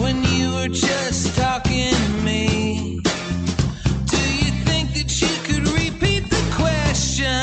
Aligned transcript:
when 0.00 0.22
you 0.24 0.52
were 0.54 0.68
just 0.68 1.36
talking 1.36 1.90
to 1.92 2.08
me. 2.22 3.00
Do 4.06 4.16
you 4.18 4.50
think 4.64 4.92
that 4.94 5.20
you 5.20 5.28
could 5.44 5.68
repeat 5.68 6.28
the 6.30 6.54
question? 6.54 7.40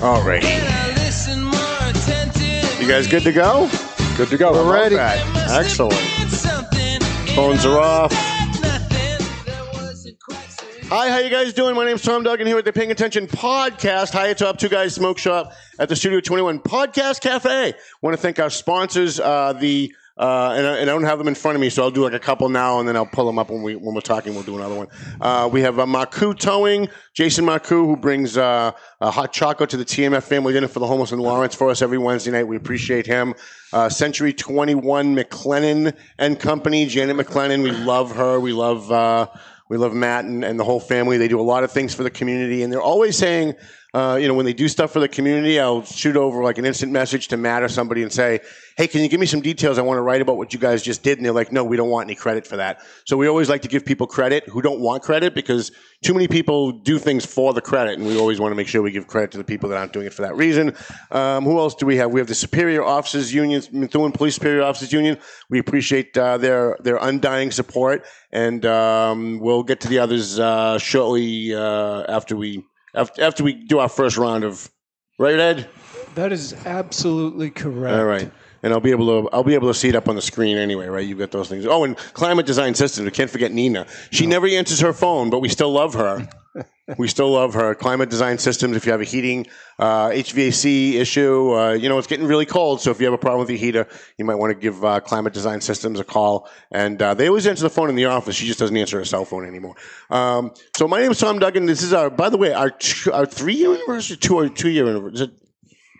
Alrighty. 0.00 0.42
Can 0.42 0.66
I 0.66 0.94
listen 0.94 1.42
more 1.44 1.88
attentively? 1.90 2.84
You 2.84 2.90
guys 2.90 3.06
good 3.06 3.22
to 3.24 3.32
go? 3.32 3.68
Good 4.16 4.28
to 4.28 4.36
go. 4.36 4.52
We're 4.52 4.72
ready. 4.72 4.94
that. 4.96 5.16
There 5.16 5.32
must 5.34 5.50
have 5.50 5.64
Excellent. 5.64 6.18
been 6.18 6.28
something 6.28 7.02
in 7.28 7.34
Phones 7.34 7.64
are 7.66 7.78
off. 7.78 8.10
that 8.10 8.58
nothing. 8.62 9.44
There 9.46 9.64
wasn't 9.72 10.18
quite 10.20 10.50
so 10.50 10.64
Hi, 10.88 11.10
how 11.10 11.18
you 11.18 11.30
guys 11.30 11.52
doing? 11.52 11.74
My 11.74 11.84
name's 11.84 12.02
Tom 12.02 12.22
Duggan 12.22 12.46
here 12.46 12.56
with 12.56 12.64
the 12.64 12.72
Paying 12.72 12.90
Attention 12.92 13.26
Podcast. 13.26 14.12
Hi, 14.12 14.28
it's 14.28 14.42
up 14.42 14.58
Two 14.58 14.68
Guys 14.68 14.94
Smoke 14.94 15.18
Shop 15.18 15.52
at 15.78 15.88
the 15.88 15.96
Studio 15.96 16.20
21 16.20 16.60
Podcast 16.60 17.20
Cafe. 17.20 17.74
want 18.02 18.14
to 18.16 18.22
thank 18.22 18.38
our 18.38 18.50
sponsors, 18.50 19.18
uh, 19.18 19.52
the 19.54 19.92
uh, 20.16 20.54
and, 20.56 20.66
I, 20.66 20.76
and 20.78 20.90
I 20.90 20.92
don't 20.92 21.02
have 21.02 21.18
them 21.18 21.26
in 21.26 21.34
front 21.34 21.56
of 21.56 21.60
me, 21.60 21.68
so 21.70 21.82
I'll 21.82 21.90
do 21.90 22.04
like 22.04 22.12
a 22.12 22.20
couple 22.20 22.48
now, 22.48 22.78
and 22.78 22.88
then 22.88 22.94
I'll 22.94 23.04
pull 23.04 23.26
them 23.26 23.36
up 23.36 23.50
when 23.50 23.62
we 23.62 23.74
when 23.74 23.96
we're 23.96 24.00
talking. 24.00 24.32
We'll 24.32 24.44
do 24.44 24.56
another 24.56 24.76
one. 24.76 24.86
Uh, 25.20 25.48
we 25.52 25.62
have 25.62 25.80
uh, 25.80 25.86
Marcoux 25.86 26.38
Towing, 26.38 26.88
Jason 27.14 27.44
Marcoux, 27.44 27.84
who 27.84 27.96
brings 27.96 28.36
uh, 28.36 28.70
a 29.00 29.10
hot 29.10 29.32
chocolate 29.32 29.70
to 29.70 29.76
the 29.76 29.84
TMF 29.84 30.22
family 30.22 30.52
dinner 30.52 30.68
for 30.68 30.78
the 30.78 30.86
homeless 30.86 31.10
in 31.10 31.18
Lawrence 31.18 31.56
for 31.56 31.68
us 31.68 31.82
every 31.82 31.98
Wednesday 31.98 32.30
night. 32.30 32.44
We 32.44 32.56
appreciate 32.56 33.06
him. 33.06 33.34
Uh, 33.72 33.88
Century 33.88 34.32
21 34.32 35.16
McLennan 35.16 35.96
and 36.16 36.38
Company, 36.38 36.86
Janet 36.86 37.16
McLennan. 37.16 37.64
We 37.64 37.72
love 37.72 38.14
her. 38.14 38.38
We 38.38 38.52
love. 38.52 38.92
Uh, 38.92 39.26
we 39.68 39.78
love 39.78 39.94
Matt 39.94 40.26
and, 40.26 40.44
and 40.44 40.60
the 40.60 40.64
whole 40.64 40.78
family. 40.78 41.16
They 41.16 41.26
do 41.26 41.40
a 41.40 41.42
lot 41.42 41.64
of 41.64 41.72
things 41.72 41.92
for 41.94 42.04
the 42.04 42.10
community, 42.10 42.62
and 42.62 42.72
they're 42.72 42.82
always 42.82 43.16
saying, 43.16 43.54
uh, 43.94 44.16
you 44.16 44.26
know, 44.26 44.34
when 44.34 44.44
they 44.44 44.52
do 44.52 44.66
stuff 44.66 44.92
for 44.92 44.98
the 44.98 45.06
community, 45.06 45.60
I'll 45.60 45.84
shoot 45.84 46.16
over 46.16 46.42
like 46.42 46.58
an 46.58 46.64
instant 46.64 46.90
message 46.90 47.28
to 47.28 47.36
Matt 47.36 47.62
or 47.62 47.68
somebody 47.68 48.02
and 48.02 48.12
say, 48.12 48.40
hey, 48.76 48.88
can 48.88 49.02
you 49.02 49.08
give 49.08 49.20
me 49.20 49.26
some 49.26 49.40
details? 49.40 49.78
I 49.78 49.82
want 49.82 49.98
to 49.98 50.02
write 50.02 50.20
about 50.20 50.36
what 50.36 50.52
you 50.52 50.58
guys 50.58 50.82
just 50.82 51.04
did. 51.04 51.18
And 51.18 51.24
they're 51.24 51.32
like, 51.32 51.52
no, 51.52 51.62
we 51.62 51.76
don't 51.76 51.90
want 51.90 52.08
any 52.08 52.16
credit 52.16 52.44
for 52.44 52.56
that. 52.56 52.80
So 53.04 53.16
we 53.16 53.28
always 53.28 53.48
like 53.48 53.62
to 53.62 53.68
give 53.68 53.84
people 53.84 54.08
credit 54.08 54.48
who 54.48 54.62
don't 54.62 54.80
want 54.80 55.04
credit 55.04 55.32
because 55.32 55.70
too 56.02 56.12
many 56.12 56.26
people 56.26 56.72
do 56.72 56.98
things 56.98 57.24
for 57.24 57.54
the 57.54 57.60
credit, 57.60 57.96
and 57.96 58.06
we 58.06 58.18
always 58.18 58.40
want 58.40 58.50
to 58.50 58.56
make 58.56 58.66
sure 58.66 58.82
we 58.82 58.90
give 58.90 59.06
credit 59.06 59.30
to 59.30 59.38
the 59.38 59.44
people 59.44 59.68
that 59.68 59.78
aren't 59.78 59.92
doing 59.92 60.06
it 60.06 60.12
for 60.12 60.22
that 60.22 60.34
reason. 60.34 60.74
Um, 61.12 61.44
who 61.44 61.58
else 61.60 61.76
do 61.76 61.86
we 61.86 61.96
have? 61.96 62.10
We 62.10 62.18
have 62.18 62.26
the 62.26 62.34
Superior 62.34 62.82
Officers 62.82 63.32
Union, 63.32 63.62
Methuen 63.70 64.10
Police 64.10 64.34
Superior 64.34 64.64
Officers 64.64 64.92
Union. 64.92 65.18
We 65.48 65.60
appreciate 65.60 66.18
uh, 66.18 66.36
their 66.36 66.76
their 66.80 66.96
undying 66.96 67.52
support, 67.52 68.04
and 68.32 68.66
um, 68.66 69.38
we'll 69.38 69.62
get 69.62 69.80
to 69.82 69.88
the 69.88 70.00
others 70.00 70.40
uh, 70.40 70.78
shortly 70.78 71.54
uh, 71.54 72.04
after 72.08 72.36
we 72.36 72.64
after, 72.94 73.22
after 73.22 73.44
we 73.44 73.54
do 73.54 73.78
our 73.78 73.88
first 73.88 74.16
round 74.16 74.44
of 74.44 74.70
right, 75.18 75.38
Ed. 75.38 75.68
That 76.14 76.32
is 76.32 76.54
absolutely 76.64 77.50
correct. 77.50 77.96
All 77.96 78.04
right. 78.04 78.30
And 78.62 78.72
I'll 78.72 78.80
be 78.80 78.92
able 78.92 79.22
to 79.22 79.28
I'll 79.30 79.44
be 79.44 79.54
able 79.54 79.68
to 79.68 79.74
see 79.74 79.88
it 79.88 79.94
up 79.94 80.08
on 80.08 80.16
the 80.16 80.22
screen 80.22 80.56
anyway, 80.56 80.86
right? 80.86 81.06
You've 81.06 81.18
got 81.18 81.30
those 81.32 81.48
things. 81.48 81.66
Oh, 81.66 81.84
and 81.84 81.96
climate 81.96 82.46
design 82.46 82.74
systems. 82.74 83.04
We 83.04 83.10
can't 83.10 83.30
forget 83.30 83.52
Nina. 83.52 83.86
She 84.10 84.26
never 84.26 84.46
answers 84.46 84.80
her 84.80 84.92
phone, 84.92 85.28
but 85.28 85.40
we 85.40 85.48
still 85.48 85.72
love 85.72 85.94
her. 85.94 86.28
we 86.98 87.08
still 87.08 87.30
love 87.30 87.54
her. 87.54 87.74
Climate 87.74 88.10
design 88.10 88.38
systems. 88.38 88.76
If 88.76 88.84
you 88.84 88.92
have 88.92 89.00
a 89.00 89.04
heating 89.04 89.46
uh, 89.78 90.08
HVAC 90.08 90.94
issue, 90.94 91.54
uh, 91.54 91.72
you 91.72 91.88
know 91.88 91.98
it's 91.98 92.06
getting 92.06 92.26
really 92.26 92.46
cold. 92.46 92.80
So 92.80 92.90
if 92.90 93.00
you 93.00 93.06
have 93.06 93.14
a 93.14 93.18
problem 93.18 93.40
with 93.40 93.50
your 93.50 93.58
heater, 93.58 93.88
you 94.18 94.24
might 94.24 94.34
want 94.34 94.52
to 94.52 94.58
give 94.58 94.84
uh, 94.84 95.00
Climate 95.00 95.32
Design 95.32 95.60
Systems 95.60 95.98
a 95.98 96.04
call. 96.04 96.48
And 96.70 97.00
uh, 97.00 97.14
they 97.14 97.28
always 97.28 97.46
answer 97.46 97.62
the 97.62 97.70
phone 97.70 97.88
in 97.88 97.96
the 97.96 98.04
office. 98.06 98.36
She 98.36 98.46
just 98.46 98.58
doesn't 98.58 98.76
answer 98.76 98.98
her 98.98 99.04
cell 99.04 99.24
phone 99.24 99.46
anymore. 99.46 99.76
Um, 100.10 100.52
so 100.76 100.86
my 100.86 101.00
name 101.00 101.10
is 101.10 101.18
Tom 101.18 101.38
Duggan. 101.38 101.66
This 101.66 101.82
is 101.82 101.92
our, 101.92 102.10
by 102.10 102.28
the 102.28 102.36
way, 102.36 102.52
our 102.52 102.72
our 103.12 103.26
three 103.26 103.54
year 103.54 103.74
anniversary, 103.74 104.16
two 104.16 104.36
or 104.36 104.48
two 104.48 104.68
year 104.68 104.86
anniversary. 104.86 105.30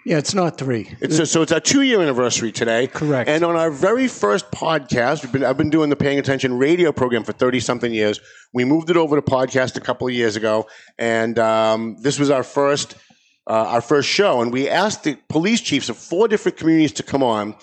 Yeah, 0.04 0.18
it's 0.18 0.34
not 0.34 0.58
three. 0.58 0.94
it's 1.00 1.30
so 1.30 1.40
it's 1.40 1.50
our 1.52 1.60
two 1.60 1.80
year 1.80 2.00
anniversary 2.02 2.52
today. 2.52 2.88
Correct. 2.88 3.28
And 3.28 3.42
on 3.42 3.56
our 3.56 3.70
very 3.70 4.06
first 4.06 4.50
podcast, 4.50 5.22
we've 5.22 5.32
been 5.32 5.44
I've 5.44 5.56
been 5.56 5.70
doing 5.70 5.88
the 5.88 5.96
paying 5.96 6.18
attention 6.18 6.58
radio 6.58 6.92
program 6.92 7.24
for 7.24 7.32
thirty 7.32 7.58
something 7.58 7.92
years. 7.92 8.20
We 8.52 8.64
moved 8.64 8.90
it 8.90 8.98
over 8.98 9.16
to 9.16 9.22
podcast 9.22 9.76
a 9.76 9.80
couple 9.80 10.06
of 10.06 10.12
years 10.12 10.36
ago, 10.36 10.66
and 10.98 11.38
um, 11.38 11.96
this 12.00 12.18
was 12.18 12.28
our 12.30 12.42
first 12.42 12.96
uh, 13.46 13.52
our 13.52 13.80
first 13.80 14.08
show. 14.08 14.42
And 14.42 14.52
we 14.52 14.68
asked 14.68 15.04
the 15.04 15.16
police 15.28 15.62
chiefs 15.62 15.88
of 15.88 15.96
four 15.96 16.28
different 16.28 16.58
communities 16.58 16.92
to 16.92 17.02
come 17.02 17.22
on 17.22 17.56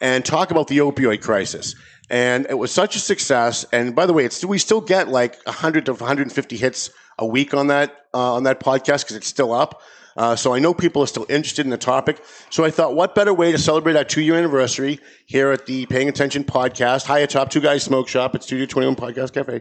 and 0.00 0.24
talk 0.24 0.52
about 0.52 0.68
the 0.68 0.78
opioid 0.78 1.20
crisis. 1.20 1.74
And 2.10 2.46
it 2.48 2.58
was 2.58 2.70
such 2.70 2.94
a 2.94 3.00
success. 3.00 3.66
And 3.72 3.94
by 3.94 4.06
the 4.06 4.12
way, 4.12 4.24
it's 4.24 4.44
we 4.44 4.58
still 4.58 4.80
get 4.80 5.08
like 5.08 5.44
hundred 5.46 5.86
to 5.86 5.94
one 5.94 6.06
hundred 6.06 6.22
and 6.22 6.32
fifty 6.32 6.56
hits 6.56 6.90
a 7.18 7.26
week 7.26 7.54
on 7.54 7.66
that 7.66 8.04
uh, 8.14 8.34
on 8.34 8.44
that 8.44 8.60
podcast 8.60 9.02
because 9.02 9.16
it's 9.16 9.26
still 9.26 9.52
up. 9.52 9.82
Uh, 10.18 10.34
so 10.34 10.52
I 10.52 10.58
know 10.58 10.74
people 10.74 11.00
are 11.00 11.06
still 11.06 11.26
interested 11.28 11.64
in 11.64 11.70
the 11.70 11.78
topic. 11.78 12.20
So 12.50 12.64
I 12.64 12.72
thought, 12.72 12.96
what 12.96 13.14
better 13.14 13.32
way 13.32 13.52
to 13.52 13.58
celebrate 13.58 13.94
our 13.94 14.02
two 14.02 14.20
year 14.20 14.34
anniversary 14.34 14.98
here 15.26 15.52
at 15.52 15.66
the 15.66 15.86
Paying 15.86 16.08
Attention 16.08 16.42
podcast, 16.42 17.06
high 17.06 17.20
atop 17.20 17.50
Two 17.50 17.60
Guys 17.60 17.84
Smoke 17.84 18.08
Shop 18.08 18.34
at 18.34 18.42
Studio 18.42 18.66
21 18.66 18.96
Podcast 18.96 19.32
Cafe, 19.32 19.60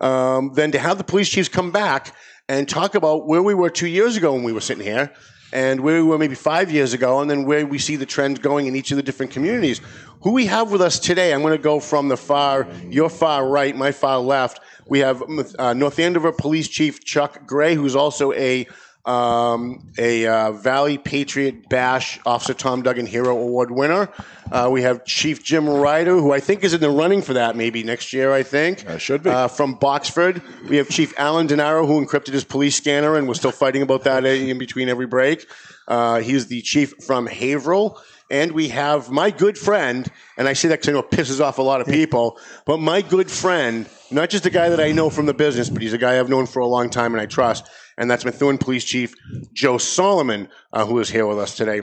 um, 0.00 0.54
than 0.54 0.72
to 0.72 0.78
have 0.78 0.96
the 0.96 1.04
police 1.04 1.28
chiefs 1.28 1.50
come 1.50 1.70
back 1.70 2.14
and 2.48 2.66
talk 2.66 2.94
about 2.94 3.26
where 3.26 3.42
we 3.42 3.52
were 3.52 3.68
two 3.68 3.86
years 3.86 4.16
ago 4.16 4.32
when 4.32 4.44
we 4.44 4.52
were 4.52 4.62
sitting 4.62 4.82
here 4.82 5.12
and 5.52 5.80
where 5.80 6.02
we 6.02 6.08
were 6.08 6.16
maybe 6.16 6.34
five 6.34 6.70
years 6.70 6.92
ago, 6.92 7.20
and 7.20 7.30
then 7.30 7.44
where 7.44 7.66
we 7.66 7.78
see 7.78 7.96
the 7.96 8.06
trends 8.06 8.38
going 8.38 8.66
in 8.66 8.76
each 8.76 8.90
of 8.90 8.96
the 8.96 9.02
different 9.02 9.32
communities. 9.32 9.80
Who 10.22 10.32
we 10.32 10.46
have 10.46 10.72
with 10.72 10.82
us 10.82 10.98
today, 10.98 11.32
I'm 11.32 11.42
going 11.42 11.56
to 11.56 11.62
go 11.62 11.80
from 11.80 12.08
the 12.08 12.16
far, 12.16 12.66
your 12.88 13.08
far 13.08 13.48
right, 13.48 13.74
my 13.74 13.92
far 13.92 14.18
left. 14.18 14.60
We 14.86 14.98
have 15.00 15.22
uh, 15.58 15.74
North 15.74 15.98
Andover 15.98 16.32
Police 16.32 16.68
Chief 16.68 17.04
Chuck 17.04 17.46
Gray, 17.46 17.74
who's 17.74 17.96
also 17.96 18.32
a 18.32 18.66
um, 19.08 19.90
a 19.96 20.26
uh, 20.26 20.52
Valley 20.52 20.98
Patriot 20.98 21.68
Bash 21.68 22.20
Officer 22.26 22.52
Tom 22.52 22.82
Duggan 22.82 23.06
Hero 23.06 23.36
Award 23.36 23.70
winner. 23.70 24.10
Uh, 24.52 24.68
we 24.70 24.82
have 24.82 25.04
Chief 25.04 25.42
Jim 25.42 25.68
Ryder, 25.68 26.16
who 26.16 26.32
I 26.32 26.40
think 26.40 26.62
is 26.62 26.74
in 26.74 26.80
the 26.80 26.90
running 26.90 27.22
for 27.22 27.32
that 27.34 27.56
maybe 27.56 27.82
next 27.82 28.12
year, 28.12 28.32
I 28.32 28.42
think. 28.42 28.86
Uh, 28.86 28.98
should 28.98 29.22
be. 29.22 29.30
Uh, 29.30 29.48
from 29.48 29.76
Boxford. 29.76 30.42
We 30.68 30.76
have 30.76 30.88
Chief 30.90 31.18
Alan 31.18 31.48
Denaro, 31.48 31.86
who 31.86 32.04
encrypted 32.04 32.34
his 32.34 32.44
police 32.44 32.76
scanner, 32.76 33.16
and 33.16 33.26
we're 33.26 33.34
still 33.34 33.50
fighting 33.50 33.82
about 33.82 34.04
that 34.04 34.24
in 34.24 34.58
between 34.58 34.88
every 34.90 35.06
break. 35.06 35.46
Uh, 35.86 36.20
he's 36.20 36.48
the 36.48 36.60
chief 36.60 36.94
from 37.04 37.26
Haverhill. 37.26 37.98
And 38.30 38.52
we 38.52 38.68
have 38.68 39.10
my 39.10 39.30
good 39.30 39.56
friend, 39.56 40.06
and 40.36 40.46
I 40.46 40.52
say 40.52 40.68
that 40.68 40.80
because 40.80 40.88
I 40.90 40.92
know 40.92 40.98
it 40.98 41.10
pisses 41.10 41.40
off 41.40 41.56
a 41.56 41.62
lot 41.62 41.80
of 41.80 41.86
people, 41.86 42.38
but 42.66 42.76
my 42.78 43.00
good 43.00 43.30
friend, 43.30 43.88
not 44.10 44.28
just 44.28 44.44
a 44.44 44.50
guy 44.50 44.68
that 44.68 44.80
I 44.80 44.92
know 44.92 45.08
from 45.08 45.24
the 45.24 45.32
business, 45.32 45.70
but 45.70 45.80
he's 45.80 45.94
a 45.94 45.98
guy 45.98 46.18
I've 46.18 46.28
known 46.28 46.44
for 46.44 46.60
a 46.60 46.66
long 46.66 46.90
time 46.90 47.14
and 47.14 47.22
I 47.22 47.26
trust, 47.26 47.70
and 47.96 48.10
that's 48.10 48.26
Methuen 48.26 48.58
Police 48.58 48.84
Chief 48.84 49.14
Joe 49.54 49.78
Solomon, 49.78 50.50
uh, 50.74 50.84
who 50.84 50.98
is 50.98 51.08
here 51.08 51.26
with 51.26 51.38
us 51.38 51.56
today. 51.56 51.82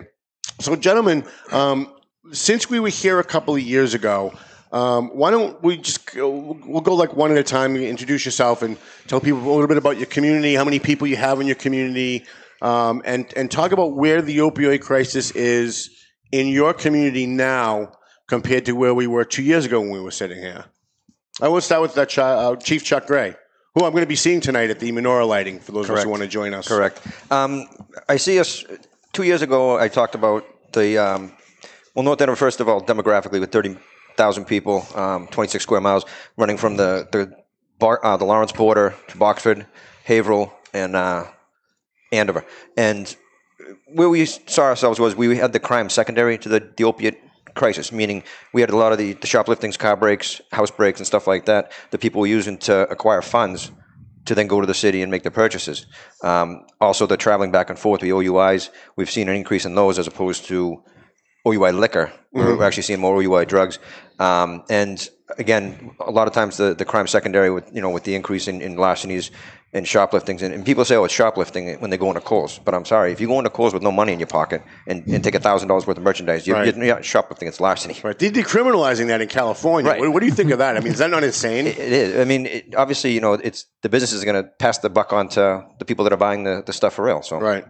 So, 0.60 0.76
gentlemen, 0.76 1.26
um, 1.52 1.92
since 2.32 2.70
we 2.70 2.80
were 2.80 2.90
here 2.90 3.20
a 3.20 3.24
couple 3.24 3.56
of 3.56 3.62
years 3.62 3.96
ago, 3.96 4.32
um, 4.72 5.10
why 5.10 5.32
don't 5.32 5.62
we 5.64 5.78
just 5.78 6.14
go, 6.14 6.60
we'll 6.66 6.82
go 6.82 6.94
like 6.94 7.16
one 7.16 7.32
at 7.32 7.38
a 7.38 7.44
time. 7.44 7.76
and 7.76 7.84
Introduce 7.84 8.24
yourself 8.24 8.62
and 8.62 8.78
tell 9.08 9.20
people 9.20 9.40
a 9.40 9.50
little 9.50 9.68
bit 9.68 9.78
about 9.78 9.98
your 9.98 10.06
community, 10.06 10.54
how 10.54 10.64
many 10.64 10.78
people 10.78 11.08
you 11.08 11.16
have 11.16 11.42
in 11.42 11.48
your 11.48 11.56
community, 11.56 12.26
um, 12.62 13.02
and 13.04 13.34
and 13.36 13.50
talk 13.50 13.72
about 13.72 13.94
where 13.94 14.22
the 14.22 14.38
opioid 14.40 14.82
crisis 14.82 15.32
is 15.32 15.90
in 16.32 16.48
your 16.48 16.74
community 16.74 17.26
now 17.26 17.92
compared 18.28 18.66
to 18.66 18.74
where 18.74 18.94
we 18.94 19.08
were 19.08 19.24
two 19.24 19.44
years 19.44 19.66
ago 19.66 19.80
when 19.80 19.92
we 19.92 20.00
were 20.00 20.12
sitting 20.12 20.40
here. 20.40 20.66
I 21.42 21.48
will 21.48 21.62
start 21.62 21.82
with 21.82 21.96
that 21.96 22.10
Ch- 22.10 22.20
uh, 22.20 22.56
Chief 22.56 22.84
Chuck 22.84 23.08
Gray, 23.08 23.36
who 23.74 23.84
I'm 23.86 23.92
going 23.92 24.04
to 24.04 24.08
be 24.08 24.16
seeing 24.16 24.40
tonight 24.42 24.70
at 24.70 24.80
the 24.80 24.92
menorah 24.92 25.28
lighting 25.28 25.60
for 25.60 25.74
those 25.74 25.90
of 25.90 25.96
us 25.98 26.04
who 26.04 26.10
want 26.10 26.22
to 26.22 26.28
join 26.28 26.54
us. 26.54 26.68
Correct. 26.68 27.02
Um, 27.32 27.68
I 28.08 28.18
see 28.18 28.40
us 28.40 28.64
two 29.14 29.24
years 29.24 29.42
ago. 29.42 29.78
I 29.78 29.88
talked 29.88 30.16
about 30.16 30.46
the 30.74 30.98
um, 30.98 31.32
well, 31.94 32.04
North 32.04 32.22
Andover. 32.22 32.38
First 32.38 32.62
of 32.62 32.70
all, 32.70 32.82
demographically, 32.82 33.40
with 33.40 33.52
thirty 33.52 33.78
thousand 34.16 34.46
people, 34.46 34.88
um, 34.96 35.28
twenty 35.28 35.50
six 35.50 35.64
square 35.64 35.82
miles, 35.82 36.06
running 36.38 36.58
from 36.58 36.78
the 36.78 37.08
the 37.12 37.32
bar, 37.80 38.00
uh, 38.04 38.18
the 38.18 38.26
Lawrence 38.26 38.54
border 38.54 38.96
to 39.10 39.18
Boxford, 39.18 39.66
Haverhill, 40.06 40.54
and 40.74 40.96
uh, 40.96 41.26
Andover, 42.14 42.46
and 42.78 43.14
where 43.88 44.10
we 44.10 44.26
saw 44.26 44.64
ourselves 44.64 45.00
was 45.00 45.16
we 45.16 45.38
had 45.38 45.54
the 45.54 45.60
crime 45.60 45.90
secondary 45.90 46.38
to 46.40 46.50
the, 46.50 46.70
the 46.78 46.84
opiate 46.84 47.20
crisis, 47.56 47.92
meaning 47.92 48.24
we 48.54 48.62
had 48.62 48.70
a 48.70 48.76
lot 48.76 48.92
of 48.92 48.98
the, 48.98 49.14
the 49.14 49.28
shopliftings, 49.28 49.78
car 49.78 49.96
breaks, 49.96 50.42
house 50.52 50.72
breaks, 50.72 51.00
and 51.00 51.08
stuff 51.08 51.28
like 51.28 51.46
that 51.46 51.72
that 51.92 52.00
people 52.00 52.22
were 52.22 52.28
using 52.28 52.58
to 52.58 52.88
acquire 52.90 53.22
funds 53.22 53.72
to 54.26 54.36
then 54.36 54.48
go 54.48 54.60
to 54.60 54.68
the 54.68 54.74
city 54.74 55.02
and 55.02 55.12
make 55.12 55.24
their 55.24 55.32
purchases. 55.32 55.86
Um, 56.24 56.66
also, 56.82 57.06
the 57.06 57.18
traveling 57.18 57.52
back 57.52 57.70
and 57.70 57.78
forth, 57.78 58.02
the 58.02 58.10
OUIs, 58.10 58.70
we've 58.96 59.10
seen 59.10 59.30
an 59.30 59.36
increase 59.36 59.66
in 59.66 59.76
those 59.76 60.00
as 60.00 60.08
opposed 60.08 60.46
to 60.46 60.84
OUI 61.46 61.72
liquor. 61.72 62.12
We're 62.32 62.64
actually 62.64 62.84
seeing 62.84 63.00
more 63.00 63.16
OUI 63.22 63.46
drugs. 63.46 63.80
Um, 64.20 64.64
and 64.70 65.08
again, 65.38 65.96
a 66.00 66.12
lot 66.12 66.28
of 66.28 66.34
times 66.34 66.58
the, 66.58 66.74
the 66.74 66.86
crime 66.86 67.08
secondary 67.08 67.50
with 67.50 67.70
you 67.74 67.82
know 67.82 67.90
with 67.90 68.04
the 68.04 68.16
increase 68.16 68.48
in, 68.48 68.62
in 68.62 68.76
larcenies 68.78 69.32
and 69.74 69.86
shopliftings, 69.86 70.42
and, 70.42 70.54
and 70.54 70.66
people 70.66 70.86
say, 70.86 70.96
"Oh, 70.96 71.04
it's 71.06 71.14
shoplifting" 71.14 71.80
when 71.82 71.90
they 71.92 71.98
go 71.98 72.08
into 72.10 72.22
Kohl's. 72.22 72.60
But 72.60 72.74
I'm 72.74 72.86
sorry, 72.86 73.12
if 73.12 73.20
you 73.22 73.28
go 73.28 73.38
into 73.40 73.50
Kohl's 73.50 73.74
with 73.74 73.84
no 73.84 73.92
money 73.92 74.14
in 74.14 74.20
your 74.20 74.28
pocket 74.28 74.64
and, 74.88 75.06
and 75.08 75.22
take 75.24 75.36
a 75.36 75.40
thousand 75.40 75.68
dollars 75.68 75.86
worth 75.88 75.98
of 75.98 76.04
merchandise, 76.04 76.48
you're, 76.48 76.56
Right. 76.58 76.76
you're 76.76 76.96
not 76.96 77.04
shoplifting; 77.06 77.48
it's 77.48 77.60
larceny. 77.60 77.98
Right. 78.04 78.18
They're 78.18 78.32
decriminalizing 78.32 79.08
that 79.08 79.22
in 79.22 79.28
California. 79.28 79.92
Right. 79.92 80.00
What, 80.00 80.14
what 80.14 80.20
do 80.22 80.26
you 80.28 80.32
think 80.34 80.52
of 80.52 80.60
that? 80.60 80.78
I 80.78 80.80
mean, 80.80 80.94
is 80.94 81.00
that 81.00 81.10
not 81.10 81.24
insane? 81.24 81.68
It 81.68 81.78
is. 81.78 82.18
I 82.20 82.24
mean, 82.26 82.46
it, 82.46 82.76
obviously, 82.76 83.12
you 83.14 83.22
know, 83.22 83.34
it's 83.34 83.66
the 83.82 83.90
business 83.90 84.14
is 84.14 84.24
going 84.24 84.42
to 84.42 84.50
pass 84.60 84.78
the 84.80 84.90
buck 84.90 85.12
on 85.14 85.28
to 85.30 85.66
the 85.80 85.86
people 85.86 86.04
that 86.06 86.14
are 86.14 86.18
buying 86.18 86.44
the, 86.44 86.64
the 86.66 86.74
stuff 86.74 86.94
for 86.94 87.06
real. 87.06 87.22
So, 87.22 87.38
Right. 87.40 87.66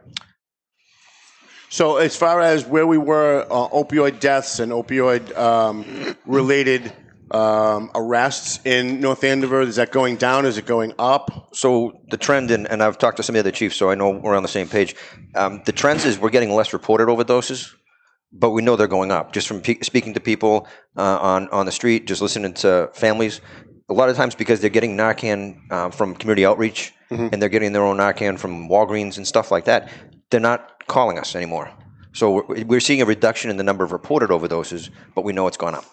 So, 1.75 1.97
as 1.97 2.15
far 2.15 2.39
as 2.39 2.65
where 2.65 2.87
we 2.87 2.97
were, 2.97 3.45
uh, 3.51 3.67
opioid 3.67 4.21
deaths 4.21 4.59
and 4.59 4.71
opioid 4.71 5.37
um, 5.37 6.15
related 6.25 6.93
um, 7.31 7.91
arrests 7.93 8.61
in 8.63 9.01
North 9.01 9.25
Andover, 9.25 9.59
is 9.59 9.75
that 9.75 9.91
going 9.91 10.15
down? 10.15 10.45
Is 10.45 10.57
it 10.57 10.65
going 10.65 10.93
up? 10.97 11.49
so 11.51 11.99
the 12.11 12.15
trend, 12.15 12.49
and, 12.49 12.65
and 12.65 12.81
I've 12.81 12.97
talked 12.97 13.17
to 13.17 13.23
some 13.23 13.35
of 13.35 13.43
the 13.43 13.49
other 13.49 13.51
chiefs, 13.51 13.75
so 13.75 13.89
I 13.89 13.95
know 13.95 14.11
we're 14.11 14.37
on 14.37 14.41
the 14.41 14.47
same 14.47 14.69
page. 14.69 14.95
Um, 15.35 15.63
the 15.65 15.73
trends 15.73 16.05
is 16.05 16.17
we're 16.17 16.29
getting 16.29 16.55
less 16.55 16.71
reported 16.71 17.09
overdoses, 17.09 17.73
but 18.31 18.51
we 18.51 18.61
know 18.61 18.77
they're 18.77 18.87
going 18.87 19.11
up. 19.11 19.33
Just 19.33 19.45
from 19.45 19.59
pe- 19.59 19.81
speaking 19.81 20.13
to 20.13 20.21
people 20.21 20.69
uh, 20.95 21.17
on 21.17 21.49
on 21.49 21.65
the 21.65 21.73
street, 21.73 22.07
just 22.07 22.21
listening 22.21 22.53
to 22.53 22.89
families. 22.93 23.41
A 23.89 23.93
lot 23.93 24.07
of 24.07 24.15
times 24.15 24.33
because 24.33 24.61
they're 24.61 24.69
getting 24.69 24.95
Narcan 24.95 25.59
uh, 25.69 25.89
from 25.89 26.15
community 26.15 26.45
outreach, 26.45 26.93
and 27.09 27.41
they're 27.41 27.49
getting 27.49 27.73
their 27.73 27.83
own 27.83 27.97
Narcan 27.97 28.39
from 28.39 28.69
Walgreens 28.69 29.17
and 29.17 29.27
stuff 29.27 29.51
like 29.51 29.65
that. 29.65 29.89
They're 30.29 30.39
not 30.39 30.87
calling 30.87 31.17
us 31.19 31.35
anymore. 31.35 31.71
So 32.13 32.43
we're, 32.47 32.63
we're 32.63 32.79
seeing 32.79 33.01
a 33.01 33.05
reduction 33.05 33.49
in 33.49 33.57
the 33.57 33.63
number 33.63 33.83
of 33.83 33.91
reported 33.91 34.29
overdoses, 34.29 34.89
but 35.13 35.23
we 35.23 35.33
know 35.33 35.47
it's 35.47 35.57
gone 35.57 35.75
up. 35.75 35.85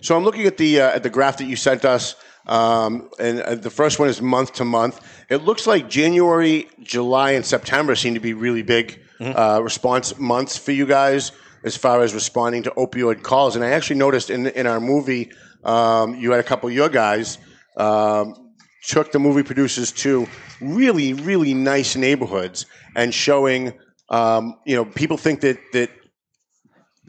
So, 0.00 0.16
I'm 0.16 0.24
looking 0.24 0.46
at 0.46 0.56
the 0.56 0.80
uh, 0.80 0.90
at 0.90 1.02
the 1.02 1.10
graph 1.10 1.38
that 1.38 1.44
you 1.44 1.54
sent 1.54 1.84
us, 1.84 2.16
um, 2.46 3.08
and 3.20 3.40
uh, 3.40 3.54
the 3.54 3.70
first 3.70 4.00
one 4.00 4.08
is 4.08 4.20
month 4.20 4.54
to 4.54 4.64
month. 4.64 5.00
It 5.28 5.44
looks 5.44 5.66
like 5.66 5.88
January, 5.88 6.68
July, 6.82 7.32
and 7.32 7.46
September 7.46 7.94
seem 7.94 8.14
to 8.14 8.20
be 8.20 8.32
really 8.32 8.62
big 8.62 9.00
uh, 9.20 9.60
response 9.62 10.18
months 10.18 10.56
for 10.56 10.72
you 10.72 10.86
guys 10.86 11.32
as 11.62 11.76
far 11.76 12.02
as 12.02 12.14
responding 12.14 12.62
to 12.64 12.70
opioid 12.72 13.22
calls. 13.22 13.54
And 13.54 13.64
I 13.64 13.70
actually 13.70 13.96
noticed 13.96 14.30
in 14.30 14.46
in 14.48 14.66
our 14.66 14.80
movie, 14.80 15.30
um, 15.62 16.14
you 16.16 16.30
had 16.32 16.40
a 16.40 16.44
couple 16.44 16.68
of 16.68 16.74
your 16.74 16.88
guys 16.88 17.38
um, 17.76 18.49
took 18.88 19.12
the 19.12 19.18
movie 19.18 19.42
producers 19.42 19.92
to 19.92 20.26
really, 20.60 21.12
really 21.12 21.54
nice 21.54 21.96
neighborhoods 21.96 22.66
and 22.96 23.12
showing. 23.14 23.72
Um, 24.08 24.56
you 24.66 24.74
know, 24.76 24.84
people 24.84 25.16
think 25.16 25.40
that 25.42 25.58
that 25.72 25.90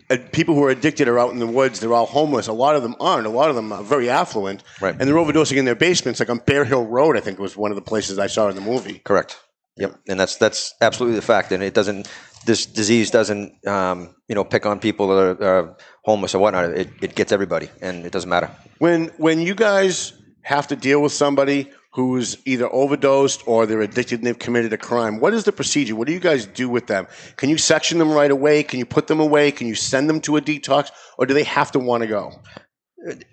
uh, 0.10 0.18
people 0.32 0.56
who 0.56 0.64
are 0.64 0.70
addicted 0.70 1.08
are 1.08 1.18
out 1.20 1.32
in 1.32 1.40
the 1.40 1.48
woods. 1.48 1.80
They're 1.80 1.94
all 1.94 2.06
homeless. 2.06 2.48
A 2.48 2.54
lot 2.54 2.76
of 2.76 2.84
them 2.84 2.96
aren't. 3.00 3.26
A 3.26 3.30
lot 3.30 3.50
of 3.50 3.56
them 3.56 3.72
are 3.72 3.84
very 3.84 4.10
affluent, 4.10 4.64
Right. 4.82 4.96
and 4.98 5.08
they're 5.08 5.16
overdosing 5.16 5.58
in 5.58 5.66
their 5.66 5.76
basements. 5.76 6.20
Like 6.20 6.30
on 6.30 6.40
Bear 6.46 6.66
Hill 6.66 6.86
Road, 6.86 7.18
I 7.18 7.22
think 7.22 7.40
was 7.40 7.56
one 7.58 7.72
of 7.72 7.76
the 7.76 7.82
places 7.82 8.20
I 8.20 8.28
saw 8.28 8.50
in 8.50 8.56
the 8.56 8.62
movie. 8.62 9.00
Correct. 9.04 9.38
Yep, 9.78 9.96
and 10.10 10.20
that's 10.20 10.36
that's 10.36 10.74
absolutely 10.82 11.16
the 11.16 11.26
fact. 11.26 11.52
And 11.52 11.64
it 11.64 11.74
doesn't. 11.74 12.08
This 12.46 12.66
disease 12.66 13.12
doesn't, 13.12 13.54
um, 13.68 14.16
you 14.28 14.34
know, 14.34 14.44
pick 14.44 14.66
on 14.66 14.80
people 14.80 15.08
that 15.10 15.16
are, 15.16 15.44
are 15.44 15.78
homeless 16.04 16.34
or 16.34 16.40
whatnot. 16.40 16.66
It, 16.72 16.90
it 17.02 17.16
gets 17.16 17.32
everybody, 17.32 17.70
and 17.82 18.04
it 18.06 18.12
doesn't 18.12 18.30
matter. 18.30 18.50
When 18.80 19.06
when 19.18 19.40
you 19.40 19.54
guys 19.56 20.14
have 20.44 20.68
to 20.68 20.76
deal 20.76 21.02
with 21.02 21.12
somebody 21.12 21.72
who's 21.94 22.38
either 22.46 22.72
overdosed 22.72 23.44
or 23.46 23.66
they're 23.66 23.82
addicted 23.82 24.20
and 24.20 24.28
they've 24.28 24.40
committed 24.40 24.72
a 24.72 24.78
crime, 24.78 25.20
what 25.20 25.34
is 25.34 25.44
the 25.44 25.52
procedure? 25.52 25.96
What 25.96 26.08
do 26.08 26.14
you 26.14 26.20
guys 26.20 26.46
do 26.46 26.70
with 26.70 26.88
them? 26.88 27.06
Can 27.36 27.50
you 27.50 27.58
section 27.58 28.00
them 28.00 28.12
right 28.12 28.32
away? 28.32 28.64
Can 28.64 28.80
you 28.80 28.86
put 28.86 29.08
them 29.08 29.20
away? 29.20 29.52
Can 29.52 29.68
you 29.68 29.76
send 29.76 30.10
them 30.10 30.22
to 30.22 30.38
a 30.38 30.42
detox, 30.42 30.92
or 31.18 31.26
do 31.26 31.34
they 31.34 31.44
have 31.44 31.72
to 31.74 31.80
want 31.80 32.02
to 32.02 32.08
go? 32.08 32.32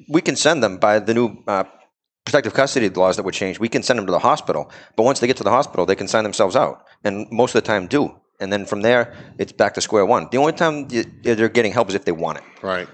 We 0.09 0.21
can 0.21 0.35
send 0.35 0.63
them 0.63 0.79
by 0.79 0.99
the 0.99 1.15
new 1.15 1.37
uh, 1.47 1.65
protective 2.25 2.55
custody 2.55 2.89
laws 2.89 3.17
that 3.17 3.23
were 3.23 3.33
changed. 3.33 3.61
We 3.61 3.69
can 3.69 3.83
send 3.83 3.99
them 3.99 4.07
to 4.07 4.13
the 4.13 4.19
hospital, 4.19 4.71
but 4.97 5.05
once 5.05 5.21
they 5.21 5.27
get 5.27 5.37
to 5.37 5.45
the 5.45 5.51
hospital, 5.51 5.87
they 5.87 5.95
can 5.95 6.09
sign 6.09 6.25
themselves 6.25 6.57
out, 6.57 6.85
and 7.05 7.31
most 7.31 7.55
of 7.55 7.63
the 7.63 7.67
time 7.67 7.87
do. 7.87 8.15
And 8.41 8.53
then 8.53 8.67
from 8.67 8.83
there, 8.83 9.15
it's 9.39 9.53
back 9.53 9.75
to 9.75 9.81
square 9.81 10.07
one. 10.07 10.29
The 10.31 10.39
only 10.39 10.53
time 10.53 10.89
they're 10.89 11.49
getting 11.49 11.73
help 11.73 11.89
is 11.89 11.95
if 11.97 12.05
they 12.05 12.13
want 12.13 12.39
it. 12.39 12.45
Right, 12.63 12.89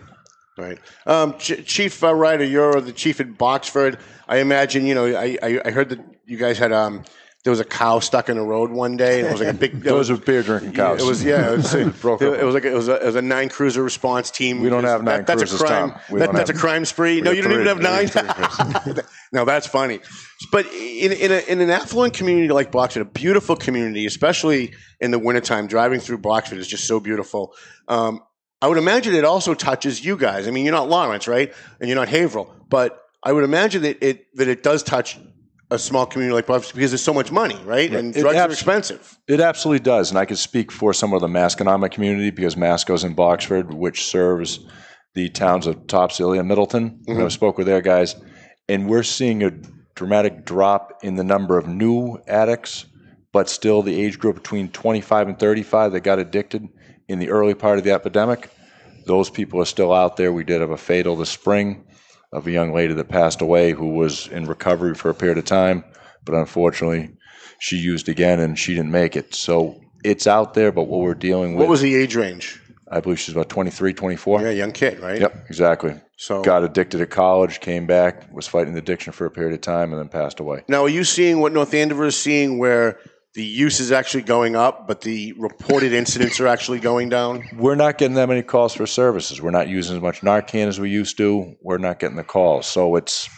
right. 0.59 0.79
Um, 1.07 1.37
Ch- 1.39 1.65
chief 1.67 2.03
uh, 2.03 2.15
Ryder, 2.15 2.45
you're 2.45 2.81
the 2.81 2.93
chief 2.93 3.21
in 3.21 3.35
Boxford. 3.35 3.99
I 4.29 4.39
imagine 4.39 4.87
you 4.87 4.95
know. 4.95 5.07
I, 5.07 5.37
I, 5.43 5.61
I 5.65 5.71
heard 5.71 5.89
that 5.91 6.01
you 6.27 6.37
guys 6.39 6.57
had 6.59 6.73
um, 6.73 7.03
there 7.45 7.51
was 7.51 7.61
a 7.61 7.65
cow 7.65 7.99
stuck 7.99 8.31
in 8.31 8.37
the 8.39 8.43
road 8.43 8.71
one 8.71 8.97
day, 8.97 9.19
and 9.21 9.29
it 9.29 9.33
was 9.33 9.41
like 9.43 9.51
a 9.55 9.59
big. 9.59 9.81
Those 9.83 10.11
are 10.11 10.17
beer 10.17 10.43
drinking 10.43 10.73
cows. 10.73 11.03
It 11.03 11.07
was 11.07 11.23
yeah. 11.23 11.53
It 11.53 11.57
was, 11.59 11.75
it, 11.75 12.01
Broke 12.01 12.23
it 12.23 12.33
up. 12.33 12.43
was 12.43 12.55
like 12.55 12.65
it 12.65 12.73
was 12.73 12.89
a, 12.89 12.95
it 13.03 13.05
was 13.05 13.17
a 13.17 13.23
nine 13.23 13.51
cruiser 13.51 13.83
response 13.83 14.31
team. 14.31 14.61
We 14.61 14.71
don't 14.71 14.85
have 14.85 15.03
nine 15.03 15.25
that's 15.27 15.43
cruisers, 15.43 15.61
a 15.61 15.65
crime. 15.65 15.91
Tom. 15.91 16.01
We 16.11 16.19
That, 16.21 16.27
don't 16.27 16.35
that's 16.37 16.49
have- 16.51 16.57
a 16.57 16.61
crime 16.61 16.85
spree. 16.87 17.21
No, 17.21 17.31
you 17.33 17.43
don't 17.43 17.53
even 17.53 17.67
have 17.67 17.81
nine. 17.81 18.09
no, 19.33 19.45
that's 19.45 19.67
funny. 19.67 20.01
But 20.51 20.67
in 20.73 21.13
in, 21.13 21.33
a, 21.33 21.41
in 21.53 21.61
an 21.61 21.71
affluent 21.71 22.15
community 22.15 22.49
like 22.49 22.73
Boxford, 22.73 23.03
a 23.03 23.05
beautiful 23.05 23.57
community, 23.57 24.07
especially 24.07 24.73
in 25.01 25.11
the 25.11 25.19
wintertime, 25.19 25.67
driving 25.67 26.01
through 26.01 26.19
Boxford 26.19 26.59
is 26.59 26.67
just 26.67 26.87
so 26.87 26.99
beautiful. 27.01 27.53
Um, 27.89 28.21
I 28.65 28.67
would 28.67 28.79
imagine 28.79 29.15
it 29.15 29.27
also 29.27 29.53
touches 29.53 30.03
you 30.03 30.17
guys. 30.17 30.49
I 30.49 30.51
mean, 30.51 30.65
you're 30.65 30.73
not 30.73 30.89
Lawrence, 30.89 31.29
right? 31.29 31.53
And 31.81 31.89
you're 31.91 31.99
not 31.99 32.09
Haverhill, 32.09 32.51
but 32.71 32.99
I 33.23 33.31
would 33.31 33.45
imagine 33.45 33.83
that 33.83 34.03
it 34.03 34.35
that 34.37 34.49
it 34.49 34.63
does 34.63 34.83
touch 34.83 35.19
a 35.71 35.79
small 35.79 36.07
community 36.07 36.35
like 36.35 36.47
Boxford 36.47 36.73
because 36.73 36.91
there's 36.91 37.03
so 37.03 37.13
much 37.13 37.31
money, 37.31 37.59
right? 37.67 37.93
And 37.93 38.17
It 38.17 38.23
drugs 38.23 38.39
are 38.39 38.51
expensive. 38.51 39.19
It 39.29 39.41
absolutely 39.41 39.81
does, 39.81 40.09
and 40.09 40.19
I 40.19 40.25
could 40.25 40.39
speak 40.39 40.73
for 40.73 40.95
some 40.95 41.13
of 41.13 41.21
the 41.21 41.27
Masconomet 41.27 41.91
community 41.91 42.31
because 42.31 42.57
Masco's 42.57 43.05
in 43.05 43.15
Boxford, 43.15 43.75
which 43.75 44.07
serves 44.07 44.61
the 45.13 45.29
towns 45.29 45.67
of 45.67 45.87
Topsfield 45.87 46.39
and 46.39 46.49
Middleton. 46.49 47.03
And 47.07 47.19
mm-hmm. 47.19 47.27
I 47.27 47.29
spoke 47.29 47.59
with 47.59 47.67
their 47.67 47.83
guys, 47.83 48.17
and 48.67 48.89
we're 48.89 49.03
seeing 49.03 49.43
a 49.43 49.51
dramatic 49.95 50.47
drop 50.47 51.01
in 51.03 51.17
the 51.17 51.25
number 51.25 51.59
of 51.59 51.69
new 51.69 52.17
addicts, 52.27 52.87
but 53.31 53.51
still 53.51 53.83
the 53.83 54.01
age 54.01 54.19
group 54.19 54.37
between 54.37 54.71
25 54.71 55.29
and 55.29 55.39
35 55.39 55.93
that 55.93 56.01
got 56.01 56.19
addicted 56.19 56.67
in 57.09 57.19
the 57.19 57.31
early 57.31 57.55
part 57.55 57.79
of 57.79 57.85
the 57.85 57.93
epidemic. 57.93 58.51
Those 59.07 59.31
people 59.31 59.61
are 59.61 59.67
still 59.67 59.93
out 59.93 60.17
there. 60.17 60.33
We 60.33 60.45
did 60.45 60.61
have 60.61 60.71
a 60.71 60.77
fatal 60.77 61.17
this 61.17 61.31
spring 61.31 61.85
of 62.33 62.47
a 62.47 62.51
young 62.51 62.73
lady 62.73 62.95
that 62.95 63.09
passed 63.09 63.41
away 63.41 63.73
who 63.73 63.91
was 63.91 64.27
in 64.29 64.47
recovery 64.47 64.95
for 64.95 65.11
a 65.11 65.15
period 65.15 65.39
of 65.39 65.45
time, 65.45 65.85
but 66.25 66.35
unfortunately, 66.35 67.11
she 67.61 67.77
used 67.77 68.09
again 68.09 68.41
and 68.41 68.59
she 68.59 68.75
didn't 68.75 68.91
make 68.91 69.17
it. 69.17 69.35
So 69.35 69.81
it's 70.05 70.27
out 70.27 70.55
there, 70.55 70.73
but 70.73 70.85
what 70.85 71.01
we're 71.01 71.15
dealing 71.15 71.55
with, 71.55 71.61
What 71.61 71.71
was 71.71 71.81
the 71.81 71.95
age 71.95 72.17
range? 72.17 72.61
I 72.91 73.01
believe 73.01 73.19
she's 73.19 73.35
about 73.35 73.49
23, 73.49 73.95
24. 73.95 74.43
Yeah, 74.43 74.51
young 74.51 74.73
kid, 74.73 75.01
right? 75.01 75.21
Yep, 75.21 75.47
exactly. 75.49 76.01
So 76.17 76.43
Got 76.43 76.63
addicted 76.65 77.01
at 77.01 77.11
college, 77.11 77.61
came 77.61 77.87
back, 77.87 78.33
was 78.33 78.47
fighting 78.47 78.75
the 78.75 78.79
addiction 78.79 79.13
for 79.13 79.27
a 79.27 79.31
period 79.31 79.55
of 79.55 79.63
time, 79.63 79.93
and 79.93 80.01
then 80.01 80.09
passed 80.09 80.39
away. 80.39 80.65
Now, 80.69 80.85
are 80.85 80.89
you 80.89 81.03
seeing 81.05 81.41
what 81.41 81.53
North 81.53 81.75
Andover 81.75 82.05
is 82.05 82.17
seeing, 82.17 82.59
where 82.59 82.99
the 83.35 83.45
use 83.45 83.81
is 83.81 83.91
actually 83.91 84.23
going 84.23 84.55
up, 84.55 84.87
but 84.87 85.01
the 85.01 85.33
reported 85.33 85.93
incidents 85.93 86.39
are 86.41 86.47
actually 86.47 86.79
going 86.79 87.09
down? 87.09 87.45
We're 87.57 87.75
not 87.75 87.99
getting 87.99 88.15
that 88.15 88.29
many 88.29 88.43
calls 88.43 88.75
for 88.75 88.87
services. 88.87 89.43
We're 89.43 89.51
not 89.51 89.69
using 89.69 89.97
as 89.97 90.03
much 90.03 90.21
Narcan 90.21 90.69
as 90.69 90.79
we 90.79 90.91
used 90.91 91.17
to. 91.19 91.57
We're 91.61 91.79
not 91.79 91.99
getting 91.99 92.17
the 92.17 92.25
calls. 92.25 92.67
So 92.67 92.95
it's 92.95 93.29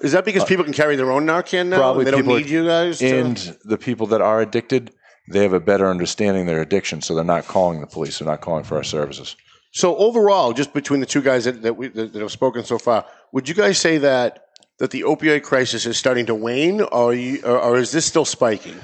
Is 0.00 0.12
that 0.12 0.24
because 0.24 0.44
uh, 0.44 0.46
people 0.46 0.64
can 0.64 0.72
carry 0.72 0.94
their 0.94 1.10
own 1.10 1.26
Narcan 1.26 1.68
now? 1.68 1.78
probably 1.78 2.04
they 2.04 2.12
don't 2.12 2.26
need 2.26 2.48
you 2.48 2.64
guys. 2.64 3.00
to- 3.00 3.06
and 3.06 3.58
the 3.64 3.76
people 3.76 4.06
that 4.08 4.20
are 4.20 4.40
addicted, 4.40 4.92
they 5.28 5.42
have 5.42 5.52
a 5.52 5.60
better 5.60 5.90
understanding 5.90 6.42
of 6.42 6.46
their 6.46 6.62
addiction, 6.62 7.02
so 7.02 7.16
they're 7.16 7.24
not 7.24 7.46
calling 7.46 7.80
the 7.80 7.86
police. 7.88 8.20
They're 8.20 8.28
not 8.28 8.42
calling 8.42 8.62
for 8.62 8.76
our 8.76 8.84
services. 8.84 9.34
So 9.72 9.96
overall, 9.96 10.52
just 10.52 10.72
between 10.72 11.00
the 11.00 11.06
two 11.06 11.22
guys 11.22 11.46
that 11.46 11.62
that, 11.62 11.76
we, 11.76 11.88
that, 11.88 12.12
that 12.12 12.22
have 12.22 12.30
spoken 12.30 12.62
so 12.62 12.78
far, 12.78 13.06
would 13.32 13.48
you 13.48 13.56
guys 13.56 13.78
say 13.78 13.98
that 13.98 14.44
that 14.78 14.92
the 14.92 15.02
opioid 15.02 15.42
crisis 15.42 15.84
is 15.86 15.96
starting 15.96 16.26
to 16.26 16.34
wane, 16.34 16.80
or, 16.80 17.10
are 17.10 17.14
you, 17.14 17.42
or, 17.44 17.58
or 17.58 17.78
is 17.78 17.90
this 17.90 18.06
still 18.06 18.24
spiking? 18.24 18.78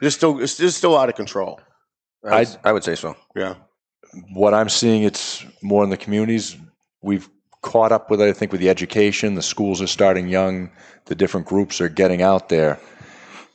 Is 0.00 0.06
this 0.06 0.14
still 0.14 0.38
is 0.40 0.56
this 0.56 0.76
still 0.76 0.96
out 0.96 1.08
of 1.08 1.14
control? 1.14 1.60
I, 2.24 2.46
I 2.64 2.72
would 2.72 2.84
say 2.84 2.96
so. 2.96 3.16
Yeah. 3.34 3.54
what 4.32 4.54
I'm 4.54 4.68
seeing, 4.68 5.02
it's 5.04 5.44
more 5.62 5.84
in 5.84 5.90
the 5.90 5.96
communities. 5.96 6.56
We've 7.02 7.28
caught 7.62 7.92
up 7.92 8.10
with 8.10 8.20
it, 8.20 8.28
I 8.28 8.32
think, 8.32 8.52
with 8.52 8.60
the 8.60 8.70
education. 8.70 9.34
The 9.34 9.42
schools 9.42 9.80
are 9.80 9.86
starting 9.86 10.28
young. 10.28 10.70
The 11.06 11.14
different 11.14 11.46
groups 11.46 11.80
are 11.80 11.88
getting 11.88 12.22
out 12.22 12.48
there. 12.48 12.80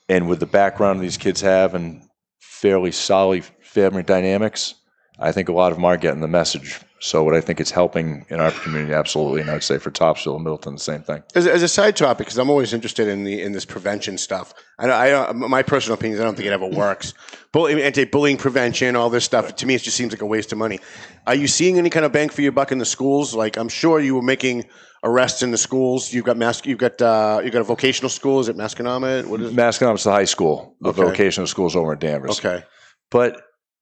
And 0.10 0.28
with 0.28 0.40
the 0.40 0.46
background 0.46 1.00
these 1.00 1.18
kids 1.18 1.42
have 1.42 1.74
and 1.74 2.02
fairly 2.40 2.92
solid 2.92 3.46
family 3.62 4.04
dynamics, 4.04 4.76
I 5.20 5.32
think 5.32 5.50
a 5.50 5.54
lot 5.54 5.72
of 5.72 5.78
them 5.78 5.86
are 5.86 5.98
getting 5.98 6.22
the 6.22 6.28
message. 6.28 6.80
So, 7.04 7.24
what 7.24 7.34
I 7.34 7.42
think 7.42 7.60
it's 7.60 7.72
helping 7.72 8.28
in 8.30 8.40
our 8.40 8.52
community, 8.52 8.94
absolutely. 8.94 9.42
And 9.42 9.50
I'd 9.50 9.64
say 9.64 9.80
for 9.80 9.90
Topsfield 9.90 10.36
and 10.36 10.44
Middleton, 10.44 10.76
the 10.76 10.80
same 10.80 11.02
thing. 11.02 11.24
As, 11.34 11.48
as 11.48 11.64
a 11.64 11.68
side 11.68 11.96
topic, 11.96 12.28
because 12.28 12.38
I'm 12.38 12.50
always 12.52 12.74
interested 12.74 13.08
in 13.08 13.24
the 13.24 13.42
in 13.42 13.54
this 13.54 13.66
prevention 13.66 14.20
stuff. 14.20 14.54
I, 14.78 15.12
I 15.12 15.32
my 15.32 15.64
personal 15.64 15.96
opinion 15.96 16.16
is 16.18 16.22
I 16.22 16.26
don't 16.26 16.36
think 16.36 16.46
it 16.48 16.54
ever 16.54 16.68
works. 16.68 17.16
Bully, 17.54 17.82
anti-bullying 17.84 18.38
prevention, 18.38 18.96
all 18.96 19.10
this 19.10 19.26
stuff. 19.26 19.56
To 19.56 19.66
me, 19.66 19.74
it 19.76 19.82
just 19.82 19.98
seems 19.98 20.14
like 20.14 20.22
a 20.22 20.26
waste 20.28 20.52
of 20.52 20.60
money. 20.60 20.80
Are 21.26 21.34
you 21.36 21.48
seeing 21.48 21.80
any 21.80 21.90
kind 21.90 22.06
of 22.06 22.12
bang 22.12 22.30
for 22.30 22.44
your 22.44 22.52
buck 22.52 22.72
in 22.72 22.78
the 22.78 22.86
schools? 22.86 23.34
Like 23.34 23.58
I'm 23.58 23.68
sure 23.70 24.00
you 24.00 24.14
were 24.16 24.22
making 24.22 24.66
arrests 25.04 25.42
in 25.42 25.50
the 25.50 25.58
schools. 25.58 26.14
You've 26.14 26.26
got 26.26 26.38
mas- 26.38 26.62
You've 26.66 26.78
got 26.78 27.02
uh, 27.02 27.42
you've 27.44 27.52
got 27.52 27.62
a 27.62 27.66
vocational 27.66 28.10
school. 28.10 28.40
Is 28.42 28.48
it 28.48 28.56
Masconomet? 28.58 29.26
What 29.26 29.42
is? 29.42 29.52
Masconomet's 29.54 30.04
the 30.04 30.12
high 30.12 30.26
school. 30.26 30.76
The 30.82 30.90
Okay. 30.90 31.02
vocational 31.02 31.48
school's 31.48 31.76
over 31.76 31.94
in 31.94 32.00
Danvers. 32.00 32.38
Okay. 32.40 32.64
But 33.10 33.42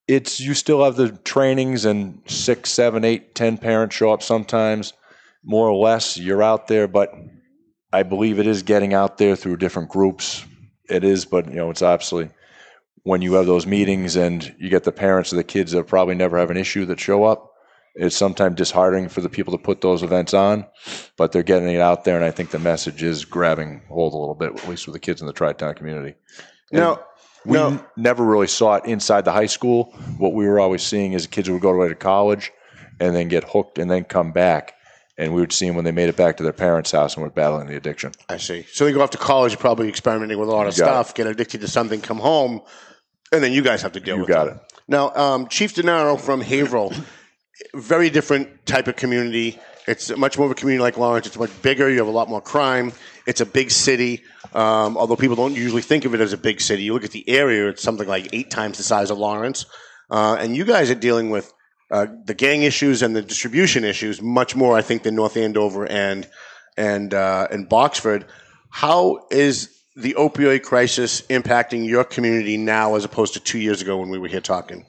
it's 0.09 0.39
you 0.39 0.55
still 0.55 0.83
have 0.83 0.95
the 0.95 1.11
trainings 1.23 1.85
and 1.85 2.19
six, 2.25 2.71
seven, 2.71 3.05
eight, 3.05 3.35
ten 3.35 3.59
parents 3.59 3.95
show 3.95 4.11
up 4.11 4.23
sometimes, 4.23 4.93
more 5.43 5.69
or 5.69 5.77
less. 5.77 6.17
You're 6.17 6.41
out 6.41 6.67
there, 6.67 6.87
but 6.87 7.13
I 7.93 8.01
believe 8.01 8.39
it 8.39 8.47
is 8.47 8.63
getting 8.63 8.95
out 8.95 9.19
there 9.19 9.35
through 9.35 9.57
different 9.57 9.89
groups. 9.89 10.43
It 10.89 11.03
is, 11.03 11.25
but 11.25 11.47
you 11.47 11.57
know, 11.57 11.69
it's 11.69 11.83
absolutely 11.83 12.33
when 13.03 13.21
you 13.21 13.33
have 13.33 13.45
those 13.45 13.67
meetings 13.67 14.15
and 14.15 14.55
you 14.57 14.67
get 14.67 14.83
the 14.83 14.91
parents 14.91 15.31
of 15.31 15.37
the 15.37 15.43
kids 15.43 15.73
that 15.73 15.85
probably 15.85 16.15
never 16.15 16.39
have 16.39 16.49
an 16.49 16.57
issue 16.57 16.85
that 16.87 16.99
show 16.99 17.23
up. 17.23 17.53
It's 17.93 18.15
sometimes 18.15 18.55
disheartening 18.55 19.09
for 19.09 19.21
the 19.21 19.29
people 19.29 19.55
to 19.55 19.63
put 19.63 19.81
those 19.81 20.01
events 20.01 20.33
on, 20.33 20.65
but 21.17 21.31
they're 21.31 21.43
getting 21.43 21.69
it 21.69 21.81
out 21.81 22.03
there, 22.03 22.15
and 22.15 22.25
I 22.25 22.31
think 22.31 22.49
the 22.49 22.57
message 22.57 23.03
is 23.03 23.25
grabbing 23.25 23.83
hold 23.89 24.13
a 24.13 24.17
little 24.17 24.35
bit, 24.35 24.55
at 24.55 24.67
least 24.67 24.87
with 24.87 24.93
the 24.93 24.99
kids 24.99 25.21
in 25.21 25.27
the 25.27 25.33
Tri-Town 25.33 25.75
community. 25.75 26.15
And 26.71 26.81
Now, 26.81 27.03
we 27.45 27.57
now- 27.57 27.67
n- 27.67 27.79
never 27.97 28.23
really 28.23 28.47
saw 28.47 28.75
it 28.75 28.85
inside 28.85 29.25
the 29.25 29.31
high 29.31 29.45
school. 29.47 29.85
What 30.17 30.33
we 30.33 30.45
were 30.47 30.59
always 30.59 30.83
seeing 30.83 31.13
is 31.13 31.27
kids 31.27 31.49
would 31.49 31.61
go 31.61 31.69
away 31.69 31.87
to 31.89 31.95
college 31.95 32.51
and 32.99 33.15
then 33.15 33.27
get 33.27 33.43
hooked 33.43 33.77
and 33.79 33.89
then 33.89 34.03
come 34.03 34.31
back. 34.31 34.73
And 35.17 35.33
we 35.33 35.41
would 35.41 35.51
see 35.51 35.67
them 35.67 35.75
when 35.75 35.83
they 35.83 35.91
made 35.91 36.07
it 36.07 36.15
back 36.15 36.37
to 36.37 36.43
their 36.43 36.53
parents' 36.53 36.91
house 36.91 37.15
and 37.15 37.23
were 37.23 37.29
battling 37.29 37.67
the 37.67 37.75
addiction. 37.75 38.13
I 38.29 38.37
see. 38.37 38.65
So 38.71 38.85
they 38.85 38.93
go 38.93 39.01
off 39.01 39.09
to 39.11 39.17
college, 39.17 39.59
probably 39.59 39.89
experimenting 39.89 40.39
with 40.39 40.47
a 40.47 40.51
lot 40.51 40.65
of 40.67 40.77
You 40.77 40.83
got 40.85 41.05
stuff, 41.07 41.13
get 41.15 41.27
addicted 41.27 41.59
to 41.61 41.67
something, 41.67 41.99
come 41.99 42.19
home, 42.19 42.61
and 43.33 43.43
then 43.43 43.51
you 43.51 43.61
guys 43.61 43.81
have 43.81 43.91
to 43.93 43.99
deal 43.99 44.15
You 44.15 44.21
with 44.21 44.29
got 44.29 44.47
it. 44.47 44.53
it. 44.53 44.59
Now, 44.87 45.13
um, 45.15 45.47
Chief 45.49 45.75
Denaro 45.75 46.19
from 46.19 46.39
Haverhill, 46.39 46.93
very 47.75 48.09
different 48.09 48.65
type 48.65 48.87
of 48.87 48.95
community. 48.95 49.59
It's 49.87 50.15
much 50.15 50.37
more 50.37 50.45
of 50.45 50.51
a 50.51 50.55
community 50.55 50.81
like 50.81 50.97
Lawrence. 50.97 51.27
It's 51.27 51.37
much 51.37 51.61
bigger. 51.61 51.89
You 51.89 51.97
have 51.97 52.07
a 52.07 52.11
lot 52.11 52.29
more 52.29 52.41
crime. 52.41 52.93
It's 53.29 53.41
a 53.41 53.45
big 53.45 53.69
city. 53.69 54.23
Um, 54.53 54.97
although 54.97 55.15
people 55.15 55.35
don't 55.35 55.55
usually 55.55 55.83
think 55.83 56.05
of 56.05 56.13
it 56.15 56.21
as 56.21 56.33
a 56.33 56.37
big 56.37 56.59
city, 56.61 56.83
you 56.83 56.93
look 56.93 57.03
at 57.05 57.11
the 57.11 57.27
area; 57.29 57.69
it's 57.69 57.83
something 57.83 58.07
like 58.07 58.29
eight 58.33 58.49
times 58.49 58.77
the 58.77 58.83
size 58.83 59.11
of 59.11 59.17
Lawrence. 59.17 59.65
Uh, 60.09 60.35
and 60.39 60.55
you 60.57 60.65
guys 60.65 60.89
are 60.89 60.95
dealing 60.95 61.29
with 61.29 61.53
uh, 61.91 62.07
the 62.25 62.33
gang 62.33 62.63
issues 62.63 63.03
and 63.03 63.15
the 63.15 63.21
distribution 63.21 63.83
issues 63.83 64.21
much 64.21 64.55
more, 64.55 64.75
I 64.75 64.81
think, 64.81 65.03
than 65.03 65.15
North 65.15 65.37
Andover 65.37 65.85
and 65.85 66.27
and 66.75 67.13
uh, 67.13 67.47
and 67.51 67.69
Boxford. 67.69 68.25
How 68.71 69.27
is 69.31 69.69
the 69.95 70.15
opioid 70.15 70.63
crisis 70.63 71.21
impacting 71.27 71.87
your 71.87 72.03
community 72.03 72.57
now, 72.57 72.95
as 72.95 73.05
opposed 73.05 73.33
to 73.33 73.39
two 73.39 73.59
years 73.59 73.81
ago 73.81 73.97
when 73.97 74.09
we 74.09 74.17
were 74.17 74.27
here 74.27 74.41
talking? 74.41 74.85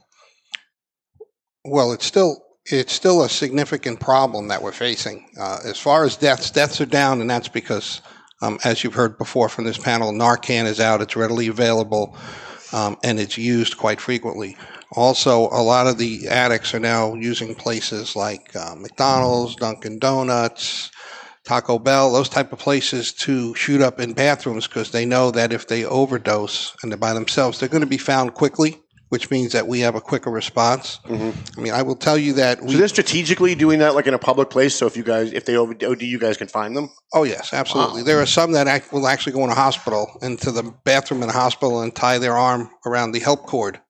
Well, 1.65 1.93
it's 1.93 2.07
still 2.07 2.43
it's 2.67 2.93
still 2.93 3.23
a 3.23 3.29
significant 3.29 4.01
problem 4.01 4.49
that 4.49 4.63
we're 4.63 4.73
facing. 4.73 5.29
Uh, 5.39 5.59
as 5.65 5.79
far 5.79 6.05
as 6.05 6.17
deaths, 6.17 6.51
deaths 6.51 6.81
are 6.81 6.87
down, 6.87 7.21
and 7.21 7.29
that's 7.29 7.49
because, 7.49 8.01
um, 8.43 8.59
as 8.65 8.83
you've 8.83 8.95
heard 8.95 9.19
before 9.19 9.49
from 9.49 9.65
this 9.65 9.79
panel, 9.79 10.13
Narcan 10.13 10.67
is 10.67 10.81
out. 10.81 11.01
It's 11.01 11.17
readily 11.17 11.49
available, 11.49 12.17
um, 12.73 12.97
and 13.03 13.21
it's 13.21 13.39
used 13.39 13.77
quite 13.77 14.01
frequently. 14.01 14.57
Also, 14.93 15.43
a 15.43 15.63
lot 15.63 15.87
of 15.87 15.99
the 15.99 16.29
addicts 16.29 16.75
are 16.75 16.81
now 16.81 17.15
using 17.15 17.55
places 17.55 18.17
like 18.17 18.55
uh, 18.57 18.75
McDonald's, 18.77 19.55
Dunkin' 19.55 19.99
Donuts, 19.99 20.91
Taco 21.45 21.79
Bell, 21.79 22.13
those 22.13 22.29
type 22.29 22.53
of 22.53 22.59
places 22.59 23.13
to 23.13 23.55
shoot 23.55 23.81
up 23.81 24.01
in 24.01 24.13
bathrooms 24.13 24.67
because 24.67 24.91
they 24.91 25.05
know 25.05 25.31
that 25.31 25.53
if 25.53 25.67
they 25.69 25.85
overdose 25.85 26.75
and 26.83 26.91
they're 26.91 26.99
by 26.99 27.13
themselves, 27.13 27.59
they're 27.59 27.69
going 27.69 27.81
to 27.83 27.87
be 27.87 27.99
found 27.99 28.35
quickly, 28.35 28.83
which 29.11 29.31
means 29.31 29.53
that 29.53 29.67
we 29.67 29.81
have 29.81 29.97
a 29.97 30.01
quicker 30.01 30.31
response. 30.31 31.01
I 31.07 31.33
mean, 31.61 31.73
I 31.73 31.83
will 31.83 31.97
tell 31.97 32.17
you 32.17 32.33
that 32.35 32.63
we. 32.63 32.73
So 32.73 32.79
they're 32.79 32.89
strategically 32.89 33.55
doing 33.55 33.81
that, 33.81 33.95
like 33.95 34.07
in 34.07 34.15
a 34.15 34.19
public 34.19 34.51
place. 34.51 34.75
So 34.75 34.87
if 34.87 34.97
you 34.97 35.03
guys, 35.03 35.33
if 35.33 35.45
they 35.45 35.57
OD, 35.57 36.03
you 36.03 36.19
guys 36.19 36.37
can 36.37 36.49
find 36.49 36.77
them. 36.77 36.91
Oh 37.13 37.25
yes, 37.25 37.53
absolutely. 37.53 38.05
There 38.05 38.21
are 38.21 38.27
some 38.27 38.53
that 38.53 38.69
act, 38.69 38.93
will 38.93 39.09
actually 39.09 39.33
go 39.33 39.45
in 39.45 39.51
a 39.51 39.55
hospital 39.55 40.17
into 40.23 40.53
the 40.53 40.63
bathroom 40.85 41.23
in 41.23 41.29
a 41.29 41.33
hospital 41.33 41.83
and 41.83 41.95
tie 41.95 42.19
their 42.19 42.37
arm 42.37 42.71
around 42.87 43.13
the 43.13 43.21
help 43.21 43.47
cord. 43.47 43.81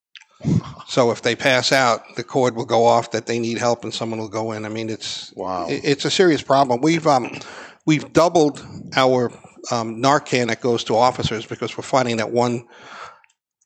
So 0.89 1.11
if 1.11 1.21
they 1.21 1.37
pass 1.37 1.71
out, 1.71 2.03
the 2.17 2.25
cord 2.25 2.57
will 2.57 2.65
go 2.65 2.87
off 2.87 3.11
that 3.11 3.27
they 3.27 3.39
need 3.39 3.59
help, 3.59 3.85
and 3.85 3.93
someone 3.93 4.19
will 4.19 4.29
go 4.29 4.53
in. 4.53 4.65
I 4.65 4.71
mean, 4.71 4.89
it's 4.89 5.33
wow. 5.37 5.67
It's 5.69 6.07
a 6.07 6.11
serious 6.11 6.41
problem. 6.41 6.81
We've 6.81 7.07
um, 7.07 7.39
we've 7.85 8.11
doubled 8.15 8.65
our 8.97 9.31
um, 9.71 10.03
Narcan 10.03 10.47
that 10.47 10.63
goes 10.63 10.85
to 10.85 10.97
officers 10.97 11.45
because 11.45 11.77
we're 11.77 11.83
finding 11.83 12.17
that 12.17 12.31
one, 12.31 12.67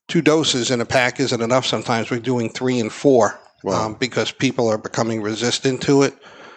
two 0.09 0.23
doses 0.23 0.71
in 0.71 0.81
a 0.81 0.87
pack 0.87 1.21
isn't 1.21 1.41
enough. 1.41 1.67
Sometimes 1.67 2.11
we're 2.11 2.21
doing 2.21 2.51
three 2.51 2.81
and 2.81 2.93
four 2.93 3.39
um, 3.71 3.95
because 3.95 4.31
people 4.31 4.69
are 4.69 4.79
becoming 4.79 5.23
resistant 5.23 5.83
to 5.83 6.03
it. 6.03 6.15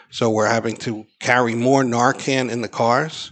So 0.10 0.30
we're 0.30 0.48
having 0.48 0.78
to 0.78 1.06
carry 1.20 1.56
more 1.56 1.84
Narcan 1.84 2.50
in 2.50 2.62
the 2.62 2.68
cars. 2.68 3.32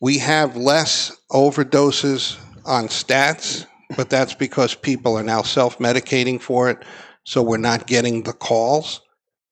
We 0.00 0.18
have 0.18 0.56
less 0.56 1.16
overdoses 1.30 2.38
on 2.64 2.88
stats, 2.88 3.66
but 3.96 4.10
that's 4.10 4.34
because 4.34 4.74
people 4.74 5.16
are 5.16 5.22
now 5.22 5.42
self 5.42 5.78
medicating 5.78 6.40
for 6.40 6.70
it. 6.70 6.78
So 7.24 7.42
we're 7.42 7.56
not 7.56 7.86
getting 7.86 8.22
the 8.22 8.32
calls, 8.32 9.00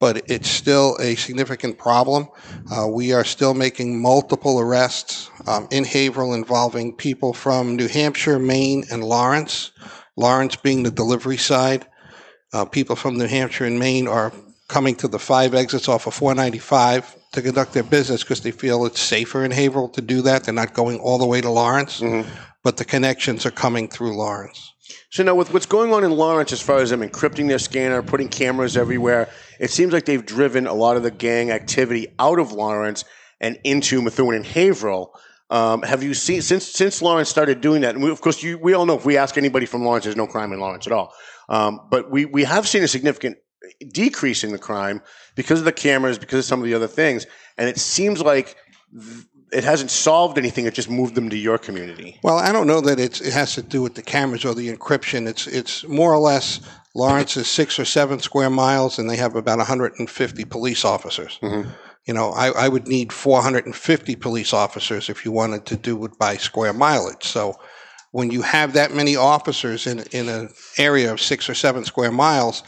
but 0.00 0.28
it's 0.30 0.48
still 0.48 0.96
a 1.00 1.14
significant 1.14 1.78
problem. 1.78 2.28
Uh, 2.70 2.86
we 2.88 3.12
are 3.12 3.24
still 3.24 3.54
making 3.54 4.00
multiple 4.00 4.60
arrests 4.60 5.30
um, 5.46 5.68
in 5.70 5.84
Haverhill 5.84 6.34
involving 6.34 6.94
people 6.94 7.32
from 7.32 7.76
New 7.76 7.88
Hampshire, 7.88 8.38
Maine, 8.38 8.84
and 8.90 9.04
Lawrence. 9.04 9.70
Lawrence 10.16 10.56
being 10.56 10.82
the 10.82 10.90
delivery 10.90 11.36
side. 11.36 11.86
Uh, 12.52 12.64
people 12.64 12.96
from 12.96 13.18
New 13.18 13.26
Hampshire 13.26 13.64
and 13.64 13.78
Maine 13.78 14.06
are 14.06 14.32
coming 14.68 14.94
to 14.96 15.08
the 15.08 15.18
five 15.18 15.54
exits 15.54 15.88
off 15.88 16.06
of 16.06 16.14
495 16.14 17.16
to 17.32 17.42
conduct 17.42 17.72
their 17.72 17.82
business 17.82 18.22
because 18.22 18.40
they 18.40 18.50
feel 18.50 18.86
it's 18.86 19.00
safer 19.00 19.44
in 19.44 19.50
Haverhill 19.50 19.88
to 19.90 20.00
do 20.00 20.22
that. 20.22 20.44
They're 20.44 20.54
not 20.54 20.72
going 20.72 20.98
all 21.00 21.18
the 21.18 21.26
way 21.26 21.40
to 21.40 21.50
Lawrence, 21.50 22.02
but 22.62 22.76
the 22.76 22.84
connections 22.84 23.44
are 23.44 23.50
coming 23.50 23.88
through 23.88 24.16
Lawrence. 24.16 24.72
So 25.10 25.22
now, 25.22 25.34
with 25.34 25.52
what's 25.52 25.66
going 25.66 25.92
on 25.92 26.04
in 26.04 26.12
Lawrence, 26.12 26.52
as 26.52 26.60
far 26.60 26.78
as 26.78 26.90
them 26.90 27.00
encrypting 27.00 27.48
their 27.48 27.58
scanner, 27.58 28.02
putting 28.02 28.28
cameras 28.28 28.76
everywhere, 28.76 29.28
it 29.58 29.70
seems 29.70 29.92
like 29.92 30.04
they've 30.04 30.24
driven 30.24 30.66
a 30.66 30.74
lot 30.74 30.96
of 30.96 31.02
the 31.02 31.10
gang 31.10 31.50
activity 31.50 32.08
out 32.18 32.38
of 32.38 32.52
Lawrence 32.52 33.04
and 33.40 33.58
into 33.64 34.00
Methuen 34.02 34.36
and 34.36 34.46
Haverhill. 34.46 35.12
Um, 35.50 35.82
have 35.82 36.02
you 36.02 36.14
seen 36.14 36.42
since 36.42 36.66
since 36.66 37.02
Lawrence 37.02 37.28
started 37.28 37.60
doing 37.60 37.82
that? 37.82 37.94
And 37.94 38.02
we, 38.02 38.10
of 38.10 38.20
course, 38.20 38.42
you, 38.42 38.58
we 38.58 38.72
all 38.72 38.86
know 38.86 38.96
if 38.96 39.04
we 39.04 39.16
ask 39.16 39.36
anybody 39.36 39.66
from 39.66 39.84
Lawrence, 39.84 40.04
there's 40.04 40.16
no 40.16 40.26
crime 40.26 40.52
in 40.52 40.60
Lawrence 40.60 40.86
at 40.86 40.92
all. 40.92 41.12
Um, 41.48 41.80
but 41.90 42.10
we 42.10 42.24
we 42.24 42.44
have 42.44 42.66
seen 42.66 42.82
a 42.82 42.88
significant 42.88 43.36
decrease 43.92 44.42
in 44.42 44.52
the 44.52 44.58
crime 44.58 45.02
because 45.36 45.58
of 45.58 45.64
the 45.64 45.72
cameras, 45.72 46.18
because 46.18 46.40
of 46.40 46.44
some 46.46 46.60
of 46.60 46.64
the 46.64 46.74
other 46.74 46.86
things, 46.86 47.26
and 47.58 47.68
it 47.68 47.78
seems 47.78 48.20
like 48.22 48.56
th- 48.92 49.26
it 49.52 49.64
hasn't 49.64 49.90
solved 49.90 50.38
anything. 50.38 50.66
It 50.66 50.74
just 50.74 50.90
moved 50.90 51.14
them 51.14 51.30
to 51.30 51.36
your 51.36 51.58
community. 51.58 52.18
Well, 52.22 52.38
I 52.38 52.50
don't 52.50 52.66
know 52.66 52.80
that 52.80 52.98
it 52.98 53.18
has 53.32 53.54
to 53.54 53.62
do 53.62 53.82
with 53.82 53.94
the 53.94 54.02
cameras 54.02 54.44
or 54.44 54.54
the 54.54 54.74
encryption. 54.74 55.28
It's 55.28 55.46
it's 55.46 55.86
more 55.86 56.12
or 56.12 56.18
less 56.18 56.60
Lawrence 56.94 57.36
is 57.36 57.48
six 57.48 57.78
or 57.78 57.84
seven 57.84 58.20
square 58.20 58.50
miles, 58.50 58.98
and 58.98 59.10
they 59.10 59.16
have 59.16 59.34
about 59.34 59.58
150 59.58 60.44
police 60.44 60.84
officers. 60.84 61.38
You 62.06 62.14
know, 62.14 62.30
I, 62.30 62.50
I 62.50 62.68
would 62.68 62.86
need 62.86 63.12
450 63.12 64.16
police 64.16 64.52
officers 64.52 65.08
if 65.08 65.24
you 65.24 65.32
wanted 65.32 65.66
to 65.66 65.76
do 65.76 66.04
it 66.04 66.18
by 66.18 66.36
square 66.36 66.72
mileage. 66.72 67.24
So 67.24 67.58
when 68.12 68.30
you 68.30 68.42
have 68.42 68.74
that 68.74 68.94
many 68.94 69.16
officers 69.16 69.86
in 69.86 70.00
in 70.12 70.28
an 70.28 70.50
area 70.78 71.12
of 71.12 71.20
six 71.20 71.48
or 71.48 71.54
seven 71.54 71.84
square 71.84 72.12
miles, 72.12 72.62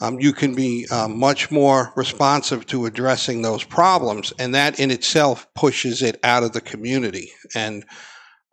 um, 0.00 0.20
you 0.20 0.32
can 0.32 0.54
be 0.54 0.86
um, 0.90 1.18
much 1.18 1.50
more 1.50 1.92
responsive 1.96 2.66
to 2.66 2.86
addressing 2.86 3.42
those 3.42 3.64
problems, 3.64 4.32
and 4.38 4.54
that 4.54 4.78
in 4.78 4.90
itself 4.90 5.52
pushes 5.54 6.02
it 6.02 6.20
out 6.22 6.42
of 6.42 6.52
the 6.52 6.60
community. 6.60 7.32
And 7.54 7.84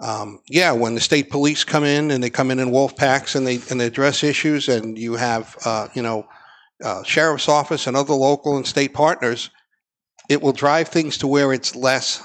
um, 0.02 0.40
yeah, 0.50 0.72
when 0.72 0.96
the 0.96 1.02
state 1.02 1.30
police 1.30 1.64
come 1.64 1.84
in 1.84 2.12
and 2.12 2.24
they 2.24 2.30
come 2.30 2.52
in 2.52 2.60
in 2.60 2.72
wolf 2.72 2.96
packs 2.96 3.36
and 3.36 3.46
they 3.46 3.60
and 3.70 3.80
they 3.80 3.86
address 3.88 4.24
issues, 4.24 4.68
and 4.68 4.98
you 4.98 5.14
have 5.14 5.56
uh, 5.66 5.88
you 5.94 6.02
know 6.02 6.28
uh, 6.84 7.04
sheriff's 7.04 7.48
office 7.48 7.88
and 7.88 7.96
other 7.96 8.14
local 8.14 8.58
and 8.58 8.66
state 8.66 8.94
partners, 8.94 9.50
it 10.30 10.42
will 10.42 10.54
drive 10.54 10.88
things 10.88 11.18
to 11.20 11.28
where 11.28 11.54
it's 11.54 11.76
less. 11.76 12.24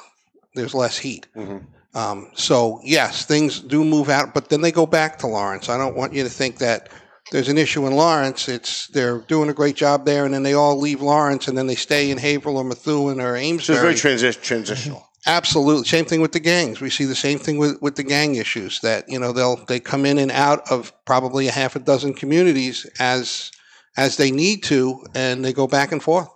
There's 0.54 0.74
less 0.74 0.96
heat. 0.96 1.26
Um, 1.94 2.30
so 2.34 2.80
yes, 2.82 3.24
things 3.26 3.60
do 3.60 3.84
move 3.84 4.08
out, 4.08 4.32
but 4.34 4.48
then 4.48 4.60
they 4.62 4.72
go 4.72 4.86
back 4.86 5.18
to 5.18 5.26
Lawrence. 5.26 5.68
I 5.68 5.76
don't 5.78 5.96
want 5.96 6.12
you 6.14 6.22
to 6.24 6.30
think 6.30 6.58
that 6.58 6.90
there's 7.32 7.48
an 7.48 7.58
issue 7.58 7.86
in 7.86 7.92
Lawrence. 7.94 8.48
It's 8.48 8.86
they're 8.88 9.18
doing 9.20 9.50
a 9.50 9.54
great 9.54 9.76
job 9.76 10.06
there, 10.06 10.24
and 10.24 10.32
then 10.32 10.42
they 10.42 10.54
all 10.54 10.78
leave 10.78 11.02
Lawrence, 11.02 11.48
and 11.48 11.56
then 11.58 11.66
they 11.66 11.74
stay 11.74 12.10
in 12.10 12.16
Haverhill 12.18 12.58
or 12.58 12.64
Methuen 12.64 13.20
or 13.20 13.36
So 13.36 13.42
Amesbury. 13.42 13.92
it's 13.92 14.00
very 14.00 14.16
transi- 14.16 14.40
transitional. 14.42 15.06
Absolutely, 15.26 15.84
same 15.86 16.04
thing 16.04 16.20
with 16.20 16.30
the 16.30 16.40
gangs. 16.40 16.80
We 16.80 16.88
see 16.88 17.04
the 17.04 17.16
same 17.16 17.38
thing 17.38 17.58
with, 17.58 17.82
with 17.82 17.96
the 17.96 18.04
gang 18.04 18.36
issues. 18.36 18.80
That 18.80 19.08
you 19.08 19.18
know 19.18 19.32
they'll 19.32 19.56
they 19.66 19.80
come 19.80 20.06
in 20.06 20.18
and 20.18 20.30
out 20.30 20.70
of 20.70 20.92
probably 21.04 21.48
a 21.48 21.52
half 21.52 21.74
a 21.74 21.80
dozen 21.80 22.14
communities 22.14 22.86
as 23.00 23.50
as 23.96 24.16
they 24.18 24.30
need 24.30 24.62
to, 24.64 25.04
and 25.14 25.44
they 25.44 25.52
go 25.52 25.66
back 25.66 25.90
and 25.90 26.02
forth. 26.02 26.28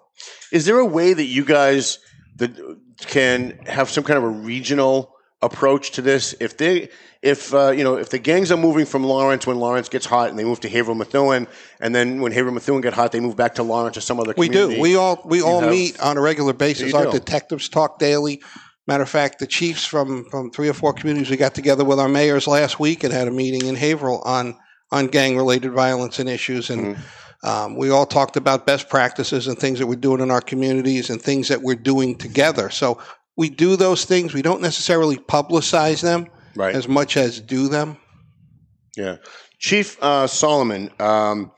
Is 0.50 0.66
there 0.66 0.78
a 0.78 0.85
way 0.85 1.12
that 1.12 1.25
you 1.25 1.44
guys 1.44 1.99
that 2.37 2.56
can 2.99 3.59
have 3.66 3.88
some 3.88 4.02
kind 4.02 4.18
of 4.18 4.25
a 4.25 4.28
regional 4.28 5.14
approach 5.40 5.92
to 5.92 6.02
this? 6.02 6.35
If 6.40 6.56
they, 6.56 6.88
if 7.23 7.54
uh, 7.54 7.70
you 7.70 7.85
know, 7.85 7.97
if 7.97 8.11
the 8.11 8.18
gangs 8.18 8.50
are 8.50 8.56
moving 8.56 8.87
from 8.87 9.04
Lawrence 9.04 9.47
when 9.47 9.59
Lawrence 9.59 9.88
gets 9.88 10.06
hot, 10.06 10.30
and 10.30 10.38
they 10.38 10.44
move 10.44 10.61
to 10.61 10.68
Haverhill 10.68 10.97
Methuen, 10.97 11.47
and 11.80 11.94
then 11.94 12.20
when 12.20 12.32
Haverhill 12.32 12.54
Methuen 12.54 12.80
get 12.80 12.94
hot, 12.94 13.12
they 13.12 13.20
move 13.20 13.37
back 13.37 13.54
to 13.54 13.62
Lawrence 13.62 13.97
or 13.97 14.00
some 14.00 14.18
other. 14.18 14.35
We 14.37 14.49
community. 14.49 14.76
do. 14.76 14.80
We 14.80 14.97
all 14.97 15.23
we 15.25 15.38
You 15.38 15.47
all 15.47 15.61
meet 15.61 16.00
on 16.00 16.16
a 16.16 16.20
regular 16.20 16.52
basis. 16.52 16.92
Our 16.92 17.04
do. 17.04 17.12
detectives 17.12 17.68
talk 17.68 18.00
daily. 18.00 18.42
Matter 18.90 19.04
of 19.04 19.09
fact, 19.09 19.38
the 19.38 19.47
chiefs 19.47 19.87
from 19.87 20.25
from 20.30 20.50
three 20.50 20.68
or 20.68 20.73
four 20.73 20.92
communities 20.92 21.30
we 21.30 21.37
got 21.37 21.54
together 21.54 21.85
with 21.85 22.00
our 22.00 22.09
mayors 22.09 22.49
last 22.49 22.80
week 22.80 23.04
and 23.04 23.12
had 23.12 23.28
a 23.28 23.30
meeting 23.30 23.66
in 23.68 23.76
Haverhill 23.76 24.20
on 24.25 24.56
on 24.90 25.06
gang 25.06 25.37
related 25.37 25.70
violence 25.70 26.18
and 26.18 26.28
issues. 26.28 26.70
And 26.70 26.97
Mm-hmm. 26.97 27.02
Um, 27.42 27.76
we 27.76 27.88
all 27.88 28.04
talked 28.04 28.37
about 28.37 28.66
best 28.66 28.90
practices 28.90 29.47
and 29.47 29.59
things 29.59 29.78
that 29.78 29.87
we're 29.87 29.94
doing 29.94 30.20
in 30.20 30.30
our 30.30 30.42
communities 30.42 31.09
and 31.09 31.23
things 31.23 31.49
that 31.49 31.62
we're 31.62 31.75
doing 31.75 32.18
together. 32.18 32.68
So 32.68 33.00
we 33.37 33.49
do 33.49 33.76
those 33.76 34.04
things. 34.04 34.35
We 34.35 34.42
don't 34.42 34.61
necessarily 34.61 35.16
publicize 35.16 36.02
them 36.02 36.26
Right. 36.56 36.75
as 36.75 36.87
much 36.88 37.16
as 37.16 37.40
do 37.40 37.68
them. 37.68 37.97
Yeah. 38.97 39.16
Chief 39.59 39.97
uh, 40.02 40.26
Solomon, 40.26 40.90
um, 40.99 41.52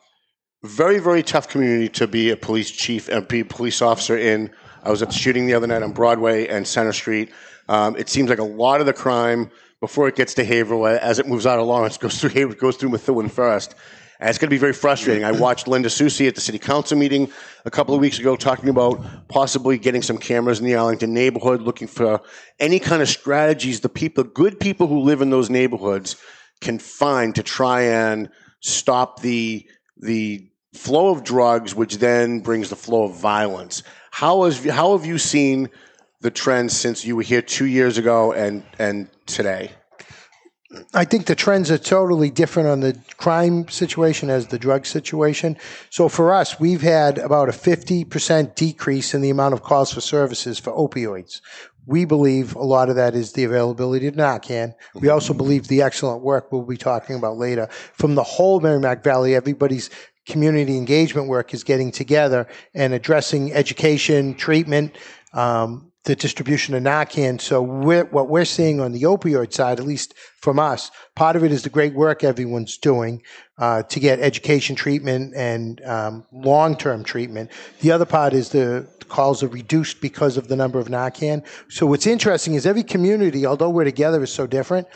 very, 0.62 1.00
very 1.00 1.22
tough 1.24 1.48
community 1.48 1.88
to 1.88 2.06
be 2.06 2.30
a 2.30 2.36
police 2.36 2.70
chief 2.70 3.08
and 3.08 3.26
be 3.26 3.40
a 3.40 3.44
police 3.44 3.82
officer 3.82 4.16
in. 4.16 4.50
I 4.82 4.90
was 4.90 5.02
at 5.02 5.08
the 5.08 5.14
shooting 5.14 5.46
the 5.46 5.54
other 5.54 5.66
night 5.66 5.82
on 5.82 5.92
Broadway 5.92 6.48
and 6.48 6.66
Center 6.66 6.92
Street. 6.92 7.30
Um, 7.68 7.96
it 7.96 8.08
seems 8.08 8.28
like 8.28 8.38
a 8.38 8.44
lot 8.44 8.80
of 8.80 8.86
the 8.86 8.92
crime 8.92 9.50
before 9.80 10.08
it 10.08 10.16
gets 10.16 10.34
to 10.34 10.44
Haverhill, 10.44 10.86
as 10.86 11.18
it 11.18 11.26
moves 11.26 11.46
out 11.46 11.58
of 11.58 11.66
Lawrence, 11.66 11.96
goes 11.98 12.20
through 12.20 12.30
Haverhill, 12.30 12.58
goes 12.58 12.76
through 12.76 12.90
Methuen 12.90 13.28
first. 13.28 13.74
And 14.20 14.28
it's 14.28 14.38
going 14.38 14.48
to 14.48 14.54
be 14.54 14.58
very 14.58 14.72
frustrating. 14.72 15.24
I 15.24 15.32
watched 15.32 15.66
Linda 15.66 15.90
Susi 15.90 16.28
at 16.28 16.36
the 16.36 16.40
city 16.40 16.58
council 16.58 16.96
meeting 16.96 17.28
a 17.64 17.70
couple 17.72 17.92
of 17.92 18.00
weeks 18.00 18.20
ago 18.20 18.36
talking 18.36 18.68
about 18.68 19.04
possibly 19.28 19.78
getting 19.78 20.00
some 20.00 20.16
cameras 20.16 20.60
in 20.60 20.64
the 20.64 20.76
Arlington 20.76 21.12
neighborhood, 21.12 21.62
looking 21.62 21.88
for 21.88 22.20
any 22.60 22.78
kind 22.78 23.02
of 23.02 23.08
strategies 23.08 23.80
the 23.80 23.88
people, 23.88 24.22
good 24.22 24.60
people 24.60 24.86
who 24.86 25.00
live 25.00 25.22
in 25.22 25.30
those 25.30 25.50
neighborhoods 25.50 26.14
can 26.60 26.78
find 26.78 27.34
to 27.34 27.42
try 27.42 27.82
and 27.82 28.30
stop 28.60 29.20
the 29.22 29.66
the 29.96 30.48
flow 30.72 31.10
of 31.10 31.24
drugs, 31.24 31.74
which 31.74 31.98
then 31.98 32.40
brings 32.40 32.70
the 32.70 32.76
flow 32.76 33.04
of 33.04 33.16
violence. 33.16 33.82
How 34.12 34.42
has 34.42 34.62
how 34.66 34.96
have 34.96 35.06
you 35.06 35.16
seen 35.16 35.70
the 36.20 36.30
trends 36.30 36.76
since 36.76 37.04
you 37.04 37.16
were 37.16 37.22
here 37.22 37.42
two 37.42 37.64
years 37.64 37.96
ago 37.96 38.32
and 38.32 38.62
and 38.78 39.08
today? 39.26 39.72
I 40.94 41.04
think 41.04 41.26
the 41.26 41.34
trends 41.34 41.70
are 41.70 41.78
totally 41.78 42.30
different 42.30 42.68
on 42.68 42.80
the 42.80 42.98
crime 43.16 43.68
situation 43.68 44.30
as 44.30 44.46
the 44.46 44.58
drug 44.58 44.86
situation. 44.86 45.56
So 45.90 46.08
for 46.08 46.32
us, 46.32 46.58
we've 46.60 46.80
had 46.80 47.18
about 47.18 47.50
a 47.50 47.52
50% 47.52 48.54
decrease 48.54 49.12
in 49.12 49.20
the 49.20 49.28
amount 49.28 49.52
of 49.52 49.62
calls 49.62 49.92
for 49.92 50.00
services 50.00 50.58
for 50.58 50.72
opioids. 50.72 51.42
We 51.84 52.04
believe 52.04 52.54
a 52.54 52.62
lot 52.62 52.88
of 52.88 52.96
that 52.96 53.14
is 53.14 53.32
the 53.32 53.44
availability 53.44 54.06
of 54.06 54.14
Narcan. 54.14 54.74
We 54.94 55.08
also 55.08 55.34
believe 55.34 55.68
the 55.68 55.82
excellent 55.82 56.22
work 56.22 56.50
we'll 56.50 56.62
be 56.62 56.76
talking 56.76 57.16
about 57.16 57.36
later 57.36 57.66
from 57.92 58.14
the 58.14 58.22
whole 58.22 58.60
Merrimack 58.60 59.02
Valley, 59.02 59.34
everybody's 59.34 59.90
community 60.26 60.76
engagement 60.76 61.28
work 61.28 61.54
is 61.54 61.64
getting 61.64 61.90
together 61.90 62.46
and 62.74 62.92
addressing 62.92 63.52
education, 63.52 64.34
treatment, 64.34 64.96
um, 65.32 65.92
the 66.04 66.16
distribution 66.16 66.74
of 66.74 66.82
Narcan. 66.82 67.40
So 67.40 67.62
we're, 67.62 68.04
what 68.06 68.28
we're 68.28 68.44
seeing 68.44 68.80
on 68.80 68.90
the 68.90 69.02
opioid 69.02 69.52
side, 69.52 69.78
at 69.78 69.86
least 69.86 70.14
from 70.40 70.58
us, 70.58 70.90
part 71.14 71.36
of 71.36 71.44
it 71.44 71.52
is 71.52 71.62
the 71.62 71.70
great 71.70 71.94
work 71.94 72.24
everyone's 72.24 72.76
doing 72.76 73.22
uh, 73.58 73.84
to 73.84 74.00
get 74.00 74.18
education 74.18 74.74
treatment 74.74 75.32
and 75.36 75.80
um, 75.84 76.26
long-term 76.32 77.04
treatment. 77.04 77.52
The 77.80 77.92
other 77.92 78.04
part 78.04 78.32
is 78.32 78.48
the 78.48 78.88
calls 79.08 79.44
are 79.44 79.48
reduced 79.48 80.00
because 80.00 80.36
of 80.36 80.48
the 80.48 80.56
number 80.56 80.80
of 80.80 80.88
Narcan. 80.88 81.46
So 81.68 81.86
what's 81.86 82.06
interesting 82.06 82.54
is 82.54 82.66
every 82.66 82.82
community, 82.82 83.46
although 83.46 83.70
we're 83.70 83.84
together, 83.84 84.22
is 84.24 84.32
so 84.32 84.48
different. 84.48 84.88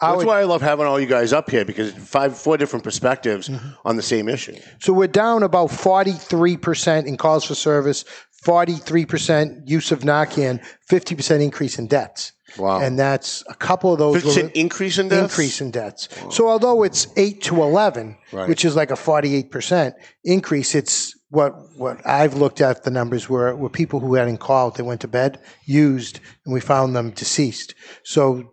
That's 0.00 0.24
why 0.24 0.40
I 0.40 0.44
love 0.44 0.60
having 0.60 0.86
all 0.86 1.00
you 1.00 1.06
guys 1.06 1.32
up 1.32 1.50
here 1.50 1.64
because 1.64 1.92
five, 1.92 2.36
four 2.36 2.56
different 2.56 2.84
perspectives 2.84 3.48
mm-hmm. 3.48 3.68
on 3.84 3.96
the 3.96 4.02
same 4.02 4.28
issue. 4.28 4.56
So 4.78 4.92
we're 4.92 5.06
down 5.06 5.42
about 5.42 5.70
43% 5.70 7.06
in 7.06 7.16
calls 7.16 7.44
for 7.44 7.54
service, 7.54 8.04
43% 8.44 9.68
use 9.68 9.92
of 9.92 10.00
Narcan, 10.00 10.62
50% 10.90 11.42
increase 11.42 11.78
in 11.78 11.86
deaths. 11.86 12.32
Wow. 12.58 12.80
And 12.80 12.98
that's 12.98 13.42
a 13.48 13.54
couple 13.54 13.92
of 13.92 13.98
those. 13.98 14.22
50% 14.22 14.42
were- 14.42 14.50
increase 14.54 14.98
in 14.98 15.08
deaths? 15.08 15.32
Increase 15.32 15.60
in 15.60 15.70
deaths. 15.70 16.08
So 16.30 16.48
although 16.48 16.82
it's 16.82 17.08
8 17.16 17.42
to 17.44 17.62
11, 17.62 18.16
Right. 18.32 18.48
which 18.48 18.64
is 18.64 18.76
like 18.76 18.90
a 18.90 18.96
48% 18.96 19.94
increase, 20.24 20.74
it's 20.74 21.14
what 21.28 21.54
what 21.76 22.06
I've 22.06 22.34
looked 22.34 22.60
at 22.60 22.84
the 22.84 22.90
numbers 22.90 23.28
were 23.28 23.54
were 23.56 23.68
people 23.68 24.00
who 24.00 24.14
hadn't 24.14 24.38
called, 24.38 24.76
they 24.76 24.82
went 24.84 25.00
to 25.00 25.08
bed, 25.08 25.38
used, 25.64 26.20
and 26.44 26.54
we 26.54 26.60
found 26.60 26.94
them 26.94 27.10
deceased. 27.10 27.74
So 28.04 28.52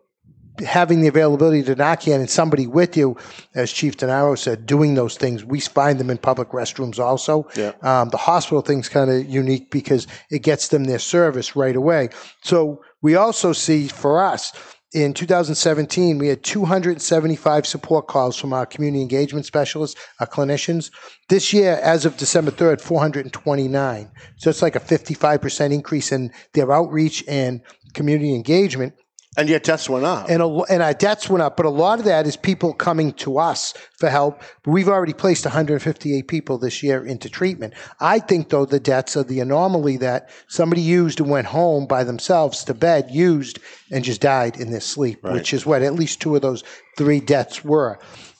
having 0.59 1.01
the 1.01 1.07
availability 1.07 1.63
to 1.63 1.75
Narcan 1.75 2.15
and 2.15 2.29
somebody 2.29 2.67
with 2.67 2.95
you, 2.95 3.17
as 3.55 3.71
Chief 3.71 3.97
Denaro 3.97 4.37
said, 4.37 4.65
doing 4.65 4.95
those 4.95 5.17
things, 5.17 5.43
we 5.43 5.59
find 5.59 5.99
them 5.99 6.09
in 6.09 6.17
public 6.17 6.49
restrooms 6.49 6.99
also. 6.99 7.47
Yeah. 7.55 7.73
Um, 7.81 8.09
the 8.09 8.17
hospital 8.17 8.61
thing's 8.61 8.89
kind 8.89 9.09
of 9.09 9.25
unique 9.25 9.71
because 9.71 10.07
it 10.29 10.43
gets 10.43 10.67
them 10.67 10.83
their 10.83 10.99
service 10.99 11.55
right 11.55 11.75
away. 11.75 12.09
So 12.43 12.83
we 13.01 13.15
also 13.15 13.53
see 13.53 13.87
for 13.87 14.23
us, 14.23 14.53
in 14.93 15.15
2017, 15.15 16.19
we 16.19 16.27
had 16.27 16.43
275 16.43 17.65
support 17.65 18.07
calls 18.07 18.37
from 18.37 18.53
our 18.53 18.67
community 18.67 19.01
engagement 19.01 19.47
specialists, 19.47 19.99
our 20.19 20.27
clinicians. 20.27 20.91
This 21.29 21.51
year, 21.51 21.79
as 21.81 22.05
of 22.05 22.15
December 22.17 22.51
3rd, 22.51 22.79
429. 22.79 24.11
So 24.37 24.51
it's 24.51 24.61
like 24.61 24.75
a 24.75 24.79
55% 24.79 25.73
increase 25.73 26.11
in 26.11 26.31
their 26.53 26.71
outreach 26.71 27.23
and 27.27 27.61
community 27.95 28.35
engagement. 28.35 28.93
And 29.35 29.49
yet 29.49 29.63
deaths 29.63 29.89
went 29.89 30.05
up. 30.05 30.29
And, 30.29 30.41
a, 30.43 30.47
and 30.47 30.81
uh, 30.81 30.85
our 30.85 30.93
debts 30.93 31.27
went 31.27 31.41
up, 31.41 31.57
but 31.57 31.65
a 31.65 31.69
lot 31.69 31.99
of 31.99 32.05
that 32.05 32.27
is 32.27 32.37
people 32.37 32.73
coming 32.73 33.13
to 33.13 33.39
us 33.39 33.73
for 33.97 34.09
help. 34.09 34.43
We've 34.65 34.87
already 34.87 35.13
placed 35.13 35.45
158 35.45 36.27
people 36.27 36.57
this 36.59 36.83
year 36.83 37.03
into 37.03 37.29
treatment. 37.29 37.73
I 37.99 38.19
think, 38.19 38.49
though, 38.49 38.65
the 38.65 38.79
debts 38.79 39.17
are 39.17 39.23
the 39.23 39.39
anomaly 39.39 39.97
that 39.97 40.29
somebody 40.47 40.81
used 40.81 41.19
and 41.19 41.29
went 41.29 41.47
home 41.47 41.87
by 41.87 42.03
themselves 42.03 42.63
to 42.65 42.73
bed, 42.73 43.09
used, 43.09 43.59
and 43.91 44.03
just 44.03 44.21
died 44.21 44.57
in 44.57 44.71
their 44.71 44.81
sleep, 44.81 45.23
which 45.23 45.53
is 45.53 45.65
what 45.65 45.81
at 45.81 45.95
least 45.95 46.21
two 46.21 46.35
of 46.35 46.41
those 46.41 46.63
three 46.97 47.19
deaths 47.19 47.63
were. 47.63 47.99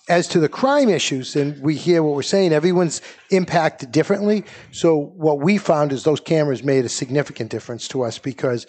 As 0.10 0.28
to 0.28 0.40
the 0.42 0.50
crime 0.50 0.90
issues, 0.90 1.38
and 1.38 1.60
we 1.62 1.76
hear 1.76 2.04
what 2.04 2.14
we're 2.14 2.24
saying, 2.24 2.52
everyone's 2.52 3.02
impacted 3.32 3.92
differently. 3.92 4.44
So 4.72 4.98
what 4.98 5.40
we 5.40 5.58
found 5.58 5.94
is 5.94 6.04
those 6.04 6.20
cameras 6.20 6.62
made 6.62 6.84
a 6.84 6.90
significant 6.90 7.50
difference 7.50 7.88
to 7.88 8.04
us 8.04 8.20
because 8.20 8.68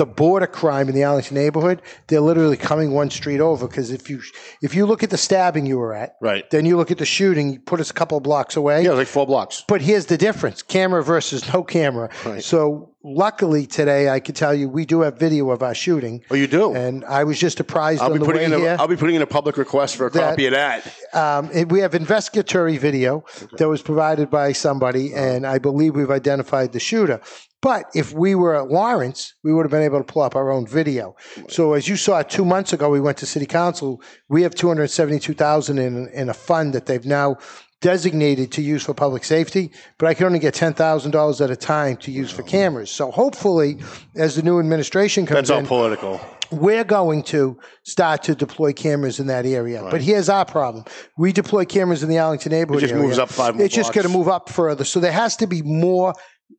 the 0.00 0.06
border 0.06 0.46
crime 0.46 0.88
in 0.88 0.94
the 0.94 1.04
Arlington 1.04 1.34
neighborhood, 1.36 1.82
they're 2.06 2.22
literally 2.22 2.56
coming 2.56 2.92
one 2.92 3.10
street 3.10 3.38
over. 3.38 3.68
Because 3.68 3.90
if 3.90 4.08
you 4.08 4.22
if 4.62 4.74
you 4.74 4.86
look 4.86 5.02
at 5.02 5.10
the 5.10 5.18
stabbing 5.18 5.66
you 5.66 5.76
were 5.76 5.92
at, 5.92 6.16
Right. 6.22 6.48
then 6.50 6.64
you 6.64 6.78
look 6.78 6.90
at 6.90 6.96
the 6.96 7.04
shooting, 7.04 7.52
you 7.52 7.60
put 7.60 7.80
us 7.80 7.90
a 7.90 7.92
couple 7.92 8.16
of 8.16 8.24
blocks 8.24 8.56
away. 8.56 8.80
Yeah, 8.80 8.88
it 8.88 8.92
was 8.92 8.98
like 9.00 9.08
four 9.08 9.26
blocks. 9.26 9.62
But 9.68 9.82
here's 9.82 10.06
the 10.06 10.16
difference: 10.16 10.62
camera 10.62 11.04
versus 11.04 11.52
no 11.52 11.62
camera. 11.62 12.08
Right. 12.24 12.42
So 12.42 12.94
luckily 13.04 13.66
today, 13.66 14.08
I 14.08 14.20
could 14.20 14.36
tell 14.36 14.54
you 14.54 14.70
we 14.70 14.86
do 14.86 15.02
have 15.02 15.18
video 15.18 15.50
of 15.50 15.62
our 15.62 15.74
shooting. 15.74 16.22
Oh, 16.30 16.34
you 16.34 16.46
do? 16.46 16.74
And 16.74 17.04
I 17.04 17.24
was 17.24 17.38
just 17.38 17.60
apprised 17.60 18.00
I'll 18.00 18.06
on 18.06 18.12
be 18.14 18.18
the 18.20 18.24
putting 18.24 18.40
way 18.40 18.46
in 18.46 18.52
a, 18.54 18.58
here. 18.58 18.76
I'll 18.80 18.88
be 18.88 18.96
putting 18.96 19.16
in 19.16 19.22
a 19.22 19.26
public 19.26 19.58
request 19.58 19.96
for 19.96 20.06
a 20.06 20.10
That- 20.10 20.30
copy 20.30 20.46
of 20.46 20.52
that. 20.52 20.86
Um, 21.12 21.50
and 21.52 21.70
we 21.70 21.80
have 21.80 21.94
investigatory 21.94 22.78
video 22.78 23.24
that 23.58 23.68
was 23.68 23.82
provided 23.82 24.30
by 24.30 24.52
somebody, 24.52 25.12
and 25.14 25.46
I 25.46 25.58
believe 25.58 25.94
we've 25.94 26.10
identified 26.10 26.72
the 26.72 26.80
shooter. 26.80 27.20
But 27.62 27.84
if 27.94 28.12
we 28.12 28.34
were 28.34 28.54
at 28.54 28.70
Lawrence, 28.70 29.34
we 29.44 29.52
would 29.52 29.64
have 29.64 29.70
been 29.70 29.82
able 29.82 29.98
to 29.98 30.04
pull 30.04 30.22
up 30.22 30.34
our 30.34 30.50
own 30.50 30.66
video. 30.66 31.14
So 31.48 31.74
as 31.74 31.88
you 31.88 31.96
saw 31.96 32.22
two 32.22 32.44
months 32.44 32.72
ago, 32.72 32.88
we 32.88 33.00
went 33.00 33.18
to 33.18 33.26
City 33.26 33.46
Council. 33.46 34.02
We 34.28 34.42
have 34.42 34.54
two 34.54 34.68
hundred 34.68 34.88
seventy-two 34.88 35.34
thousand 35.34 35.78
in 35.78 36.08
in 36.08 36.28
a 36.28 36.34
fund 36.34 36.72
that 36.74 36.86
they've 36.86 37.04
now 37.04 37.36
designated 37.82 38.52
to 38.52 38.60
use 38.62 38.84
for 38.84 38.92
public 38.92 39.24
safety, 39.24 39.72
but 39.98 40.06
I 40.06 40.14
can 40.14 40.26
only 40.26 40.38
get 40.38 40.54
ten 40.54 40.72
thousand 40.74 41.10
dollars 41.12 41.40
at 41.40 41.50
a 41.50 41.56
time 41.56 41.96
to 41.98 42.10
use 42.10 42.30
for 42.30 42.42
cameras. 42.42 42.90
So 42.90 43.10
hopefully, 43.10 43.78
as 44.16 44.36
the 44.36 44.42
new 44.42 44.58
administration 44.58 45.26
comes 45.26 45.48
That's 45.48 45.50
all 45.50 45.58
in, 45.60 45.66
political. 45.66 46.20
we're 46.50 46.84
going 46.84 47.22
to 47.24 47.58
start 47.84 48.22
to 48.24 48.34
deploy 48.34 48.72
cameras 48.72 49.20
in 49.20 49.28
that 49.28 49.46
area. 49.46 49.86
But 49.90 50.00
here's 50.02 50.28
our 50.28 50.44
problem: 50.44 50.84
we 51.16 51.32
deploy 51.32 51.64
cameras 51.64 52.02
in 52.02 52.08
the 52.08 52.18
Arlington 52.18 52.52
neighborhood. 52.52 52.82
It 52.82 52.86
just 52.86 52.94
area. 52.94 53.06
moves 53.06 53.18
up 53.18 53.28
five 53.30 53.54
more 53.54 53.64
It's 53.64 53.74
just 53.74 53.92
going 53.92 54.06
to 54.06 54.12
move 54.12 54.28
up 54.28 54.48
further. 54.48 54.84
So 54.84 55.00
there 55.00 55.12
has 55.12 55.36
to 55.36 55.46
be 55.46 55.62
more 55.62 56.14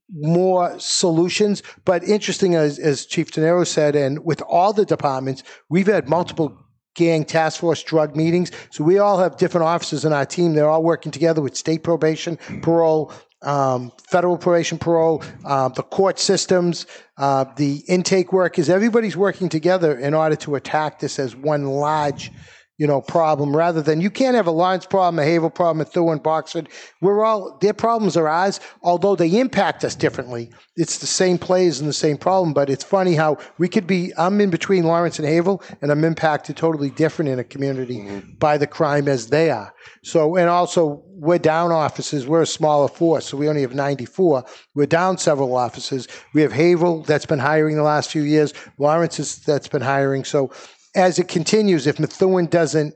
more 0.10 0.78
solutions. 0.80 1.64
But 1.86 2.04
interesting, 2.04 2.56
as, 2.56 2.80
as 2.80 3.06
Chief 3.06 3.32
Denaro 3.32 3.66
said, 3.66 3.96
and 3.96 4.24
with 4.26 4.42
all 4.42 4.74
the 4.74 4.86
departments, 4.86 5.44
we've 5.70 5.88
had 5.88 6.10
multiple 6.10 6.58
gang 6.96 7.24
task 7.24 7.60
force 7.62 7.82
drug 7.84 8.16
meetings. 8.16 8.52
So 8.70 8.84
we 8.84 9.00
all 9.00 9.18
have 9.20 9.38
different 9.38 9.66
officers 9.66 10.04
in 10.04 10.12
our 10.12 10.26
team. 10.26 10.54
They're 10.54 10.70
all 10.70 10.84
working 10.84 11.12
together 11.12 11.42
with 11.42 11.56
state 11.56 11.84
probation, 11.84 12.38
parole, 12.62 13.14
um, 13.42 13.92
federal 14.10 14.38
probation, 14.38 14.78
parole, 14.78 15.24
uh, 15.46 15.70
the 15.70 15.84
court 15.84 16.20
systems, 16.20 16.86
uh, 17.18 17.46
the 17.56 17.84
intake 17.88 18.34
workers. 18.34 18.70
Everybody's 18.70 19.18
working 19.18 19.50
together 19.50 19.98
in 19.98 20.14
order 20.14 20.36
to 20.38 20.56
attack 20.56 21.00
this 21.00 21.18
as 21.18 21.36
one 21.36 21.66
large 21.66 22.32
you 22.82 22.88
know, 22.88 23.00
problem 23.00 23.56
rather 23.56 23.80
than 23.80 24.02
you 24.02 24.10
can't 24.10 24.36
have 24.36 24.48
a 24.48 24.52
Lawrence 24.52 24.88
problem, 24.88 25.20
a 25.20 25.24
Haverhill 25.24 25.52
problem, 25.52 25.82
a 25.82 25.86
Thorn, 25.86 26.18
Boxford. 26.18 26.68
We're 27.00 27.24
all 27.24 27.56
their 27.62 27.76
problems 27.76 28.18
are 28.18 28.28
ours, 28.28 28.60
although 28.82 29.16
they 29.16 29.40
impact 29.40 29.84
us 29.84 29.94
differently. 29.94 30.50
It's 30.76 30.98
the 30.98 31.06
same 31.06 31.38
plays 31.38 31.80
and 31.80 31.88
the 31.88 31.94
same 31.94 32.18
problem, 32.18 32.56
but 32.56 32.72
it's 32.72 32.84
funny 32.84 33.14
how 33.14 33.38
we 33.60 33.70
could 33.70 33.86
be. 33.86 34.12
I'm 34.18 34.42
in 34.42 34.50
between 34.50 34.86
Lawrence 34.86 35.20
and 35.20 35.28
Haverhill, 35.28 35.62
and 35.84 35.92
I'm 35.92 36.04
impacted 36.04 36.58
totally 36.58 36.90
different 36.90 37.30
in 37.30 37.38
a 37.38 37.44
community 37.44 38.00
mm-hmm. 38.00 38.32
by 38.40 38.58
the 38.58 38.66
crime 38.66 39.08
as 39.08 39.28
they 39.28 39.52
are. 39.52 39.72
So, 40.04 40.36
and 40.36 40.50
also 40.50 41.04
we're 41.06 41.38
down 41.38 41.72
offices. 41.72 42.26
We're 42.26 42.42
a 42.42 42.48
smaller 42.48 42.88
force, 42.88 43.28
so 43.28 43.38
we 43.38 43.48
only 43.48 43.62
have 43.62 43.76
94. 43.76 44.44
We're 44.74 44.88
down 44.88 45.20
several 45.20 45.56
offices. 45.56 46.08
We 46.34 46.42
have 46.42 46.52
Haverhill 46.52 47.04
that's 47.04 47.28
been 47.28 47.38
hiring 47.38 47.76
the 47.76 47.84
last 47.84 48.10
few 48.10 48.24
years. 48.24 48.56
Lawrence 48.80 49.20
is, 49.20 49.38
that's 49.38 49.68
been 49.68 49.84
hiring. 49.84 50.24
So 50.24 50.52
as 50.96 51.20
it 51.20 51.28
continues, 51.28 51.88
if 51.88 52.00
Methuen 52.00 52.48
doesn't 52.48 52.96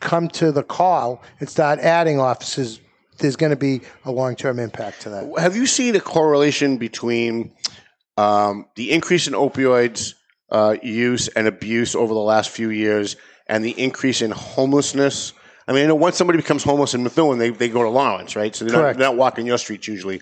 come 0.00 0.28
to 0.28 0.52
the 0.52 0.62
call 0.62 1.22
and 1.40 1.48
start 1.48 1.78
adding 1.78 2.20
offices, 2.20 2.80
there's 3.18 3.36
going 3.36 3.50
to 3.50 3.56
be 3.56 3.80
a 4.04 4.10
long 4.10 4.36
term 4.36 4.58
impact 4.58 5.02
to 5.02 5.10
that. 5.10 5.38
Have 5.38 5.56
you 5.56 5.66
seen 5.66 5.96
a 5.96 6.00
correlation 6.00 6.76
between 6.76 7.52
um, 8.16 8.66
the 8.74 8.92
increase 8.92 9.26
in 9.26 9.34
opioids 9.34 10.14
uh, 10.50 10.76
use 10.82 11.28
and 11.28 11.46
abuse 11.46 11.94
over 11.94 12.12
the 12.12 12.20
last 12.20 12.50
few 12.50 12.70
years 12.70 13.16
and 13.46 13.64
the 13.64 13.72
increase 13.72 14.22
in 14.22 14.30
homelessness? 14.30 15.32
I 15.68 15.72
mean, 15.72 15.84
I 15.84 15.86
know 15.86 15.94
once 15.94 16.16
somebody 16.16 16.36
becomes 16.36 16.62
homeless 16.62 16.94
in 16.94 17.02
Methuen, 17.02 17.38
they, 17.38 17.50
they 17.50 17.68
go 17.68 17.82
to 17.82 17.88
Lawrence, 17.88 18.36
right? 18.36 18.54
So 18.54 18.64
they're 18.64 18.76
not, 18.92 18.98
they're 18.98 19.08
not 19.08 19.16
walking 19.16 19.46
your 19.46 19.58
streets 19.58 19.88
usually. 19.88 20.20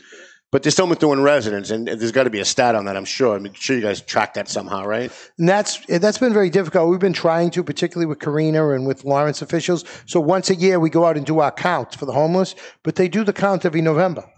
But 0.54 0.62
they're 0.62 0.70
still 0.70 0.86
Methuen 0.86 1.20
residents, 1.20 1.70
and 1.70 1.88
there's 1.88 2.12
got 2.12 2.22
to 2.22 2.30
be 2.30 2.38
a 2.38 2.44
stat 2.44 2.76
on 2.76 2.84
that, 2.84 2.96
I'm 2.96 3.04
sure. 3.04 3.34
I'm 3.34 3.52
sure 3.54 3.74
you 3.74 3.82
guys 3.82 4.00
track 4.00 4.34
that 4.34 4.48
somehow, 4.48 4.84
right? 4.84 5.10
And 5.36 5.48
that's 5.48 5.80
eh, 5.90 5.98
that's 5.98 6.18
been 6.18 6.32
very 6.32 6.48
difficult. 6.48 6.90
We've 6.90 7.00
been 7.00 7.12
trying 7.12 7.50
to, 7.50 7.64
particularly 7.64 8.06
with 8.06 8.20
Karina 8.20 8.70
and 8.70 8.86
with 8.86 9.04
Lawrence 9.04 9.42
officials. 9.42 9.84
So 10.06 10.20
once 10.20 10.50
a 10.50 10.54
year 10.54 10.78
we 10.78 10.90
go 10.90 11.06
out 11.06 11.16
and 11.16 11.26
do 11.26 11.40
our 11.40 11.50
counts 11.50 11.96
for 11.96 12.06
the 12.06 12.12
homeless, 12.12 12.54
but 12.84 12.94
they 12.94 13.08
do 13.08 13.24
the 13.24 13.32
count 13.32 13.64
every 13.64 13.80
November. 13.80 14.30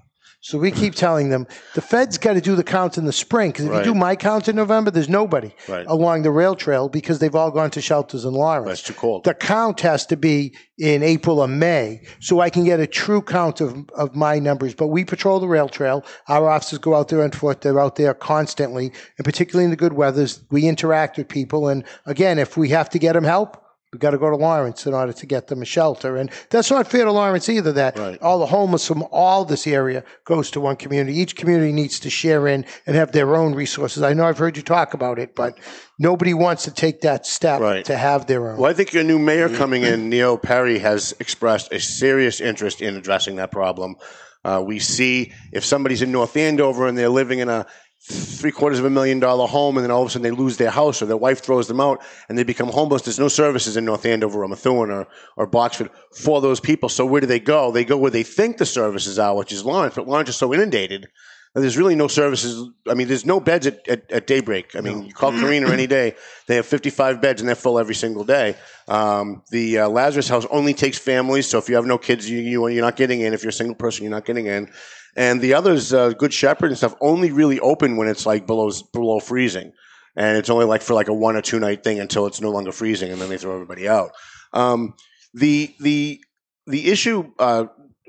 So 0.48 0.59
we 0.59 0.70
keep 0.70 0.94
telling 0.94 1.28
them 1.30 1.48
the 1.74 1.80
Fed's 1.80 2.18
got 2.18 2.35
to 2.35 2.40
do 2.40 2.54
the 2.54 2.62
count 2.62 2.98
in 2.98 3.04
the 3.04 3.12
spring 3.12 3.50
because 3.50 3.64
if 3.64 3.72
Right. 3.72 3.85
you 3.85 3.92
do 3.92 3.98
my 3.98 4.14
count 4.14 4.46
in 4.46 4.54
November, 4.54 4.92
there's 4.92 5.09
nobody 5.09 5.52
Right. 5.66 5.85
along 5.88 6.22
the 6.22 6.30
rail 6.30 6.54
trail 6.54 6.88
because 6.88 7.18
they've 7.18 7.35
all 7.35 7.50
gone 7.50 7.72
to 7.72 7.80
shelters 7.80 8.24
in 8.24 8.32
Lawrence. 8.32 8.68
That's 8.68 8.82
too 8.82 8.94
cold. 8.94 9.24
The 9.24 9.35
count 9.35 9.80
has 9.80 10.06
to 10.06 10.16
be 10.16 10.54
in 10.78 11.02
April 11.02 11.40
or 11.40 11.48
May 11.48 12.02
so 12.20 12.38
I 12.38 12.50
can 12.50 12.62
get 12.62 12.78
a 12.78 12.87
true 12.87 13.22
count 13.22 13.61
of, 13.61 13.90
of 13.96 14.14
my 14.14 14.38
numbers. 14.38 14.72
But 14.72 14.87
we 14.87 15.04
patrol 15.04 15.40
the 15.40 15.48
rail 15.48 15.68
trail. 15.68 16.04
Our 16.28 16.48
officers 16.48 16.78
go 16.78 16.94
out 16.94 17.09
there 17.09 17.24
on 17.24 17.32
foot. 17.32 17.62
They're 17.62 17.80
out 17.80 17.96
there 17.96 18.14
constantly, 18.14 18.92
and 19.18 19.24
particularly 19.24 19.64
in 19.64 19.70
the 19.70 19.76
good 19.76 19.94
weathers, 19.94 20.42
we 20.52 20.68
interact 20.68 21.18
with 21.18 21.26
people. 21.26 21.66
And 21.66 21.82
again, 22.06 22.38
if 22.38 22.56
we 22.56 22.68
have 22.68 22.88
to 22.90 23.00
get 23.00 23.14
them 23.14 23.24
help, 23.24 23.61
we 23.92 24.01
got 24.01 24.11
to 24.11 24.18
go 24.18 24.29
to 24.29 24.37
Lawrence 24.37 24.87
in 24.87 24.94
order 24.94 25.12
to 25.12 25.27
get 25.27 25.46
them 25.46 25.62
a 25.62 25.64
shelter. 25.64 26.16
And 26.16 26.31
that's 26.51 26.70
not 26.70 26.88
fair 26.88 27.05
to 27.05 27.12
Lawrence 27.12 27.49
either. 27.49 27.72
That 27.72 28.20
all 28.20 28.38
the 28.40 28.46
homeless 28.46 28.87
from 28.87 29.05
all 29.12 29.44
this 29.44 29.66
area 29.66 30.03
goes 30.25 30.51
to 30.53 30.61
one 30.61 30.77
community. 30.77 31.18
Each 31.18 31.37
community 31.37 31.72
needs 31.72 32.01
to 32.01 32.11
share 32.11 32.49
in 32.49 32.66
and 32.87 32.96
have 32.96 33.12
their 33.12 33.37
own 33.37 33.55
resources. 33.55 34.03
I 34.03 34.12
know 34.12 34.25
I've 34.25 34.38
heard 34.38 34.57
you 34.57 34.62
talk 34.62 34.92
about 34.94 35.18
it, 35.18 35.37
but 35.37 35.59
nobody 35.99 36.35
wants 36.35 36.64
to 36.64 36.72
take 36.72 37.03
that 37.03 37.27
step 37.27 37.85
to 37.85 37.96
have 37.96 38.27
their 38.27 38.51
own. 38.51 38.59
Well, 38.59 38.70
I 38.70 38.75
think 38.75 38.92
your 38.92 39.05
new 39.05 39.20
mayor 39.20 39.49
coming 39.49 39.83
in, 39.83 40.09
Neil 40.09 40.37
Perry, 40.37 40.79
has 40.81 41.14
expressed 41.20 41.72
a 41.72 41.79
serious 41.79 42.40
interest 42.40 42.83
in 42.83 42.96
addressing 42.96 43.37
that 43.37 43.53
problem. 43.53 43.96
Uh, 44.44 44.62
we 44.64 44.79
see 44.79 45.33
if 45.53 45.64
somebody's 45.64 46.03
in 46.03 46.12
North 46.12 46.37
Andover 46.37 46.87
and 46.87 46.96
they're 46.96 47.09
living 47.09 47.40
in 47.40 47.49
a 47.49 47.66
three 48.09 48.53
quarters 48.53 48.79
of 48.79 48.85
a 48.85 48.90
million 48.90 49.19
dollar 49.19 49.49
home, 49.49 49.77
and 49.77 49.85
then 49.85 49.90
all 49.90 50.03
of 50.03 50.09
a 50.09 50.11
sudden 50.11 50.23
they 50.23 50.31
lose 50.31 50.57
their 50.57 50.71
house 50.71 51.03
or 51.03 51.07
their 51.07 51.16
wife 51.16 51.40
throws 51.40 51.66
them 51.66 51.81
out 51.81 52.01
and 52.29 52.38
they 52.38 52.45
become 52.45 52.69
homeless. 52.69 53.03
There's 53.03 53.19
no 53.19 53.29
services 53.29 53.77
in 53.77 53.85
North 53.85 54.07
Andover 54.07 54.45
or 54.45 54.49
Methuen 54.49 54.90
or, 54.90 55.09
or 55.37 55.47
Boxford 55.47 55.90
for 56.12 56.40
those 56.40 56.61
people. 56.61 56.88
So 56.88 57.05
where 57.05 57.21
do 57.21 57.27
they 57.27 57.40
go? 57.40 57.73
They 57.73 57.85
go 57.85 57.97
where 57.97 58.12
they 58.12 58.23
think 58.23 58.59
the 58.59 58.66
services 58.66 59.19
are, 59.19 59.35
which 59.35 59.53
is 59.53 59.64
Lawrence, 59.64 59.97
but 59.97 60.07
Lawrence 60.07 60.29
is 60.29 60.37
so 60.37 60.55
inundated. 60.55 61.09
that 61.55 61.62
There's 61.62 61.77
really 61.77 61.97
no 61.97 62.07
services. 62.07 62.71
I 62.88 62.95
mean, 62.95 63.09
there's 63.09 63.27
no 63.27 63.40
beds 63.40 63.66
at, 63.66 63.88
at, 63.88 64.12
at 64.12 64.27
daybreak. 64.29 64.77
I 64.77 64.83
mean, 64.83 65.07
you 65.07 65.12
call 65.12 65.33
Karina 65.40 65.69
any 65.71 65.88
day, 65.88 66.14
they 66.47 66.55
have 66.55 66.66
55 66.66 67.21
beds 67.21 67.40
and 67.40 67.49
they're 67.49 67.57
full 67.57 67.77
every 67.77 67.97
single 67.97 68.23
day. 68.23 68.55
Um, 68.87 69.42
the 69.51 69.81
uh, 69.81 69.88
Lazarus 69.88 70.29
House 70.29 70.47
only 70.51 70.75
takes 70.75 70.97
families, 70.97 71.49
so 71.49 71.59
if 71.59 71.69
you 71.69 71.75
have 71.75 71.87
no 71.87 71.99
kids, 71.99 72.31
you, 72.31 72.38
you 72.38 72.69
you're 72.69 72.85
not 72.85 72.95
getting 72.95 73.23
in. 73.23 73.35
If 73.35 73.42
you're 73.42 73.51
a 73.51 73.53
single 73.53 73.75
person, 73.75 74.05
you're 74.05 74.12
not 74.12 74.25
getting 74.25 74.47
in. 74.47 74.71
And 75.16 75.40
the 75.40 75.55
others, 75.55 75.94
uh, 75.94 76.11
Good 76.11 76.33
Shepherd 76.33 76.68
and 76.68 76.76
stuff, 76.76 76.94
only 77.00 77.33
really 77.33 77.59
open 77.61 77.96
when 77.96 78.07
it's 78.07 78.26
like 78.26 78.46
below 78.46 78.70
below 78.92 79.18
freezing, 79.18 79.72
and 80.14 80.37
it's 80.37 80.50
only 80.50 80.66
like 80.66 80.83
for 80.83 80.92
like 80.92 81.09
a 81.09 81.14
one 81.14 81.37
or 81.37 81.42
two 81.42 81.59
night 81.59 81.83
thing 81.83 81.98
until 81.98 82.26
it's 82.26 82.40
no 82.40 82.50
longer 82.50 82.70
freezing, 82.70 83.11
and 83.11 83.20
then 83.20 83.31
they 83.31 83.38
throw 83.38 83.55
everybody 83.55 83.88
out. 83.88 84.11
Um, 84.52 84.94
the 85.33 85.74
the 85.81 86.20
the 86.66 86.90
issue, 86.90 87.33
uh, 87.38 87.66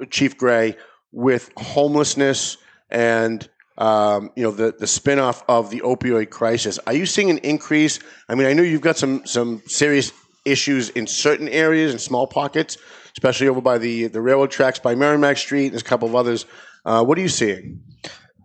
Chief 0.10 0.38
Gray, 0.38 0.76
with 1.12 1.50
homelessness 1.58 2.58
and 2.89 3.48
um, 3.78 4.32
you 4.36 4.43
know 4.43 4.52
the 4.52 4.76
the 4.78 4.86
spinoff 4.86 5.43
of 5.48 5.70
the 5.70 5.82
opioid 5.82 6.30
crisis. 6.30 6.80
Are 6.88 6.93
you 6.93 7.06
seeing 7.06 7.30
an 7.30 7.38
increase? 7.39 8.00
I 8.28 8.36
mean, 8.36 8.48
I 8.48 8.54
know 8.54 8.63
you've 8.63 8.82
got 8.82 8.98
some 8.98 9.26
some 9.26 9.62
serious 9.67 10.12
issues 10.46 10.89
in 10.89 11.08
certain 11.08 11.48
areas 11.50 11.91
and 11.91 12.02
small 12.02 12.28
pockets, 12.28 12.78
especially 13.13 13.48
over 13.48 13.62
by 13.62 13.78
the 13.78 14.08
the 14.08 14.22
railroad 14.22 14.52
tracks 14.52 14.80
by 14.80 14.96
Merrimack 14.96 15.38
Street. 15.38 15.70
There's 15.70 15.82
a 15.82 15.86
couple 15.86 16.08
of 16.08 16.15
others. 16.15 16.46
Uh, 16.88 17.04
what 17.04 17.17
are 17.17 17.21
you 17.21 17.28
seeing? 17.28 17.82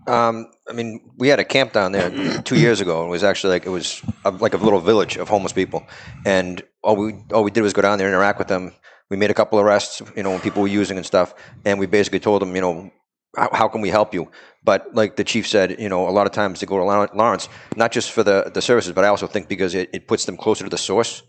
Um, 0.08 0.50
I 0.68 0.72
mean, 0.72 1.12
we 1.16 1.28
had 1.28 1.38
a 1.38 1.44
camp 1.44 1.72
down 1.72 1.92
there 1.92 2.10
two 2.44 2.56
years 2.56 2.80
ago, 2.80 3.02
and 3.02 3.08
it 3.08 3.10
was 3.12 3.22
actually 3.22 3.52
like 3.52 3.66
it 3.66 3.70
was 3.70 4.02
a, 4.24 4.32
like 4.32 4.52
a 4.52 4.56
little 4.56 4.80
village 4.80 5.16
of 5.16 5.28
homeless 5.28 5.52
people, 5.52 5.86
and 6.26 6.60
all 6.82 6.96
we 6.96 7.14
all 7.32 7.44
we 7.44 7.52
did 7.52 7.62
was 7.62 7.72
go 7.72 7.82
down 7.82 7.98
there 7.98 8.08
and 8.08 8.14
interact 8.14 8.40
with 8.40 8.48
them. 8.48 8.72
We 9.10 9.16
made 9.16 9.30
a 9.30 9.34
couple 9.34 9.60
arrests, 9.60 10.02
you 10.16 10.24
know, 10.24 10.30
when 10.30 10.40
people 10.40 10.62
were 10.62 10.68
using 10.68 10.96
and 10.96 11.06
stuff, 11.06 11.34
and 11.64 11.78
we 11.78 11.86
basically 11.86 12.18
told 12.18 12.42
them, 12.42 12.56
you 12.56 12.62
know, 12.62 12.90
how, 13.36 13.48
how 13.52 13.68
can 13.68 13.80
we 13.80 13.90
help 13.90 14.12
you? 14.12 14.28
But 14.64 14.92
like 14.92 15.14
the 15.14 15.24
chief 15.24 15.46
said, 15.46 15.78
you 15.78 15.88
know, 15.88 16.08
a 16.08 16.14
lot 16.18 16.26
of 16.26 16.32
times 16.32 16.58
they 16.58 16.66
go 16.66 16.78
to 16.78 16.84
Lawrence, 17.14 17.48
not 17.76 17.92
just 17.92 18.10
for 18.10 18.24
the 18.24 18.50
the 18.52 18.60
services, 18.60 18.92
but 18.92 19.04
I 19.04 19.08
also 19.08 19.28
think 19.28 19.46
because 19.48 19.76
it, 19.76 19.88
it 19.92 20.08
puts 20.08 20.24
them 20.24 20.36
closer 20.36 20.64
to 20.64 20.70
the 20.70 20.78
source. 20.78 21.22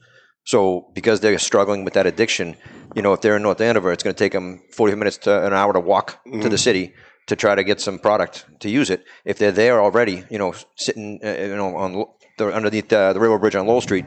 So 0.45 0.89
because 0.93 1.19
they're 1.21 1.39
struggling 1.39 1.85
with 1.85 1.93
that 1.93 2.05
addiction, 2.05 2.55
you 2.95 3.01
know, 3.01 3.13
if 3.13 3.21
they're 3.21 3.37
in 3.37 3.43
North 3.43 3.61
Andover, 3.61 3.91
it's 3.91 4.03
going 4.03 4.13
to 4.13 4.17
take 4.19 4.33
them 4.33 4.61
40 4.71 4.95
minutes 4.95 5.17
to 5.19 5.45
an 5.45 5.53
hour 5.53 5.73
to 5.73 5.79
walk 5.79 6.23
to 6.25 6.49
the 6.49 6.55
Mhm. 6.55 6.59
city 6.59 6.93
to 7.27 7.35
try 7.35 7.55
to 7.55 7.63
get 7.63 7.79
some 7.79 7.97
product 7.97 8.45
to 8.59 8.69
use 8.69 8.89
it. 8.89 9.05
If 9.23 9.37
they're 9.37 9.53
there 9.53 9.81
already, 9.81 10.25
you 10.29 10.37
know, 10.37 10.53
sitting, 10.75 11.19
uh, 11.23 11.29
you 11.29 11.55
know, 11.55 11.75
on 11.77 12.05
the, 12.37 12.51
underneath 12.51 12.91
uh, 12.91 13.13
the 13.13 13.19
railroad 13.19 13.39
bridge 13.39 13.55
on 13.55 13.65
Lowell 13.65 13.81
Street, 13.81 14.05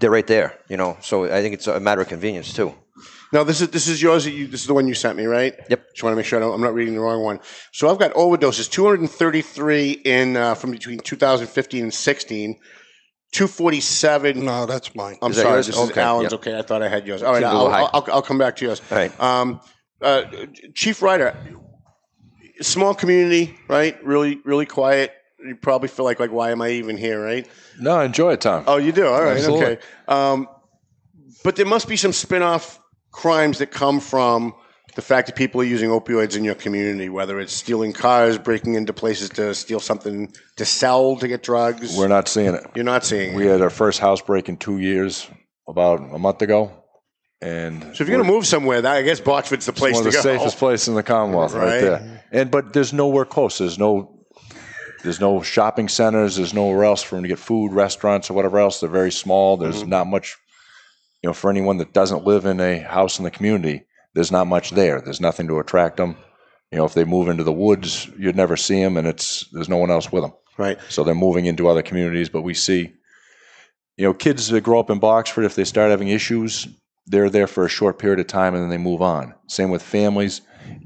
they're 0.00 0.10
right 0.10 0.26
there, 0.26 0.58
you 0.68 0.76
know. 0.76 0.96
So 1.00 1.24
I 1.24 1.40
think 1.40 1.54
it's 1.54 1.66
a 1.66 1.80
matter 1.80 2.02
of 2.02 2.08
convenience 2.08 2.52
too. 2.52 2.74
Now 3.32 3.44
this 3.44 3.60
is 3.62 3.68
this 3.70 3.86
is 3.88 4.02
yours. 4.02 4.24
that 4.24 4.32
You, 4.32 4.46
this 4.48 4.60
is 4.60 4.66
the 4.66 4.74
one 4.74 4.86
you 4.88 4.94
sent 4.94 5.16
me, 5.16 5.24
right? 5.24 5.54
Yep. 5.70 5.80
Just 5.94 6.02
want 6.02 6.12
to 6.12 6.16
make 6.16 6.26
sure 6.26 6.38
I 6.38 6.42
don't, 6.42 6.52
I'm 6.52 6.60
not 6.60 6.74
reading 6.74 6.94
the 6.94 7.00
wrong 7.00 7.22
one. 7.22 7.40
So 7.72 7.88
I've 7.88 7.98
got 7.98 8.12
overdoses, 8.14 8.68
233 8.70 9.90
in 10.04 10.36
uh, 10.36 10.54
from 10.54 10.72
between 10.72 10.98
2015 10.98 11.84
and 11.84 11.94
16. 11.94 12.56
247. 13.32 14.44
No, 14.44 14.66
that's 14.66 14.94
mine. 14.94 15.16
I'm 15.22 15.30
Is 15.30 15.36
that 15.36 15.42
sorry. 15.42 15.54
yours? 15.56 15.66
This 15.68 15.76
is 15.76 15.90
Okay, 15.90 16.00
Alan's. 16.00 16.24
yep. 16.32 16.40
Okay, 16.40 16.58
I 16.58 16.62
thought 16.62 16.82
I 16.82 16.88
had 16.88 17.06
yours. 17.06 17.22
All 17.22 17.32
right, 17.32 17.38
Seems 17.40 17.44
a 17.44 17.48
I'll, 17.48 17.64
little 17.64 17.70
high. 17.70 17.90
I'll, 17.92 18.04
I'll 18.12 18.22
come 18.22 18.38
back 18.38 18.56
to 18.56 18.64
yours. 18.64 18.82
All 18.90 18.98
right. 18.98 19.20
Um, 19.20 19.60
uh, 20.02 20.24
Chief 20.74 21.00
Ryder, 21.02 21.36
small 22.60 22.94
community, 22.94 23.56
right? 23.68 24.02
Really, 24.04 24.40
really 24.44 24.66
quiet. 24.66 25.12
You 25.44 25.54
probably 25.56 25.88
feel 25.88 26.04
like, 26.04 26.20
like, 26.20 26.32
why 26.32 26.50
am 26.50 26.60
I 26.60 26.70
even 26.72 26.96
here, 26.96 27.22
right? 27.22 27.46
No, 27.78 27.92
I 27.96 28.04
enjoy 28.04 28.32
it, 28.34 28.40
Tom. 28.42 28.64
Oh, 28.66 28.76
you 28.76 28.92
do. 28.92 29.06
All 29.06 29.22
right. 29.22 29.36
Absolutely. 29.36 29.66
Okay. 29.66 29.80
Um, 30.08 30.48
but 31.44 31.56
there 31.56 31.64
must 31.66 31.88
be 31.88 31.96
some 31.96 32.12
spin-off 32.12 32.78
crimes 33.12 33.58
that 33.58 33.70
come 33.70 34.00
from 34.00 34.54
the 34.94 35.02
fact 35.02 35.26
that 35.28 35.36
people 35.36 35.60
are 35.60 35.64
using 35.64 35.90
opioids 35.90 36.36
in 36.36 36.44
your 36.44 36.54
community, 36.54 37.08
whether 37.08 37.38
it's 37.40 37.52
stealing 37.52 37.92
cars, 37.92 38.38
breaking 38.38 38.74
into 38.74 38.92
places 38.92 39.28
to 39.30 39.54
steal 39.54 39.80
something 39.80 40.32
to 40.56 40.64
sell 40.64 41.16
to 41.16 41.28
get 41.28 41.42
drugs. 41.42 41.96
We're 41.96 42.08
not 42.08 42.28
seeing 42.28 42.54
it. 42.54 42.64
You're 42.74 42.84
not 42.84 43.04
seeing 43.04 43.34
We 43.34 43.42
it. 43.42 43.46
We 43.46 43.50
had 43.52 43.60
our 43.62 43.70
first 43.70 44.00
house 44.00 44.20
break 44.20 44.48
in 44.48 44.56
two 44.56 44.78
years, 44.78 45.28
about 45.68 46.00
a 46.00 46.18
month 46.18 46.42
ago, 46.42 46.72
and 47.40 47.82
So 47.82 47.88
if 47.90 47.98
you're 48.00 48.08
going 48.18 48.24
to 48.26 48.30
move 48.32 48.46
somewhere, 48.46 48.82
that, 48.82 48.96
I 48.96 49.02
guess 49.02 49.20
Boxford's 49.20 49.66
the 49.66 49.72
place 49.72 49.94
one 49.94 50.06
of 50.06 50.12
the 50.12 50.16
go. 50.18 50.22
safest 50.22 50.58
places 50.58 50.88
in 50.88 50.94
the 50.94 51.02
Commonwealth, 51.02 51.54
right? 51.54 51.64
Right. 51.64 51.80
there. 51.80 52.24
And 52.32 52.50
but 52.50 52.72
there's 52.72 52.92
nowhere 52.92 53.24
close. 53.24 53.58
There's 53.58 53.78
no 53.78 54.16
there's 55.02 55.20
no 55.20 55.40
shopping 55.42 55.88
centers. 55.88 56.36
There's 56.36 56.52
nowhere 56.52 56.84
else 56.84 57.02
for 57.02 57.14
them 57.14 57.22
to 57.22 57.28
get 57.28 57.38
food, 57.38 57.72
restaurants, 57.72 58.28
or 58.30 58.34
whatever 58.34 58.58
else. 58.58 58.80
They're 58.80 58.90
very 58.90 59.12
small. 59.12 59.56
There's 59.56 59.80
Mm-hmm. 59.80 59.88
not 59.90 60.06
much, 60.08 60.36
you 61.22 61.28
know, 61.28 61.32
for 61.34 61.50
anyone 61.50 61.78
that 61.78 61.92
doesn't 61.94 62.24
live 62.24 62.44
in 62.44 62.60
a 62.60 62.80
house 62.80 63.18
in 63.18 63.24
the 63.24 63.30
community. 63.30 63.86
There's 64.14 64.32
not 64.32 64.46
much 64.46 64.70
there. 64.70 65.00
There's 65.00 65.20
nothing 65.20 65.46
to 65.48 65.58
attract 65.58 65.96
them. 65.96 66.16
You 66.72 66.78
know, 66.78 66.84
if 66.84 66.94
they 66.94 67.04
move 67.04 67.28
into 67.28 67.44
the 67.44 67.52
woods, 67.52 68.08
you'd 68.18 68.36
never 68.36 68.56
see 68.56 68.80
them, 68.80 68.96
and 68.96 69.06
it's 69.06 69.48
there's 69.52 69.68
no 69.68 69.76
one 69.76 69.90
else 69.90 70.10
with 70.12 70.22
them. 70.22 70.32
Right. 70.56 70.78
So 70.88 71.04
they're 71.04 71.14
moving 71.14 71.46
into 71.46 71.68
other 71.68 71.82
communities. 71.82 72.28
But 72.28 72.42
we 72.42 72.54
see, 72.54 72.92
you 73.96 74.04
know, 74.04 74.14
kids 74.14 74.48
that 74.48 74.60
grow 74.60 74.78
up 74.78 74.90
in 74.90 75.00
Boxford, 75.00 75.44
if 75.44 75.54
they 75.54 75.64
start 75.64 75.90
having 75.90 76.08
issues, 76.08 76.68
they're 77.06 77.30
there 77.30 77.46
for 77.46 77.64
a 77.64 77.68
short 77.68 77.98
period 77.98 78.20
of 78.20 78.26
time 78.26 78.54
and 78.54 78.62
then 78.62 78.70
they 78.70 78.78
move 78.78 79.02
on. 79.02 79.34
Same 79.48 79.70
with 79.70 79.82
families. 79.82 80.42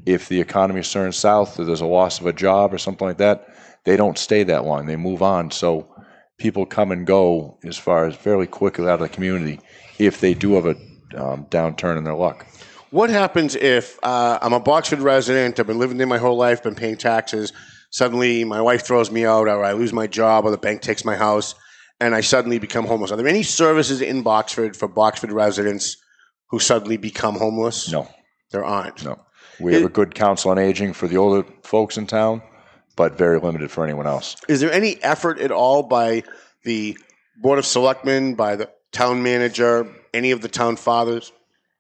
If 0.07 0.29
the 0.29 0.41
economy 0.41 0.81
is 0.81 0.91
turned 0.91 1.15
south 1.15 1.59
or 1.59 1.65
there's 1.65 1.81
a 1.81 1.87
loss 1.87 2.21
of 2.21 2.27
a 2.27 2.33
job 2.33 2.73
or 2.73 2.79
something 2.79 3.07
like 3.07 3.19
that, 3.19 3.47
they 3.85 3.97
don't 3.97 4.17
stay 4.17 4.43
that 4.45 4.65
long. 4.65 4.87
They 4.87 4.97
move 4.97 5.23
on. 5.23 5.51
So 5.51 5.93
people 6.39 6.65
come 6.65 6.93
and 6.93 7.07
go 7.07 7.59
as 7.65 7.77
far 7.77 8.07
as 8.07 8.15
fairly 8.15 8.47
quickly 8.47 8.87
out 8.87 8.95
of 8.95 9.01
the 9.01 9.09
community 9.09 9.61
if 9.99 10.21
they 10.21 10.35
do 10.35 10.55
have 10.55 10.67
a 10.67 10.77
um, 11.17 11.47
downturn 11.47 11.99
in 11.99 12.05
their 12.05 12.15
luck. 12.15 12.47
What 12.95 13.11
happens 13.11 13.57
if 13.57 13.99
uh, 14.05 14.39
I'm 14.41 14.53
a 14.53 14.61
Boxford 14.61 15.01
resident, 15.01 15.59
I've 15.59 15.67
been 15.67 15.81
living 15.81 15.97
there 15.97 16.07
my 16.07 16.19
whole 16.19 16.37
life, 16.37 16.63
been 16.63 16.77
paying 16.77 16.97
taxes, 16.97 17.53
suddenly 17.91 18.45
my 18.45 18.61
wife 18.61 18.87
throws 18.87 19.11
me 19.11 19.27
out, 19.27 19.49
or 19.49 19.65
I 19.65 19.73
lose 19.73 19.93
my 19.93 20.07
job, 20.07 20.45
or 20.45 20.53
the 20.53 20.59
bank 20.59 20.81
takes 20.81 21.05
my 21.05 21.17
house, 21.17 21.57
and 21.99 22.15
I 22.15 22.21
suddenly 22.21 22.61
become 22.61 22.87
homeless? 22.87 23.11
Are 23.11 23.17
there 23.17 23.27
any 23.27 23.43
services 23.43 24.01
in 24.01 24.23
Boxford 24.23 24.77
for 24.77 24.87
Boxford 24.87 25.33
residents 25.33 25.97
who 26.51 26.61
suddenly 26.61 26.97
become 26.97 27.35
homeless? 27.35 27.91
No. 27.91 28.07
There 28.53 28.65
aren't. 28.65 29.05
No. 29.05 29.19
We 29.59 29.75
have 29.75 29.83
a 29.83 29.89
good 29.89 30.15
council 30.15 30.53
on 30.53 30.59
aging 30.59 30.93
for 30.93 31.09
the 31.09 31.17
older 31.17 31.45
folks 31.65 31.99
in 31.99 32.07
town, 32.07 32.43
but 32.95 33.19
very 33.19 33.41
limited 33.41 33.73
for 33.73 33.83
anyone 33.83 34.07
else. 34.07 34.37
Is 34.47 34.61
there 34.61 34.71
any 34.71 35.03
effort 35.03 35.41
at 35.41 35.51
all 35.51 35.83
by 35.83 36.23
the 36.63 36.97
Board 37.43 37.59
of 37.59 37.67
Selectmen, 37.67 38.37
by 38.37 38.55
the 38.55 38.71
town 38.93 39.25
manager, 39.25 39.93
any 40.13 40.31
of 40.31 40.43
the 40.43 40.49
town 40.49 40.77
fathers 40.77 41.33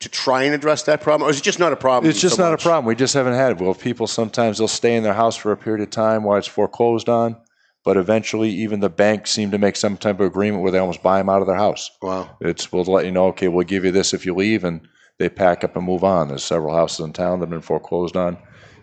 to 0.04 0.08
try 0.10 0.44
and 0.44 0.54
address 0.54 0.82
that 0.84 1.00
problem, 1.00 1.26
or 1.26 1.30
is 1.30 1.38
it 1.38 1.42
just 1.42 1.58
not 1.58 1.72
a 1.72 1.76
problem? 1.76 2.08
It's 2.08 2.20
just 2.20 2.36
so 2.36 2.44
not 2.44 2.50
much? 2.52 2.62
a 2.62 2.68
problem. 2.68 2.86
We 2.86 2.94
just 2.94 3.14
haven't 3.14 3.34
had 3.34 3.52
it. 3.52 3.60
Well, 3.60 3.74
people 3.74 4.06
sometimes 4.06 4.58
they'll 4.58 4.68
stay 4.68 4.96
in 4.96 5.02
their 5.02 5.14
house 5.14 5.36
for 5.36 5.50
a 5.50 5.56
period 5.56 5.82
of 5.82 5.90
time 5.90 6.22
while 6.22 6.38
it's 6.38 6.46
foreclosed 6.46 7.08
on, 7.08 7.36
but 7.84 7.96
eventually, 7.96 8.50
even 8.50 8.80
the 8.80 8.88
banks 8.88 9.30
seem 9.30 9.50
to 9.50 9.58
make 9.58 9.76
some 9.76 9.96
type 9.96 10.20
of 10.20 10.26
agreement 10.26 10.62
where 10.62 10.70
they 10.70 10.78
almost 10.78 11.02
buy 11.02 11.18
them 11.18 11.28
out 11.28 11.40
of 11.40 11.46
their 11.46 11.56
house. 11.56 11.90
Wow. 12.02 12.36
It's 12.40 12.70
we'll 12.70 12.84
let 12.84 13.06
you 13.06 13.12
know. 13.12 13.26
Okay, 13.28 13.48
we'll 13.48 13.66
give 13.66 13.84
you 13.84 13.90
this 13.90 14.14
if 14.14 14.24
you 14.24 14.34
leave, 14.34 14.62
and 14.62 14.86
they 15.18 15.28
pack 15.28 15.64
up 15.64 15.74
and 15.74 15.86
move 15.86 16.04
on. 16.04 16.28
There's 16.28 16.44
several 16.44 16.76
houses 16.76 17.04
in 17.04 17.12
town 17.12 17.40
that 17.40 17.46
have 17.46 17.50
been 17.50 17.60
foreclosed 17.60 18.16
on. 18.16 18.36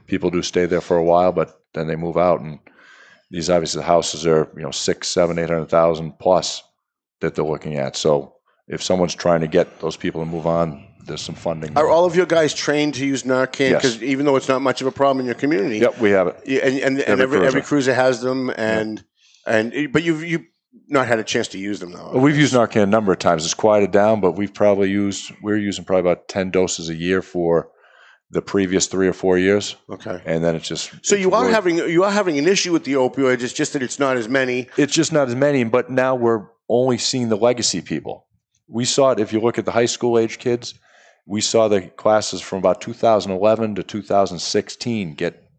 People 0.08 0.32
do 0.32 0.42
stay 0.42 0.66
there 0.66 0.82
for 0.82 0.98
a 0.98 1.04
while, 1.04 1.32
but 1.32 1.62
then 1.74 1.88
they 1.88 1.96
move 1.96 2.18
out, 2.18 2.42
and 2.42 2.60
these 3.30 3.50
obviously 3.50 3.80
the 3.80 3.88
houses 3.88 4.26
are 4.26 4.52
you 4.56 4.64
know 4.64 4.72
six, 4.72 5.08
seven, 5.08 5.38
eight 5.38 5.50
hundred 5.50 5.70
thousand 5.70 6.18
plus 6.20 6.64
that 7.20 7.36
they're 7.36 7.46
looking 7.46 7.76
at. 7.76 7.96
So 7.96 8.36
if 8.68 8.82
someone's 8.82 9.16
trying 9.16 9.42
to 9.42 9.48
get 9.48 9.80
those 9.80 9.98
people 9.98 10.22
to 10.22 10.30
move 10.30 10.48
on, 10.48 10.88
there's 11.12 11.22
some 11.22 11.36
funding. 11.36 11.78
Are 11.78 11.88
all 11.90 12.06
of 12.06 12.16
your 12.16 12.26
guys 12.26 12.54
trained 12.54 12.96
to 12.96 13.06
use 13.06 13.24
Narcan? 13.24 13.70
Yes. 13.72 13.82
Because 13.82 14.04
even 14.04 14.26
though 14.26 14.36
it's 14.36 14.48
not 14.48 14.62
much 14.62 14.82
of 14.82 14.88
a 14.88 14.92
problem 14.92 15.20
in 15.20 15.26
your 15.26 15.36
community, 15.36 15.78
Yep, 15.80 16.00
we 16.00 16.10
have 16.12 16.28
it. 16.28 16.36
And 16.48 16.80
and, 16.80 17.00
and 17.00 17.00
Every 17.00 17.24
every, 17.24 17.38
every, 17.48 17.62
cruiser. 17.62 17.68
cruiser 17.68 17.94
has 17.94 18.22
them, 18.22 18.50
and 18.56 19.04
and 19.46 19.92
but 19.94 20.04
you've 20.04 20.24
you 20.24 20.46
not 20.88 21.08
had 21.08 21.20
a 21.20 21.24
chance 21.24 21.48
to 21.50 21.58
use 21.58 21.80
them 21.80 21.92
though. 21.92 22.12
We've 22.18 22.38
used 22.38 22.54
Narcan 22.54 22.84
a 22.84 22.86
number 22.86 23.12
of 23.12 23.20
times. 23.20 23.46
It's 23.46 23.54
quieted 23.54 23.92
down, 23.92 24.22
but 24.22 24.32
we've 24.34 24.54
probably 24.54 24.90
used 24.90 25.32
we're 25.42 25.58
using 25.58 25.86
probably 25.86 26.10
about 26.10 26.28
ten 26.28 26.50
doses 26.52 26.90
a 26.90 26.96
year 26.96 27.22
for 27.22 27.70
the 28.34 28.42
previous 28.42 28.88
three 28.88 29.08
or 29.10 29.14
four 29.14 29.38
years. 29.38 29.76
Okay. 29.90 30.22
And 30.26 30.42
then 30.44 30.56
it's 30.56 30.68
just 30.68 30.92
So 31.06 31.16
you 31.18 31.32
are 31.34 31.42
really- 31.42 31.54
having 31.54 31.76
you 31.78 32.04
are 32.06 32.12
having 32.12 32.38
an 32.40 32.48
issue 32.48 32.72
with 32.72 32.86
the 32.86 32.94
opioids. 32.94 33.42
It's 33.44 33.52
just 33.54 33.74
that 33.74 33.84
it's 33.84 34.00
not 34.00 34.16
as 34.18 34.30
many. 34.30 34.70
it's 34.78 34.94
just 34.94 35.12
not 35.12 35.28
as 35.28 35.36
many, 35.36 35.64
but 35.66 35.90
now 35.90 36.16
we're 36.16 36.46
only 36.70 36.98
seeing 36.98 37.28
the 37.28 37.36
legacy 37.36 37.82
people. 37.82 38.28
We 38.70 38.86
saw 38.86 39.12
it 39.12 39.20
if 39.20 39.34
you 39.34 39.42
look 39.42 39.58
at 39.60 39.66
the 39.66 39.72
high 39.74 39.86
school 39.88 40.18
age 40.18 40.40
kids, 40.40 40.74
we 41.26 41.42
saw 41.42 41.68
the 41.68 41.82
classes 41.82 42.42
from 42.42 42.60
about 42.60 42.82
2011 42.82 43.76
to 43.76 43.84
2016 43.84 45.14
get 45.14 45.50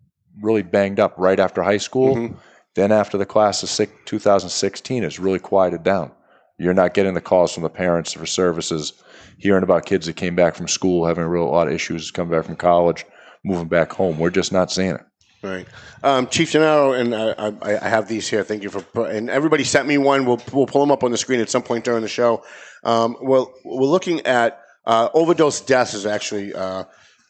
really 0.40 0.62
banged 0.62 1.01
up 1.01 1.14
right 1.16 1.38
after 1.38 1.62
high 1.62 1.79
school. 1.79 2.16
Mm-hmm. 2.16 2.37
Then 2.75 2.90
after 2.90 3.18
the 3.18 3.27
class 3.27 3.62
of 3.62 3.88
2016, 4.07 5.05
it's 5.05 5.18
really 5.18 5.38
quieted 5.38 5.83
down. 5.83 6.11
You're 6.59 6.75
not 6.75 6.94
getting 6.94 7.14
the 7.14 7.20
calls 7.20 7.53
from 7.53 7.64
the 7.64 7.68
parents 7.68 8.12
for 8.12 8.25
services, 8.25 8.92
hearing 9.38 9.62
about 9.62 9.85
kids 9.85 10.07
that 10.07 10.16
came 10.16 10.37
back 10.37 10.55
from 10.55 10.68
school 10.68 11.07
having 11.07 11.25
a 11.25 11.29
real 11.29 11.51
lot 11.51 11.66
of 11.66 11.75
issues, 11.75 12.11
coming 12.11 12.31
back 12.31 12.46
from 12.46 12.57
college, 12.57 13.05
moving 13.44 13.68
back 13.68 13.92
home. 13.92 14.18
We're 14.18 14.31
just 14.31 14.53
not 14.53 14.70
seeing 14.70 14.94
it. 14.94 15.01
Right, 15.42 15.66
um, 16.05 16.29
Chief 16.29 16.53
Denaro, 16.53 16.98
and 16.98 17.16
I, 17.16 17.33
I, 17.33 17.85
I 17.85 17.88
have 17.88 18.07
these 18.07 18.29
here. 18.29 18.44
Thank 18.44 18.62
you 18.62 18.70
for 18.70 19.09
and 19.09 19.29
everybody 19.29 19.64
sent 19.64 19.88
me 19.88 19.98
one. 19.98 20.25
We'll 20.25 20.40
we'll 20.53 20.66
pull 20.66 20.81
them 20.83 20.92
up 20.92 21.03
on 21.03 21.11
the 21.11 21.18
screen 21.18 21.40
at 21.40 21.51
some 21.51 21.62
point 21.62 21.85
during 21.85 22.03
the 22.03 22.09
show. 22.09 22.44
Um, 22.85 23.16
well, 23.20 23.53
we're 23.64 23.88
looking 23.88 24.25
at 24.25 24.62
uh, 24.85 25.09
overdose 25.14 25.61
deaths. 25.61 25.95
Is 25.95 26.07
actually 26.07 26.55
uh, 26.55 26.85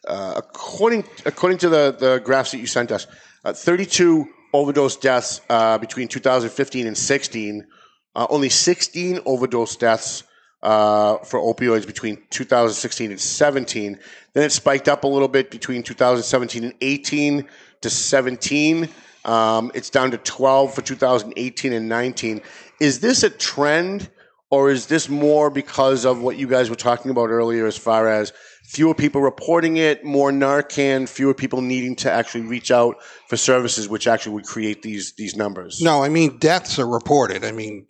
uh, 0.07 0.33
according 0.37 1.05
according 1.25 1.57
to 1.59 1.69
the 1.69 1.95
the 1.97 2.21
graphs 2.23 2.51
that 2.51 2.59
you 2.59 2.67
sent 2.67 2.91
us, 2.91 3.07
uh, 3.45 3.53
32 3.53 4.27
overdose 4.53 4.95
deaths 4.95 5.41
uh, 5.49 5.77
between 5.77 6.07
2015 6.07 6.87
and 6.87 6.97
16. 6.97 7.67
Uh, 8.15 8.27
only 8.29 8.49
16 8.49 9.21
overdose 9.25 9.75
deaths 9.75 10.23
for 10.61 11.39
opioids 11.39 11.87
between 11.87 12.21
2016 12.29 13.09
and 13.09 13.19
17. 13.19 13.99
Then 14.33 14.43
it 14.43 14.51
spiked 14.51 14.87
up 14.87 15.03
a 15.03 15.07
little 15.07 15.27
bit 15.27 15.49
between 15.49 15.81
2017 15.81 16.63
and 16.63 16.73
18 16.81 17.47
to 17.81 17.89
17. 17.89 18.87
Um, 19.25 19.71
it's 19.73 19.89
down 19.89 20.11
to 20.11 20.17
12 20.17 20.73
for 20.73 20.81
2018 20.81 21.73
and 21.73 21.87
19. 21.87 22.41
Is 22.79 22.99
this 22.99 23.23
a 23.23 23.29
trend, 23.29 24.09
or 24.53 24.69
is 24.69 24.85
this 24.85 25.09
more 25.09 25.49
because 25.49 26.05
of 26.05 26.21
what 26.21 26.37
you 26.37 26.47
guys 26.47 26.69
were 26.69 26.75
talking 26.75 27.09
about 27.09 27.31
earlier, 27.31 27.65
as 27.65 27.75
far 27.75 28.07
as 28.07 28.31
fewer 28.65 28.93
people 28.93 29.19
reporting 29.19 29.77
it, 29.77 30.03
more 30.03 30.31
Narcan, 30.31 31.09
fewer 31.09 31.33
people 31.33 31.61
needing 31.61 31.95
to 31.95 32.11
actually 32.11 32.41
reach 32.41 32.69
out 32.69 32.97
for 33.29 33.35
services, 33.35 33.89
which 33.89 34.05
actually 34.05 34.35
would 34.35 34.45
create 34.45 34.83
these 34.83 35.13
these 35.17 35.35
numbers? 35.35 35.81
No, 35.81 36.03
I 36.03 36.09
mean 36.09 36.37
deaths 36.37 36.77
are 36.77 36.87
reported. 36.87 37.43
I 37.43 37.51
mean, 37.51 37.87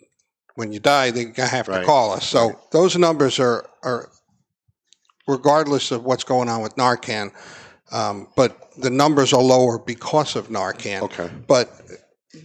when 0.54 0.72
you 0.72 0.80
die, 0.80 1.10
they 1.10 1.26
have 1.36 1.66
to 1.66 1.72
Right. 1.72 1.84
call 1.84 2.12
us. 2.14 2.26
So 2.26 2.58
those 2.72 2.96
numbers 2.96 3.38
are 3.38 3.66
are 3.82 4.08
regardless 5.28 5.90
of 5.90 6.02
what's 6.04 6.24
going 6.24 6.48
on 6.48 6.62
with 6.62 6.76
Narcan. 6.76 7.30
Um, 7.92 8.28
but 8.36 8.56
the 8.78 8.88
numbers 8.88 9.34
are 9.34 9.42
lower 9.42 9.78
because 9.78 10.34
of 10.34 10.48
Narcan. 10.48 11.02
Okay. 11.02 11.28
But 11.46 11.68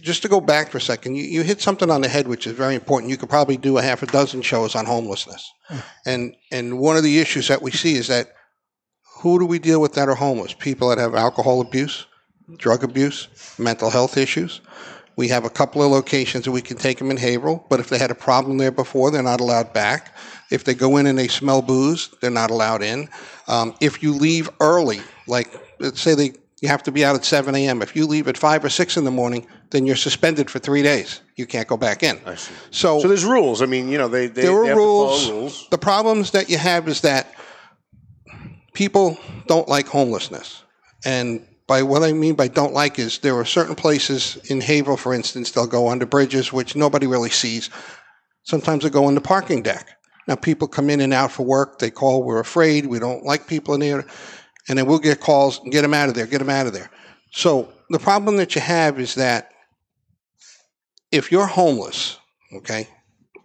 just 0.00 0.22
to 0.22 0.28
go 0.28 0.40
back 0.40 0.70
for 0.70 0.78
a 0.78 0.80
second, 0.80 1.16
you, 1.16 1.24
you 1.24 1.42
hit 1.42 1.60
something 1.60 1.90
on 1.90 2.00
the 2.00 2.08
head, 2.08 2.28
which 2.28 2.46
is 2.46 2.52
very 2.52 2.74
important. 2.74 3.10
You 3.10 3.16
could 3.16 3.28
probably 3.28 3.56
do 3.56 3.78
a 3.78 3.82
half 3.82 4.02
a 4.02 4.06
dozen 4.06 4.42
shows 4.42 4.74
on 4.74 4.86
homelessness. 4.86 5.50
And 6.06 6.34
and 6.50 6.78
one 6.78 6.96
of 6.96 7.02
the 7.02 7.18
issues 7.18 7.48
that 7.48 7.62
we 7.62 7.70
see 7.70 7.94
is 7.94 8.08
that 8.08 8.28
who 9.20 9.38
do 9.38 9.46
we 9.46 9.58
deal 9.58 9.80
with 9.80 9.94
that 9.94 10.08
are 10.08 10.14
homeless? 10.14 10.54
People 10.54 10.88
that 10.88 10.98
have 10.98 11.14
alcohol 11.14 11.60
abuse, 11.60 12.06
drug 12.56 12.82
abuse, 12.82 13.28
mental 13.58 13.90
health 13.90 14.16
issues. 14.16 14.60
We 15.16 15.28
have 15.28 15.44
a 15.44 15.50
couple 15.50 15.82
of 15.82 15.90
locations 15.90 16.46
that 16.46 16.52
we 16.52 16.62
can 16.62 16.78
take 16.78 16.98
them 16.98 17.10
in 17.10 17.18
Haverhill, 17.18 17.66
but 17.68 17.78
if 17.78 17.90
they 17.90 17.98
had 17.98 18.10
a 18.10 18.14
problem 18.14 18.56
there 18.56 18.70
before, 18.70 19.10
they're 19.10 19.22
not 19.22 19.40
allowed 19.40 19.72
back. 19.74 20.16
If 20.50 20.64
they 20.64 20.74
go 20.74 20.96
in 20.96 21.06
and 21.06 21.18
they 21.18 21.28
smell 21.28 21.60
booze, 21.60 22.08
they're 22.20 22.30
not 22.30 22.50
allowed 22.50 22.82
in. 22.82 23.08
Um, 23.46 23.74
if 23.80 24.02
you 24.02 24.14
leave 24.14 24.48
early, 24.60 25.00
like 25.26 25.52
let's 25.78 26.00
say 26.00 26.14
they 26.14 26.32
you 26.60 26.68
have 26.68 26.82
to 26.82 26.92
be 26.92 27.04
out 27.04 27.16
at 27.16 27.24
7 27.24 27.54
a.m. 27.54 27.80
If 27.82 27.96
you 27.96 28.06
leave 28.06 28.28
at 28.28 28.36
5 28.36 28.64
or 28.64 28.68
6 28.68 28.96
in 28.96 29.04
the 29.04 29.10
morning, 29.10 29.46
then 29.70 29.86
you're 29.86 29.96
suspended 29.96 30.50
for 30.50 30.58
three 30.58 30.82
days. 30.82 31.20
You 31.36 31.46
can't 31.46 31.66
go 31.66 31.76
back 31.76 32.02
in. 32.02 32.20
I 32.26 32.34
see. 32.34 32.52
So, 32.70 33.00
So 33.00 33.08
there's 33.08 33.24
rules. 33.24 33.62
I 33.62 33.66
mean, 33.66 33.88
you 33.88 33.96
know, 33.98 34.08
they 34.08 34.26
they, 34.26 34.42
there 34.42 34.52
are 34.52 34.76
rules. 34.76 35.30
rules. 35.30 35.68
The 35.70 35.78
problems 35.78 36.32
that 36.32 36.50
you 36.50 36.58
have 36.58 36.86
is 36.86 37.00
that 37.00 37.32
people 38.74 39.18
don't 39.46 39.68
like 39.68 39.86
homelessness. 39.86 40.62
And 41.04 41.46
by 41.66 41.82
what 41.82 42.02
I 42.02 42.12
mean 42.12 42.34
by 42.34 42.48
don't 42.48 42.74
like 42.74 42.98
is 42.98 43.18
there 43.20 43.36
are 43.36 43.44
certain 43.44 43.74
places 43.74 44.36
in 44.50 44.60
Haverhill, 44.60 44.96
for 44.96 45.14
instance, 45.14 45.52
they'll 45.52 45.66
go 45.66 45.88
under 45.88 46.04
bridges, 46.04 46.52
which 46.52 46.76
nobody 46.76 47.06
really 47.06 47.30
sees. 47.30 47.70
Sometimes 48.42 48.84
they 48.84 48.90
go 48.90 49.04
on 49.06 49.14
the 49.14 49.20
parking 49.20 49.62
deck. 49.62 49.88
Now, 50.26 50.34
people 50.36 50.68
come 50.68 50.90
in 50.90 51.00
and 51.00 51.14
out 51.14 51.32
for 51.32 51.44
work. 51.44 51.78
They 51.78 51.90
call, 51.90 52.22
we're 52.22 52.40
afraid, 52.40 52.86
we 52.86 52.98
don't 52.98 53.24
like 53.24 53.46
people 53.46 53.74
in 53.74 53.80
there. 53.80 54.04
And 54.70 54.78
then 54.78 54.86
we'll 54.86 55.00
get 55.00 55.18
calls, 55.18 55.58
and 55.58 55.72
get 55.72 55.82
them 55.82 55.92
out 55.92 56.08
of 56.08 56.14
there, 56.14 56.26
get 56.26 56.38
them 56.38 56.48
out 56.48 56.68
of 56.68 56.72
there. 56.72 56.92
So 57.32 57.72
the 57.88 57.98
problem 57.98 58.36
that 58.36 58.54
you 58.54 58.60
have 58.60 59.00
is 59.00 59.16
that 59.16 59.50
if 61.10 61.32
you're 61.32 61.48
homeless, 61.48 62.18
okay, 62.54 62.86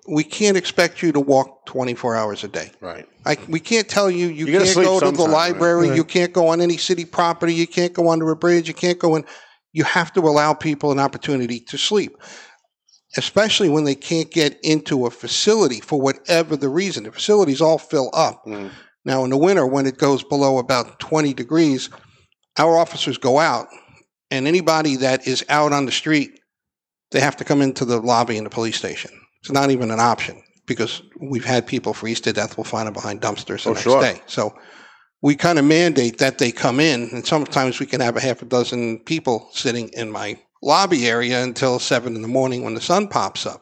we 0.08 0.24
can't 0.24 0.56
expect 0.56 1.02
you 1.02 1.12
to 1.14 1.20
walk 1.20 1.66
24 1.66 2.16
hours 2.16 2.44
a 2.44 2.48
day. 2.48 2.72
Right. 2.80 3.10
I, 3.26 3.38
we 3.48 3.60
can't 3.60 3.90
tell 3.90 4.12
you 4.12 4.28
you, 4.28 4.46
You 4.46 4.60
can't 4.60 4.76
go 4.76 5.00
to 5.00 5.10
the 5.10 5.24
library, 5.24 5.90
Right. 5.90 5.96
you 5.96 6.04
can't 6.04 6.32
go 6.32 6.50
on 6.50 6.62
any 6.62 6.78
city 6.78 7.06
property, 7.06 7.56
you 7.56 7.66
can't 7.66 7.92
go 7.94 8.12
under 8.12 8.30
a 8.30 8.36
bridge, 8.36 8.68
you 8.68 8.76
can't 8.76 9.00
go 9.00 9.16
in. 9.16 9.26
You 9.74 9.84
have 9.84 10.14
to 10.14 10.20
allow 10.20 10.54
people 10.54 10.92
an 10.92 11.00
opportunity 11.00 11.60
to 11.60 11.78
sleep, 11.80 12.18
especially 13.18 13.68
when 13.68 13.84
they 13.84 13.96
can't 13.96 14.30
get 14.30 14.60
into 14.64 15.08
a 15.08 15.10
facility 15.10 15.82
for 15.82 16.00
whatever 16.00 16.56
the 16.56 16.70
reason. 16.70 17.06
The 17.06 17.12
facilities 17.12 17.62
all 17.62 17.80
fill 17.80 18.12
up. 18.14 18.46
Mm. 18.46 18.70
Now, 19.06 19.24
in 19.24 19.30
the 19.30 19.38
winter, 19.38 19.66
when 19.68 19.86
it 19.86 19.98
goes 19.98 20.24
below 20.24 20.58
about 20.58 21.00
20 21.00 21.34
degrees, 21.34 21.90
our 22.58 22.78
officers 22.78 23.18
go 23.18 23.38
out, 23.40 23.68
and 24.32 24.48
anybody 24.48 24.96
that 24.98 25.28
is 25.28 25.46
out 25.50 25.72
on 25.74 25.86
the 25.86 25.92
street, 25.92 26.40
they 27.12 27.20
have 27.20 27.38
to 27.38 27.44
come 27.46 27.62
into 27.62 27.86
the 27.86 28.00
lobby 28.00 28.38
in 28.38 28.44
the 28.44 28.50
police 28.50 28.78
station. 28.78 29.12
It's 29.42 29.52
not 29.52 29.70
even 29.70 29.92
an 29.92 30.00
option 30.00 30.42
because 30.66 31.04
we've 31.22 31.46
had 31.46 31.68
people 31.68 31.94
freeze 31.94 32.20
to 32.22 32.34
death. 32.34 32.58
We'll 32.58 32.64
find 32.64 32.88
them 32.88 32.94
behind 32.94 33.22
dumpsters 33.22 33.64
the 33.64 33.70
Oh, 33.70 33.74
next 33.74 33.84
sure. 33.84 34.02
day. 34.02 34.22
So 34.26 34.56
we 35.22 35.36
kind 35.36 35.60
of 35.60 35.66
mandate 35.66 36.18
that 36.18 36.40
they 36.40 36.52
come 36.52 36.80
in, 36.80 37.10
and 37.12 37.26
sometimes 37.26 37.80
we 37.80 37.86
can 37.86 38.02
have 38.02 38.18
a 38.18 38.22
half 38.22 38.42
a 38.42 38.46
dozen 38.46 39.00
people 39.00 39.50
sitting 39.54 39.90
in 39.90 40.12
my 40.12 40.40
lobby 40.64 41.08
area 41.08 41.44
until 41.44 41.78
seven 41.78 42.16
in 42.16 42.24
the 42.24 42.28
morning 42.28 42.64
when 42.64 42.74
the 42.74 42.82
sun 42.82 43.08
pops 43.08 43.46
up. 43.46 43.62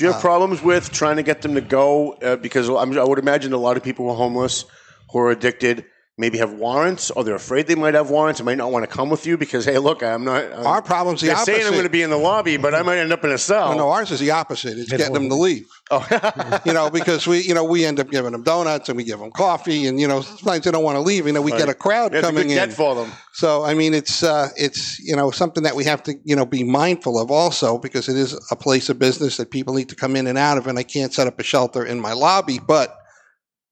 Do 0.00 0.06
you 0.06 0.10
Uh, 0.12 0.14
have 0.14 0.22
problems 0.22 0.62
with 0.62 0.90
trying 0.90 1.16
to 1.16 1.22
get 1.22 1.42
them 1.42 1.54
to 1.56 1.60
go? 1.60 2.12
Uh, 2.12 2.36
because 2.36 2.70
I'm, 2.70 2.98
I 2.98 3.04
would 3.04 3.18
imagine 3.18 3.52
a 3.52 3.58
lot 3.58 3.76
of 3.76 3.82
people 3.82 4.06
who 4.06 4.12
are 4.12 4.16
homeless, 4.16 4.64
who 5.12 5.18
are 5.18 5.30
addicted, 5.30 5.84
maybe 6.20 6.38
have 6.38 6.52
warrants, 6.52 7.10
or 7.10 7.24
they're 7.24 7.34
afraid 7.34 7.66
they 7.66 7.74
might 7.74 7.94
have 7.94 8.10
warrants 8.10 8.38
and 8.40 8.44
might 8.46 8.58
not 8.58 8.70
want 8.70 8.88
to 8.88 8.94
come 8.94 9.08
with 9.10 9.26
you 9.26 9.36
because, 9.38 9.64
hey, 9.64 9.78
look, 9.78 10.02
I'm 10.02 10.24
not. 10.24 10.44
I'm, 10.52 10.66
Our 10.66 10.82
problem's 10.82 11.22
the 11.22 11.28
they're 11.28 11.36
saying 11.38 11.66
I'm 11.66 11.72
going 11.72 11.84
to 11.84 11.88
be 11.90 12.02
in 12.02 12.10
the 12.10 12.18
lobby, 12.18 12.56
but 12.58 12.74
I 12.74 12.82
might 12.82 12.98
end 12.98 13.12
up 13.12 13.24
in 13.24 13.30
a 13.30 13.38
cell. 13.38 13.72
Oh, 13.72 13.76
no, 13.76 13.90
ours 13.90 14.10
is 14.10 14.20
the 14.20 14.30
opposite. 14.30 14.78
It's 14.78 14.90
getting 14.90 15.12
them 15.14 15.28
to 15.30 15.34
leave. 15.34 15.66
Oh. 15.90 16.60
you 16.64 16.72
know, 16.72 16.90
because 16.90 17.26
we, 17.26 17.40
you 17.40 17.54
know, 17.54 17.64
we 17.64 17.84
end 17.84 17.98
up 17.98 18.10
giving 18.10 18.32
them 18.32 18.42
donuts 18.42 18.88
and 18.88 18.96
we 18.96 19.02
give 19.04 19.18
them 19.18 19.30
coffee, 19.32 19.86
and 19.86 20.00
you 20.00 20.06
know, 20.06 20.20
sometimes 20.20 20.64
they 20.64 20.70
don't 20.70 20.84
want 20.84 20.96
to 20.96 21.00
leave. 21.00 21.26
You 21.26 21.32
know, 21.32 21.42
we 21.42 21.50
Right. 21.52 21.58
get 21.58 21.68
a 21.68 21.74
crowd 21.74 22.12
That's 22.12 22.22
a 22.24 22.30
coming 22.30 22.48
good 22.48 22.68
in. 22.68 22.70
for 22.70 22.94
them. 22.94 23.10
So, 23.32 23.64
I 23.64 23.74
mean, 23.74 23.94
it's 23.94 24.22
uh, 24.22 24.48
it's 24.56 24.98
you 25.00 25.16
know 25.16 25.30
something 25.30 25.62
that 25.64 25.74
we 25.74 25.84
have 25.84 26.02
to 26.04 26.14
you 26.24 26.36
know 26.36 26.44
be 26.46 26.62
mindful 26.62 27.18
of 27.18 27.30
also 27.30 27.78
because 27.78 28.08
it 28.08 28.16
is 28.16 28.34
a 28.50 28.56
place 28.56 28.88
of 28.88 28.98
business 28.98 29.38
that 29.38 29.50
people 29.50 29.74
need 29.74 29.88
to 29.88 29.96
come 29.96 30.14
in 30.16 30.26
and 30.26 30.36
out 30.38 30.58
of, 30.58 30.66
and 30.66 30.78
I 30.78 30.82
can't 30.82 31.12
set 31.14 31.26
up 31.26 31.40
a 31.40 31.42
shelter 31.42 31.84
in 31.84 31.98
my 31.98 32.12
lobby, 32.12 32.58
but 32.64 32.96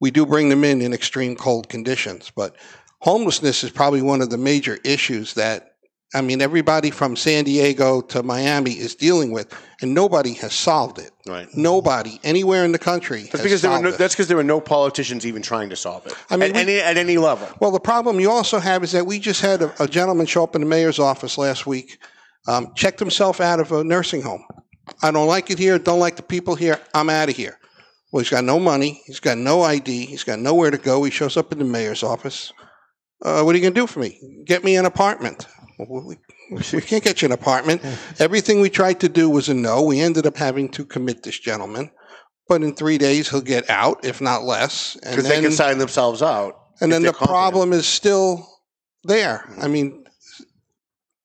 we 0.01 0.11
do 0.11 0.27
bring 0.27 0.49
them 0.49 0.65
in 0.65 0.81
in 0.81 0.93
extreme 0.93 1.37
cold 1.37 1.69
conditions. 1.69 2.31
But 2.35 2.57
homelessness 3.01 3.65
is 3.65 3.71
probably 3.71 4.03
one 4.03 4.23
of 4.23 4.31
the 4.31 4.39
major 4.39 4.79
issues 4.85 5.35
that 5.35 5.69
I 6.15 6.23
mean, 6.23 6.41
everybody 6.41 6.91
from 6.91 7.17
San 7.17 7.45
Diego 7.45 8.01
to 8.01 8.23
Miami 8.23 8.73
is 8.73 8.95
dealing 8.95 9.31
with, 9.31 9.53
and 9.83 9.93
nobody 9.93 10.33
has 10.35 10.55
solved 10.55 10.99
it. 10.99 11.11
Right. 11.27 11.47
Nobody 11.55 12.19
anywhere 12.25 12.65
in 12.65 12.73
the 12.73 12.79
country. 12.79 13.25
That's 13.25 13.33
has 13.33 13.43
because 13.43 13.63
there 13.63 13.71
were 13.71 13.83
no, 13.83 13.89
it. 13.91 13.99
that's 13.99 14.15
because 14.15 14.27
there 14.27 14.39
were 14.39 14.43
no 14.43 14.59
politicians 14.59 15.27
even 15.27 15.43
trying 15.43 15.69
to 15.69 15.77
solve 15.77 16.07
it. 16.07 16.15
I 16.31 16.39
mean, 16.39 16.51
at 16.51 16.55
we- 16.55 16.61
any 16.63 16.81
at 16.81 16.97
any 16.97 17.19
level. 17.19 17.47
Well, 17.61 17.71
the 17.71 17.81
problem 17.81 18.21
you 18.21 18.31
also 18.31 18.59
have 18.59 18.83
is 18.83 18.93
that 18.93 19.05
we 19.05 19.19
just 19.19 19.43
had 19.43 19.61
a, 19.61 19.83
a 19.83 19.87
gentleman 19.87 20.25
show 20.25 20.43
up 20.45 20.55
in 20.55 20.63
the 20.63 20.67
mayor's 20.67 20.99
office 20.99 21.37
last 21.37 21.67
week, 21.67 21.99
um, 22.47 22.73
checked 22.75 23.01
himself 23.01 23.39
out 23.39 23.61
of 23.61 23.71
a 23.73 23.85
nursing 23.85 24.23
home. 24.23 24.45
I 25.03 25.11
don't 25.11 25.29
like 25.29 25.51
it 25.51 25.59
here. 25.59 25.79
Don't 25.79 26.01
like 26.01 26.17
the 26.17 26.23
people 26.23 26.55
here. 26.55 26.81
I'm 26.95 27.11
out 27.11 27.29
of 27.29 27.37
here. 27.37 27.59
Well, 28.11 28.21
he's 28.23 28.31
got 28.31 28.45
no 28.45 28.59
money. 28.59 29.03
He's 29.07 29.21
got 29.21 29.37
no 29.39 29.63
ID. 29.63 30.07
He's 30.07 30.25
got 30.25 30.39
nowhere 30.39 30.71
to 30.71 30.79
go. 30.79 31.05
He 31.05 31.11
shows 31.11 31.37
up 31.37 31.53
in 31.53 31.59
the 31.59 31.65
mayor's 31.65 32.03
office. 32.03 32.53
Uh, 33.23 33.43
what 33.43 33.55
are 33.55 33.59
you 33.59 33.63
going 33.63 33.75
to 33.75 33.81
do 33.81 33.87
for 33.87 34.01
me? 34.01 34.43
Get 34.47 34.65
me 34.65 34.77
an 34.77 34.87
apartment. 34.87 35.47
Well, 35.79 36.05
we, 36.07 36.17
we 36.51 36.81
can't 36.81 37.05
get 37.05 37.21
you 37.23 37.27
an 37.27 37.33
apartment. 37.33 37.83
Everything 38.19 38.61
we 38.61 38.71
tried 38.71 39.01
to 39.01 39.09
do 39.09 39.29
was 39.29 39.49
a 39.49 39.55
no. 39.55 39.83
We 39.83 40.01
ended 40.01 40.27
up 40.27 40.37
having 40.37 40.69
to 40.71 40.85
commit 40.85 41.23
this 41.23 41.39
gentleman. 41.39 41.91
But 42.49 42.63
in 42.63 42.75
three 42.75 42.97
days, 42.97 43.29
he'll 43.29 43.43
get 43.43 43.69
out, 43.69 44.05
if 44.05 44.21
not 44.23 44.43
less. 44.45 44.97
And 45.03 45.17
Because 45.17 45.29
they 45.29 45.43
can 45.43 45.53
sign 45.53 45.77
themselves 45.79 46.23
out. 46.23 46.55
and 46.81 46.91
then 46.91 47.03
the 47.03 47.09
competent. 47.13 47.29
problem 47.31 47.73
is 47.75 47.87
still 47.87 48.49
there. 49.05 49.45
I 49.61 49.69
mean, 49.69 50.05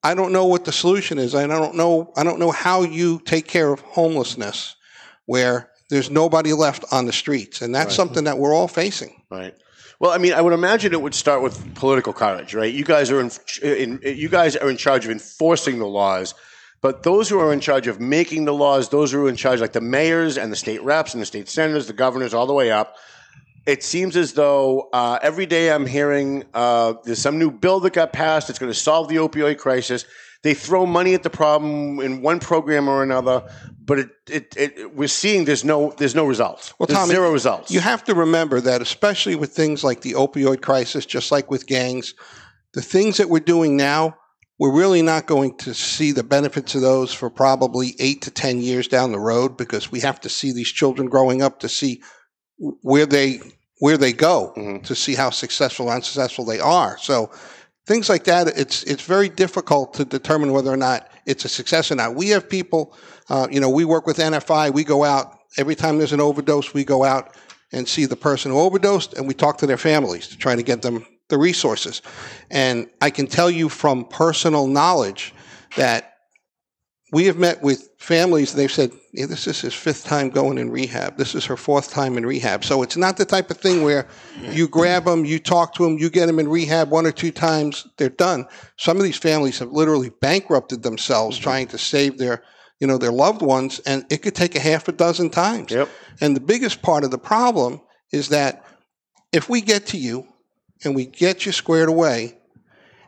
I 0.04 0.16
don't 0.16 0.34
know 0.34 0.46
what 0.46 0.66
the 0.66 0.74
solution 0.74 1.18
is. 1.18 1.34
I 1.34 1.48
don't 1.48 1.76
know. 1.76 2.12
I 2.18 2.24
don't 2.26 2.40
know 2.40 2.52
how 2.52 2.82
you 2.84 3.22
take 3.24 3.48
care 3.48 3.72
of 3.72 3.80
homelessness 3.80 4.76
where 5.28 5.70
there's 5.94 6.10
nobody 6.10 6.54
left 6.54 6.84
on 6.92 7.06
the 7.06 7.14
streets, 7.14 7.62
and 7.62 7.74
that's 7.74 7.88
Right. 7.88 7.96
something 7.96 8.24
that 8.26 8.38
we're 8.38 8.54
all 8.54 8.68
facing. 8.68 9.22
Right. 9.30 9.54
Well, 10.00 10.12
I 10.12 10.18
mean, 10.18 10.34
I 10.34 10.42
would 10.42 10.54
imagine 10.54 10.92
it 10.92 11.02
would 11.02 11.16
start 11.16 11.42
with 11.42 11.76
political 11.76 12.12
courage, 12.14 12.54
right? 12.54 12.74
You 12.74 12.84
guys 12.84 13.10
are 13.12 13.22
in, 13.22 13.32
in 13.62 14.00
you 14.04 14.28
guys 14.28 14.56
are 14.58 14.70
in 14.70 14.76
charge 14.78 15.06
of 15.06 15.12
enforcing 15.12 15.80
the 15.80 15.88
laws, 15.88 16.34
but 16.82 17.04
those 17.04 17.30
who 17.30 17.40
are 17.40 17.54
in 17.54 17.62
charge 17.62 17.88
of 17.88 18.02
making 18.02 18.44
the 18.46 18.54
laws, 18.54 18.90
those 18.90 19.12
who 19.14 19.26
are 19.26 19.30
in 19.30 19.38
charge, 19.38 19.62
like 19.62 19.72
the 19.74 19.80
mayors 19.82 20.38
and 20.38 20.52
the 20.52 20.56
state 20.58 20.82
reps 20.84 21.14
and 21.14 21.22
the 21.22 21.26
state 21.26 21.48
senators, 21.48 21.88
the 21.88 21.94
governors, 21.94 22.34
all 22.34 22.46
the 22.48 22.54
way 22.54 22.72
up. 22.72 22.98
It 23.66 23.82
seems 23.82 24.18
as 24.18 24.34
though 24.34 24.90
uh, 24.92 25.20
every 25.22 25.46
day 25.46 25.72
I'm 25.72 25.86
hearing 25.86 26.44
uh, 26.54 26.96
there's 27.06 27.20
some 27.22 27.40
new 27.40 27.50
bill 27.50 27.80
that 27.82 27.94
got 27.94 28.12
passed. 28.12 28.50
It's 28.50 28.60
going 28.60 28.72
to 28.72 28.78
solve 28.78 29.08
the 29.08 29.16
opioid 29.16 29.58
crisis. 29.58 30.04
They 30.44 30.54
throw 30.54 30.86
money 30.86 31.14
at 31.14 31.24
the 31.24 31.30
problem 31.30 32.00
in 32.02 32.22
one 32.22 32.40
program 32.40 32.90
or 32.90 33.02
another, 33.02 33.50
but 33.80 34.00
it, 34.00 34.10
it, 34.30 34.54
it 34.58 34.96
we're 34.96 35.08
seeing 35.08 35.46
there's 35.46 35.64
no 35.64 35.94
there's 35.98 36.16
no 36.16 36.26
results. 36.26 36.74
Well, 36.78 36.88
there's 36.88 37.00
Tommy, 37.00 37.12
zero 37.12 37.32
results. 37.32 37.72
You 37.72 37.80
have 37.80 38.04
to 38.06 38.14
remember 38.14 38.60
that, 38.62 38.82
especially 38.82 39.36
with 39.36 39.54
things 39.54 39.84
like 39.84 40.02
the 40.02 40.14
opioid 40.14 40.62
crisis, 40.62 41.06
just 41.06 41.32
like 41.32 41.50
with 41.50 41.66
gangs, 41.66 42.14
the 42.74 42.82
things 42.82 43.18
that 43.18 43.30
we're 43.30 43.40
doing 43.40 43.78
now, 43.78 44.18
we're 44.60 44.76
really 44.76 45.02
not 45.02 45.28
going 45.28 45.58
to 45.60 45.74
see 45.74 46.12
the 46.12 46.24
benefits 46.24 46.76
of 46.76 46.82
those 46.82 47.14
for 47.14 47.30
probably 47.30 47.96
eight 48.00 48.22
to 48.24 48.32
10 48.32 48.60
years 48.60 48.88
down 48.88 49.12
the 49.12 49.20
road 49.20 49.58
because 49.58 49.92
we 49.92 50.02
have 50.02 50.20
to 50.22 50.30
see 50.30 50.52
these 50.52 50.72
children 50.72 51.08
growing 51.08 51.42
up 51.42 51.60
to 51.60 51.70
see 51.70 52.02
where 52.58 53.06
they 53.06 53.40
where 53.80 53.98
they 53.98 54.14
go 54.14 54.54
mm-hmm. 54.56 54.82
to 54.84 54.96
see 54.96 55.16
how 55.16 55.30
successful 55.30 55.90
or 55.90 55.96
unsuccessful 55.96 56.46
they 56.46 56.60
are. 56.60 56.98
So 57.00 57.32
things 57.86 58.10
like 58.10 58.24
that, 58.26 58.48
it's 58.48 58.84
it's 58.84 59.04
very 59.04 59.30
difficult 59.30 59.94
to 59.96 60.06
determine 60.06 60.52
whether 60.52 60.72
or 60.72 60.78
not 60.78 61.10
it's 61.26 61.46
a 61.46 61.50
success 61.50 61.92
or 61.92 61.96
not. 61.96 62.16
We 62.16 62.30
have 62.30 62.50
people, 62.50 62.96
uh, 63.30 63.48
you 63.50 63.60
know, 63.60 63.70
we 63.70 63.86
work 63.86 64.06
with 64.06 64.18
NFI. 64.18 64.74
We 64.74 64.84
go 64.84 65.04
out 65.04 65.40
every 65.58 65.76
time 65.76 65.98
there's 65.98 66.14
an 66.14 66.22
overdose. 66.22 66.74
We 66.74 66.84
go 66.84 67.04
out 67.04 67.36
and 67.72 67.88
see 67.88 68.06
the 68.06 68.16
person 68.16 68.52
who 68.52 68.60
overdosed, 68.60 69.14
and 69.14 69.28
we 69.28 69.34
talk 69.34 69.58
to 69.60 69.68
their 69.68 69.78
families 69.78 70.28
to 70.28 70.38
try 70.38 70.56
to 70.56 70.64
get 70.64 70.82
them 70.82 71.06
the 71.30 71.38
resources. 71.38 72.02
And 72.52 72.90
I 73.02 73.10
can 73.10 73.28
tell 73.28 73.50
you 73.50 73.70
from 73.70 74.06
personal 74.06 74.68
knowledge 74.68 75.34
that 75.78 76.13
we 77.14 77.26
have 77.26 77.38
met 77.38 77.62
with 77.62 77.90
families 78.00 78.52
and 78.52 78.60
they've 78.60 78.72
said 78.72 78.92
"Yeah, 79.14 79.28
this 79.28 79.46
is 79.46 79.62
his 79.62 79.74
fifth 79.76 80.04
time 80.04 80.32
going 80.32 80.58
in 80.58 80.72
rehab. 80.72 81.16
This 81.16 81.36
is 81.36 81.46
her 81.46 81.56
fourth 81.56 81.92
time 81.92 82.18
in 82.18 82.26
rehab. 82.26 82.66
So 82.66 82.82
it's 82.82 82.98
not 82.98 83.18
the 83.18 83.24
type 83.24 83.52
of 83.52 83.58
thing 83.58 83.84
where 83.84 84.08
you 84.42 84.68
grab 84.68 85.06
them 85.06 85.24
you 85.24 85.38
talk 85.38 85.76
to 85.76 85.84
them 85.84 86.00
you 86.00 86.10
get 86.10 86.26
them 86.26 86.40
in 86.40 86.50
rehab 86.50 86.90
one 86.90 87.06
or 87.06 87.12
two 87.12 87.32
times 87.32 87.88
they're 87.98 88.10
done. 88.10 88.48
Some 88.78 88.98
of 88.98 89.04
these 89.04 89.18
families 89.18 89.60
have 89.60 89.72
literally 89.72 90.10
bankrupted 90.10 90.82
themselves 90.82 91.38
mm-hmm. 91.38 91.44
trying 91.44 91.68
to 91.68 91.78
save 91.78 92.18
their 92.18 92.44
you 92.80 92.88
know 92.88 92.98
their 92.98 93.12
loved 93.12 93.44
ones 93.44 93.80
and 93.86 94.06
it 94.10 94.24
could 94.24 94.36
take 94.36 94.56
a 94.56 94.60
half 94.60 94.88
a 94.88 94.92
dozen 94.92 95.30
times. 95.30 95.72
Yep. 95.72 95.90
and 96.20 96.36
the 96.36 96.42
biggest 96.42 96.82
part 96.82 97.04
of 97.04 97.12
the 97.12 97.20
problem 97.20 97.80
is 98.12 98.30
that 98.30 98.66
if 99.32 99.50
we 99.50 99.62
get 99.62 99.86
to 99.88 99.98
you 99.98 100.28
and 100.84 100.96
we 100.96 101.06
get 101.06 101.46
you 101.46 101.52
squared 101.52 101.90
away 101.90 102.40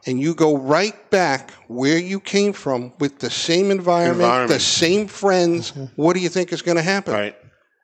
and 0.06 0.20
you 0.20 0.34
go 0.36 0.58
right 0.58 1.10
back 1.10 1.52
where 1.68 1.98
you 1.98 2.20
came 2.20 2.54
from 2.54 2.94
with 3.00 3.20
the 3.20 3.30
same 3.30 3.72
environment, 3.72 4.22
Environment. 4.22 4.52
the 4.52 4.60
same 4.60 5.08
friends, 5.08 5.74
what 5.96 6.14
do 6.14 6.20
you 6.20 6.30
think 6.30 6.54
is 6.54 6.62
going 6.62 6.78
to 6.78 6.84
happen? 6.84 7.14
Right. 7.14 7.36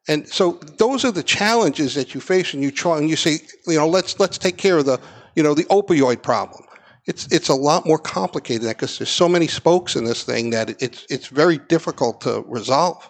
And 0.08 0.28
so 0.28 0.54
those 0.78 1.06
are 1.06 1.12
the 1.12 1.24
challenges 1.24 1.94
that 1.96 2.14
you 2.14 2.22
face 2.22 2.54
and 2.54 2.64
you 2.64 2.72
try 2.72 2.98
and 2.98 3.10
you 3.10 3.16
say, 3.16 3.40
you 3.68 3.78
know, 3.78 3.88
let's 3.88 4.20
let's 4.20 4.38
take 4.38 4.58
care 4.58 4.78
of 4.78 4.86
the, 4.86 5.00
you 5.36 5.44
know, 5.44 5.54
the 5.54 5.66
opioid 5.66 6.22
problem. 6.24 6.64
It's 7.06 7.28
it's 7.32 7.50
a 7.50 7.56
lot 7.56 7.86
more 7.86 7.98
complicated 8.00 8.62
than 8.62 8.70
that 8.70 8.78
because 8.78 8.98
there's 8.98 9.10
so 9.10 9.30
many 9.30 9.48
spokes 9.48 9.96
in 9.96 10.04
this 10.06 10.24
thing 10.24 10.50
that 10.52 10.82
it's 10.82 11.06
it's 11.10 11.28
very 11.28 11.58
difficult 11.58 12.22
to 12.22 12.44
resolve. 12.48 13.10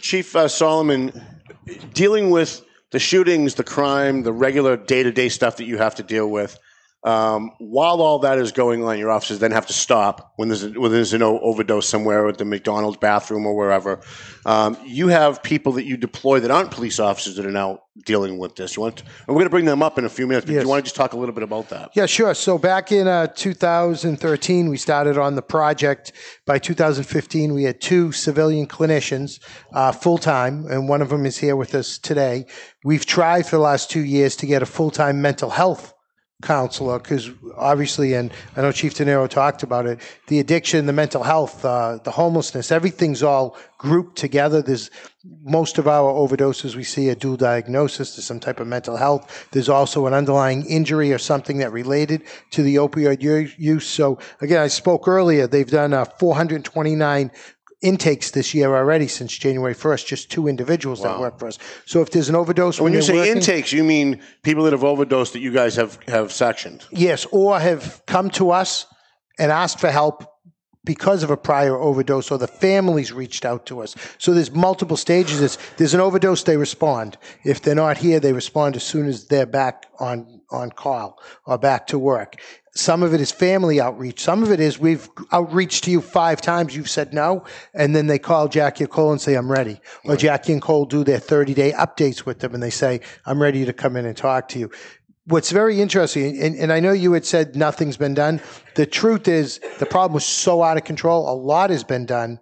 Chief 0.00 0.34
uh, 0.36 0.48
Solomon, 0.48 1.12
dealing 1.94 2.30
with 2.30 2.64
the 2.90 2.98
shootings, 2.98 3.54
the 3.54 3.64
crime, 3.64 4.22
the 4.22 4.32
regular 4.32 4.76
day 4.76 5.02
to 5.02 5.12
day 5.12 5.28
stuff 5.28 5.56
that 5.56 5.64
you 5.64 5.78
have 5.78 5.94
to 5.96 6.02
deal 6.02 6.30
with, 6.30 6.58
um, 7.04 7.52
while 7.58 8.02
all 8.02 8.18
that 8.20 8.38
is 8.38 8.50
going 8.50 8.82
on, 8.82 8.98
your 8.98 9.10
officers 9.10 9.38
then 9.38 9.52
have 9.52 9.66
to 9.66 9.72
stop 9.72 10.32
when 10.36 10.48
there's 10.48 10.64
a, 10.64 10.70
when 10.70 10.90
there's 10.90 11.12
an 11.12 11.22
overdose 11.22 11.88
somewhere 11.88 12.26
at 12.28 12.38
the 12.38 12.44
McDonald's 12.44 12.96
bathroom 12.96 13.46
or 13.46 13.56
wherever. 13.56 14.00
Um, 14.44 14.76
you 14.84 15.06
have 15.08 15.42
people 15.42 15.72
that 15.72 15.84
you 15.84 15.96
deploy 15.96 16.40
that 16.40 16.50
aren't 16.50 16.72
police 16.72 16.98
officers 16.98 17.36
that 17.36 17.46
are 17.46 17.52
now 17.52 17.82
dealing 18.04 18.38
with 18.38 18.56
this. 18.56 18.76
You 18.76 18.82
want, 18.82 18.96
to, 18.96 19.04
and 19.04 19.28
we're 19.28 19.34
going 19.34 19.46
to 19.46 19.50
bring 19.50 19.64
them 19.64 19.80
up 19.80 19.96
in 19.96 20.06
a 20.06 20.08
few 20.08 20.26
minutes. 20.26 20.46
But 20.46 20.54
do 20.54 20.60
you 20.60 20.68
want 20.68 20.84
to 20.84 20.88
just 20.88 20.96
talk 20.96 21.12
a 21.12 21.16
little 21.16 21.34
bit 21.34 21.44
about 21.44 21.68
that? 21.68 21.90
Yeah, 21.94 22.06
sure. 22.06 22.34
So 22.34 22.58
back 22.58 22.90
in 22.90 23.06
uh, 23.06 23.28
2013, 23.28 24.68
we 24.68 24.76
started 24.76 25.16
on 25.16 25.36
the 25.36 25.42
project. 25.42 26.12
By 26.46 26.58
2015, 26.58 27.54
we 27.54 27.62
had 27.62 27.80
two 27.80 28.10
civilian 28.10 28.66
clinicians 28.66 29.38
uh, 29.72 29.92
full 29.92 30.18
time, 30.18 30.66
and 30.66 30.88
one 30.88 31.02
of 31.02 31.10
them 31.10 31.26
is 31.26 31.38
here 31.38 31.54
with 31.54 31.76
us 31.76 31.96
today. 31.96 32.46
We've 32.82 33.06
tried 33.06 33.46
for 33.46 33.56
the 33.56 33.62
last 33.62 33.88
two 33.88 34.04
years 34.04 34.34
to 34.36 34.46
get 34.46 34.62
a 34.62 34.66
full 34.66 34.90
time 34.90 35.22
mental 35.22 35.50
health 35.50 35.94
counselor 36.40 37.00
because 37.00 37.30
obviously, 37.56 38.14
and 38.14 38.32
I 38.56 38.62
know 38.62 38.70
Chief 38.70 38.94
Denaro 38.94 39.28
talked 39.28 39.64
about 39.64 39.86
it, 39.86 39.98
the 40.28 40.38
addiction, 40.38 40.86
the 40.86 40.92
mental 40.92 41.24
health, 41.24 41.64
uh, 41.64 41.98
the 42.04 42.12
homelessness, 42.12 42.70
everything's 42.70 43.24
all 43.24 43.56
grouped 43.76 44.16
together. 44.16 44.62
There's 44.62 44.88
most 45.42 45.78
of 45.78 45.88
our 45.88 46.12
overdoses 46.12 46.76
we 46.76 46.84
see 46.84 47.08
a 47.08 47.16
dual 47.16 47.36
diagnosis. 47.36 48.14
There's 48.14 48.24
some 48.24 48.38
type 48.38 48.60
of 48.60 48.68
mental 48.68 48.96
health. 48.96 49.48
There's 49.50 49.68
also 49.68 50.06
an 50.06 50.14
underlying 50.14 50.64
injury 50.66 51.12
or 51.12 51.18
something 51.18 51.58
that 51.58 51.72
related 51.72 52.22
to 52.50 52.62
the 52.62 52.76
opioid 52.76 53.20
use. 53.58 53.86
So 53.86 54.18
again, 54.40 54.62
I 54.62 54.68
spoke 54.68 55.08
earlier. 55.08 55.48
They've 55.48 55.68
done 55.68 55.92
uh, 55.92 56.04
429 56.04 57.32
intakes 57.80 58.32
this 58.32 58.54
year 58.54 58.74
already 58.74 59.06
since 59.06 59.36
January 59.36 59.74
1st. 59.74 60.06
Just 60.06 60.30
two 60.30 60.48
individuals 60.48 61.02
that 61.02 61.18
work 61.20 61.38
for 61.38 61.46
us. 61.46 61.58
So 61.86 62.00
if 62.02 62.10
there's 62.10 62.28
an 62.28 62.34
overdose, 62.34 62.80
When 62.80 62.92
you 62.92 62.98
they're 62.98 63.06
say 63.06 63.14
working- 63.16 63.36
intakes, 63.36 63.72
you 63.72 63.84
mean 63.84 64.20
people 64.42 64.64
that 64.64 64.72
have 64.72 64.84
overdosed 64.84 65.32
that 65.34 65.40
you 65.40 65.52
guys 65.52 65.76
have, 65.76 65.98
have 66.08 66.32
sectioned. 66.32 66.84
Yes, 66.90 67.26
or 67.30 67.58
have 67.60 68.02
come 68.06 68.30
to 68.30 68.50
us 68.50 68.86
and 69.38 69.52
asked 69.52 69.78
for 69.78 69.90
help 69.90 70.24
because 70.84 71.22
of 71.22 71.30
a 71.30 71.36
prior 71.36 71.76
overdose, 71.76 72.30
or 72.30 72.38
the 72.38 72.46
families 72.46 73.12
reached 73.12 73.44
out 73.44 73.66
to 73.66 73.82
us. 73.82 73.94
So 74.16 74.32
there's 74.32 74.50
multiple 74.50 74.96
stages. 74.96 75.42
It's, 75.42 75.58
there's 75.76 75.92
an 75.92 76.00
overdose, 76.00 76.44
they 76.44 76.56
respond. 76.56 77.18
If 77.44 77.60
they're 77.60 77.74
not 77.74 77.98
here, 77.98 78.20
they 78.20 78.32
respond 78.32 78.74
as 78.74 78.84
soon 78.84 79.06
as 79.06 79.26
they're 79.26 79.46
back 79.46 79.86
on 80.00 80.40
on 80.50 80.70
call 80.70 81.20
or 81.44 81.58
back 81.58 81.86
to 81.88 81.98
work. 81.98 82.36
Some 82.78 83.02
of 83.02 83.12
it 83.12 83.20
is 83.20 83.32
family 83.32 83.80
outreach. 83.80 84.20
Some 84.20 84.44
of 84.44 84.52
it 84.52 84.60
is 84.60 84.78
we've 84.78 85.08
outreached 85.32 85.82
to 85.84 85.90
you 85.90 86.00
five 86.00 86.40
times, 86.40 86.76
you've 86.76 86.88
said 86.88 87.12
no, 87.12 87.44
and 87.74 87.94
then 87.94 88.06
they 88.06 88.20
call 88.20 88.46
Jackie 88.46 88.84
and 88.84 88.90
Cole 88.90 89.10
and 89.10 89.20
say, 89.20 89.34
I'm 89.34 89.50
ready. 89.50 89.80
Or 90.04 90.16
Jackie 90.16 90.52
and 90.52 90.62
Cole 90.62 90.84
do 90.84 91.02
their 91.02 91.18
30 91.18 91.54
day 91.54 91.72
updates 91.72 92.24
with 92.24 92.38
them 92.38 92.54
and 92.54 92.62
they 92.62 92.70
say, 92.70 93.00
I'm 93.26 93.42
ready 93.42 93.64
to 93.64 93.72
come 93.72 93.96
in 93.96 94.06
and 94.06 94.16
talk 94.16 94.46
to 94.50 94.60
you 94.60 94.70
what's 95.26 95.50
very 95.50 95.78
interesting, 95.78 96.40
and, 96.40 96.56
and 96.56 96.72
I 96.72 96.80
know 96.80 96.92
you 96.92 97.12
had 97.12 97.26
said 97.26 97.54
nothing's 97.54 97.98
been 97.98 98.14
done. 98.14 98.40
The 98.76 98.86
truth 98.86 99.28
is, 99.28 99.60
the 99.78 99.84
problem 99.84 100.14
was 100.14 100.24
so 100.24 100.62
out 100.62 100.78
of 100.78 100.84
control. 100.84 101.30
A 101.30 101.36
lot 101.36 101.68
has 101.68 101.84
been 101.84 102.06
done 102.06 102.40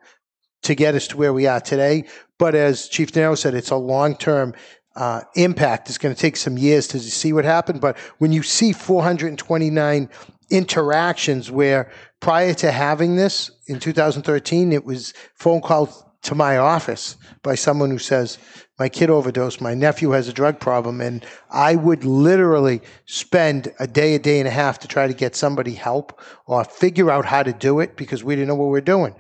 to 0.62 0.74
get 0.74 0.94
us 0.94 1.08
to 1.08 1.16
where 1.16 1.32
we 1.32 1.46
are 1.46 1.60
today. 1.60 2.04
But 2.38 2.54
as 2.54 2.88
Chief 2.88 3.14
Nero 3.16 3.34
said, 3.34 3.54
it's 3.54 3.70
a 3.70 3.76
long 3.76 4.16
term 4.16 4.54
uh, 4.96 5.20
impact. 5.34 5.88
It's 5.88 5.98
going 5.98 6.14
to 6.14 6.20
take 6.20 6.36
some 6.36 6.58
years 6.58 6.88
to 6.88 6.98
see 6.98 7.32
what 7.32 7.44
happened. 7.44 7.80
But 7.80 7.98
when 8.18 8.32
you 8.32 8.42
see 8.42 8.72
429 8.72 10.08
interactions 10.50 11.50
where 11.50 11.90
prior 12.20 12.54
to 12.54 12.72
having 12.72 13.16
this 13.16 13.50
in 13.66 13.78
2013, 13.78 14.72
it 14.72 14.84
was 14.84 15.12
phone 15.34 15.60
calls 15.60 16.04
to 16.22 16.34
my 16.34 16.56
office 16.56 17.16
by 17.42 17.54
someone 17.54 17.90
who 17.90 17.98
says, 17.98 18.38
My 18.78 18.88
kid 18.88 19.10
overdosed, 19.10 19.60
my 19.60 19.74
nephew 19.74 20.10
has 20.10 20.28
a 20.28 20.32
drug 20.32 20.58
problem, 20.58 21.00
and 21.00 21.24
I 21.50 21.76
would 21.76 22.04
literally 22.04 22.80
spend 23.04 23.72
a 23.78 23.86
day, 23.86 24.14
a 24.14 24.18
day 24.18 24.40
and 24.40 24.48
a 24.48 24.50
half 24.50 24.80
to 24.80 24.88
try 24.88 25.06
to 25.06 25.14
get 25.14 25.36
somebody 25.36 25.72
help 25.72 26.20
or 26.46 26.64
figure 26.64 27.10
out 27.10 27.26
how 27.26 27.42
to 27.42 27.52
do 27.52 27.80
it 27.80 27.96
because 27.96 28.24
we 28.24 28.34
didn't 28.34 28.48
know 28.48 28.56
what 28.56 28.70
we 28.70 28.78
are 28.78 28.82
doing. 28.82 29.14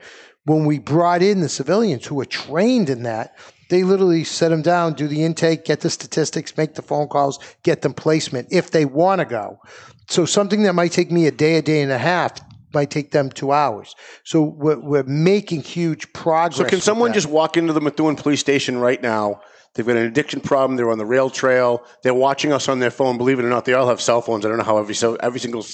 When 0.46 0.64
we 0.64 0.78
brought 0.78 1.22
in 1.22 1.40
the 1.40 1.48
civilians 1.48 2.06
who 2.06 2.14
were 2.16 2.24
trained 2.24 2.88
in 2.88 3.02
that, 3.04 3.36
they 3.68 3.82
literally 3.82 4.24
set 4.24 4.50
them 4.50 4.62
down, 4.62 4.94
do 4.94 5.08
the 5.08 5.24
intake, 5.24 5.64
get 5.64 5.80
the 5.80 5.90
statistics, 5.90 6.56
make 6.56 6.74
the 6.74 6.82
phone 6.82 7.08
calls, 7.08 7.38
get 7.62 7.82
them 7.82 7.94
placement 7.94 8.48
if 8.50 8.70
they 8.70 8.84
want 8.84 9.20
to 9.20 9.24
go. 9.24 9.60
So 10.08 10.24
something 10.24 10.62
that 10.62 10.74
might 10.74 10.92
take 10.92 11.10
me 11.10 11.26
a 11.26 11.32
day, 11.32 11.56
a 11.56 11.62
day 11.62 11.82
and 11.82 11.90
a 11.90 11.98
half 11.98 12.40
might 12.72 12.90
take 12.90 13.10
them 13.10 13.30
two 13.30 13.52
hours. 13.52 13.96
So 14.24 14.42
we're, 14.42 14.78
we're 14.78 15.02
making 15.04 15.62
huge 15.62 16.12
progress. 16.12 16.58
So 16.58 16.64
can 16.64 16.80
someone 16.80 17.12
just 17.12 17.28
walk 17.28 17.56
into 17.56 17.72
the 17.72 17.80
Methuen 17.80 18.16
police 18.16 18.40
station 18.40 18.78
right 18.78 19.02
now? 19.02 19.40
They've 19.74 19.86
got 19.86 19.96
an 19.96 20.06
addiction 20.06 20.40
problem. 20.40 20.76
They're 20.76 20.90
on 20.90 20.98
the 20.98 21.04
rail 21.04 21.28
trail. 21.28 21.84
They're 22.02 22.14
watching 22.14 22.52
us 22.52 22.68
on 22.68 22.78
their 22.78 22.90
phone. 22.90 23.18
Believe 23.18 23.38
it 23.38 23.44
or 23.44 23.50
not, 23.50 23.66
they 23.66 23.74
all 23.74 23.88
have 23.88 24.00
cell 24.00 24.22
phones. 24.22 24.46
I 24.46 24.48
don't 24.48 24.56
know 24.58 24.64
how 24.64 24.78
every 24.78 24.94
so 24.94 25.16
every 25.16 25.38
single 25.38 25.66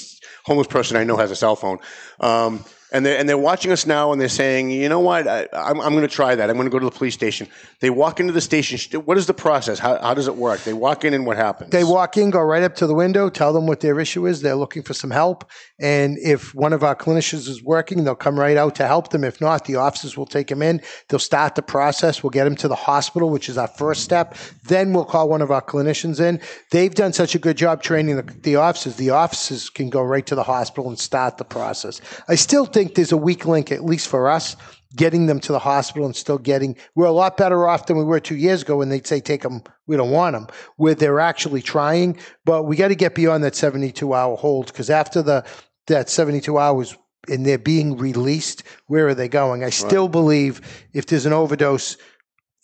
homeless 0.45 0.67
person 0.67 0.97
I 0.97 1.05
know 1.05 1.17
has 1.17 1.31
a 1.31 1.37
cell 1.37 1.55
phone. 1.55 1.79
Um, 2.19 2.65
and 2.93 3.05
they're, 3.05 3.19
and 3.19 3.29
they're 3.29 3.39
watching 3.39 3.73
us 3.73 3.87
now 3.87 4.13
and 4.13 4.21
they're 4.21 4.29
saying, 4.29 4.71
you 4.71 4.89
know 4.89 5.01
what, 5.01 5.27
I, 5.27 5.49
I'm, 5.53 5.81
I'm 5.81 5.93
going 5.93 6.03
to 6.03 6.15
try 6.15 6.35
that. 6.35 6.51
I'm 6.51 6.57
going 6.57 6.67
to 6.67 6.71
go 6.71 6.79
to 6.79 6.85
the 6.85 6.91
police 6.91 7.15
station. 7.15 7.49
They 7.81 7.91
walk 7.91 8.21
into 8.21 8.33
the 8.33 8.41
station. 8.41 9.01
What 9.01 9.17
is 9.19 9.27
the 9.27 9.35
process? 9.35 9.79
How, 9.79 10.01
how 10.01 10.15
does 10.15 10.29
it 10.29 10.37
work? 10.37 10.61
They 10.61 10.75
walk 10.75 11.05
in 11.05 11.15
and 11.15 11.27
what 11.27 11.37
happens? 11.37 11.71
They 11.71 11.85
walk 11.85 12.17
in, 12.17 12.31
go 12.31 12.41
right 12.41 12.63
up 12.63 12.75
to 12.77 12.87
the 12.87 12.95
window, 12.95 13.31
tell 13.31 13.53
them 13.53 13.67
what 13.67 13.81
their 13.81 13.99
issue 13.99 14.27
is. 14.27 14.43
They're 14.43 14.55
looking 14.55 14.83
for 14.83 14.95
some 14.95 15.11
help. 15.11 15.51
And 15.81 16.19
if 16.19 16.55
one 16.55 16.73
of 16.73 16.85
our 16.85 16.95
clinicians 16.95 17.49
is 17.49 17.63
working, 17.63 18.05
they'll 18.05 18.15
come 18.15 18.39
right 18.39 18.57
out 18.57 18.75
to 18.77 18.87
help 18.87 19.09
them. 19.09 19.25
If 19.25 19.41
not, 19.41 19.65
the 19.65 19.77
officers 19.77 20.17
will 20.17 20.27
take 20.27 20.49
them 20.49 20.61
in. 20.61 20.83
They'll 21.09 21.19
start 21.19 21.55
the 21.55 21.63
process. 21.63 22.23
We'll 22.23 22.31
get 22.31 22.45
them 22.45 22.57
to 22.57 22.69
the 22.69 22.75
hospital, 22.75 23.31
which 23.31 23.49
is 23.49 23.57
our 23.57 23.69
first 23.69 24.03
step. 24.03 24.37
Then 24.65 24.93
we'll 24.93 25.05
call 25.05 25.29
one 25.29 25.41
of 25.41 25.51
our 25.51 25.63
clinicians 25.63 26.21
in. 26.21 26.41
They've 26.71 26.95
done 26.95 27.13
such 27.13 27.35
a 27.35 27.39
good 27.39 27.57
job 27.57 27.83
training 27.83 28.17
the, 28.17 28.23
the 28.23 28.57
officers. 28.57 28.97
The 28.97 29.11
officers 29.11 29.71
can 29.71 29.89
go 29.89 30.03
right 30.03 30.27
to 30.27 30.35
the 30.35 30.43
hospital 30.43 30.89
and 30.89 30.99
start 30.99 31.39
the 31.39 31.45
process. 31.45 32.01
I 32.29 32.35
still 32.35 32.67
think 32.67 32.82
there's 32.89 33.13
a 33.13 33.17
weak 33.17 33.47
link, 33.47 33.73
at 33.73 33.85
least 33.85 34.09
for 34.09 34.29
us, 34.29 34.57
getting 34.97 35.27
them 35.27 35.41
to 35.41 35.53
the 35.53 35.59
hospital 35.59 36.07
and 36.07 36.15
still 36.15 36.39
getting, 36.39 36.77
we're 36.95 37.07
a 37.07 37.13
lot 37.13 37.37
better 37.37 37.67
off 37.69 37.87
than 37.87 37.97
we 37.97 38.05
were 38.05 38.21
two 38.21 38.37
years 38.37 38.63
ago 38.63 38.77
when 38.77 38.89
they'd 38.89 39.07
say, 39.07 39.21
take 39.21 39.43
them, 39.43 39.63
we 39.87 39.97
don't 39.97 40.11
want 40.11 40.35
them, 40.35 40.47
where 40.77 40.95
they're 40.95 41.21
actually 41.21 41.63
trying. 41.63 42.19
But 42.45 42.65
we 42.65 42.77
got 42.77 42.89
to 42.89 42.95
get 42.95 43.15
beyond 43.15 43.45
that 43.45 43.55
72 43.55 44.13
hour 44.13 44.37
hold 44.37 44.67
because 44.67 44.91
after 44.91 45.23
the, 45.23 45.45
that 45.87 46.11
72 46.11 46.59
hours 46.59 46.97
and 47.29 47.47
they're 47.47 47.59
being 47.59 47.97
released, 47.97 48.65
where 48.87 49.09
are 49.09 49.15
they 49.15 49.29
going? 49.29 49.65
I 49.65 49.71
still 49.71 50.09
believe 50.09 50.61
if 50.93 51.07
there's 51.07 51.27
an 51.27 51.33
overdose 51.33 51.97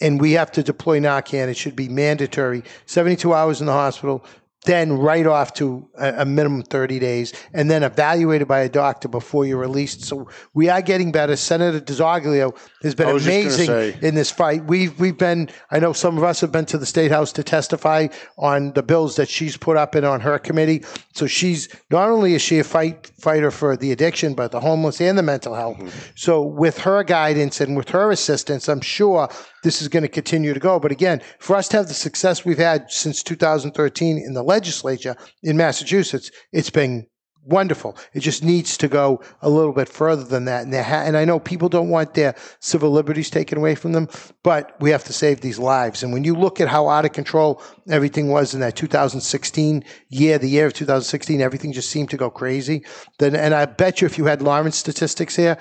and 0.00 0.20
we 0.20 0.32
have 0.32 0.52
to 0.52 0.62
deploy 0.62 1.00
Narcan, 1.00 1.48
it 1.48 1.56
should 1.56 1.76
be 1.76 1.88
mandatory 1.88 2.62
72 2.86 3.32
hours 3.32 3.60
in 3.60 3.66
the 3.66 3.72
hospital, 3.72 4.24
then 4.64 4.92
right 4.92 5.26
off 5.26 5.54
to 5.54 5.88
a, 5.98 6.22
a 6.22 6.24
minimum 6.24 6.62
30 6.62 6.98
days, 6.98 7.32
and 7.52 7.70
then 7.70 7.82
evaluated 7.82 8.48
by 8.48 8.60
a 8.60 8.68
doctor 8.68 9.08
before 9.08 9.46
you're 9.46 9.58
released. 9.58 10.02
So 10.02 10.28
we 10.54 10.68
are 10.68 10.82
getting 10.82 11.12
better. 11.12 11.36
Senator 11.36 11.80
DiZoglio 11.80 12.56
has 12.82 12.94
been 12.94 13.08
I 13.08 13.12
was 13.12 13.24
just 13.24 13.66
gonna 13.66 13.78
amazing 13.78 14.02
in 14.02 14.14
this 14.14 14.30
fight. 14.30 14.64
We've 14.64 14.98
we've 14.98 15.16
been. 15.16 15.48
I 15.70 15.78
know 15.78 15.92
some 15.92 16.18
of 16.18 16.24
us 16.24 16.40
have 16.40 16.52
been 16.52 16.66
to 16.66 16.78
the 16.78 16.86
state 16.86 17.10
house 17.10 17.32
to 17.32 17.44
testify 17.44 18.08
on 18.36 18.72
the 18.72 18.82
bills 18.82 19.16
that 19.16 19.28
she's 19.28 19.56
put 19.56 19.76
up 19.76 19.94
and 19.94 20.04
on 20.04 20.20
her 20.20 20.38
committee. 20.38 20.84
So 21.14 21.26
she's 21.26 21.68
not 21.90 22.10
only 22.10 22.34
is 22.34 22.42
she 22.42 22.58
a 22.58 22.64
fight 22.64 23.10
fighter 23.18 23.50
for 23.50 23.76
the 23.76 23.92
addiction, 23.92 24.34
but 24.34 24.50
the 24.50 24.60
homeless 24.60 25.00
and 25.00 25.16
the 25.16 25.22
mental 25.22 25.54
health. 25.54 25.78
Mm-hmm. 25.78 25.88
So 26.14 26.42
with 26.42 26.78
her 26.78 27.04
guidance 27.04 27.60
and 27.60 27.76
with 27.76 27.88
her 27.90 28.10
assistance, 28.10 28.68
I'm 28.68 28.80
sure 28.80 29.28
this 29.62 29.82
is 29.82 29.88
going 29.88 30.02
to 30.02 30.08
continue 30.08 30.54
to 30.54 30.60
go. 30.60 30.78
But 30.78 30.92
again, 30.92 31.20
for 31.38 31.56
us 31.56 31.68
to 31.68 31.78
have 31.78 31.88
the 31.88 31.94
success 31.94 32.44
we've 32.44 32.58
had 32.58 32.90
since 32.90 33.22
2013 33.22 34.18
in 34.18 34.34
the 34.34 34.42
legislature 34.48 35.14
in 35.42 35.56
Massachusetts, 35.56 36.30
it's 36.52 36.70
been 36.70 37.06
wonderful. 37.48 37.96
It 38.12 38.20
just 38.20 38.44
needs 38.44 38.76
to 38.78 38.88
go 38.88 39.22
a 39.40 39.48
little 39.48 39.72
bit 39.72 39.88
further 39.88 40.24
than 40.24 40.44
that. 40.44 40.64
And, 40.64 40.74
ha- 40.74 41.04
and 41.06 41.16
I 41.16 41.24
know 41.24 41.40
people 41.40 41.68
don't 41.68 41.88
want 41.88 42.14
their 42.14 42.34
civil 42.60 42.90
liberties 42.90 43.30
taken 43.30 43.56
away 43.58 43.74
from 43.74 43.92
them, 43.92 44.08
but 44.42 44.76
we 44.80 44.90
have 44.90 45.04
to 45.04 45.12
save 45.12 45.40
these 45.40 45.58
lives. 45.58 46.02
And 46.02 46.12
when 46.12 46.24
you 46.24 46.34
look 46.34 46.60
at 46.60 46.68
how 46.68 46.88
out 46.88 47.06
of 47.06 47.12
control 47.12 47.62
everything 47.88 48.28
was 48.28 48.54
in 48.54 48.60
that 48.60 48.76
2016 48.76 49.84
year, 50.10 50.38
the 50.38 50.48
year 50.48 50.66
of 50.66 50.74
2016, 50.74 51.40
everything 51.40 51.72
just 51.72 51.90
seemed 51.90 52.10
to 52.10 52.16
go 52.16 52.30
crazy. 52.30 52.84
Then, 53.18 53.34
and 53.34 53.54
I 53.54 53.64
bet 53.64 54.00
you 54.00 54.06
if 54.06 54.18
you 54.18 54.26
had 54.26 54.42
Lawrence 54.42 54.76
statistics 54.76 55.34
here, 55.34 55.56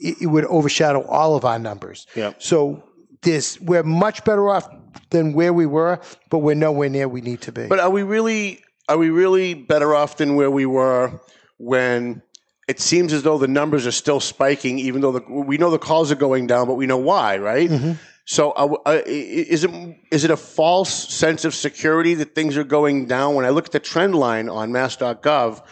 it, 0.00 0.22
it 0.22 0.26
would 0.26 0.46
overshadow 0.46 1.02
all 1.06 1.36
of 1.36 1.44
our 1.44 1.58
numbers. 1.58 2.06
Yeah. 2.14 2.32
So 2.38 2.82
this, 3.26 3.60
we're 3.60 3.82
much 3.82 4.24
better 4.24 4.48
off 4.48 4.66
than 5.10 5.34
where 5.34 5.52
we 5.52 5.66
were, 5.66 6.00
but 6.30 6.38
we're 6.38 6.54
nowhere 6.54 6.88
near 6.88 7.08
we 7.08 7.20
need 7.20 7.42
to 7.42 7.52
be. 7.52 7.66
But 7.66 7.80
are 7.80 7.90
we 7.90 8.02
really 8.02 8.62
are 8.88 8.96
we 8.96 9.10
really 9.10 9.52
better 9.52 9.94
off 9.94 10.16
than 10.16 10.36
where 10.36 10.50
we 10.50 10.64
were 10.64 11.20
when 11.58 12.22
it 12.68 12.80
seems 12.80 13.12
as 13.12 13.22
though 13.22 13.36
the 13.36 13.48
numbers 13.48 13.86
are 13.86 13.92
still 13.92 14.20
spiking, 14.20 14.78
even 14.78 15.00
though 15.00 15.12
the, 15.12 15.22
we 15.28 15.58
know 15.58 15.70
the 15.70 15.78
calls 15.78 16.10
are 16.10 16.16
going 16.16 16.46
down, 16.46 16.66
but 16.66 16.74
we 16.74 16.86
know 16.86 16.96
why, 16.96 17.36
right? 17.38 17.68
Mm-hmm. 17.68 17.92
So 18.24 18.52
uh, 18.52 18.76
uh, 18.86 19.02
is 19.06 19.64
it 19.64 19.70
is 20.10 20.24
it 20.24 20.30
a 20.30 20.36
false 20.36 20.92
sense 21.12 21.44
of 21.44 21.54
security 21.54 22.14
that 22.14 22.34
things 22.34 22.56
are 22.56 22.64
going 22.64 23.06
down? 23.06 23.34
When 23.34 23.44
I 23.44 23.50
look 23.50 23.66
at 23.66 23.72
the 23.72 23.80
trend 23.80 24.14
line 24.14 24.48
on 24.48 24.72
Mass.gov, 24.72 25.62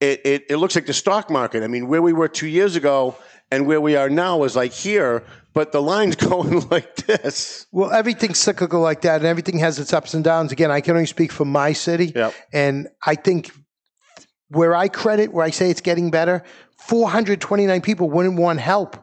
it, 0.00 0.20
it, 0.24 0.44
it 0.50 0.56
looks 0.56 0.74
like 0.74 0.86
the 0.86 0.92
stock 0.92 1.30
market. 1.30 1.62
I 1.62 1.68
mean, 1.68 1.88
where 1.88 2.02
we 2.02 2.12
were 2.12 2.28
two 2.28 2.46
years 2.46 2.76
ago 2.76 3.16
and 3.50 3.66
where 3.66 3.80
we 3.80 3.96
are 3.96 4.10
now 4.10 4.44
is 4.44 4.54
like 4.54 4.72
here, 4.72 5.24
but 5.58 5.72
the 5.72 5.82
line's 5.82 6.14
going 6.30 6.60
like 6.68 6.94
this. 6.94 7.66
Well, 7.72 7.90
everything's 7.90 8.38
cyclical 8.38 8.80
like 8.80 9.00
that, 9.00 9.16
and 9.16 9.24
everything 9.26 9.58
has 9.58 9.80
its 9.80 9.92
ups 9.92 10.14
and 10.14 10.22
downs. 10.22 10.52
Again, 10.52 10.70
I 10.70 10.80
can 10.80 10.92
only 10.94 11.06
speak 11.06 11.32
for 11.32 11.44
my 11.44 11.72
city, 11.72 12.12
Yep. 12.14 12.32
and 12.52 12.86
I 13.04 13.16
think 13.16 13.50
where 14.50 14.76
I 14.76 14.86
credit, 14.86 15.32
where 15.32 15.44
I 15.44 15.50
say 15.50 15.68
it's 15.68 15.80
getting 15.80 16.12
better, 16.12 16.44
429 16.78 17.80
people 17.80 18.08
wouldn't 18.08 18.38
want 18.38 18.60
help 18.60 18.96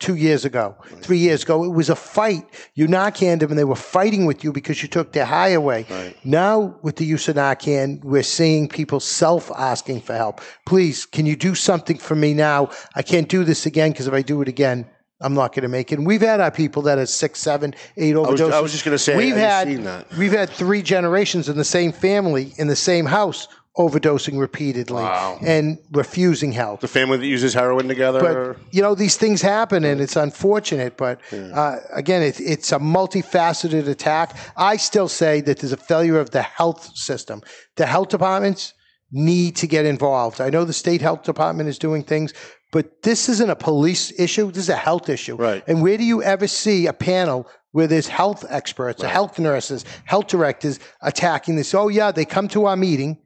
two 0.00 0.16
years 0.16 0.44
ago, 0.44 0.76
three 1.00 1.16
years 1.16 1.44
ago. 1.44 1.64
It 1.64 1.70
was 1.70 1.88
a 1.88 1.96
fight. 1.96 2.44
You 2.74 2.88
Narcan 2.88 3.40
them, 3.40 3.48
and 3.48 3.58
they 3.58 3.64
were 3.64 3.74
fighting 3.74 4.26
with 4.26 4.44
you 4.44 4.52
because 4.52 4.82
you 4.82 4.88
took 4.88 5.12
their 5.12 5.24
high 5.24 5.52
away. 5.60 5.86
Now, 6.24 6.78
with 6.82 6.96
the 6.96 7.06
use 7.06 7.26
of 7.30 7.36
Narcan, 7.36 8.04
we're 8.04 8.22
seeing 8.22 8.68
people 8.68 9.00
self 9.00 9.50
asking 9.52 10.02
for 10.02 10.14
help. 10.14 10.42
Please, 10.66 11.06
can 11.06 11.24
you 11.24 11.36
do 11.36 11.54
something 11.54 11.96
for 11.96 12.14
me 12.14 12.34
now? 12.34 12.68
I 12.94 13.00
can't 13.00 13.30
do 13.30 13.44
this 13.44 13.64
again 13.64 13.92
because 13.92 14.06
if 14.08 14.12
I 14.12 14.20
do 14.20 14.42
it 14.42 14.48
again, 14.48 14.84
I'm 15.22 15.34
not 15.34 15.54
going 15.54 15.62
to 15.62 15.68
make 15.68 15.92
it. 15.92 15.98
And 15.98 16.06
we've 16.06 16.20
had 16.20 16.40
our 16.40 16.50
people 16.50 16.82
that 16.82 16.98
are 16.98 17.06
six, 17.06 17.40
seven, 17.40 17.74
eight 17.96 18.14
was- 18.14 18.40
overdoses. 18.40 18.52
I 18.52 18.60
was 18.60 18.72
just 18.72 18.84
gonna 18.84 18.98
say, 18.98 19.16
we've 19.16 19.36
had 19.36 19.68
seen 19.68 19.84
that. 19.84 20.06
we've 20.16 20.32
had 20.32 20.50
three 20.50 20.82
generations 20.82 21.48
in 21.48 21.56
the 21.56 21.64
same 21.64 21.92
family 21.92 22.52
in 22.58 22.66
the 22.68 22.76
same 22.76 23.06
house 23.06 23.48
overdosing 23.78 24.38
repeatedly 24.38 25.02
Wow. 25.02 25.38
and 25.40 25.78
refusing 25.92 26.52
help. 26.52 26.80
The 26.82 26.88
family 26.88 27.16
that 27.16 27.26
uses 27.26 27.54
heroin 27.54 27.88
together. 27.88 28.20
But 28.20 28.58
you 28.74 28.82
know 28.82 28.94
these 28.94 29.16
things 29.16 29.40
happen, 29.40 29.84
and 29.84 29.98
it's 29.98 30.14
unfortunate. 30.14 30.98
But 30.98 31.20
uh, 31.32 31.76
again, 31.94 32.22
it, 32.22 32.38
it's 32.38 32.70
a 32.72 32.78
multifaceted 32.78 33.88
attack. 33.88 34.36
I 34.58 34.76
still 34.76 35.08
say 35.08 35.40
that 35.42 35.58
there's 35.60 35.72
a 35.72 35.78
failure 35.78 36.18
of 36.20 36.30
the 36.30 36.42
health 36.42 36.94
system. 36.96 37.40
The 37.76 37.86
health 37.86 38.08
departments 38.08 38.74
need 39.12 39.56
to 39.56 39.66
get 39.66 39.84
involved. 39.84 40.40
I 40.40 40.50
know 40.50 40.64
the 40.64 40.72
state 40.72 41.02
health 41.02 41.22
department 41.22 41.68
is 41.68 41.78
doing 41.78 42.02
things, 42.02 42.32
but 42.72 43.02
this 43.02 43.28
isn't 43.28 43.50
a 43.50 43.56
police 43.56 44.18
issue. 44.18 44.50
This 44.50 44.64
is 44.64 44.68
a 44.70 44.76
health 44.76 45.08
issue. 45.08 45.36
Right. 45.36 45.62
And 45.66 45.82
where 45.82 45.98
do 45.98 46.04
you 46.04 46.22
ever 46.22 46.46
see 46.46 46.86
a 46.86 46.92
panel? 46.92 47.46
Where 47.72 47.86
there's 47.86 48.08
health 48.08 48.44
experts, 48.50 49.02
health 49.02 49.38
nurses, 49.38 49.86
health 50.04 50.26
directors 50.26 50.78
attacking 51.00 51.56
this. 51.56 51.72
Oh, 51.74 51.88
yeah, 51.88 52.12
they 52.12 52.26
come 52.26 52.46
to 52.48 52.66
our 52.66 52.76
meeting 52.76 53.16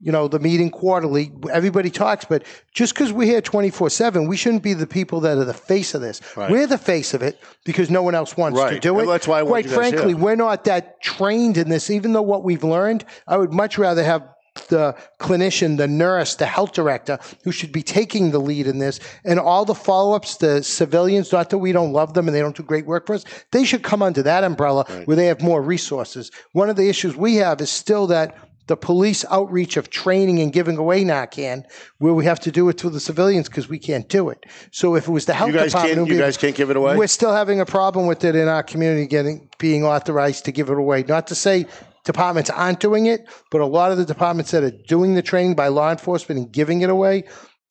you 0.00 0.12
know, 0.12 0.28
the 0.28 0.38
meeting 0.38 0.70
quarterly. 0.70 1.32
Everybody 1.50 1.90
talks, 1.90 2.24
but 2.24 2.44
just 2.74 2.94
because 2.94 3.12
we're 3.12 3.26
here 3.26 3.40
24 3.40 3.90
7, 3.90 4.28
we 4.28 4.36
shouldn't 4.36 4.62
be 4.62 4.74
the 4.74 4.86
people 4.86 5.20
that 5.20 5.38
are 5.38 5.44
the 5.44 5.54
face 5.54 5.94
of 5.94 6.02
this. 6.02 6.20
Right. 6.36 6.50
We're 6.50 6.66
the 6.66 6.78
face 6.78 7.14
of 7.14 7.22
it 7.22 7.40
because 7.64 7.90
no 7.90 8.02
one 8.02 8.14
else 8.14 8.36
wants 8.36 8.60
to 8.60 8.78
do 8.78 9.00
it. 9.00 9.06
That's 9.06 9.26
why 9.26 9.40
I 9.40 9.44
Quite 9.44 9.68
frankly, 9.68 10.14
we're 10.14 10.36
not 10.36 10.64
that 10.64 11.00
trained 11.02 11.56
in 11.56 11.70
this. 11.70 11.88
Even 11.90 12.12
though 12.12 12.22
what 12.22 12.44
we've 12.44 12.64
learned, 12.64 13.04
I 13.26 13.38
would 13.38 13.52
much 13.52 13.78
rather 13.78 14.04
have 14.04 14.28
the 14.68 14.96
clinician, 15.20 15.76
the 15.76 15.88
nurse, 15.88 16.34
the 16.36 16.46
health 16.46 16.72
director 16.72 17.18
who 17.44 17.52
should 17.52 17.72
be 17.72 17.82
taking 17.82 18.30
the 18.30 18.38
lead 18.38 18.66
in 18.66 18.78
this 18.78 19.00
and 19.24 19.38
all 19.38 19.64
the 19.64 19.74
follow 19.74 20.14
ups, 20.14 20.36
the 20.36 20.62
civilians, 20.62 21.32
not 21.32 21.50
that 21.50 21.58
we 21.58 21.72
don't 21.72 21.92
love 21.92 22.14
them 22.14 22.28
and 22.28 22.34
they 22.34 22.40
don't 22.40 22.56
do 22.56 22.62
great 22.62 22.86
work 22.86 23.06
for 23.06 23.14
us, 23.14 23.24
they 23.52 23.64
should 23.64 23.82
come 23.82 24.02
under 24.02 24.22
that 24.22 24.44
umbrella 24.44 24.84
where 25.04 25.16
they 25.16 25.26
have 25.26 25.42
more 25.42 25.62
resources. 25.62 26.30
One 26.52 26.70
of 26.70 26.76
the 26.76 26.88
issues 26.88 27.16
we 27.16 27.36
have 27.36 27.60
is 27.60 27.70
still 27.70 28.06
that 28.08 28.36
the 28.66 28.76
police 28.76 29.24
outreach 29.30 29.76
of 29.76 29.90
training 29.90 30.38
and 30.40 30.52
giving 30.52 30.76
away 30.78 31.04
Narcan, 31.04 31.64
where 31.98 32.14
we 32.14 32.24
have 32.24 32.40
to 32.40 32.50
do 32.50 32.68
it 32.68 32.78
to 32.78 32.88
the 32.88 33.00
civilians 33.00 33.48
because 33.48 33.68
we 33.68 33.78
can't 33.78 34.08
do 34.08 34.30
it. 34.30 34.44
So 34.70 34.94
if 34.94 35.06
it 35.06 35.10
was 35.10 35.26
the 35.26 35.34
health 35.34 35.52
you 35.52 35.58
guys 35.58 35.72
department. 35.72 36.08
You 36.08 36.18
guys 36.18 36.36
can't 36.36 36.56
give 36.56 36.70
it 36.70 36.76
away. 36.76 36.96
we're 36.96 37.06
still 37.06 37.32
having 37.32 37.60
a 37.60 37.66
problem 37.66 38.06
with 38.06 38.24
it 38.24 38.34
in 38.34 38.48
our 38.48 38.62
community 38.62 39.06
getting 39.06 39.50
being 39.58 39.84
authorized 39.84 40.46
to 40.46 40.52
give 40.52 40.70
it 40.70 40.78
away. 40.78 41.04
Not 41.06 41.26
to 41.26 41.34
say 41.34 41.66
departments 42.04 42.50
aren't 42.50 42.80
doing 42.80 43.06
it, 43.06 43.28
but 43.50 43.60
a 43.60 43.66
lot 43.66 43.90
of 43.90 43.98
the 43.98 44.04
departments 44.04 44.50
that 44.52 44.62
are 44.62 44.72
doing 44.86 45.14
the 45.14 45.22
training 45.22 45.54
by 45.54 45.68
law 45.68 45.90
enforcement 45.90 46.38
and 46.38 46.52
giving 46.52 46.82
it 46.82 46.90
away 46.90 47.24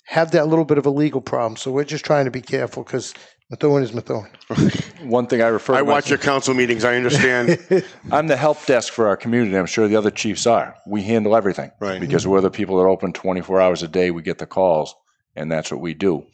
have 0.06 0.32
that 0.32 0.48
little 0.48 0.66
bit 0.66 0.78
of 0.78 0.86
a 0.86 0.90
legal 0.90 1.22
problem. 1.22 1.56
So 1.56 1.72
we're 1.72 1.86
just 1.86 2.04
trying 2.04 2.26
to 2.26 2.32
be 2.32 2.42
careful 2.42 2.84
because 2.84 3.14
Methuen 3.50 3.84
is 3.84 3.94
Methuen. 3.94 4.30
One 5.10 5.28
thing 5.28 5.42
I 5.42 5.48
refer. 5.48 5.76
I 5.76 5.80
to 5.80 5.86
watch 5.86 6.10
your 6.10 6.18
council 6.18 6.54
meetings. 6.54 6.84
I 6.84 6.96
understand. 6.96 7.86
I'm 8.12 8.28
the 8.28 8.36
help 8.36 8.66
desk 8.66 8.92
for 8.92 9.08
our 9.08 9.16
community. 9.16 9.56
I'm 9.56 9.66
sure 9.66 9.88
the 9.88 9.96
other 9.96 10.12
chiefs 10.12 10.48
are. 10.48 10.76
We 10.88 11.04
handle 11.04 11.36
everything. 11.36 11.72
Right. 11.80 12.02
Because 12.02 12.26
we're 12.26 12.42
the 12.42 12.50
people 12.50 12.78
that 12.78 12.84
are 12.84 12.90
open 12.90 13.14
24 13.14 13.62
hours 13.62 13.84
a 13.84 13.88
day. 13.88 14.12
We 14.12 14.24
get 14.24 14.40
the 14.40 14.48
calls, 14.48 14.96
and 15.36 15.52
that's 15.52 15.72
what 15.72 15.82
we 15.82 15.94
do. 15.94 16.26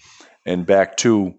And 0.46 0.66
back 0.66 0.98
to, 0.98 1.34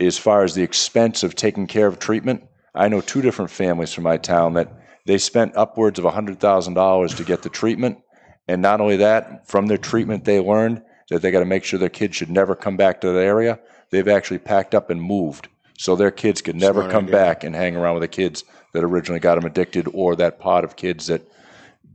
as 0.00 0.16
far 0.16 0.44
as 0.44 0.54
the 0.54 0.62
expense 0.62 1.22
of 1.22 1.34
taking 1.34 1.66
care 1.66 1.86
of 1.86 1.98
treatment, 1.98 2.44
I 2.74 2.88
know 2.88 3.00
two 3.00 3.20
different 3.20 3.50
families 3.50 3.92
from 3.92 4.04
my 4.04 4.16
town 4.16 4.54
that 4.54 4.72
they 5.08 5.16
spent 5.16 5.56
upwards 5.56 5.98
of 5.98 6.04
$100,000 6.04 7.16
to 7.16 7.24
get 7.24 7.40
the 7.40 7.48
treatment. 7.48 7.98
And 8.46 8.60
not 8.60 8.82
only 8.82 8.98
that, 8.98 9.48
from 9.48 9.66
their 9.66 9.78
treatment, 9.78 10.26
they 10.26 10.38
learned 10.38 10.82
that 11.08 11.22
they 11.22 11.30
got 11.30 11.38
to 11.38 11.46
make 11.46 11.64
sure 11.64 11.78
their 11.78 11.88
kids 11.88 12.14
should 12.14 12.28
never 12.28 12.54
come 12.54 12.76
back 12.76 13.00
to 13.00 13.10
that 13.10 13.18
area. 13.18 13.58
They've 13.88 14.06
actually 14.06 14.40
packed 14.40 14.74
up 14.74 14.90
and 14.90 15.02
moved 15.02 15.48
so 15.78 15.96
their 15.96 16.10
kids 16.10 16.42
could 16.42 16.56
never 16.56 16.80
Smart 16.80 16.92
come 16.92 17.04
idea. 17.04 17.16
back 17.16 17.42
and 17.42 17.56
hang 17.56 17.74
around 17.74 17.94
with 17.94 18.02
the 18.02 18.08
kids 18.08 18.44
that 18.74 18.84
originally 18.84 19.18
got 19.18 19.36
them 19.36 19.46
addicted 19.46 19.88
or 19.94 20.14
that 20.16 20.40
pot 20.40 20.62
of 20.62 20.76
kids 20.76 21.06
that 21.06 21.22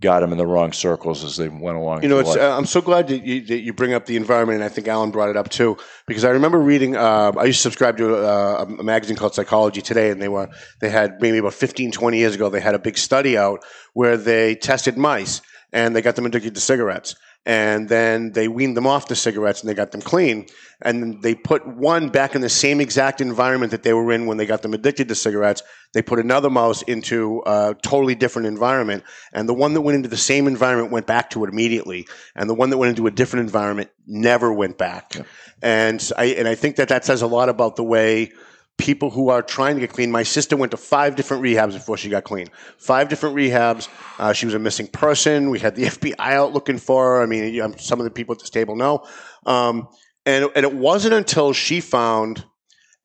got 0.03 0.19
them 0.19 0.31
in 0.31 0.37
the 0.37 0.45
wrong 0.45 0.71
circles 0.73 1.23
as 1.23 1.37
they 1.37 1.49
went 1.49 1.77
along. 1.77 2.03
You 2.03 2.09
know, 2.09 2.19
it's, 2.19 2.35
uh, 2.35 2.55
I'm 2.55 2.65
so 2.65 2.81
glad 2.81 3.07
that 3.07 3.25
you, 3.25 3.41
that 3.45 3.59
you 3.61 3.73
bring 3.73 3.93
up 3.93 4.05
the 4.05 4.17
environment, 4.17 4.57
and 4.57 4.63
I 4.63 4.69
think 4.69 4.87
Alan 4.87 5.09
brought 5.09 5.29
it 5.29 5.37
up 5.37 5.49
too, 5.49 5.77
because 6.05 6.25
I 6.25 6.29
remember 6.29 6.59
reading. 6.59 6.95
Uh, 6.95 7.31
I 7.37 7.45
used 7.45 7.59
to 7.59 7.63
subscribe 7.63 7.97
to 7.97 8.15
a, 8.15 8.63
a 8.63 8.83
magazine 8.83 9.15
called 9.15 9.33
Psychology 9.33 9.81
Today, 9.81 10.11
and 10.11 10.21
they 10.21 10.27
were 10.27 10.49
they 10.81 10.89
had 10.89 11.21
maybe 11.21 11.39
about 11.39 11.53
15, 11.53 11.91
20 11.91 12.17
years 12.17 12.35
ago, 12.35 12.49
they 12.49 12.59
had 12.61 12.75
a 12.75 12.79
big 12.79 12.97
study 12.97 13.37
out 13.37 13.63
where 13.93 14.17
they 14.17 14.55
tested 14.55 14.97
mice 14.97 15.41
and 15.71 15.95
they 15.95 16.01
got 16.01 16.15
them 16.15 16.25
addicted 16.25 16.53
to 16.53 16.61
cigarettes. 16.61 17.15
And 17.45 17.89
then 17.89 18.31
they 18.31 18.47
weaned 18.47 18.77
them 18.77 18.87
off 18.87 19.09
the 19.09 19.17
cigarettes 19.17 19.61
and 19.61 19.69
they 19.69 19.73
got 19.73 19.91
them 19.91 20.01
clean. 20.01 20.47
And 20.81 21.21
they 21.21 21.35
put 21.35 21.67
one 21.67 22.07
back 22.07 22.35
in 22.35 22.41
the 22.41 22.49
same 22.49 22.79
exact 22.79 23.19
environment 23.19 23.71
that 23.71 23.83
they 23.83 23.91
were 23.91 24.13
in 24.13 24.27
when 24.27 24.37
they 24.37 24.45
got 24.45 24.61
them 24.61 24.73
addicted 24.73 25.09
to 25.09 25.15
cigarettes. 25.15 25.61
They 25.93 26.01
put 26.01 26.19
another 26.19 26.49
mouse 26.49 26.83
into 26.83 27.43
a 27.45 27.75
totally 27.81 28.15
different 28.15 28.47
environment. 28.47 29.03
And 29.33 29.47
the 29.47 29.53
one 29.53 29.73
that 29.73 29.81
went 29.81 29.97
into 29.97 30.09
the 30.09 30.15
same 30.15 30.47
environment 30.47 30.91
went 30.91 31.05
back 31.05 31.31
to 31.31 31.43
it 31.43 31.49
immediately. 31.49 32.07
And 32.33 32.49
the 32.49 32.53
one 32.53 32.69
that 32.69 32.77
went 32.77 32.91
into 32.91 33.07
a 33.07 33.11
different 33.11 33.45
environment 33.45 33.89
never 34.07 34.53
went 34.53 34.77
back. 34.77 35.13
And 35.61 36.11
I, 36.17 36.25
and 36.25 36.47
I 36.47 36.55
think 36.55 36.77
that 36.77 36.87
that 36.89 37.03
says 37.03 37.21
a 37.21 37.27
lot 37.27 37.49
about 37.49 37.75
the 37.75 37.83
way 37.83 38.31
people 38.77 39.09
who 39.09 39.29
are 39.29 39.41
trying 39.41 39.75
to 39.75 39.81
get 39.81 39.91
clean. 39.91 40.11
My 40.11 40.23
sister 40.23 40.57
went 40.57 40.71
to 40.71 40.77
five 40.77 41.15
different 41.15 41.43
rehabs 41.43 41.73
before 41.73 41.97
she 41.97 42.09
got 42.09 42.23
clean. 42.23 42.47
Five 42.77 43.09
different 43.09 43.35
rehabs. 43.35 43.87
Uh, 44.19 44.33
she 44.33 44.45
was 44.45 44.55
a 44.55 44.59
missing 44.59 44.87
person. 44.87 45.49
We 45.49 45.59
had 45.59 45.75
the 45.75 45.83
FBI 45.85 46.15
out 46.17 46.53
looking 46.53 46.77
for 46.77 47.15
her. 47.15 47.21
I 47.21 47.25
mean, 47.25 47.77
some 47.77 47.99
of 47.99 48.03
the 48.03 48.11
people 48.11 48.33
at 48.33 48.39
this 48.39 48.49
table 48.49 48.75
know. 48.75 49.05
Um, 49.45 49.87
and, 50.25 50.49
and 50.55 50.65
it 50.65 50.73
wasn't 50.73 51.13
until 51.13 51.53
she 51.53 51.81
found 51.81 52.43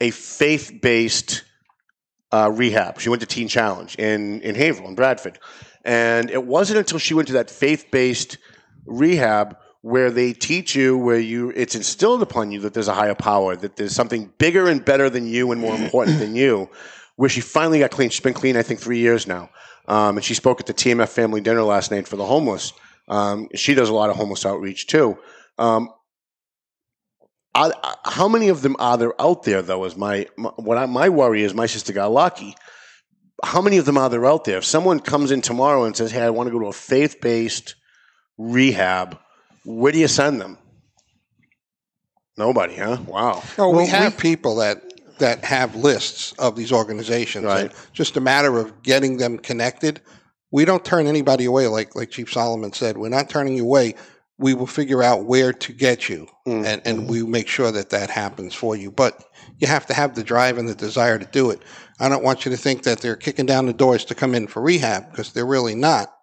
a 0.00 0.10
faith 0.10 0.78
based 0.80 1.44
uh, 2.32 2.50
rehab. 2.52 3.00
She 3.00 3.08
went 3.08 3.20
to 3.20 3.26
Teen 3.26 3.48
Challenge 3.48 3.94
in, 3.96 4.40
in 4.42 4.54
Haverhill, 4.54 4.88
in 4.88 4.94
Bradford. 4.94 5.38
And 5.84 6.30
it 6.30 6.44
wasn't 6.44 6.78
until 6.78 6.98
she 6.98 7.14
went 7.14 7.28
to 7.28 7.34
that 7.34 7.50
faith 7.50 7.86
based 7.90 8.38
rehab 8.86 9.56
where 9.82 10.10
they 10.10 10.32
teach 10.32 10.74
you 10.74 10.98
where 10.98 11.18
you 11.18 11.52
it's 11.54 11.74
instilled 11.74 12.22
upon 12.22 12.50
you 12.50 12.60
that 12.60 12.74
there's 12.74 12.88
a 12.88 12.94
higher 12.94 13.14
power 13.14 13.54
that 13.54 13.76
there's 13.76 13.94
something 13.94 14.32
bigger 14.38 14.68
and 14.68 14.84
better 14.84 15.08
than 15.08 15.26
you 15.26 15.52
and 15.52 15.60
more 15.60 15.76
important 15.76 16.18
than 16.18 16.34
you 16.34 16.68
where 17.16 17.28
she 17.28 17.40
finally 17.40 17.80
got 17.80 17.90
clean. 17.90 18.10
She's 18.10 18.20
been 18.20 18.34
clean 18.34 18.56
i 18.56 18.62
think 18.62 18.80
three 18.80 18.98
years 18.98 19.26
now. 19.26 19.50
Um, 19.86 20.18
and 20.18 20.24
she 20.24 20.34
spoke 20.34 20.60
at 20.60 20.66
the 20.66 20.74
tmf 20.74 21.08
family 21.08 21.40
dinner 21.40 21.62
last 21.62 21.90
night 21.90 22.08
for 22.08 22.16
the 22.16 22.26
homeless. 22.26 22.72
Um, 23.06 23.48
she 23.54 23.74
does 23.74 23.88
a 23.88 23.94
lot 23.94 24.10
of 24.10 24.16
homeless 24.16 24.44
outreach 24.44 24.86
too. 24.86 25.16
Um, 25.58 25.90
are, 27.54 27.72
how 28.04 28.28
many 28.28 28.48
of 28.48 28.62
them 28.62 28.76
are 28.78 28.96
there 28.96 29.20
out 29.20 29.44
there 29.44 29.62
though 29.62 29.84
is 29.84 29.96
my, 29.96 30.26
my 30.36 30.50
what 30.56 30.76
I, 30.76 30.86
my 30.86 31.08
worry 31.08 31.42
is 31.42 31.54
my 31.54 31.66
sister 31.66 31.92
got 31.92 32.10
lucky. 32.10 32.56
How 33.44 33.62
many 33.62 33.78
of 33.78 33.84
them 33.84 33.96
are 33.96 34.10
there 34.10 34.26
out 34.26 34.44
there? 34.44 34.58
If 34.58 34.64
someone 34.64 34.98
comes 34.98 35.30
in 35.30 35.40
tomorrow 35.40 35.84
and 35.84 35.96
says 35.96 36.10
hey 36.10 36.22
i 36.22 36.30
want 36.30 36.48
to 36.48 36.50
go 36.50 36.58
to 36.58 36.66
a 36.66 36.72
faith-based 36.72 37.76
rehab 38.36 39.18
where 39.68 39.92
do 39.92 39.98
you 39.98 40.08
send 40.08 40.40
them? 40.40 40.56
Nobody, 42.36 42.76
huh? 42.76 42.98
Wow. 43.06 43.42
Oh, 43.58 43.76
we 43.76 43.86
have 43.86 44.16
people 44.16 44.56
that 44.56 44.82
that 45.18 45.44
have 45.44 45.74
lists 45.74 46.32
of 46.38 46.54
these 46.54 46.70
organizations. 46.72 47.44
Right. 47.44 47.72
Just 47.92 48.16
a 48.16 48.20
matter 48.20 48.56
of 48.58 48.82
getting 48.82 49.16
them 49.18 49.36
connected. 49.36 50.00
We 50.52 50.64
don't 50.64 50.84
turn 50.84 51.06
anybody 51.06 51.44
away, 51.44 51.66
like 51.66 51.94
like 51.94 52.10
Chief 52.10 52.32
Solomon 52.32 52.72
said. 52.72 52.96
We're 52.96 53.08
not 53.08 53.28
turning 53.28 53.56
you 53.56 53.64
away. 53.64 53.94
We 54.38 54.54
will 54.54 54.68
figure 54.68 55.02
out 55.02 55.24
where 55.24 55.52
to 55.52 55.72
get 55.72 56.08
you, 56.08 56.28
Mm. 56.46 56.64
and 56.64 56.82
and 56.84 57.10
we 57.10 57.24
make 57.24 57.48
sure 57.48 57.72
that 57.72 57.90
that 57.90 58.08
happens 58.08 58.54
for 58.54 58.76
you. 58.76 58.90
But 58.92 59.22
you 59.58 59.66
have 59.66 59.84
to 59.86 59.94
have 59.94 60.14
the 60.14 60.22
drive 60.22 60.56
and 60.56 60.68
the 60.68 60.76
desire 60.76 61.18
to 61.18 61.26
do 61.26 61.50
it. 61.50 61.60
I 62.00 62.08
don't 62.08 62.22
want 62.22 62.44
you 62.44 62.52
to 62.52 62.56
think 62.56 62.84
that 62.84 63.00
they're 63.00 63.16
kicking 63.16 63.46
down 63.46 63.66
the 63.66 63.72
doors 63.72 64.04
to 64.06 64.14
come 64.14 64.34
in 64.34 64.46
for 64.46 64.62
rehab 64.62 65.10
because 65.10 65.32
they're 65.32 65.44
really 65.44 65.74
not. 65.74 66.14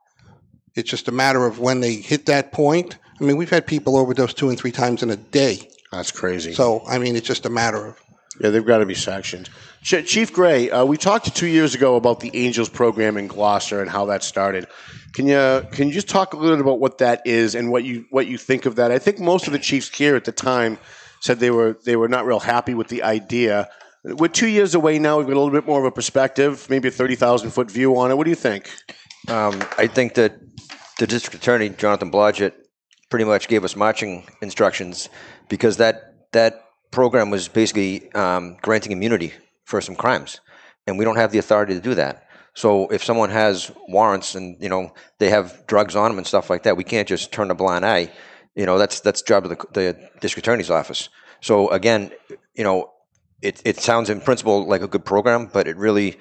It's 0.75 0.89
just 0.89 1.09
a 1.09 1.11
matter 1.11 1.45
of 1.45 1.59
when 1.59 1.81
they 1.81 1.95
hit 1.95 2.25
that 2.27 2.53
point. 2.53 2.97
I 3.19 3.23
mean, 3.23 3.37
we've 3.37 3.49
had 3.49 3.65
people 3.65 3.97
overdose 3.97 4.33
two 4.33 4.49
and 4.49 4.57
three 4.57 4.71
times 4.71 5.03
in 5.03 5.09
a 5.09 5.15
day. 5.15 5.69
That's 5.91 6.11
crazy. 6.11 6.53
So, 6.53 6.83
I 6.87 6.97
mean, 6.99 7.15
it's 7.15 7.27
just 7.27 7.45
a 7.45 7.49
matter 7.49 7.85
of 7.85 7.99
Yeah, 8.39 8.49
they've 8.49 8.65
got 8.65 8.79
to 8.79 8.85
be 8.85 8.95
sectioned. 8.95 9.49
Ch- 9.81 10.05
Chief 10.05 10.33
Gray, 10.33 10.69
uh, 10.69 10.83
we 10.83 10.97
talked 10.97 11.33
two 11.35 11.47
years 11.47 11.75
ago 11.75 11.95
about 11.95 12.19
the 12.19 12.31
Angels 12.33 12.69
program 12.69 13.17
in 13.17 13.27
Gloucester 13.27 13.81
and 13.81 13.89
how 13.89 14.05
that 14.07 14.23
started. 14.23 14.67
Can 15.13 15.27
you 15.27 15.65
can 15.71 15.87
you 15.87 15.93
just 15.93 16.09
talk 16.09 16.33
a 16.33 16.37
little 16.37 16.57
bit 16.57 16.61
about 16.61 16.79
what 16.79 16.97
that 16.97 17.21
is 17.25 17.55
and 17.55 17.71
what 17.71 17.85
you 17.85 18.05
what 18.09 18.27
you 18.27 18.37
think 18.37 18.65
of 18.65 18.75
that? 18.75 18.91
I 18.91 18.99
think 18.99 19.19
most 19.19 19.47
of 19.47 19.53
the 19.53 19.59
Chiefs 19.59 19.95
here 19.95 20.17
at 20.17 20.25
the 20.25 20.33
time 20.33 20.77
said 21.21 21.39
they 21.39 21.51
were 21.51 21.77
they 21.85 21.95
were 21.95 22.09
not 22.09 22.25
real 22.25 22.41
happy 22.41 22.73
with 22.73 22.89
the 22.89 23.03
idea. 23.03 23.69
We're 24.03 24.27
two 24.27 24.49
years 24.49 24.75
away 24.75 24.99
now. 24.99 25.17
We've 25.17 25.27
got 25.27 25.37
a 25.37 25.39
little 25.39 25.51
bit 25.53 25.65
more 25.65 25.79
of 25.79 25.85
a 25.85 25.91
perspective, 25.91 26.67
maybe 26.69 26.89
a 26.89 26.91
thirty 26.91 27.15
thousand 27.15 27.51
foot 27.51 27.71
view 27.71 27.97
on 27.97 28.11
it. 28.11 28.17
What 28.17 28.25
do 28.25 28.29
you 28.29 28.35
think? 28.35 28.69
Um, 29.29 29.63
I 29.77 29.87
think 29.87 30.15
that 30.15 30.33
the 30.99 31.07
district 31.07 31.35
attorney, 31.35 31.69
Jonathan 31.69 32.11
Blodgett, 32.11 32.51
pretty 33.09 33.25
much 33.25 33.47
gave 33.47 33.63
us 33.63 33.75
marching 33.75 34.25
instructions 34.41 35.09
because 35.49 35.77
that 35.77 36.31
that 36.31 36.61
program 36.91 37.29
was 37.29 37.47
basically 37.47 38.11
um, 38.13 38.57
granting 38.61 38.91
immunity 38.91 39.33
for 39.65 39.81
some 39.81 39.95
crimes, 39.95 40.39
and 40.87 40.97
we 40.97 41.05
don't 41.05 41.17
have 41.17 41.31
the 41.31 41.39
authority 41.39 41.73
to 41.73 41.81
do 41.81 41.95
that. 41.95 42.23
So 42.53 42.87
if 42.87 43.03
someone 43.03 43.29
has 43.29 43.71
warrants 43.87 44.35
and 44.35 44.57
you 44.61 44.69
know 44.69 44.93
they 45.19 45.29
have 45.29 45.65
drugs 45.67 45.95
on 45.95 46.09
them 46.11 46.17
and 46.17 46.27
stuff 46.27 46.49
like 46.49 46.63
that, 46.63 46.77
we 46.77 46.83
can't 46.83 47.07
just 47.07 47.31
turn 47.31 47.51
a 47.51 47.55
blind 47.55 47.85
eye. 47.85 48.11
You 48.55 48.65
know 48.65 48.77
that's 48.77 49.01
that's 49.01 49.21
job 49.21 49.45
of 49.45 49.49
the, 49.49 49.65
the 49.73 50.09
district 50.21 50.47
attorney's 50.47 50.69
office. 50.69 51.09
So 51.41 51.69
again, 51.69 52.11
you 52.53 52.63
know, 52.63 52.91
it 53.41 53.61
it 53.65 53.79
sounds 53.79 54.09
in 54.09 54.21
principle 54.21 54.67
like 54.67 54.81
a 54.81 54.87
good 54.87 55.05
program, 55.05 55.49
but 55.51 55.67
it 55.67 55.75
really 55.75 56.17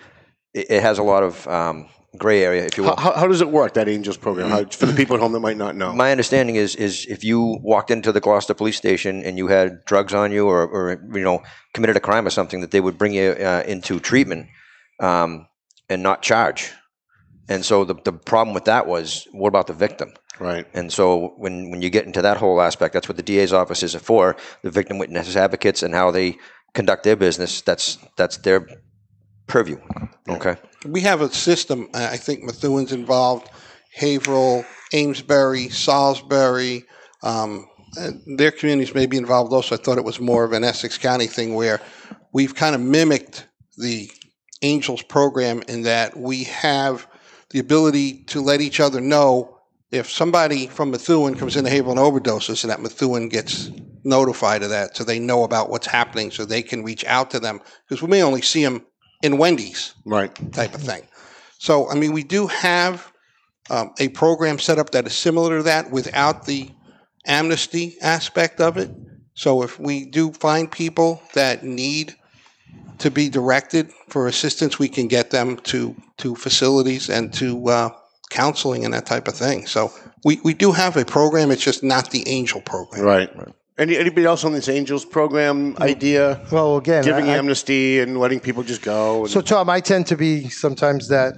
it, 0.53 0.71
it 0.71 0.83
has 0.83 0.99
a 0.99 1.03
lot 1.03 1.23
of 1.23 1.47
um, 1.47 1.89
gray 2.17 2.43
area, 2.43 2.65
if 2.65 2.77
you 2.77 2.85
will. 2.85 2.97
How, 2.97 3.13
how, 3.13 3.27
does 3.27 3.41
it 3.41 3.51
work 3.51 3.75
that 3.75 3.89
Angels 3.89 4.17
program? 4.17 4.51
How, 4.51 4.65
for 4.65 4.87
the 4.87 4.93
people 4.93 5.17
at 5.17 5.21
home 5.21 5.33
that 5.33 5.41
might 5.41 5.57
not 5.57 5.77
know. 5.77 5.93
My 5.93 6.11
understanding 6.11 6.57
is 6.57 6.75
is 6.77 7.07
if 7.07 7.25
you 7.25 7.59
walked 7.63 7.91
into 7.91 8.13
the 8.13 8.21
Gloucester 8.21 8.55
police 8.55 8.77
station 8.77 9.23
and 9.25 9.39
you 9.39 9.49
had 9.49 9.85
drugs 9.85 10.15
on 10.15 10.33
you 10.33 10.47
or, 10.47 10.67
or 10.67 11.01
you 11.13 11.25
know 11.25 11.43
committed 11.73 11.97
a 11.97 12.01
crime 12.01 12.27
or 12.27 12.31
something, 12.31 12.61
that 12.61 12.71
they 12.71 12.81
would 12.81 12.99
bring 12.99 13.13
you 13.13 13.31
uh, 13.33 13.63
into 13.67 14.01
treatment 14.01 14.47
um, 15.01 15.47
and 15.89 16.03
not 16.03 16.23
charge. 16.23 16.73
And 17.49 17.65
so 17.65 17.85
the 17.85 17.95
the 17.95 18.13
problem 18.13 18.55
with 18.55 18.65
that 18.65 18.87
was, 18.87 19.27
what 19.33 19.49
about 19.49 19.67
the 19.67 19.75
victim? 19.75 20.15
Right. 20.41 20.67
And 20.75 20.93
so 20.93 21.35
when 21.37 21.71
when 21.71 21.83
you 21.83 21.91
get 21.91 22.07
into 22.07 22.23
that 22.23 22.39
whole 22.39 22.61
aspect, 22.61 22.95
that's 22.95 23.09
what 23.09 23.17
the 23.17 23.23
DA's 23.23 23.53
office 23.53 23.83
is 23.83 23.95
for: 23.95 24.37
the 24.63 24.71
victim 24.71 24.99
witness 24.99 25.37
advocates 25.37 25.83
and 25.83 25.95
how 25.95 26.11
they 26.11 26.39
conduct 26.75 27.05
their 27.05 27.17
business. 27.17 27.61
That's 27.63 27.99
that's 28.17 28.39
their 28.39 28.67
purview. 29.47 29.79
Okay. 30.29 30.57
we 30.87 31.01
have 31.01 31.21
a 31.21 31.33
system. 31.33 31.89
uh, 31.95 32.09
I 32.11 32.17
think 32.17 32.43
Methuen's 32.43 32.93
involved, 32.93 33.49
Haverhill, 33.95 34.65
Amesbury, 34.93 35.69
Salisbury. 35.69 36.85
Um, 37.23 37.69
their 38.37 38.51
communities 38.51 38.95
may 38.95 39.07
be 39.07 39.17
involved 39.17 39.53
also. 39.53 39.77
I 39.77 39.79
thought 39.79 39.99
it 39.99 40.05
was 40.05 40.21
more 40.21 40.45
of 40.45 40.53
an 40.53 40.65
Essex 40.65 40.99
County 40.99 41.27
thing 41.27 41.55
where 41.55 41.81
we've 42.33 42.55
kind 42.55 42.75
of 42.75 42.81
mimicked 42.81 43.47
the 43.79 44.11
Angels 44.63 45.03
program 45.03 45.63
in 45.69 45.83
that 45.83 46.17
we 46.17 46.45
have 46.45 47.07
the 47.51 47.59
ability 47.59 48.25
to 48.25 48.41
let 48.41 48.61
each 48.61 48.81
other 48.81 49.01
know 49.01 49.59
if 49.91 50.11
somebody 50.11 50.67
from 50.67 50.91
Methuen 50.91 51.37
comes 51.37 51.57
into 51.57 51.71
Haverhill 51.71 51.93
and 51.93 52.01
overdoses, 52.01 52.65
and 52.65 52.71
that 52.71 52.81
Methuen 52.81 53.29
gets 53.29 53.71
notified 54.03 54.63
of 54.63 54.71
that, 54.71 54.97
so 54.97 55.05
they 55.05 55.21
know 55.21 55.45
about 55.45 55.71
what's 55.71 55.87
happening, 55.87 56.31
so 56.31 56.45
they 56.45 56.63
can 56.63 56.83
reach 56.83 57.05
out 57.05 57.31
to 57.31 57.39
them 57.39 57.61
because 57.87 58.03
we 58.03 58.09
may 58.09 58.23
only 58.23 58.43
see 58.43 58.65
them 58.65 58.85
in 59.25 59.39
Wendy's, 59.39 59.95
right, 60.05 60.35
type 60.53 60.75
of 60.75 60.83
thing. 60.83 61.03
So, 61.59 61.91
I 61.91 61.95
mean, 61.95 62.13
we 62.13 62.23
do 62.23 62.47
have 62.47 63.11
um, 63.71 63.95
a 63.99 64.09
program 64.09 64.59
set 64.59 64.79
up 64.79 64.91
that 64.91 65.07
is 65.07 65.15
similar 65.15 65.57
to 65.57 65.63
that 65.63 65.91
without 65.91 66.45
the 66.45 66.71
amnesty 67.27 67.97
aspect 68.03 68.61
of 68.61 68.77
it. 68.77 68.91
So, 69.33 69.63
if 69.63 69.81
we 69.81 70.05
do 70.05 70.31
find 70.33 70.71
people 70.71 71.23
that 71.33 71.65
need 71.65 72.15
to 72.99 73.11
be 73.11 73.31
directed 73.31 73.91
for 74.09 74.29
assistance, 74.29 74.79
we 74.79 74.89
can 74.89 75.09
get 75.09 75.31
them 75.31 75.57
to 75.73 75.97
to 76.19 76.37
facilities 76.37 77.09
and 77.09 77.33
to 77.35 77.67
uh, 77.69 77.91
counseling 78.29 78.85
and 78.85 78.93
that 78.93 79.07
type 79.07 79.27
of 79.27 79.35
thing. 79.35 79.67
So, 79.67 79.91
we, 80.23 80.39
we 80.45 80.53
do 80.53 80.71
have 80.73 80.99
a 80.99 81.05
program. 81.05 81.51
It's 81.51 81.63
just 81.63 81.83
not 81.83 82.11
the 82.11 82.29
Angel 82.29 82.61
program. 82.61 83.03
Right. 83.03 83.31
Any, 83.77 83.97
anybody 83.97 84.25
else 84.25 84.45
on 84.45 84.53
this 84.53 84.69
Angels 84.69 85.05
program 85.05 85.77
idea? 85.81 86.41
Well, 86.53 86.77
again, 86.77 87.03
giving 87.03 87.29
I- 87.29 87.35
I- 87.35 87.37
amnesty 87.39 88.01
and 88.01 88.19
letting 88.19 88.39
people 88.41 88.63
just 88.63 88.83
go. 88.83 89.27
So, 89.27 89.41
Tom, 89.41 89.69
I 89.69 89.81
tend 89.81 90.07
to 90.09 90.17
be 90.17 90.49
sometimes 90.49 91.09
that 91.09 91.35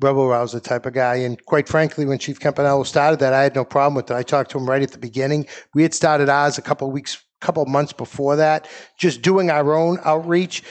rebel 0.00 0.28
rouser 0.28 0.60
type 0.60 0.86
of 0.86 0.94
guy. 0.94 1.16
And 1.16 1.42
quite 1.44 1.68
frankly, 1.68 2.06
when 2.06 2.18
Chief 2.18 2.40
Campanello 2.40 2.86
started 2.86 3.20
that, 3.20 3.34
I 3.34 3.42
had 3.42 3.54
no 3.54 3.64
problem 3.64 3.94
with 3.94 4.10
it. 4.10 4.14
I 4.14 4.22
talked 4.22 4.50
to 4.52 4.58
him 4.58 4.68
right 4.68 4.82
at 4.82 4.92
the 4.92 4.98
beginning. 4.98 5.46
We 5.74 5.82
had 5.82 5.92
started 5.92 6.30
ours 6.30 6.56
a 6.56 6.62
couple 6.62 6.88
of 6.88 6.94
weeks, 6.94 7.18
couple 7.42 7.62
of 7.62 7.68
months 7.68 7.92
before 7.92 8.36
that, 8.36 8.66
just 8.98 9.20
doing 9.20 9.50
our 9.50 9.74
own 9.74 9.98
outreach. 10.04 10.62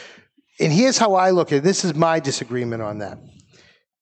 And 0.60 0.72
here's 0.72 0.98
how 0.98 1.14
I 1.14 1.30
look 1.30 1.52
at 1.52 1.58
it. 1.60 1.64
This 1.64 1.86
is 1.86 1.94
my 1.94 2.20
disagreement 2.20 2.82
on 2.82 3.00
that. 3.00 3.20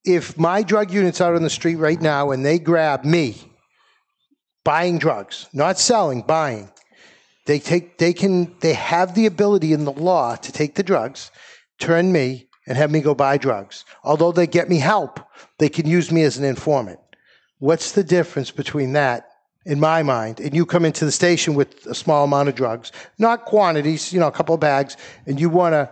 If 0.05 0.38
my 0.38 0.63
drug 0.63 0.91
unit's 0.91 1.19
out 1.19 1.36
on 1.36 1.43
the 1.43 1.49
street 1.49 1.75
right 1.75 2.01
now 2.01 2.32
and 2.32 2.45
they 2.45 2.57
grab 2.57 3.03
me 3.03 3.48
buying 4.70 4.99
drugs, 4.99 5.47
not 5.51 5.80
selling, 5.80 6.22
buying, 6.22 6.70
they 7.47 7.57
take 7.57 7.97
they 7.97 8.13
can 8.13 8.55
they 8.59 8.76
have 8.76 9.15
the 9.15 9.26
ability 9.26 9.74
in 9.74 9.84
the 9.84 9.91
law 9.91 10.36
to 10.36 10.51
take 10.51 10.76
the 10.76 10.84
drugs, 10.84 11.32
turn 11.80 12.11
me 12.11 12.47
and 12.67 12.78
have 12.78 12.91
me 12.91 13.01
go 13.01 13.15
buy 13.15 13.36
drugs. 13.36 13.84
Although 14.03 14.32
they 14.32 14.45
get 14.45 14.70
me 14.70 14.78
help, 14.78 15.20
they 15.57 15.70
can 15.70 15.88
use 15.88 16.11
me 16.11 16.22
as 16.22 16.38
an 16.38 16.45
informant. 16.45 16.99
What's 17.57 17.93
the 17.93 18.03
difference 18.03 18.51
between 18.51 18.93
that 18.93 19.28
in 19.65 19.80
my 19.80 20.03
mind 20.03 20.39
and 20.39 20.53
you 20.53 20.67
come 20.67 20.86
into 20.86 21.03
the 21.03 21.11
station 21.11 21.55
with 21.55 21.88
a 21.88 21.95
small 21.95 22.24
amount 22.24 22.49
of 22.49 22.53
drugs, 22.53 22.91
not 23.17 23.45
quantities, 23.45 24.13
you 24.13 24.20
know, 24.20 24.28
a 24.28 24.32
couple 24.32 24.53
of 24.53 24.61
bags 24.61 24.97
and 25.26 25.41
you 25.41 25.49
want 25.49 25.74
to 25.74 25.89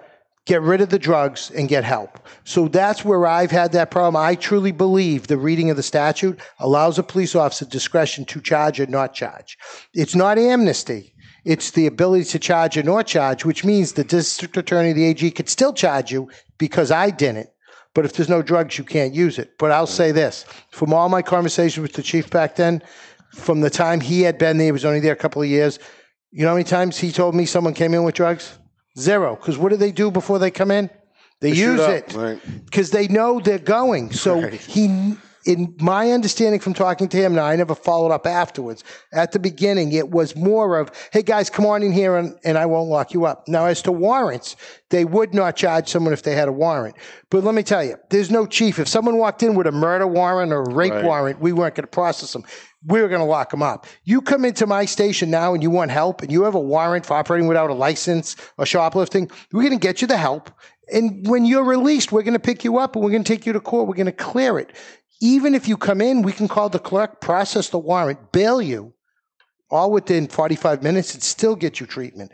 get 0.48 0.62
rid 0.62 0.80
of 0.80 0.90
the 0.90 0.98
drugs 0.98 1.52
and 1.52 1.68
get 1.68 1.84
help. 1.84 2.20
So 2.46 2.70
that's 2.70 3.04
where 3.04 3.28
I've 3.28 3.52
had 3.52 3.74
that 3.74 3.92
problem. 3.92 4.16
I 4.16 4.34
truly 4.34 4.72
believe 4.72 5.28
the 5.28 5.38
reading 5.38 5.70
of 5.70 5.76
the 5.76 5.84
statute 5.84 6.40
allows 6.60 6.98
a 6.98 7.04
police 7.04 7.36
officer 7.36 7.66
discretion 7.66 8.24
to 8.26 8.42
charge 8.42 8.80
or 8.80 8.88
not 8.88 9.14
charge. 9.14 9.58
It's 9.94 10.16
not 10.16 10.40
amnesty. 10.40 11.14
It's 11.44 11.72
the 11.72 11.86
ability 11.86 12.26
to 12.26 12.40
charge 12.40 12.78
or 12.78 12.84
not 12.84 13.08
charge, 13.08 13.44
which 13.44 13.66
means 13.66 13.94
the 13.94 14.06
district 14.06 14.56
attorney, 14.56 14.94
the 14.94 15.06
AG, 15.06 15.32
could 15.32 15.50
still 15.50 15.74
charge 15.74 16.12
you 16.12 16.30
because 16.58 16.92
I 16.92 17.10
didn't. 17.10 17.50
But 17.94 18.06
if 18.06 18.14
there's 18.14 18.30
no 18.30 18.42
drugs, 18.42 18.78
you 18.78 18.86
can't 18.86 19.14
use 19.14 19.38
it. 19.38 19.58
But 19.58 19.72
I'll 19.72 19.86
say 19.86 20.12
this 20.12 20.46
from 20.72 20.94
all 20.94 21.10
my 21.10 21.22
conversations 21.22 21.82
with 21.82 21.94
the 21.94 22.04
chief 22.04 22.30
back 22.30 22.56
then, 22.56 22.82
from 23.34 23.60
the 23.60 23.70
time 23.70 24.00
he 24.00 24.22
had 24.22 24.38
been 24.38 24.58
there, 24.58 24.66
he 24.66 24.72
was 24.72 24.86
only 24.86 25.02
there 25.02 25.14
a 25.14 25.18
couple 25.18 25.42
of 25.42 25.50
years. 25.50 25.78
You 26.32 26.44
know 26.44 26.50
how 26.50 26.56
many 26.56 26.64
times 26.64 26.98
he 26.98 27.12
told 27.12 27.36
me 27.36 27.46
someone 27.46 27.74
came 27.74 27.94
in 27.94 28.04
with 28.04 28.16
drugs? 28.16 28.58
Zero. 28.98 29.36
Because 29.36 29.58
what 29.58 29.70
do 29.70 29.78
they 29.78 29.92
do 29.92 30.12
before 30.12 30.40
they 30.40 30.52
come 30.52 30.72
in? 30.72 30.90
They, 31.40 31.52
They 31.52 31.58
use 31.58 31.80
it 31.80 32.14
right. 32.16 32.40
because 32.66 32.90
they 32.90 33.08
know 33.08 33.40
they're 33.40 33.60
going. 33.60 34.12
So 34.12 34.42
he, 34.48 35.16
in 35.48 35.74
my 35.80 36.12
understanding 36.12 36.60
from 36.60 36.74
talking 36.74 37.08
to 37.08 37.18
him, 37.18 37.34
now 37.34 37.46
I 37.46 37.56
never 37.56 37.74
followed 37.74 38.12
up 38.12 38.28
afterwards. 38.28 38.84
At 39.14 39.32
the 39.32 39.40
beginning, 39.40 39.94
it 39.94 40.10
was 40.12 40.36
more 40.36 40.78
of, 40.78 40.92
"Hey 41.14 41.24
guys, 41.24 41.50
come 41.50 41.66
on 41.66 41.82
in 41.84 41.92
here, 41.94 42.18
and, 42.18 42.36
and 42.44 42.58
I 42.58 42.66
won't 42.66 42.90
lock 42.90 43.14
you 43.14 43.26
up." 43.26 43.48
Now, 43.48 43.66
as 43.66 43.82
to 43.84 43.92
warrants, 43.92 44.56
they 44.90 45.06
would 45.06 45.34
not 45.34 45.56
charge 45.56 45.88
someone 45.90 46.14
if 46.14 46.24
they 46.24 46.36
had 46.36 46.48
a 46.48 46.52
warrant. 46.52 46.96
But 47.30 47.44
let 47.44 47.56
me 47.56 47.64
tell 47.64 47.84
you, 47.84 47.96
there's 48.10 48.30
no 48.30 48.46
chief. 48.46 48.78
If 48.78 48.88
someone 48.88 49.18
walked 49.18 49.42
in 49.42 49.56
with 49.56 49.68
a 49.68 49.72
murder 49.72 50.06
warrant 50.06 50.52
or 50.52 50.62
a 50.64 50.74
rape 50.74 50.94
Right. 50.94 51.06
warrant, 51.06 51.42
we 51.42 51.54
weren't 51.54 51.76
going 51.76 51.86
to 51.86 51.88
process 51.88 52.34
them. 52.34 52.44
We 52.86 53.02
were 53.02 53.08
going 53.08 53.20
to 53.22 53.26
lock 53.26 53.50
them 53.50 53.64
up. 53.64 53.88
You 54.04 54.22
come 54.22 54.46
into 54.46 54.68
my 54.68 54.86
station 54.86 55.30
now 55.30 55.54
and 55.54 55.64
you 55.64 55.70
want 55.70 55.92
help, 55.92 56.22
and 56.22 56.32
you 56.32 56.44
have 56.44 56.56
a 56.56 56.60
warrant 56.60 57.06
for 57.06 57.16
operating 57.16 57.48
without 57.48 57.70
a 57.70 57.74
license 57.74 58.36
or 58.58 58.66
shoplifting. 58.66 59.32
We're 59.52 59.64
going 59.64 59.80
to 59.80 59.88
get 59.88 60.02
you 60.02 60.08
the 60.08 60.18
help. 60.18 60.52
And 60.94 61.28
when 61.28 61.44
you're 61.44 61.66
released, 61.66 62.14
we're 62.14 62.22
going 62.22 62.34
to 62.34 62.40
pick 62.40 62.64
you 62.64 62.78
up 62.78 62.96
and 62.96 63.04
we're 63.04 63.12
going 63.12 63.24
to 63.26 63.28
take 63.28 63.46
you 63.46 63.52
to 63.54 63.60
court. 63.60 63.90
We're 63.90 63.96
going 63.96 64.06
to 64.06 64.12
clear 64.14 64.58
it. 64.58 64.72
Even 65.20 65.56
if 65.56 65.68
you 65.68 65.78
come 65.78 66.02
in, 66.02 66.22
we 66.22 66.32
can 66.32 66.48
call 66.48 66.70
the 66.70 66.80
clerk, 66.80 67.22
process 67.22 67.70
the 67.70 67.80
warrant, 67.80 68.32
bail 68.32 68.62
you, 68.62 68.94
all 69.70 69.92
within 69.92 70.28
45 70.28 70.84
minutes, 70.84 71.14
and 71.14 71.24
still 71.24 71.56
get 71.56 71.80
you 71.80 71.86
treatment. 71.86 72.32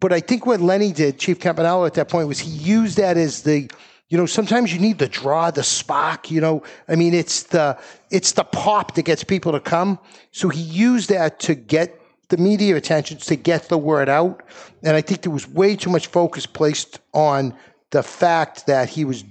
But 0.00 0.12
I 0.12 0.20
think 0.20 0.44
what 0.44 0.60
Lenny 0.60 0.92
did, 0.92 1.18
Chief 1.18 1.38
Campanello 1.38 1.86
at 1.86 1.94
that 1.94 2.08
point, 2.08 2.28
was 2.28 2.38
he 2.38 2.50
used 2.50 2.98
that 2.98 3.16
as 3.16 3.42
the, 3.42 3.70
you 4.08 4.18
know, 4.18 4.26
sometimes 4.26 4.72
you 4.72 4.80
need 4.80 4.98
the 4.98 5.08
draw, 5.08 5.50
the 5.50 5.62
spark, 5.62 6.30
you 6.30 6.40
know. 6.40 6.62
I 6.88 6.96
mean, 6.96 7.14
it's 7.14 7.44
the 7.44 7.78
it's 8.10 8.32
the 8.32 8.44
pop 8.44 8.94
that 8.94 9.04
gets 9.04 9.24
people 9.24 9.52
to 9.52 9.60
come. 9.60 9.98
So 10.32 10.48
he 10.48 10.60
used 10.60 11.08
that 11.10 11.40
to 11.40 11.54
get 11.54 11.98
the 12.28 12.36
media 12.36 12.76
attention, 12.76 13.18
to 13.18 13.36
get 13.36 13.68
the 13.68 13.78
word 13.78 14.08
out. 14.08 14.42
And 14.82 14.96
I 14.96 15.00
think 15.00 15.22
there 15.22 15.32
was 15.32 15.48
way 15.48 15.76
too 15.76 15.90
much 15.90 16.08
focus 16.08 16.44
placed 16.44 17.00
on 17.14 17.54
the 17.90 18.02
fact 18.02 18.66
that 18.66 18.88
he 18.88 19.04
was 19.04 19.24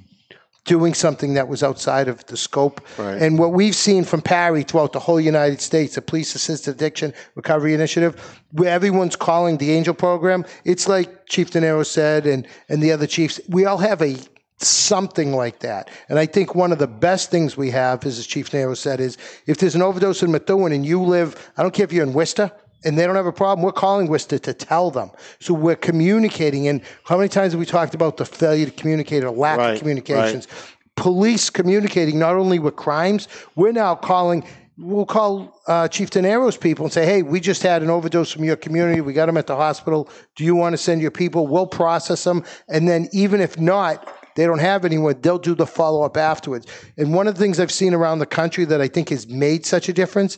doing 0.65 0.93
something 0.93 1.35
that 1.35 1.47
was 1.47 1.63
outside 1.63 2.07
of 2.07 2.25
the 2.25 2.35
scope. 2.35 2.81
Right. 2.97 3.21
And 3.21 3.39
what 3.39 3.53
we've 3.53 3.75
seen 3.75 4.03
from 4.03 4.21
PAARI 4.21 4.67
throughout 4.67 4.93
the 4.93 4.99
whole 4.99 5.21
United 5.21 5.61
States, 5.61 5.95
the 5.95 6.01
Police 6.01 6.35
Assisted 6.35 6.75
Addiction 6.75 7.13
Recovery 7.35 7.73
Initiative, 7.73 8.41
where 8.51 8.69
everyone's 8.69 9.15
calling 9.15 9.57
the 9.57 9.71
Angel 9.71 9.93
Program, 9.93 10.43
it's 10.65 10.87
like 10.87 11.27
Chief 11.27 11.51
Denaro 11.51 11.85
said 11.85 12.25
and, 12.25 12.47
and 12.67 12.81
the 12.81 12.91
other 12.91 13.07
chiefs, 13.07 13.39
we 13.47 13.65
all 13.65 13.77
have 13.77 14.01
a 14.01 14.17
something 14.57 15.33
like 15.33 15.59
that. 15.59 15.89
And 16.09 16.17
I 16.17 16.25
think 16.25 16.55
one 16.55 16.71
of 16.71 16.79
the 16.79 16.87
best 16.87 17.29
things 17.29 17.57
we 17.57 17.71
have, 17.71 18.05
as 18.05 18.25
Chief 18.25 18.49
Denaro 18.49 18.75
said, 18.75 18.99
is 18.99 19.17
if 19.45 19.57
there's 19.57 19.75
an 19.75 19.81
overdose 19.81 20.23
in 20.23 20.31
Methuen 20.31 20.71
and 20.71 20.85
you 20.85 21.01
live, 21.03 21.51
I 21.57 21.61
don't 21.61 21.73
care 21.73 21.83
if 21.83 21.91
you're 21.91 22.05
in 22.05 22.13
Worcester, 22.13 22.51
and 22.83 22.97
they 22.97 23.05
don't 23.05 23.15
have 23.15 23.25
a 23.25 23.31
problem, 23.31 23.63
we're 23.63 23.71
calling 23.71 24.07
Worcester 24.07 24.37
to 24.39 24.53
tell 24.53 24.91
them. 24.91 25.11
So 25.39 25.53
we're 25.53 25.75
communicating. 25.75 26.67
And 26.67 26.81
how 27.05 27.17
many 27.17 27.29
times 27.29 27.53
have 27.53 27.59
we 27.59 27.65
talked 27.65 27.95
about 27.95 28.17
the 28.17 28.25
failure 28.25 28.65
to 28.65 28.71
communicate 28.71 29.23
or 29.23 29.31
lack 29.31 29.57
Right, 29.57 29.73
of 29.73 29.79
communications? 29.79 30.47
Police 30.95 31.49
communicating 31.49 32.19
not 32.19 32.35
only 32.35 32.59
with 32.59 32.75
crimes, 32.75 33.27
we're 33.55 33.71
now 33.71 33.95
calling. 33.95 34.45
We'll 34.77 35.05
call 35.05 35.61
uh, 35.67 35.87
Chief 35.87 36.09
Denaro's 36.09 36.57
people 36.57 36.85
and 36.85 36.93
say, 36.93 37.05
"Hey, 37.05 37.21
we 37.21 37.39
just 37.39 37.63
had 37.63 37.81
an 37.81 37.89
overdose 37.89 38.31
from 38.31 38.43
your 38.43 38.55
community. 38.55 39.01
We 39.01 39.13
got 39.13 39.25
them 39.25 39.37
at 39.37 39.47
the 39.47 39.55
hospital. 39.55 40.09
Do 40.35 40.43
you 40.43 40.55
want 40.55 40.73
to 40.73 40.77
send 40.77 41.01
your 41.01 41.11
people? 41.11 41.47
We'll 41.47 41.67
process 41.67 42.23
them, 42.23 42.43
and 42.67 42.87
then 42.87 43.07
even 43.13 43.41
if 43.41 43.57
not, 43.59 44.07
they 44.35 44.45
don't 44.45 44.59
have 44.59 44.83
anyone. 44.83 45.19
They'll 45.21 45.37
do 45.37 45.55
the 45.55 45.65
follow 45.65 46.03
up 46.03 46.17
afterwards." 46.17 46.67
And 46.97 47.13
one 47.13 47.27
of 47.27 47.35
the 47.35 47.41
things 47.41 47.59
I've 47.59 47.71
seen 47.71 47.93
around 47.93 48.19
the 48.19 48.25
country 48.25 48.65
that 48.65 48.81
I 48.81 48.87
think 48.89 49.09
has 49.09 49.27
made 49.27 49.65
such 49.65 49.87
a 49.87 49.93
difference 49.93 50.37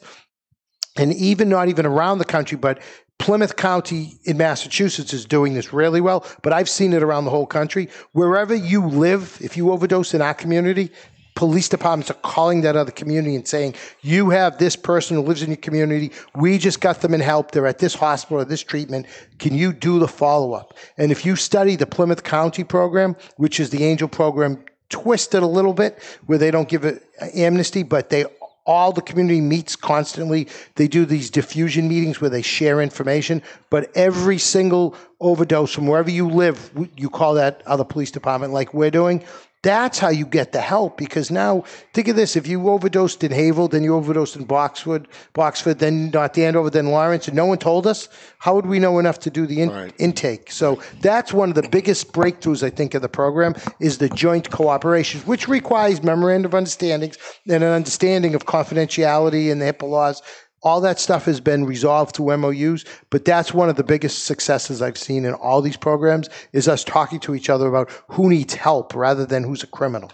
and 0.97 1.13
even 1.13 1.49
not 1.49 1.69
even 1.69 1.85
around 1.85 2.17
the 2.17 2.25
country, 2.25 2.57
but 2.57 2.81
Plymouth 3.19 3.55
County 3.55 4.19
in 4.25 4.37
Massachusetts 4.37 5.13
is 5.13 5.25
doing 5.25 5.53
this 5.53 5.73
really 5.73 6.01
well, 6.01 6.25
but 6.43 6.53
I've 6.53 6.69
seen 6.69 6.93
it 6.93 7.01
around 7.01 7.25
the 7.25 7.31
whole 7.31 7.47
country. 7.47 7.89
Wherever 8.11 8.53
you 8.53 8.85
live, 8.85 9.37
if 9.41 9.57
you 9.57 9.71
overdose 9.71 10.13
in 10.13 10.21
our 10.21 10.33
community, 10.33 10.91
police 11.37 11.69
departments 11.69 12.09
are 12.11 12.15
calling 12.15 12.61
that 12.61 12.75
other 12.75 12.91
community 12.91 13.35
and 13.35 13.47
saying, 13.47 13.75
You 14.01 14.29
have 14.31 14.57
this 14.57 14.75
person 14.75 15.15
who 15.15 15.23
lives 15.23 15.41
in 15.41 15.49
your 15.49 15.57
community. 15.57 16.11
We 16.35 16.57
just 16.57 16.81
got 16.81 17.01
them 17.01 17.13
in 17.13 17.21
help. 17.21 17.51
They're 17.51 17.67
at 17.67 17.79
this 17.79 17.95
hospital 17.95 18.41
or 18.41 18.45
this 18.45 18.63
treatment. 18.63 19.07
Can 19.39 19.53
you 19.53 19.73
do 19.73 19.99
the 19.99 20.07
follow 20.07 20.53
up? 20.53 20.75
And 20.97 21.11
if 21.11 21.25
you 21.25 21.35
study 21.35 21.75
the 21.75 21.85
Plymouth 21.85 22.23
County 22.23 22.63
program, 22.63 23.15
which 23.37 23.59
is 23.59 23.69
the 23.69 23.83
Angel 23.83 24.07
program, 24.07 24.63
twisted 24.89 25.43
a 25.43 25.47
little 25.47 25.73
bit 25.73 26.01
where 26.25 26.37
they 26.37 26.51
don't 26.51 26.69
give 26.69 26.85
it 26.85 27.03
amnesty, 27.35 27.83
but 27.83 28.09
they 28.09 28.25
all 28.67 28.91
the 28.91 29.01
community 29.01 29.41
meets 29.41 29.75
constantly. 29.75 30.47
They 30.75 30.87
do 30.87 31.05
these 31.05 31.29
diffusion 31.31 31.87
meetings 31.87 32.21
where 32.21 32.29
they 32.29 32.41
share 32.41 32.81
information, 32.81 33.41
but 33.69 33.89
every 33.95 34.37
single 34.37 34.95
overdose 35.19 35.73
from 35.73 35.87
wherever 35.87 36.11
you 36.11 36.29
live, 36.29 36.69
you 36.95 37.09
call 37.09 37.33
that 37.35 37.63
other 37.65 37.85
police 37.85 38.11
department 38.11 38.53
like 38.53 38.73
we're 38.73 38.91
doing. 38.91 39.23
That's 39.63 39.97
how 39.97 40.09
you 40.09 40.25
get 40.25 40.51
the 40.51 40.61
help 40.61 40.97
because 40.97 41.31
now 41.31 41.63
think 41.93 42.07
of 42.07 42.15
this: 42.15 42.35
if 42.35 42.47
you 42.47 42.69
overdosed 42.69 43.23
in 43.23 43.31
Haverhill, 43.31 43.67
then 43.67 43.83
you 43.83 43.95
overdosed 43.95 44.35
in 44.35 44.45
Boxwood, 44.45 45.07
Boxford, 45.33 45.79
then 45.79 46.11
not 46.11 46.35
the 46.35 46.45
Andover, 46.45 46.69
then 46.69 46.87
Lawrence, 46.87 47.27
and 47.27 47.35
no 47.35 47.47
one 47.47 47.57
told 47.57 47.87
us, 47.87 48.07
how 48.37 48.53
would 48.53 48.67
we 48.67 48.77
know 48.77 48.99
enough 48.99 49.19
to 49.19 49.31
do 49.31 49.47
the 49.47 49.61
in- 49.61 49.93
intake? 49.97 50.51
So 50.51 50.79
that's 51.01 51.33
one 51.33 51.49
of 51.49 51.55
the 51.55 51.67
biggest 51.69 52.13
breakthroughs 52.13 52.61
I 52.61 52.69
think 52.69 52.93
of 52.93 53.01
the 53.01 53.09
program 53.09 53.55
is 53.79 53.97
the 53.97 54.09
joint 54.09 54.51
cooperation, 54.51 55.21
which 55.21 55.47
requires 55.47 56.03
memorandum 56.03 56.51
of 56.51 56.55
understandings 56.55 57.17
and 57.47 57.63
an 57.63 57.73
understanding 57.73 58.35
of 58.35 58.45
confidentiality 58.45 59.51
and 59.51 59.59
the 59.59 59.65
HIPAA 59.65 59.89
laws. 59.89 60.21
All 60.63 60.81
that 60.81 60.99
stuff 60.99 61.25
has 61.25 61.39
been 61.39 61.65
resolved 61.65 62.15
through 62.15 62.35
MOUs, 62.37 62.83
but 63.09 63.25
that's 63.25 63.53
one 63.53 63.69
of 63.69 63.75
the 63.75 63.83
biggest 63.83 64.25
successes 64.25 64.81
I've 64.81 64.97
seen 64.97 65.23
in 65.23 65.33
all 65.33 65.61
these 65.61 65.77
programs 65.77 66.29
is 66.51 66.67
us 66.67 66.83
talking 66.83 67.19
to 67.21 67.35
each 67.35 67.49
other 67.49 67.67
about 67.67 67.91
who 68.09 68.29
needs 68.29 68.55
help 68.55 68.95
rather 68.95 69.25
than 69.25 69.43
who's 69.43 69.63
a 69.63 69.67
criminal. 69.67 70.11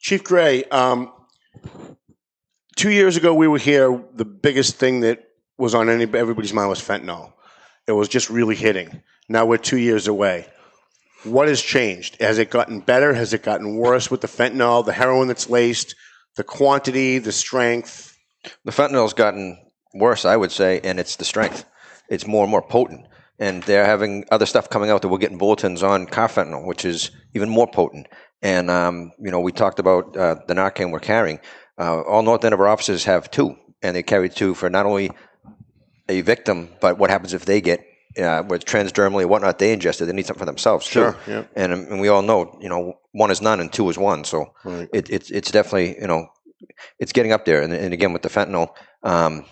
Chief 0.00 0.22
Gray, 0.22 0.64
um, 0.64 1.12
two 2.76 2.90
years 2.90 3.16
ago 3.16 3.32
we 3.32 3.48
were 3.48 3.58
here. 3.58 4.02
The 4.14 4.24
biggest 4.24 4.76
thing 4.76 5.00
that 5.00 5.24
was 5.58 5.74
on 5.74 5.88
any, 5.88 6.04
everybody's 6.04 6.52
mind 6.52 6.68
was 6.68 6.80
fentanyl. 6.80 7.32
It 7.86 7.92
was 7.92 8.08
just 8.08 8.30
really 8.30 8.56
hitting. 8.56 9.02
Now 9.28 9.46
we're 9.46 9.58
two 9.58 9.78
years 9.78 10.08
away. 10.08 10.46
What 11.22 11.48
has 11.48 11.62
changed? 11.62 12.20
Has 12.20 12.38
it 12.38 12.50
gotten 12.50 12.80
better? 12.80 13.14
Has 13.14 13.32
it 13.32 13.42
gotten 13.42 13.76
worse 13.76 14.10
with 14.10 14.20
the 14.20 14.28
fentanyl, 14.28 14.84
the 14.84 14.92
heroin 14.92 15.28
that's 15.28 15.48
laced, 15.48 15.94
the 16.36 16.44
quantity, 16.44 17.18
the 17.18 17.32
strength? 17.32 18.18
The 18.64 18.72
fentanyl's 18.72 19.14
gotten 19.14 19.58
worse, 19.94 20.24
I 20.24 20.36
would 20.36 20.52
say, 20.52 20.80
and 20.84 20.98
it's 21.00 21.16
the 21.16 21.24
strength. 21.24 21.64
It's 22.08 22.26
more 22.26 22.42
and 22.44 22.50
more 22.50 22.62
potent. 22.62 23.06
And 23.38 23.62
they're 23.64 23.86
having 23.86 24.24
other 24.30 24.46
stuff 24.46 24.68
coming 24.70 24.90
out 24.90 25.02
that 25.02 25.08
we're 25.08 25.18
getting 25.18 25.38
bulletins 25.38 25.82
on 25.82 26.06
carfentanil, 26.06 26.66
which 26.66 26.84
is 26.84 27.10
even 27.34 27.48
more 27.48 27.66
potent. 27.66 28.06
And, 28.42 28.70
um, 28.70 29.12
you 29.18 29.30
know, 29.30 29.40
we 29.40 29.52
talked 29.52 29.78
about 29.78 30.16
uh, 30.16 30.36
the 30.46 30.54
Narcan 30.54 30.92
we're 30.92 31.00
carrying. 31.00 31.40
Uh, 31.78 32.02
all 32.02 32.22
North 32.22 32.44
Andover 32.44 32.68
officers 32.68 33.04
have 33.04 33.30
two, 33.30 33.56
and 33.82 33.96
they 33.96 34.02
carry 34.02 34.28
two 34.28 34.54
for 34.54 34.70
not 34.70 34.86
only 34.86 35.10
a 36.08 36.20
victim, 36.20 36.68
but 36.80 36.98
what 36.98 37.10
happens 37.10 37.32
if 37.34 37.44
they 37.46 37.60
get 37.60 37.84
uh, 38.18 38.44
with 38.46 38.64
transdermally 38.64 39.22
and 39.22 39.30
whatnot 39.30 39.58
they 39.58 39.72
ingested? 39.72 40.06
They 40.08 40.12
need 40.12 40.26
something 40.26 40.40
for 40.40 40.44
themselves 40.46 40.86
Sure, 40.86 41.12
too. 41.24 41.30
yeah. 41.32 41.44
And, 41.56 41.72
um, 41.72 41.86
and 41.90 42.00
we 42.00 42.08
all 42.08 42.22
know, 42.22 42.56
you 42.60 42.68
know, 42.68 42.98
one 43.12 43.30
is 43.30 43.40
none 43.40 43.58
and 43.60 43.72
two 43.72 43.88
is 43.88 43.98
one. 43.98 44.24
So 44.24 44.52
Right. 44.64 44.88
it, 44.92 45.08
it's 45.10 45.30
it's 45.30 45.50
definitely 45.50 45.96
you 46.00 46.06
know 46.08 46.26
it's 46.98 47.12
getting 47.12 47.32
up 47.32 47.44
there. 47.44 47.62
And, 47.62 47.72
and 47.72 47.94
again 47.94 48.12
with 48.12 48.22
the 48.22 48.28
fentanyl, 48.28 48.68
um, 49.02 49.44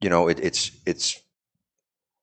you 0.00 0.10
know, 0.10 0.28
it, 0.28 0.40
it's 0.40 0.70
it's 0.86 1.20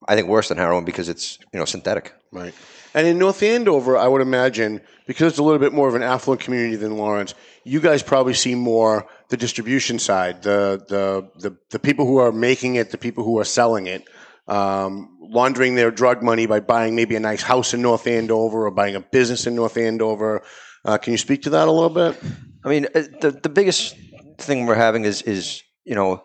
I 0.08 0.14
think 0.14 0.28
worse 0.28 0.48
than 0.48 0.58
heroin 0.58 0.84
because 0.84 1.08
it's 1.08 1.38
you 1.52 1.58
know 1.58 1.64
synthetic. 1.64 2.14
Right. 2.32 2.54
And 2.94 3.06
in 3.06 3.18
North 3.18 3.42
Andover, 3.42 3.98
I 3.98 4.08
would 4.08 4.22
imagine, 4.22 4.80
because 5.06 5.32
it's 5.32 5.38
a 5.38 5.42
little 5.42 5.58
bit 5.58 5.74
more 5.74 5.86
of 5.86 5.94
an 5.94 6.02
affluent 6.02 6.40
community 6.40 6.76
than 6.76 6.96
Lawrence, 6.96 7.34
you 7.62 7.78
guys 7.80 8.02
probably 8.02 8.32
see 8.32 8.54
more 8.54 9.06
the 9.28 9.36
distribution 9.36 9.98
side, 9.98 10.42
the 10.42 10.82
the 10.88 11.28
the, 11.40 11.56
the 11.70 11.78
people 11.78 12.06
who 12.06 12.18
are 12.18 12.32
making 12.32 12.76
it, 12.76 12.90
the 12.90 12.98
people 12.98 13.24
who 13.24 13.38
are 13.38 13.44
selling 13.44 13.86
it, 13.86 14.08
um, 14.48 15.18
laundering 15.20 15.74
their 15.74 15.90
drug 15.90 16.22
money 16.22 16.46
by 16.46 16.60
buying 16.60 16.94
maybe 16.96 17.16
a 17.16 17.20
nice 17.20 17.42
house 17.42 17.74
in 17.74 17.82
North 17.82 18.06
Andover 18.06 18.66
or 18.66 18.70
buying 18.70 18.94
a 18.94 19.00
business 19.00 19.46
in 19.46 19.54
North 19.54 19.76
Andover. 19.76 20.42
Uh, 20.84 20.96
can 20.96 21.12
you 21.12 21.18
speak 21.18 21.42
to 21.42 21.50
that 21.50 21.68
a 21.68 21.72
little 21.72 21.90
bit? 21.90 22.18
I 22.64 22.68
mean, 22.68 22.86
uh, 22.94 23.02
the 23.20 23.30
the 23.42 23.48
biggest 23.48 23.96
thing 24.38 24.66
we're 24.66 24.74
having 24.74 25.04
is 25.04 25.22
is 25.22 25.62
you 25.84 25.94
know 25.94 26.24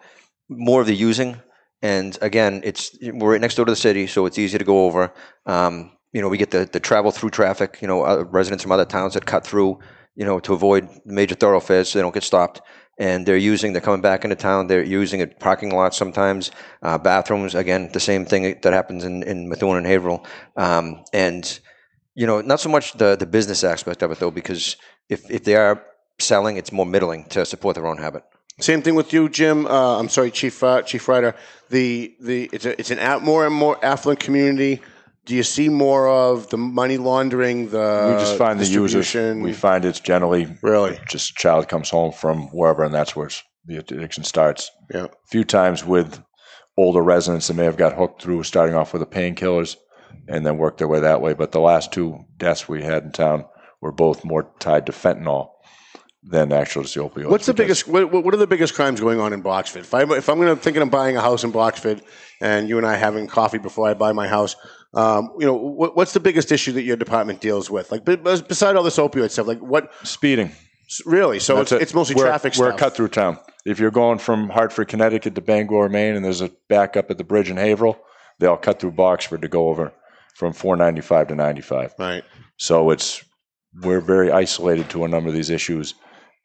more 0.51 0.81
of 0.81 0.87
the 0.87 0.95
using, 0.95 1.41
and 1.81 2.17
again, 2.21 2.61
it's 2.63 2.95
we're 3.01 3.31
right 3.31 3.41
next 3.41 3.55
door 3.55 3.65
to 3.65 3.71
the 3.71 3.75
city, 3.75 4.05
so 4.07 4.25
it's 4.25 4.37
easy 4.37 4.57
to 4.57 4.63
go 4.63 4.85
over. 4.85 5.13
Um, 5.45 5.91
you 6.13 6.21
know, 6.21 6.29
we 6.29 6.37
get 6.37 6.51
the 6.51 6.69
the 6.71 6.79
travel 6.79 7.11
through 7.11 7.31
traffic. 7.31 7.79
You 7.81 7.87
know, 7.87 8.03
uh, 8.03 8.25
residents 8.29 8.63
from 8.63 8.71
other 8.71 8.85
towns 8.85 9.13
that 9.15 9.25
cut 9.25 9.45
through. 9.45 9.79
You 10.15 10.25
know, 10.25 10.39
to 10.41 10.53
avoid 10.53 10.89
major 11.05 11.35
thoroughfares, 11.35 11.89
so 11.89 11.97
they 11.97 12.03
don't 12.03 12.13
get 12.13 12.23
stopped. 12.23 12.61
And 12.99 13.25
they're 13.25 13.37
using, 13.37 13.71
they're 13.73 13.81
coming 13.81 14.01
back 14.01 14.25
into 14.25 14.35
town. 14.35 14.67
They're 14.67 14.83
using 14.83 15.21
a 15.21 15.27
parking 15.27 15.71
lot 15.71 15.95
sometimes, 15.95 16.51
uh, 16.83 16.97
bathrooms. 16.99 17.55
Again, 17.55 17.89
the 17.93 17.99
same 17.99 18.25
thing 18.25 18.59
that 18.61 18.73
happens 18.73 19.03
in, 19.05 19.23
in 19.23 19.49
Methuen 19.49 19.77
and 19.77 19.87
Haverhill. 19.87 20.23
Um, 20.57 21.03
and 21.13 21.59
you 22.13 22.27
know, 22.27 22.41
not 22.41 22.59
so 22.59 22.69
much 22.69 22.93
the 22.93 23.15
the 23.15 23.25
business 23.25 23.63
aspect 23.63 24.03
of 24.03 24.11
it 24.11 24.19
though, 24.19 24.31
because 24.31 24.75
if 25.09 25.29
if 25.31 25.43
they 25.45 25.55
are 25.55 25.83
selling, 26.19 26.57
it's 26.57 26.71
more 26.71 26.85
middling 26.85 27.25
to 27.29 27.45
support 27.45 27.75
their 27.75 27.87
own 27.87 27.97
habit. 27.97 28.23
Same 28.61 28.81
thing 28.81 28.95
with 28.95 29.11
you, 29.11 29.27
Jim. 29.29 29.65
Uh, 29.65 29.99
I'm 29.99 30.09
sorry, 30.09 30.31
Chief 30.31 30.61
uh, 30.63 30.81
Chief 30.83 31.05
Riter. 31.07 31.35
The 31.69 32.15
the 32.19 32.49
it's 32.53 32.65
a, 32.65 32.79
it's 32.79 32.91
an 32.91 32.99
a- 32.99 33.19
more 33.19 33.45
and 33.45 33.55
more 33.55 33.83
affluent 33.83 34.19
community. 34.19 34.81
Do 35.25 35.35
you 35.35 35.43
see 35.43 35.69
more 35.69 36.07
of 36.07 36.49
the 36.49 36.57
money 36.57 36.97
laundering? 36.97 37.69
The 37.69 38.13
we 38.13 38.19
just 38.19 38.37
find 38.37 38.59
the 38.59 38.65
users. 38.65 39.13
We 39.13 39.53
find 39.53 39.85
it's 39.85 39.99
generally 39.99 40.57
really 40.61 40.99
just 41.09 41.31
a 41.31 41.33
child 41.35 41.69
comes 41.69 41.89
home 41.89 42.11
from 42.11 42.47
wherever, 42.47 42.83
and 42.83 42.93
that's 42.93 43.15
where 43.15 43.29
the 43.65 43.77
addiction 43.77 44.23
starts. 44.23 44.71
Yeah. 44.93 45.05
A 45.05 45.09
few 45.27 45.43
times 45.43 45.85
with 45.85 46.21
older 46.77 47.01
residents 47.01 47.47
that 47.47 47.53
may 47.55 47.65
have 47.65 47.77
got 47.77 47.93
hooked 47.93 48.21
through 48.21 48.43
starting 48.43 48.75
off 48.75 48.93
with 48.93 49.01
the 49.01 49.05
painkillers 49.05 49.75
and 50.27 50.45
then 50.45 50.57
worked 50.57 50.79
their 50.79 50.87
way 50.87 50.99
that 50.99 51.21
way. 51.21 51.33
But 51.33 51.51
the 51.51 51.59
last 51.59 51.91
two 51.91 52.25
deaths 52.37 52.67
we 52.67 52.83
had 52.83 53.03
in 53.03 53.11
town 53.11 53.45
were 53.81 53.91
both 53.91 54.25
more 54.25 54.51
tied 54.59 54.85
to 54.87 54.91
fentanyl 54.91 55.50
than 56.23 56.51
actual 56.51 56.83
just 56.83 56.95
the 56.95 57.01
opioids. 57.01 57.29
What's 57.29 57.45
the 57.45 57.53
biggest? 57.53 57.87
What, 57.87 58.11
what 58.11 58.33
are 58.33 58.37
the 58.37 58.47
biggest 58.47 58.75
crimes 58.75 58.99
going 58.99 59.19
on 59.19 59.33
in 59.33 59.41
Boxford? 59.41 59.81
If 59.81 59.93
I'm 59.93 60.11
if 60.11 60.29
I'm 60.29 60.39
going 60.39 60.55
to 60.55 60.61
thinking 60.61 60.81
of 60.81 60.91
buying 60.91 61.17
a 61.17 61.21
house 61.21 61.43
in 61.43 61.51
Boxford, 61.51 62.01
and 62.39 62.69
you 62.69 62.77
and 62.77 62.85
I 62.85 62.95
having 62.95 63.27
coffee 63.27 63.57
before 63.57 63.87
I 63.87 63.93
buy 63.93 64.11
my 64.11 64.27
house, 64.27 64.55
um, 64.93 65.31
you 65.39 65.45
know, 65.45 65.55
what, 65.55 65.95
what's 65.95 66.13
the 66.13 66.19
biggest 66.19 66.51
issue 66.51 66.73
that 66.73 66.83
your 66.83 66.97
department 66.97 67.41
deals 67.41 67.69
with? 67.69 67.91
Like, 67.91 68.05
be- 68.05 68.17
beside 68.17 68.75
all 68.75 68.83
this 68.83 68.97
opioid 68.97 69.31
stuff, 69.31 69.47
like 69.47 69.59
what? 69.59 69.91
Speeding. 70.03 70.51
Really? 71.05 71.39
So 71.39 71.61
it's, 71.61 71.71
it. 71.71 71.81
it's 71.81 71.93
mostly 71.93 72.15
we're, 72.15 72.25
traffic 72.25 72.53
We're 72.57 72.67
stuff. 72.67 72.75
a 72.75 72.77
cut 72.77 72.95
through 72.95 73.07
town. 73.09 73.39
If 73.65 73.79
you're 73.79 73.91
going 73.91 74.17
from 74.17 74.49
Hartford, 74.49 74.89
Connecticut 74.89 75.35
to 75.35 75.41
Bangor, 75.41 75.87
Maine, 75.87 76.15
and 76.15 76.25
there's 76.25 76.41
a 76.41 76.51
backup 76.67 77.09
at 77.09 77.17
the 77.17 77.23
bridge 77.23 77.49
in 77.49 77.57
Haverhill, 77.57 77.97
they 78.39 78.47
all 78.47 78.57
cut 78.57 78.79
through 78.79 78.91
Boxford 78.91 79.41
to 79.41 79.47
go 79.47 79.69
over 79.69 79.93
from 80.35 80.51
495 80.51 81.29
to 81.29 81.35
95. 81.35 81.93
Right. 81.97 82.23
So 82.57 82.89
it's 82.89 83.23
we're 83.81 84.01
very 84.01 84.31
isolated 84.31 84.89
to 84.89 85.05
a 85.05 85.07
number 85.07 85.29
of 85.29 85.35
these 85.35 85.49
issues, 85.49 85.93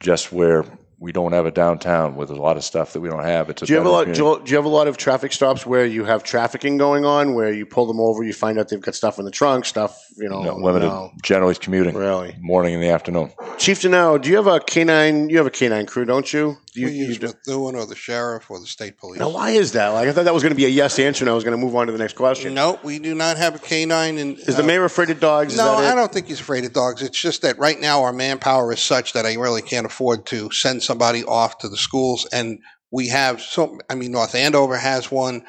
just 0.01 0.33
where 0.33 0.65
we 0.99 1.13
don't 1.13 1.33
have 1.33 1.45
a 1.45 1.51
downtown 1.51 2.17
with 2.17 2.31
a 2.31 2.35
lot 2.35 2.57
of 2.57 2.65
stuff 2.65 2.93
that 2.95 3.01
we 3.01 3.09
don't 3.09 3.23
have. 3.25 3.51
It's 3.51 3.63
a 3.63 3.67
Do 3.67 3.73
you 3.73 3.77
have 3.79 3.87
a 3.87 3.91
lot? 3.91 4.05
Do 4.07 4.11
you, 4.13 4.41
do 4.45 4.51
you 4.51 4.57
have 4.57 4.65
a 4.65 4.69
lot 4.69 4.89
of 4.89 4.97
traffic 4.97 5.33
stops 5.33 5.67
where 5.67 5.85
you 5.85 6.05
have 6.05 6.25
trafficking 6.25 6.79
going 6.79 7.05
on, 7.05 7.35
where 7.35 7.53
you 7.53 7.67
pull 7.67 7.87
them 7.87 8.01
over, 8.01 8.23
you 8.23 8.33
find 8.33 8.59
out 8.59 8.69
they've 8.69 8.81
got 8.81 8.95
stuff 8.95 9.19
in 9.19 9.25
the 9.27 9.31
trunk, 9.31 9.67
stuff 9.67 9.99
you 10.17 10.29
know, 10.29 10.43
No, 10.43 10.57
limited. 10.57 10.87
no. 10.87 11.13
Generally, 11.23 11.51
it's 11.53 11.59
commuting. 11.59 11.95
Really? 11.95 12.35
Morning 12.41 12.75
and 12.75 12.83
the 12.83 12.89
afternoon. 12.89 13.31
Chief 13.59 13.81
Janelle, 13.81 14.21
do 14.21 14.31
you 14.31 14.37
have 14.37 14.47
a 14.47 14.59
canine? 14.61 15.29
You 15.29 15.37
have 15.39 15.47
a 15.47 15.51
canine 15.51 15.85
crew, 15.87 16.05
don't 16.07 16.33
you? 16.33 16.57
Do 16.73 16.81
you, 16.81 16.87
we 16.89 16.93
you 16.93 17.05
use 17.07 17.19
do- 17.19 17.27
Methuen 17.29 17.75
or 17.75 17.87
the 17.87 17.95
sheriff 17.95 18.51
or 18.51 18.61
the 18.61 18.67
state 18.67 18.99
police. 18.99 19.19
now, 19.19 19.31
why 19.31 19.51
is 19.51 19.73
that? 19.73 19.89
Like, 19.89 20.09
I 20.09 20.13
thought 20.13 20.25
that 20.25 20.35
was 20.35 20.43
going 20.43 20.53
to 20.53 20.57
be 20.57 20.67
a 20.67 20.69
yes 20.69 20.99
answer, 20.99 21.25
and 21.25 21.31
I 21.31 21.35
was 21.35 21.43
going 21.45 21.59
to 21.59 21.63
move 21.63 21.75
on 21.75 21.87
to 21.87 21.93
the 21.93 21.99
next 21.99 22.15
question. 22.17 22.53
No, 22.55 22.79
we 22.83 22.99
do 22.99 23.15
not 23.15 23.37
have 23.39 23.55
a 23.55 23.59
canine. 23.59 24.19
And 24.19 24.39
Is 24.39 24.57
the 24.57 24.63
uh, 24.63 24.67
mayor 24.67 24.85
afraid 24.85 25.09
of 25.11 25.21
dogs? 25.21 25.57
No. 25.57 25.75
I 25.75 25.95
don't 25.95 26.13
think 26.13 26.27
he's 26.27 26.41
afraid 26.41 26.65
of 26.65 26.73
dogs. 26.75 27.03
It's 27.03 27.19
just 27.19 27.43
that 27.43 27.59
right 27.59 27.81
now 27.81 28.03
our 28.03 28.13
manpower 28.13 28.73
is 28.73 28.81
such 28.81 29.13
that 29.15 29.25
I 29.27 29.35
really 29.35 29.63
can't 29.63 29.87
afford 29.87 30.27
to 30.27 30.51
send 30.51 30.83
somebody 30.87 31.25
off 31.25 31.59
to 31.59 31.69
the 31.69 31.77
schools. 31.77 32.27
And 32.33 32.61
we 32.91 33.09
have 33.09 33.41
so. 33.43 33.79
I 33.91 33.95
mean, 33.97 34.13
North 34.13 34.35
Andover 34.35 34.77
has 34.77 35.11
one. 35.11 35.45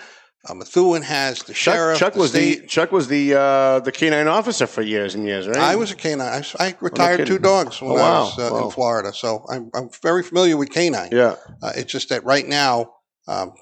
Uh, 0.49 0.53
Methuen 0.53 1.01
has 1.01 1.39
the 1.43 1.53
Chuck, 1.53 1.73
sheriff. 1.75 1.99
Chuck 1.99 2.13
the 2.13 2.19
was 2.19 2.29
state. 2.31 2.61
the 2.61 2.67
Chuck 2.67 2.91
was 2.91 3.07
the 3.09 3.33
uh, 3.33 3.79
the 3.81 3.91
canine 3.91 4.27
officer 4.27 4.65
for 4.65 4.81
years 4.81 5.13
and 5.13 5.25
years, 5.25 5.45
right? 5.47 5.57
I 5.57 5.75
was 5.75 5.91
a 5.91 5.95
canine. 5.95 6.21
I, 6.27 6.43
I 6.59 6.75
retired 6.79 7.17
kidding. 7.17 7.35
two 7.35 7.39
dogs 7.39 7.81
when 7.81 7.91
Oh, 7.91 7.95
I 7.97 8.19
was 8.21 8.39
uh, 8.39 8.49
Wow. 8.53 8.65
in 8.65 8.71
Florida, 8.71 9.13
so 9.13 9.45
I'm, 9.49 9.69
I'm 9.73 9.89
very 10.01 10.23
familiar 10.23 10.55
with 10.55 10.69
canine. 10.69 11.09
Yeah. 11.11 11.35
Uh, 11.61 11.73
it's 11.75 11.91
just 11.91 12.09
that 12.09 12.23
right 12.23 12.47
now 12.47 12.93
um, 13.27 13.53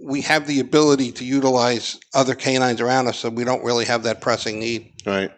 we 0.00 0.20
have 0.22 0.46
the 0.48 0.58
ability 0.58 1.12
to 1.12 1.24
utilize 1.24 2.00
other 2.14 2.34
canines 2.34 2.80
around 2.80 3.06
us, 3.06 3.18
so 3.18 3.28
we 3.28 3.44
don't 3.44 3.62
really 3.62 3.84
have 3.84 4.02
that 4.02 4.20
pressing 4.20 4.58
need. 4.58 4.92
Right. 5.06 5.30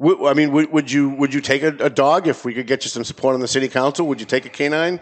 I 0.00 0.32
mean, 0.34 0.52
would, 0.52 0.72
would 0.72 0.90
you 0.92 1.10
would 1.10 1.34
you 1.34 1.40
take 1.40 1.62
a, 1.62 1.74
a 1.80 1.90
dog 1.90 2.28
if 2.28 2.44
we 2.44 2.54
could 2.54 2.66
get 2.68 2.84
you 2.84 2.88
some 2.90 3.04
support 3.04 3.34
on 3.34 3.40
the 3.40 3.48
city 3.48 3.68
council? 3.68 4.06
Would 4.06 4.20
you 4.20 4.26
take 4.26 4.46
a 4.46 4.48
canine? 4.48 5.00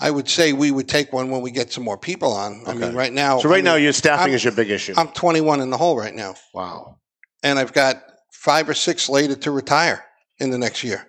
I 0.00 0.10
would 0.10 0.28
say 0.28 0.52
we 0.52 0.70
would 0.70 0.88
take 0.88 1.12
one 1.12 1.30
when 1.30 1.42
we 1.42 1.50
get 1.50 1.72
some 1.72 1.84
more 1.84 1.98
people 1.98 2.32
on. 2.32 2.62
I 2.66 2.74
mean, 2.74 2.94
right 2.94 3.12
now. 3.12 3.38
So 3.38 3.48
right 3.48 3.58
I 3.58 3.60
now, 3.60 3.74
mean, 3.74 3.84
your 3.84 3.92
staffing 3.92 4.26
I'm- 4.28 4.34
is 4.34 4.44
your 4.44 4.52
big 4.54 4.70
issue. 4.70 4.94
I'm 4.96 5.08
21 5.08 5.60
in 5.60 5.70
the 5.70 5.76
hole 5.76 5.96
right 5.98 6.14
now. 6.14 6.34
Wow. 6.54 6.98
And 7.42 7.58
I've 7.58 7.72
got 7.72 8.02
five 8.32 8.68
or 8.68 8.74
six 8.74 9.04
slated 9.04 9.42
to 9.42 9.50
retire 9.50 10.04
in 10.38 10.50
the 10.50 10.58
next 10.58 10.82
year. 10.84 11.06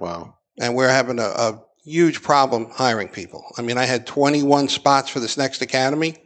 Wow. 0.00 0.34
And 0.60 0.74
we're 0.74 0.88
having 0.88 1.18
a, 1.18 1.22
a 1.22 1.62
huge 1.84 2.22
problem 2.22 2.68
hiring 2.70 3.08
people. 3.08 3.44
I 3.58 3.62
mean, 3.62 3.78
I 3.78 3.84
had 3.84 4.06
21 4.06 4.68
spots 4.68 5.08
for 5.10 5.20
this 5.20 5.36
next 5.36 5.62
academy. 5.62 6.16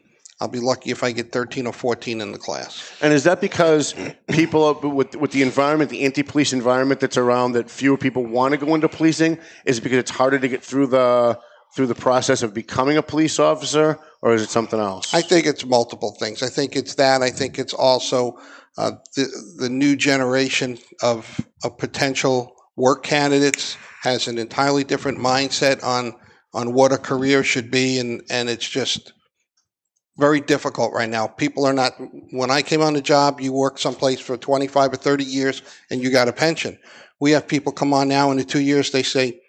I'll 0.40 0.48
be 0.48 0.60
lucky 0.60 0.90
if 0.90 1.02
I 1.02 1.10
get 1.10 1.32
13 1.32 1.66
or 1.66 1.72
14 1.72 2.20
in 2.20 2.30
the 2.30 2.38
class. 2.38 2.92
And 3.00 3.12
is 3.12 3.24
that 3.24 3.40
because 3.40 3.92
people 4.30 4.72
with 4.82 5.16
with 5.16 5.32
the 5.32 5.42
environment, 5.42 5.90
the 5.90 6.04
anti-police 6.04 6.52
environment 6.52 7.00
that's 7.00 7.16
around, 7.16 7.52
that 7.52 7.68
fewer 7.68 7.96
people 7.96 8.24
want 8.24 8.52
to 8.52 8.58
go 8.64 8.72
into 8.76 8.88
policing? 8.88 9.38
Is 9.64 9.78
it 9.78 9.80
because 9.80 9.98
it's 9.98 10.12
harder 10.12 10.38
to 10.38 10.46
get 10.48 10.62
through 10.62 10.88
the 10.88 11.40
through 11.74 11.86
the 11.86 11.94
process 11.94 12.42
of 12.42 12.52
becoming 12.54 12.96
a 12.96 13.02
police 13.02 13.38
officer, 13.38 13.98
or 14.22 14.34
is 14.34 14.42
it 14.42 14.50
something 14.50 14.80
else? 14.80 15.12
I 15.14 15.22
think 15.22 15.46
it's 15.46 15.64
multiple 15.64 16.16
things. 16.18 16.42
I 16.42 16.48
think 16.48 16.76
it's 16.76 16.94
that. 16.96 17.22
I 17.22 17.30
think 17.30 17.58
it's 17.58 17.74
also 17.74 18.38
uh, 18.76 18.92
the 19.16 19.26
the 19.58 19.68
new 19.68 19.96
generation 19.96 20.78
of 21.02 21.40
of 21.64 21.78
potential 21.78 22.54
work 22.76 23.02
candidates 23.02 23.76
has 24.02 24.28
an 24.28 24.38
entirely 24.38 24.84
different 24.84 25.18
mindset 25.18 25.84
on 25.84 26.14
on 26.54 26.72
what 26.72 26.92
a 26.92 26.98
career 26.98 27.44
should 27.44 27.70
be, 27.70 27.98
and 27.98 28.22
and 28.30 28.48
it's 28.48 28.68
just 28.68 29.12
very 30.16 30.40
difficult 30.40 30.92
right 30.92 31.08
now. 31.08 31.26
People 31.26 31.64
are 31.64 31.72
not. 31.72 31.92
When 32.30 32.50
I 32.50 32.62
came 32.62 32.82
on 32.82 32.94
the 32.94 33.02
job, 33.02 33.40
you 33.40 33.52
worked 33.52 33.80
someplace 33.80 34.20
for 34.20 34.36
twenty 34.36 34.66
five 34.66 34.92
or 34.92 34.96
thirty 34.96 35.24
years, 35.24 35.62
and 35.90 36.02
you 36.02 36.10
got 36.10 36.28
a 36.28 36.32
pension. 36.32 36.78
We 37.20 37.32
have 37.32 37.48
people 37.48 37.72
come 37.72 37.92
on 37.92 38.08
now, 38.08 38.30
in 38.30 38.38
the 38.38 38.44
two 38.44 38.60
years, 38.60 38.92
they 38.92 39.02
say, 39.02 39.40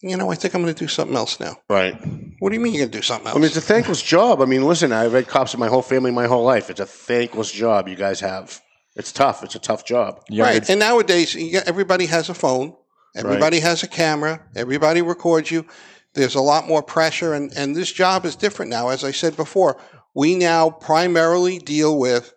"You 0.00 0.16
know, 0.16 0.30
I 0.30 0.34
think 0.34 0.54
I'm 0.54 0.62
going 0.62 0.74
to 0.74 0.78
do 0.78 0.88
something 0.88 1.16
else 1.16 1.40
now." 1.40 1.56
right. 1.68 1.94
What 2.40 2.50
do 2.50 2.54
you 2.54 2.60
mean 2.60 2.72
you're 2.72 2.82
going 2.82 2.92
to 2.92 2.98
do 2.98 3.02
something 3.02 3.26
else? 3.26 3.36
I 3.36 3.38
mean, 3.38 3.46
it's 3.46 3.56
a 3.56 3.60
thankless 3.60 4.00
job. 4.00 4.40
I 4.40 4.44
mean, 4.44 4.64
listen, 4.64 4.92
I've 4.92 5.12
had 5.12 5.26
cops 5.26 5.54
in 5.54 5.60
my 5.60 5.68
whole 5.68 5.82
family, 5.82 6.12
my 6.12 6.26
whole 6.26 6.44
life. 6.44 6.70
It's 6.70 6.80
a 6.80 6.86
thankless 6.86 7.50
job 7.50 7.88
you 7.88 7.96
guys 7.96 8.20
have. 8.20 8.60
It's 8.94 9.12
tough. 9.12 9.42
It's 9.42 9.54
a 9.54 9.60
tough 9.60 9.84
job. 9.84 10.22
Right. 10.30 10.68
And 10.68 10.80
nowadays, 10.80 11.36
everybody 11.66 12.06
has 12.06 12.28
a 12.28 12.34
phone. 12.34 12.74
Everybody 13.16 13.60
has 13.60 13.82
a 13.82 13.88
camera. 13.88 14.44
Everybody 14.54 15.02
records 15.02 15.50
you. 15.50 15.66
There's 16.14 16.34
a 16.34 16.40
lot 16.40 16.66
more 16.66 16.82
pressure, 16.82 17.34
and, 17.34 17.52
and 17.56 17.76
this 17.76 17.92
job 17.92 18.24
is 18.24 18.34
different 18.34 18.70
now. 18.70 18.88
As 18.88 19.04
I 19.04 19.12
said 19.12 19.36
before, 19.36 19.80
we 20.14 20.34
now 20.34 20.70
primarily 20.70 21.58
deal 21.58 21.98
with 21.98 22.32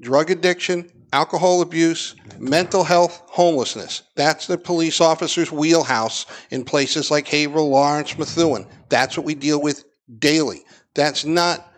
drug 0.00 0.30
addiction, 0.30 0.90
alcohol 1.12 1.62
abuse, 1.62 2.14
mental 2.38 2.84
health, 2.84 3.22
homelessness. 3.26 4.02
That's 4.14 4.46
the 4.46 4.58
police 4.58 5.00
officer's 5.00 5.52
wheelhouse 5.52 6.26
in 6.50 6.64
places 6.64 7.10
like 7.10 7.28
Haverhill, 7.28 7.70
Lawrence, 7.70 8.16
Methuen. 8.18 8.66
That's 8.88 9.16
what 9.16 9.26
we 9.26 9.34
deal 9.34 9.60
with 9.60 9.84
daily. 10.18 10.62
That's 10.94 11.24
not 11.24 11.72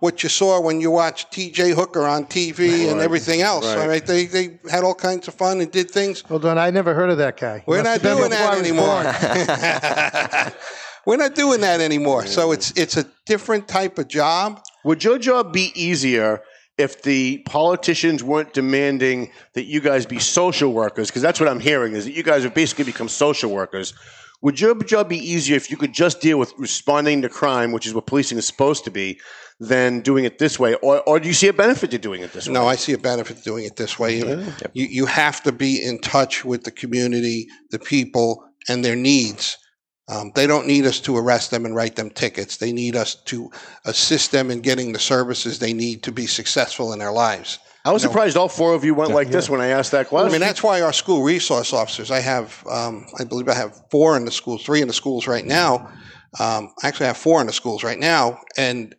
what 0.00 0.22
you 0.22 0.28
saw 0.28 0.60
when 0.60 0.80
you 0.80 0.90
watched 0.90 1.32
T.J. 1.32 1.70
Hooker 1.70 2.06
on 2.06 2.26
TV 2.26 2.90
and 2.90 3.00
everything 3.00 3.42
else. 3.42 3.66
Right. 3.66 3.78
All 3.78 3.88
right, 3.88 4.04
they 4.04 4.26
they 4.26 4.58
had 4.70 4.84
all 4.84 4.94
kinds 4.94 5.28
of 5.28 5.34
fun 5.34 5.60
and 5.60 5.70
did 5.70 5.90
things. 5.90 6.20
Hold 6.22 6.44
on, 6.44 6.58
I 6.58 6.70
never 6.70 6.94
heard 6.94 7.10
of 7.10 7.18
that 7.18 7.38
guy. 7.38 7.62
We're 7.66 7.82
not 7.82 8.02
doing 8.02 8.30
that 8.30 8.58
anymore. 8.58 9.04
We're 11.06 11.16
not 11.16 11.34
doing 11.34 11.60
that 11.60 11.80
anymore. 11.80 12.26
So 12.26 12.52
it's 12.52 12.72
it's 12.76 12.96
a 12.96 13.04
different 13.26 13.68
type 13.68 13.98
of 13.98 14.08
job. 14.08 14.62
Would 14.84 15.04
your 15.04 15.18
job 15.18 15.52
be 15.52 15.70
easier 15.74 16.42
if 16.76 17.02
the 17.02 17.38
politicians 17.46 18.22
weren't 18.22 18.52
demanding 18.52 19.30
that 19.52 19.64
you 19.64 19.80
guys 19.80 20.06
be 20.06 20.18
social 20.18 20.72
workers? 20.72 21.08
Because 21.08 21.22
that's 21.22 21.40
what 21.40 21.48
I'm 21.48 21.60
hearing 21.60 21.94
is 21.94 22.04
that 22.04 22.12
you 22.12 22.22
guys 22.22 22.42
have 22.42 22.54
basically 22.54 22.84
become 22.84 23.08
social 23.08 23.50
workers. 23.50 23.94
Would 24.42 24.60
your 24.60 24.74
job 24.82 25.08
be 25.08 25.16
easier 25.16 25.56
if 25.56 25.70
you 25.70 25.76
could 25.76 25.94
just 25.94 26.20
deal 26.20 26.38
with 26.38 26.52
responding 26.58 27.22
to 27.22 27.28
crime, 27.28 27.72
which 27.72 27.86
is 27.86 27.94
what 27.94 28.06
policing 28.06 28.36
is 28.36 28.46
supposed 28.46 28.84
to 28.84 28.90
be, 28.90 29.18
than 29.58 30.00
doing 30.00 30.24
it 30.24 30.38
this 30.38 30.58
way? 30.58 30.74
Or, 30.74 31.00
or 31.08 31.18
do 31.18 31.28
you 31.28 31.34
see 31.34 31.48
a 31.48 31.52
benefit 31.52 31.90
to 31.92 31.98
doing 31.98 32.20
it 32.20 32.32
this 32.32 32.46
way? 32.46 32.52
No, 32.52 32.66
I 32.66 32.76
see 32.76 32.92
a 32.92 32.98
benefit 32.98 33.38
to 33.38 33.42
doing 33.42 33.64
it 33.64 33.76
this 33.76 33.98
way. 33.98 34.18
You, 34.18 34.52
you, 34.74 34.86
you 34.86 35.06
have 35.06 35.42
to 35.44 35.52
be 35.52 35.82
in 35.82 35.98
touch 36.00 36.44
with 36.44 36.64
the 36.64 36.70
community, 36.70 37.48
the 37.70 37.78
people, 37.78 38.44
and 38.68 38.84
their 38.84 38.96
needs. 38.96 39.56
Um, 40.06 40.32
they 40.34 40.46
don't 40.46 40.66
need 40.66 40.84
us 40.84 41.00
to 41.00 41.16
arrest 41.16 41.50
them 41.50 41.64
and 41.64 41.74
write 41.74 41.96
them 41.96 42.10
tickets. 42.10 42.58
They 42.58 42.72
need 42.72 42.94
us 42.94 43.14
to 43.14 43.50
assist 43.86 44.32
them 44.32 44.50
in 44.50 44.60
getting 44.60 44.92
the 44.92 44.98
services 44.98 45.58
they 45.58 45.72
need 45.72 46.02
to 46.02 46.12
be 46.12 46.26
successful 46.26 46.92
in 46.92 46.98
their 46.98 47.12
lives. 47.12 47.58
I 47.86 47.92
was 47.92 48.02
You 48.02 48.08
know, 48.08 48.12
surprised 48.12 48.36
all 48.36 48.48
four 48.48 48.74
of 48.74 48.84
you 48.84 48.94
went 48.94 49.12
like 49.12 49.28
this 49.28 49.48
when 49.48 49.60
I 49.60 49.68
asked 49.68 49.92
that 49.92 50.08
question. 50.08 50.28
I 50.28 50.32
mean, 50.32 50.40
that's 50.40 50.62
why 50.62 50.80
our 50.80 50.92
school 50.92 51.22
resource 51.22 51.72
officers, 51.72 52.10
I 52.10 52.20
have, 52.20 52.66
um, 52.66 53.06
I 53.18 53.24
believe 53.24 53.48
I 53.48 53.54
have 53.54 53.82
four 53.90 54.16
in 54.16 54.24
the 54.24 54.30
schools, 54.30 54.64
three 54.64 54.80
in 54.80 54.88
the 54.88 54.94
schools 54.94 55.26
right 55.26 55.44
now. 55.44 55.90
Um, 56.38 56.72
I 56.82 56.88
actually 56.88 57.06
have 57.06 57.18
four 57.18 57.40
in 57.40 57.46
the 57.46 57.52
schools 57.52 57.84
right 57.84 57.98
now, 57.98 58.40
and 58.56 58.94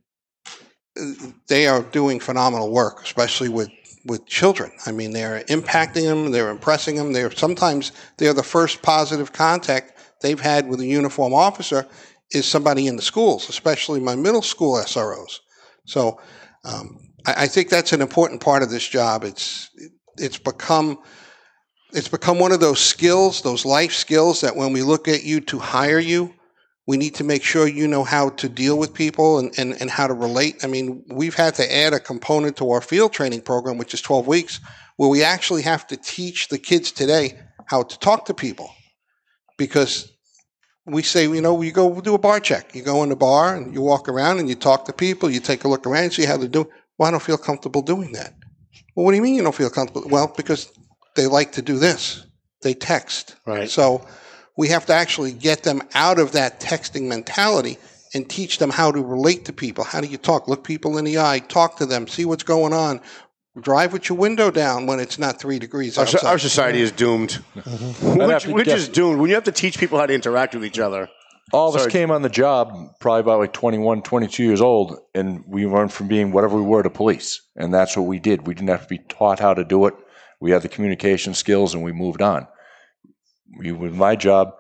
uh, 1.00 1.12
they 1.48 1.68
are 1.68 1.82
doing 1.82 2.20
phenomenal 2.20 2.72
work, 2.72 3.04
especially 3.04 3.50
with, 3.50 3.70
with 4.06 4.26
children. 4.28 4.72
I 4.86 4.92
mean, 4.92 5.12
they're 5.12 5.44
impacting 5.46 6.04
them, 6.04 6.32
they're 6.32 6.52
impressing 6.52 6.96
them. 6.96 7.12
They're 7.12 7.32
sometimes 7.32 7.92
they're 8.18 8.36
the 8.36 8.44
first 8.44 8.84
positive 8.84 9.34
contact 9.34 9.95
they've 10.22 10.40
had 10.40 10.68
with 10.68 10.80
a 10.80 10.86
uniform 10.86 11.34
officer 11.34 11.88
is 12.32 12.46
somebody 12.46 12.88
in 12.88 12.96
the 12.96 13.02
schools, 13.02 13.50
especially 13.50 14.00
my 14.00 14.16
middle 14.16 14.42
school 14.42 14.76
SROs. 14.76 15.40
So 15.86 16.20
um, 16.64 17.00
I, 17.26 17.44
I 17.44 17.48
think 17.48 17.70
that's 17.70 17.94
an 17.94 18.02
important 18.02 18.42
part 18.42 18.64
of 18.64 18.70
this 18.70 18.88
job. 18.88 19.24
It's 19.24 19.70
it's 20.18 20.38
become 20.38 21.00
it's 21.92 22.08
become 22.08 22.40
one 22.40 22.52
of 22.52 22.60
those 22.60 22.80
skills, 22.80 23.42
those 23.42 23.66
life 23.66 23.94
skills 23.94 24.42
that 24.42 24.56
when 24.56 24.74
we 24.74 24.82
look 24.82 25.08
at 25.08 25.24
you 25.24 25.40
to 25.42 25.60
hire 25.60 26.00
you, 26.00 26.34
we 26.88 26.98
need 26.98 27.16
to 27.16 27.24
make 27.24 27.44
sure 27.44 27.68
you 27.68 27.88
know 27.88 28.04
how 28.04 28.30
to 28.30 28.50
deal 28.50 28.78
with 28.78 28.94
people 28.94 29.40
and, 29.40 29.54
and, 29.58 29.80
and 29.80 29.90
how 29.90 30.08
to 30.08 30.14
relate. 30.14 30.64
I 30.64 30.68
mean, 30.68 31.04
we've 31.08 31.34
had 31.34 31.56
to 31.56 31.76
add 31.76 31.94
a 31.94 32.00
component 32.00 32.58
to 32.58 32.70
our 32.72 32.82
field 32.82 33.14
training 33.14 33.42
program, 33.42 33.78
which 33.78 33.94
is 33.94 34.02
12 34.02 34.28
weeks, 34.28 34.60
where 34.98 35.10
we 35.10 35.24
actually 35.24 35.62
have 35.64 35.88
to 35.88 35.98
teach 35.98 36.50
the 36.50 36.58
kids 36.58 36.92
today 36.92 37.40
how 37.68 37.84
to 37.84 38.00
talk 38.00 38.26
to 38.26 38.34
people. 38.34 38.70
Because 39.58 40.12
we 40.86 41.02
say, 41.02 41.24
you 41.24 41.42
know, 41.42 41.62
you 41.62 41.72
go 41.72 42.00
do 42.02 42.14
a 42.14 42.20
bar 42.20 42.40
check. 42.40 42.76
You 42.76 42.84
go 42.84 43.04
in 43.04 43.10
the 43.10 43.16
bar 43.16 43.56
and 43.56 43.74
you 43.74 43.82
walk 43.82 44.08
around 44.08 44.40
and 44.40 44.48
you 44.48 44.56
talk 44.56 44.86
to 44.86 44.94
people, 44.94 45.30
you 45.30 45.40
take 45.40 45.64
a 45.64 45.68
look 45.68 45.88
around, 45.88 46.12
see 46.12 46.26
how 46.26 46.38
they're 46.38 46.48
doing. 46.48 46.68
Well, 46.98 47.08
I 47.08 47.12
don't 47.12 47.24
feel 47.24 47.38
comfortable 47.38 47.82
doing 47.82 48.12
that. 48.14 48.34
Well, 48.96 49.06
what 49.06 49.12
do 49.12 49.18
you 49.18 49.24
mean 49.24 49.36
you 49.36 49.44
don't 49.44 49.56
feel 49.56 49.70
comfortable? 49.70 50.10
Well, 50.10 50.34
because 50.36 50.72
they 51.16 51.28
like 51.28 51.54
to 51.54 51.62
do 51.62 51.78
this. 51.78 52.26
They 52.62 52.74
text. 52.74 53.36
Right. 53.46 53.70
So 53.70 54.06
we 54.58 54.70
have 54.70 54.86
to 54.86 54.94
actually 54.94 55.34
get 55.34 55.64
them 55.64 55.82
out 55.94 56.20
of 56.20 56.32
that 56.34 56.60
texting 56.60 57.08
mentality 57.08 57.78
and 58.14 58.30
teach 58.30 58.60
them 58.60 58.70
how 58.70 58.92
to 58.92 59.02
relate 59.02 59.46
to 59.46 59.54
people. 59.54 59.84
How 59.84 60.00
do 60.00 60.08
you 60.08 60.18
talk? 60.18 60.48
Look 60.48 60.64
people 60.64 60.98
in 60.98 61.06
the 61.06 61.20
eye, 61.20 61.40
talk 61.40 61.78
to 61.78 61.86
them, 61.86 62.08
see 62.08 62.24
what's 62.24 62.44
going 62.44 62.72
on. 62.72 63.02
Drive 63.60 63.94
with 63.94 64.10
your 64.10 64.18
window 64.18 64.52
down 64.52 64.86
when 64.86 65.00
it's 65.00 65.18
not 65.18 65.40
three 65.40 65.60
degrees 65.60 65.98
Our, 65.98 66.06
so- 66.06 66.18
outside. 66.18 66.30
our 66.30 66.40
society 66.40 66.82
is 66.82 66.92
doomed. 66.92 67.40
Mm-hmm. 67.56 68.08
I'd 68.12 68.18
Which, 68.18 68.30
have 68.32 68.44
to 68.44 68.54
which 68.54 68.68
is 68.68 68.90
doomed. 68.90 69.20
When 69.20 69.30
you 69.30 69.36
have 69.36 69.46
to 69.46 69.52
teach 69.52 69.78
people 69.80 69.98
how 69.98 70.06
to 70.06 70.14
interact 70.14 70.54
with 70.56 70.66
each 70.66 70.80
other. 70.80 71.08
All 71.54 71.70
of 71.70 71.76
us 71.76 71.84
Sorry. 71.84 71.92
came 71.92 72.12
on 72.12 72.22
the 72.22 72.30
job 72.30 72.74
probably 73.00 73.22
about 73.22 73.40
like 73.40 73.54
21, 73.54 74.02
22 74.02 74.44
years 74.44 74.62
old, 74.62 74.98
and 75.14 75.44
we 75.48 75.66
went 75.66 75.92
from 75.92 76.08
being 76.08 76.32
whatever 76.32 76.58
we 76.58 76.64
were 76.64 76.82
to 76.84 76.90
police. 76.90 77.42
And 77.56 77.74
that's 77.74 77.96
what 77.96 78.08
we 78.08 78.20
did. 78.20 78.48
We 78.48 78.56
didn't 78.56 78.70
have 78.70 78.82
to 78.82 78.88
be 78.90 78.98
taught 78.98 79.40
how 79.40 79.54
to 79.54 79.64
do 79.64 79.86
it. 79.86 79.94
We 80.42 80.52
had 80.52 80.64
the 80.64 80.70
communication 80.70 81.34
skills, 81.34 81.74
and 81.74 81.84
we 81.84 81.92
moved 81.94 82.22
on. 82.22 82.48
We, 83.60 83.72
with 83.72 83.94
my 83.94 84.16
job, 84.16 84.54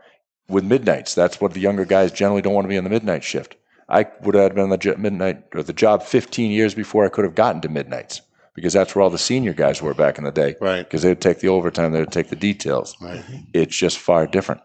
with 0.47 0.63
midnights, 0.63 1.15
that's 1.15 1.41
what 1.41 1.53
the 1.53 1.59
younger 1.59 1.85
guys 1.85 2.11
generally 2.11 2.43
don't 2.43 2.53
want 2.53 2.65
to 2.65 2.69
be 2.69 2.77
on 2.77 2.83
the 2.83 2.89
midnight 2.91 3.23
shift. 3.23 3.55
I 3.89 4.05
would 4.21 4.35
have 4.35 4.53
been 4.53 4.63
on 4.63 4.69
the 4.69 4.77
jo- 4.77 4.95
midnight 4.95 5.43
or 5.55 5.63
the 5.63 5.73
job 5.73 6.03
15 6.03 6.51
years 6.51 6.75
before 6.75 7.03
I 7.03 7.09
could 7.09 7.25
have 7.25 7.35
gotten 7.35 7.61
to 7.61 7.69
midnights 7.69 8.21
because 8.55 8.73
that's 8.73 8.95
where 8.95 9.03
all 9.03 9.09
the 9.09 9.17
senior 9.17 9.53
guys 9.53 9.81
were 9.81 9.93
back 9.93 10.17
in 10.17 10.23
the 10.23 10.31
day. 10.31 10.55
Right. 10.59 10.83
Because 10.83 11.03
they'd 11.03 11.21
take 11.21 11.39
the 11.39 11.49
overtime, 11.49 11.91
they'd 11.91 12.11
take 12.11 12.29
the 12.29 12.35
details. 12.35 12.95
Right. 13.01 13.23
It's 13.53 13.75
just 13.75 13.99
far 13.99 14.25
different. 14.25 14.61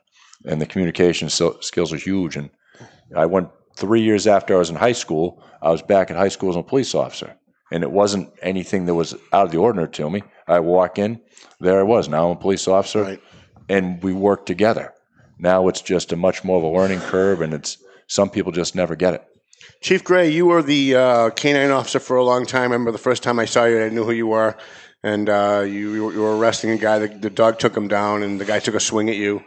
And 0.46 0.60
the 0.60 0.66
communication 0.66 1.28
skills 1.28 1.92
are 1.92 1.96
huge. 1.96 2.36
And 2.36 2.50
I 3.14 3.26
went 3.26 3.50
three 3.76 4.00
years 4.00 4.26
after 4.26 4.54
I 4.54 4.58
was 4.58 4.70
in 4.70 4.76
high 4.76 4.92
school, 4.92 5.42
I 5.60 5.70
was 5.70 5.82
back 5.82 6.10
at 6.10 6.16
high 6.16 6.28
school 6.28 6.50
as 6.50 6.56
a 6.56 6.62
police 6.62 6.94
officer. 6.94 7.36
And 7.72 7.82
it 7.82 7.90
wasn't 7.90 8.32
anything 8.42 8.86
that 8.86 8.94
was 8.94 9.14
out 9.32 9.46
of 9.46 9.52
the 9.52 9.58
ordinary 9.58 9.90
to 9.90 10.10
me. 10.10 10.22
I 10.48 10.60
walk 10.60 10.98
in, 10.98 11.20
there 11.60 11.78
I 11.78 11.84
was. 11.84 12.08
Now 12.08 12.26
I'm 12.26 12.36
a 12.36 12.40
police 12.40 12.66
officer, 12.66 13.18
and 13.68 14.02
we 14.02 14.12
work 14.12 14.46
together. 14.46 14.92
Now 15.38 15.68
it's 15.68 15.80
just 15.80 16.12
a 16.12 16.16
much 16.16 16.42
more 16.42 16.58
of 16.58 16.64
a 16.64 16.68
learning 16.68 17.00
curve, 17.00 17.40
and 17.40 17.54
it's 17.54 17.78
some 18.08 18.28
people 18.28 18.50
just 18.50 18.74
never 18.74 18.96
get 18.96 19.14
it. 19.14 19.24
Chief 19.80 20.04
Gray, 20.04 20.30
you 20.30 20.46
were 20.46 20.62
the 20.62 20.94
uh, 20.94 21.30
canine 21.30 21.70
officer 21.70 22.00
for 22.00 22.16
a 22.16 22.24
long 22.24 22.46
time. 22.46 22.72
I 22.72 22.74
remember 22.74 22.92
the 22.92 22.98
first 22.98 23.22
time 23.22 23.38
I 23.38 23.44
saw 23.44 23.64
you, 23.64 23.82
I 23.82 23.88
knew 23.88 24.04
who 24.04 24.12
you 24.12 24.26
were. 24.26 24.56
And 25.02 25.28
uh, 25.28 25.64
you, 25.66 26.10
you 26.10 26.20
were- 26.20 26.36
arresting 26.36 26.70
a 26.70 26.76
guy. 26.76 26.98
The, 26.98 27.08
the 27.08 27.30
dog 27.30 27.58
took 27.58 27.76
him 27.76 27.88
down, 27.88 28.22
and 28.22 28.40
the 28.40 28.44
guy 28.44 28.58
took 28.58 28.74
a 28.74 28.80
swing 28.80 29.08
at 29.08 29.16
you. 29.16 29.42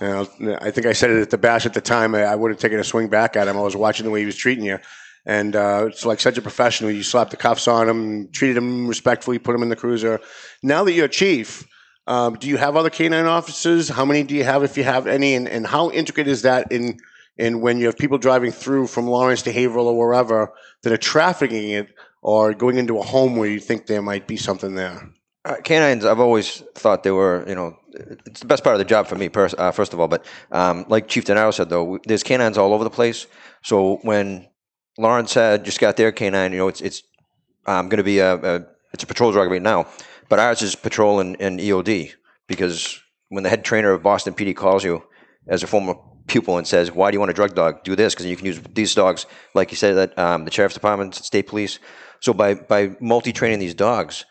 And 0.00 0.28
I 0.60 0.70
think 0.72 0.86
I 0.86 0.92
said 0.92 1.10
it 1.10 1.22
at 1.22 1.30
the 1.30 1.38
bash 1.38 1.64
at 1.64 1.74
the 1.74 1.80
time. 1.80 2.14
I, 2.14 2.24
I 2.24 2.34
would 2.34 2.50
have 2.50 2.60
taken 2.60 2.78
a 2.78 2.84
swing 2.84 3.08
back 3.08 3.36
at 3.36 3.48
him. 3.48 3.56
I 3.56 3.60
was 3.60 3.76
watching 3.76 4.04
the 4.04 4.10
way 4.10 4.20
he 4.20 4.26
was 4.26 4.36
treating 4.36 4.64
you. 4.64 4.78
And 5.24 5.56
uh, 5.56 5.86
it's 5.88 6.04
like 6.04 6.20
such 6.20 6.38
a 6.38 6.42
professional. 6.42 6.90
You 6.90 7.02
slapped 7.02 7.30
the 7.30 7.36
cuffs 7.36 7.66
on 7.66 7.88
him, 7.88 8.28
treated 8.30 8.56
him 8.56 8.86
respectfully, 8.86 9.38
put 9.38 9.54
him 9.54 9.62
in 9.62 9.68
the 9.68 9.76
cruiser. 9.76 10.20
Now 10.62 10.84
that 10.84 10.92
you're 10.92 11.08
chief, 11.08 11.66
um, 12.06 12.34
do 12.34 12.48
you 12.48 12.56
have 12.56 12.76
other 12.76 12.90
canine 12.90 13.26
officers? 13.26 13.88
How 13.88 14.04
many 14.04 14.22
do 14.22 14.34
you 14.34 14.44
have, 14.44 14.62
if 14.62 14.76
you 14.76 14.84
have 14.84 15.06
any? 15.06 15.34
And, 15.34 15.48
and 15.48 15.66
how 15.66 15.90
intricate 15.90 16.28
is 16.28 16.42
that 16.42 16.70
in 16.70 16.98
in 17.38 17.60
when 17.60 17.78
you 17.78 17.86
have 17.86 17.98
people 17.98 18.18
driving 18.18 18.50
through 18.50 18.86
from 18.86 19.06
Lawrence 19.06 19.42
to 19.42 19.52
Haverhill 19.52 19.88
or 19.88 19.98
wherever 19.98 20.52
that 20.82 20.92
are 20.92 20.96
trafficking 20.96 21.70
it 21.70 21.88
or 22.22 22.54
going 22.54 22.76
into 22.76 22.98
a 22.98 23.02
home 23.02 23.36
where 23.36 23.48
you 23.48 23.60
think 23.60 23.86
there 23.86 24.02
might 24.02 24.26
be 24.26 24.36
something 24.36 24.74
there? 24.74 25.10
Uh, 25.44 25.56
canines, 25.62 26.04
I've 26.04 26.18
always 26.18 26.64
thought 26.74 27.04
they 27.04 27.12
were, 27.12 27.44
you 27.46 27.54
know, 27.54 27.76
it's 28.26 28.40
the 28.40 28.46
best 28.46 28.64
part 28.64 28.74
of 28.74 28.78
the 28.78 28.84
job 28.84 29.06
for 29.06 29.14
me, 29.14 29.28
pers- 29.28 29.54
uh, 29.56 29.70
first 29.70 29.92
of 29.92 30.00
all. 30.00 30.08
But 30.08 30.26
um, 30.50 30.84
like 30.88 31.06
Chief 31.06 31.24
Denaro 31.24 31.54
said, 31.54 31.68
though, 31.68 32.00
there's 32.04 32.24
canines 32.24 32.58
all 32.58 32.74
over 32.74 32.82
the 32.82 32.90
place. 32.90 33.26
So 33.62 33.98
when 34.02 34.48
Lawrence 34.98 35.34
had 35.34 35.64
just 35.64 35.78
got 35.78 35.96
their 35.96 36.10
canine, 36.10 36.52
you 36.52 36.58
know, 36.58 36.68
it's 36.68 36.80
it's 36.80 37.02
um, 37.66 37.88
going 37.88 37.98
to 37.98 38.04
be 38.04 38.18
a, 38.18 38.34
a 38.34 38.66
it's 38.92 39.04
a 39.04 39.06
patrol 39.06 39.30
drug 39.30 39.50
right 39.50 39.62
now, 39.62 39.86
but 40.28 40.40
ours 40.40 40.62
is 40.62 40.74
patrol 40.74 41.20
and, 41.20 41.36
and 41.40 41.60
EOD 41.60 42.12
because 42.48 43.00
when 43.28 43.44
the 43.44 43.48
head 43.50 43.64
trainer 43.64 43.92
of 43.92 44.02
Boston 44.02 44.34
PD 44.34 44.54
calls 44.54 44.84
you 44.84 45.02
as 45.46 45.62
a 45.62 45.66
former 45.66 45.94
pupil 46.26 46.58
and 46.58 46.66
says, 46.66 46.92
"Why 46.92 47.10
do 47.10 47.14
you 47.16 47.20
want 47.20 47.30
a 47.30 47.34
drug 47.34 47.54
dog? 47.54 47.82
Do 47.84 47.96
this 47.96 48.14
because 48.14 48.26
you 48.26 48.36
can 48.36 48.46
use 48.46 48.60
these 48.74 48.94
dogs." 48.94 49.26
Like 49.54 49.70
you 49.70 49.76
said, 49.76 49.94
that 49.96 50.18
um, 50.18 50.44
the 50.44 50.50
sheriff's 50.50 50.74
department, 50.74 51.14
state 51.14 51.46
police. 51.46 51.78
So 52.20 52.32
by 52.32 52.54
by 52.54 52.96
multi 53.00 53.32
training 53.32 53.58
these 53.58 53.74
dogs, 53.74 54.24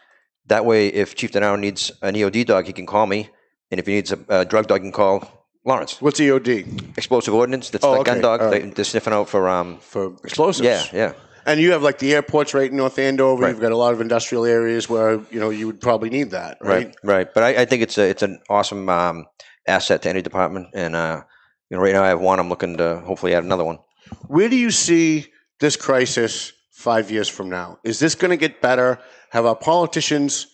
that 0.48 0.66
way, 0.66 0.88
if 0.88 1.16
Chief 1.16 1.32
Denaro 1.32 1.60
needs 1.60 1.92
an 2.02 2.16
EOD 2.16 2.46
dog, 2.46 2.66
he 2.66 2.74
can 2.74 2.86
call 2.86 3.06
me, 3.08 3.30
and 3.72 3.80
if 3.80 3.86
he 3.86 3.94
needs 3.94 4.12
a, 4.12 4.20
a 4.30 4.46
drug 4.46 4.68
dog, 4.68 4.82
he 4.82 4.86
can 4.86 4.92
call 4.92 5.48
Lawrence. 5.66 6.02
What's 6.02 6.20
EOD? 6.20 6.98
Explosive 6.98 7.34
ordnance. 7.34 7.70
That's 7.70 7.84
Oh, 7.86 7.94
the 7.94 8.00
okay. 8.02 8.12
gun 8.14 8.22
dog. 8.22 8.52
They, 8.52 8.60
they're 8.60 8.86
sniffing 8.86 9.14
out 9.14 9.30
for 9.30 9.48
um 9.50 9.80
for 9.80 10.16
explosives. 10.24 10.66
Yeah, 10.66 10.84
yeah. 10.94 11.14
And 11.48 11.60
you 11.60 11.74
have 11.74 11.84
like 11.84 12.00
the 12.00 12.12
airports 12.16 12.56
right 12.56 12.72
in 12.72 12.76
North 12.78 12.98
Andover. 12.98 13.48
You've 13.48 13.62
got 13.62 13.72
a 13.72 13.78
lot 13.78 13.94
of 13.94 14.02
industrial 14.02 14.46
areas 14.46 14.90
where 14.90 15.22
you 15.30 15.40
know 15.40 15.52
you 15.52 15.68
would 15.68 15.80
probably 15.80 16.10
need 16.10 16.32
that, 16.32 16.58
right? 16.60 16.88
Right, 16.88 16.96
right. 17.04 17.34
But 17.34 17.44
I, 17.44 17.62
I 17.62 17.66
think 17.66 17.84
it's 17.84 17.98
a 18.00 18.10
it's 18.10 18.24
an 18.24 18.40
awesome 18.50 18.90
um, 18.90 19.26
asset 19.68 20.02
to 20.04 20.10
any 20.10 20.24
department, 20.24 20.70
and 20.74 20.96
uh, 20.96 21.22
you 21.70 21.78
know, 21.78 21.84
right 21.84 21.94
now 21.94 22.04
I 22.04 22.08
have 22.10 22.20
one. 22.22 22.40
I'm 22.40 22.50
looking 22.50 22.78
to 22.78 22.98
hopefully 23.02 23.34
add 23.34 23.44
another 23.44 23.64
one. 23.64 23.80
Where 24.28 24.50
do 24.50 24.56
you 24.56 24.72
see 24.72 25.28
this 25.60 25.76
crisis 25.76 26.54
five 26.72 27.10
years 27.10 27.28
from 27.28 27.50
now? 27.50 27.80
Is 27.84 28.00
this 28.00 28.16
going 28.16 28.32
to 28.32 28.38
get 28.38 28.62
better? 28.62 29.00
Have 29.32 29.46
our 29.46 29.56
politicians? 29.56 30.48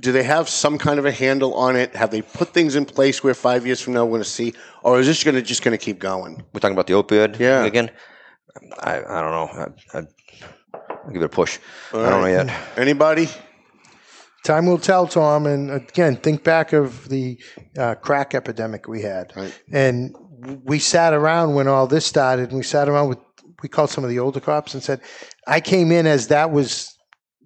Do 0.00 0.12
they 0.12 0.22
have 0.22 0.48
some 0.48 0.78
kind 0.78 0.98
of 0.98 1.04
a 1.06 1.10
handle 1.12 1.54
on 1.54 1.74
it? 1.76 1.94
Have 1.94 2.10
they 2.10 2.22
put 2.22 2.54
things 2.54 2.76
in 2.76 2.84
place 2.84 3.22
where 3.24 3.34
five 3.34 3.66
years 3.66 3.80
from 3.80 3.94
now 3.94 4.04
we're 4.04 4.10
going 4.12 4.22
to 4.22 4.28
see, 4.28 4.54
or 4.82 5.00
is 5.00 5.06
this 5.06 5.24
going 5.24 5.34
to 5.34 5.42
just 5.42 5.62
going 5.64 5.76
to 5.76 5.84
keep 5.84 5.98
going? 5.98 6.42
We're 6.52 6.60
talking 6.60 6.76
about 6.76 6.86
the 6.86 6.94
opioid 6.94 7.38
Yeah. 7.38 7.64
again. 7.64 7.90
I, 8.78 8.98
I 8.98 9.20
don't 9.20 9.30
know. 9.32 9.48
I, 9.92 9.98
I, 9.98 10.02
I'll 11.04 11.12
give 11.12 11.22
it 11.22 11.24
a 11.24 11.28
push. 11.28 11.58
All 11.92 12.04
I 12.04 12.10
don't 12.10 12.20
know 12.22 12.26
yet. 12.28 12.54
Anybody? 12.76 13.28
Time 14.44 14.66
will 14.66 14.78
tell, 14.78 15.06
Tom. 15.06 15.46
And 15.46 15.70
again, 15.70 16.16
think 16.16 16.44
back 16.44 16.72
of 16.72 17.08
the 17.08 17.38
uh, 17.76 17.96
crack 17.96 18.34
epidemic 18.34 18.88
we 18.88 19.02
had. 19.02 19.32
And 19.72 20.14
we 20.64 20.78
sat 20.78 21.12
around 21.12 21.54
when 21.54 21.68
all 21.68 21.86
this 21.86 22.06
started, 22.06 22.48
and 22.50 22.58
we 22.58 22.64
sat 22.64 22.88
around 22.88 23.08
with, 23.08 23.18
we 23.62 23.68
called 23.68 23.90
some 23.90 24.04
of 24.04 24.10
the 24.10 24.18
older 24.18 24.40
cops 24.40 24.74
and 24.74 24.82
said, 24.82 25.00
I 25.46 25.60
came 25.60 25.90
in 25.90 26.06
as 26.06 26.28
that 26.28 26.50
was 26.50 26.94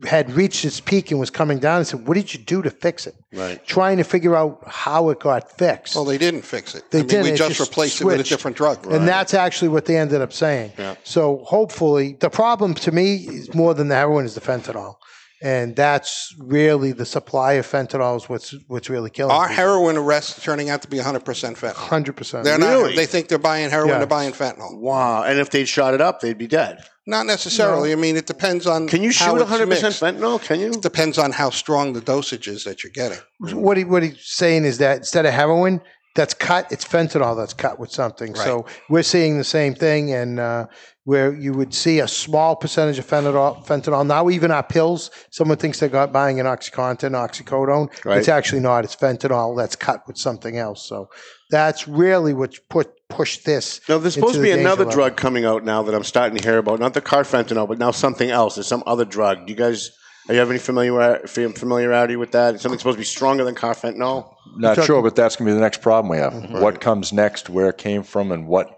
had 0.05 0.30
reached 0.32 0.64
its 0.64 0.80
peak 0.80 1.11
and 1.11 1.20
was 1.20 1.30
coming 1.30 1.59
down. 1.59 1.78
And 1.78 1.86
said, 1.86 2.07
"What 2.07 2.14
did 2.14 2.34
you 2.34 2.40
do 2.40 2.62
to 2.62 2.70
fix 2.70 3.07
it?" 3.07 3.14
Right. 3.32 3.64
Trying 3.66 3.99
to 3.99 4.05
figure 4.05 4.34
out 4.34 4.62
how 4.66 5.11
it 5.11 5.20
got 5.20 5.51
fixed. 5.51 5.95
Well, 5.95 6.05
they 6.05 6.18
didn't 6.18 6.43
fix 6.43 6.74
it. 6.74 6.90
They 6.90 6.99
I 6.99 7.03
mean, 7.03 7.09
didn't. 7.09 7.24
We 7.24 7.36
just, 7.36 7.59
just 7.59 7.70
replaced 7.70 8.01
it 8.01 8.05
with 8.05 8.20
a 8.20 8.24
different 8.24 8.57
drug. 8.57 8.86
And 8.86 9.07
that's 9.07 9.34
actually 9.34 9.68
what 9.68 9.86
they 9.86 9.97
ended 9.97 10.20
up 10.20 10.32
saying. 10.32 10.72
Yeah. 10.78 10.97
So 11.05 11.38
hopefully, 11.45 12.16
the 12.18 12.30
problem 12.30 12.74
to 12.74 12.93
me 12.93 13.16
is 13.16 13.55
more 13.55 13.74
than 13.74 13.88
the 13.88 13.95
heroin 13.95 14.24
is 14.24 14.34
the 14.34 14.40
fentanyl, 14.40 14.97
and 15.43 15.74
that's 15.74 16.34
really 16.38 16.93
the 16.93 17.05
supply 17.05 17.55
of 17.55 17.66
fentanyl 17.66 18.16
is 18.16 18.28
what's 18.28 18.55
what's 18.68 18.88
really 18.88 19.11
killing. 19.11 19.34
Our 19.34 19.49
heroin 19.49 19.97
arrests 19.97 20.43
turning 20.43 20.70
out 20.70 20.82
to 20.82 20.88
be 20.88 20.99
100% 20.99 21.22
fentanyl. 21.22 21.74
hundred 21.74 22.16
percent. 22.16 22.45
They're 22.45 22.59
Really? 22.59 22.90
not. 22.90 22.97
They 22.97 23.07
think 23.07 23.28
they're 23.28 23.38
buying 23.38 23.68
heroin. 23.70 23.88
Yeah. 23.90 23.99
They're 23.99 24.07
buying 24.07 24.32
fentanyl. 24.32 24.78
Wow. 24.78 25.24
And 25.24 25.38
if 25.40 25.51
they'd 25.51 25.66
shot 25.66 25.95
it 25.95 26.01
up, 26.01 26.20
they'd 26.20 26.38
be 26.38 26.47
dead. 26.47 26.78
Not 27.07 27.26
necessarily. 27.26 27.90
I 27.93 27.97
mean, 27.97 28.16
it 28.16 28.26
depends 28.26 28.66
on. 28.68 28.86
Can 28.86 29.03
you 29.03 29.11
how 29.12 29.36
shoot 29.36 29.45
100% 29.47 29.66
fentanyl? 29.68 30.40
Can 30.40 30.61
you? 30.61 30.70
Depends 30.70 31.18
on 31.18 31.32
how 31.32 31.51
strong 31.51 31.93
the 31.95 32.01
dosage 32.01 32.47
is 32.47 32.62
that 32.62 32.84
you're 32.84 32.93
getting. 32.93 33.18
What 33.40 33.76
he 33.76 33.84
what 33.84 34.05
he's 34.05 34.24
saying 34.24 34.64
is 34.64 34.78
that 34.78 34.99
instead 34.99 35.26
of 35.26 35.32
heroin 35.34 35.80
that's 36.15 36.35
cut, 36.35 36.71
it's 36.71 36.85
fentanyl 36.85 37.37
that's 37.37 37.55
cut 37.55 37.79
with 37.79 37.91
something. 37.91 38.35
So 38.35 38.67
we're 38.91 39.03
seeing 39.03 39.39
the 39.39 39.45
same 39.45 39.75
thing, 39.75 40.13
and 40.13 40.39
uh, 40.39 40.67
where 41.05 41.35
you 41.35 41.53
would 41.53 41.75
see 41.75 42.01
a 42.01 42.09
small 42.09 42.55
percentage 42.55 42.99
of 42.99 43.07
fentanyl. 43.07 43.65
Fentanyl 43.65 44.07
now, 44.07 44.29
even 44.29 44.51
our 44.51 44.63
pills, 44.63 45.11
someone 45.31 45.59
thinks 45.59 45.81
they're 45.81 45.89
got 45.89 46.13
buying 46.13 46.39
an 46.39 46.47
OxyContin, 46.47 47.13
oxycodone. 47.13 48.05
Right. 48.05 48.19
It's 48.19 48.29
actually 48.29 48.61
not. 48.61 48.85
It's 48.85 48.95
fentanyl 48.95 49.57
that's 49.57 49.75
cut 49.75 50.07
with 50.07 50.19
something 50.19 50.59
else. 50.59 50.87
So 50.87 51.09
that's 51.51 51.89
really 51.89 52.35
what 52.35 52.59
put 52.69 52.91
pushed 53.09 53.45
this. 53.45 53.81
No, 53.89 53.99
there's 53.99 54.15
supposed 54.15 54.35
to 54.35 54.43
be 54.43 54.53
another 54.53 54.85
level. 54.85 54.93
drug 54.93 55.17
coming 55.17 55.45
out 55.45 55.65
now 55.65 55.83
that 55.83 55.95
I'm 55.95 56.05
starting 56.05 56.37
to 56.39 56.43
hear 56.43 56.59
about. 56.59 56.79
Not 56.79 56.95
the 56.95 57.03
carfentanil, 57.03 57.69
but 57.69 57.79
now 57.79 57.91
something 57.91 58.31
else. 58.31 58.55
There's 58.55 58.67
some 58.67 58.83
other 58.87 59.05
drug. 59.05 59.47
Do 59.47 59.53
you 59.53 59.59
guys, 59.59 59.91
you 60.29 60.37
have 60.37 60.51
any 60.51 60.59
familiar, 60.59 61.18
familiarity 61.27 62.16
with 62.16 62.33
that? 62.33 62.61
Something 62.61 62.79
supposed 62.79 62.97
to 62.97 63.01
be 63.01 63.05
stronger 63.05 63.45
than 63.45 63.55
carfentanil? 63.55 64.29
Not 64.57 64.75
talking- 64.77 64.85
sure, 64.85 65.03
but 65.03 65.16
that's 65.16 65.37
going 65.37 65.47
to 65.47 65.53
be 65.53 65.55
the 65.55 65.61
next 65.61 65.81
problem 65.81 66.11
we 66.11 66.18
have. 66.18 66.62
What 66.62 66.81
comes 66.81 67.12
next, 67.12 67.49
where 67.51 67.68
it 67.70 67.79
came 67.79 68.03
from, 68.03 68.33
and 68.33 68.47
what 68.47 68.70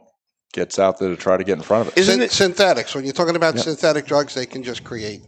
gets 0.52 0.78
out 0.78 0.98
there 1.00 1.08
to 1.08 1.16
try 1.16 1.36
to 1.36 1.42
get 1.44 1.56
in 1.58 1.62
front 1.62 1.88
of 1.88 1.92
it. 1.96 2.00
Isn't 2.00 2.14
Syn- 2.14 2.22
it? 2.22 2.30
synthetics? 2.30 2.94
When 2.94 3.04
you're 3.04 3.12
talking 3.12 3.34
about 3.36 3.58
synthetic 3.58 4.06
drugs, 4.06 4.34
they 4.34 4.46
can 4.46 4.62
just 4.62 4.84
create. 4.84 5.20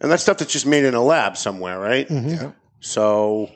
And 0.00 0.10
that's 0.10 0.22
stuff 0.22 0.38
that's 0.38 0.52
just 0.52 0.66
made 0.66 0.84
in 0.84 0.94
a 0.94 1.02
lab 1.02 1.36
somewhere, 1.36 1.78
right? 1.78 2.06
Mhm. 2.08 2.54
So 2.80 3.48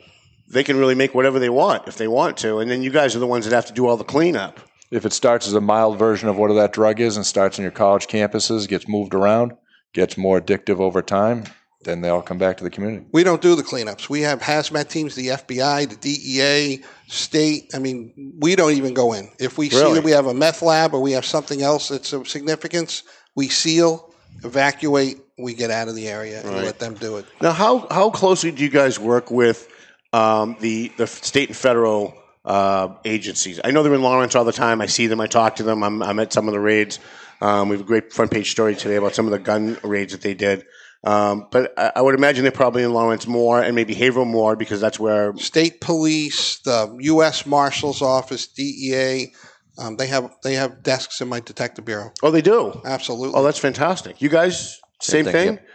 they 0.51 0.63
can 0.63 0.77
really 0.77 0.95
make 0.95 1.13
whatever 1.15 1.37
they 1.39 1.49
want 1.49 1.87
if 1.87 1.97
they 1.97 2.07
want 2.07 2.37
to. 2.37 2.57
And 2.59 2.69
then 2.71 2.81
you 2.83 2.89
guys 2.91 3.15
are 3.15 3.19
the 3.19 3.27
ones 3.27 3.45
that 3.45 3.53
have 3.55 3.65
to 3.67 3.73
do 3.73 3.87
all 3.87 3.97
the 3.97 4.03
cleanup. 4.03 4.59
If 4.91 5.05
it 5.05 5.13
starts 5.13 5.47
as 5.47 5.53
a 5.53 5.61
mild 5.61 5.97
version 5.99 6.29
of 6.29 6.37
whatever 6.37 6.59
that 6.61 6.71
drug 6.73 6.99
is 6.99 7.17
and 7.17 7.25
starts 7.25 7.57
on 7.59 7.63
your 7.63 7.71
college 7.71 8.07
campuses, 8.07 8.67
gets 8.67 8.87
moved 8.87 9.13
around, 9.15 9.53
gets 9.93 10.17
more 10.17 10.39
addictive 10.39 10.79
over 10.79 11.01
time, 11.01 11.43
then 11.85 12.01
they 12.01 12.09
all 12.09 12.21
come 12.21 12.37
back 12.37 12.57
to 12.57 12.63
the 12.63 12.69
community. 12.69 13.05
We 13.11 13.23
don't 13.23 13.41
do 13.41 13.55
the 13.55 13.63
cleanups. 13.63 14.09
We 14.09 14.21
have 14.21 14.41
hazmat 14.41 14.89
teams, 14.89 15.15
the 15.15 15.27
FBI, 15.27 15.89
the 15.89 15.95
DEA, 15.95 16.83
state. 17.07 17.71
I 17.73 17.79
mean, 17.79 18.33
we 18.39 18.55
don't 18.55 18.73
even 18.73 18.93
go 18.93 19.13
in. 19.13 19.29
If 19.39 19.57
we 19.57 19.69
see 19.69 19.93
that 19.93 20.03
we 20.03 20.11
have 20.11 20.25
a 20.25 20.33
meth 20.33 20.61
lab 20.61 20.93
or 20.93 20.99
we 20.99 21.13
have 21.13 21.25
something 21.25 21.61
else 21.61 21.87
that's 21.87 22.11
of 22.11 22.27
significance, 22.27 23.03
we 23.35 23.47
seal, 23.47 24.13
evacuate, 24.43 25.21
we 25.37 25.53
get 25.53 25.71
out 25.71 25.87
of 25.87 25.95
the 25.95 26.07
area 26.07 26.41
and 26.41 26.55
let 26.55 26.79
them 26.79 26.95
do 26.95 27.17
it. 27.17 27.25
Now, 27.41 27.51
how 27.51 27.87
how 27.89 28.09
closely 28.09 28.51
do 28.51 28.63
you 28.63 28.69
guys 28.69 28.99
work 28.99 29.31
with 29.31 29.69
um, 30.11 30.57
the 30.59 30.91
the 30.97 31.07
state 31.07 31.49
and 31.49 31.57
federal 31.57 32.15
uh, 32.43 32.95
agencies? 33.05 33.59
I 33.63 33.71
know 33.71 33.83
they're 33.83 33.93
in 33.93 34.01
Lawrence 34.01 34.35
all 34.35 34.45
the 34.45 34.51
time. 34.51 34.81
I 34.81 34.87
see 34.87 35.07
them. 35.07 35.19
I 35.21 35.27
talk 35.27 35.57
to 35.57 35.63
them. 35.63 35.83
I'm, 35.83 36.01
I'm 36.01 36.19
at 36.19 36.33
some 36.33 36.47
of 36.47 36.53
the 36.53 36.59
raids. 36.59 36.99
Um, 37.41 37.69
we 37.69 37.75
have 37.75 37.81
a 37.83 37.87
great 37.87 38.13
front 38.13 38.31
page 38.31 38.51
story 38.51 38.75
today 38.75 38.95
about 38.95 39.13
some 39.13 39.25
of 39.25 39.31
the 39.31 39.39
gun 39.39 39.77
raids 39.83 40.13
that 40.13 40.21
they 40.21 40.33
did. 40.33 40.65
Um, 41.05 41.47
but 41.51 41.71
I, 41.77 41.91
I 41.97 42.01
would 42.01 42.15
imagine 42.15 42.43
they're 42.43 42.51
probably 42.51 42.83
in 42.83 42.91
Lawrence 42.93 43.27
more 43.27 43.61
and 43.61 43.75
maybe 43.75 43.93
Haverhill 43.93 44.25
more 44.25 44.55
because 44.55 44.81
that's 44.81 44.99
where. 44.99 45.35
State 45.37 45.79
police, 45.81 46.59
the 46.65 46.95
U.S. 47.01 47.45
Marshal's 47.45 48.01
office, 48.01 48.47
DEA, 48.47 49.31
um, 49.77 49.97
they 49.97 50.07
have 50.07 50.33
they 50.43 50.53
have 50.55 50.81
desks 50.83 51.21
in 51.21 51.27
my 51.27 51.39
detective 51.41 51.85
bureau. 51.85 52.11
Oh, 52.23 52.31
they 52.31 52.41
do. 52.41 52.81
Absolutely. 52.85 53.33
Oh, 53.37 53.43
that's 53.43 53.59
fantastic. 53.59 54.21
You 54.21 54.29
guys, 54.29 54.79
same, 55.01 55.25
Same 55.25 55.33
thing. 55.33 55.55
thing, 55.57 55.65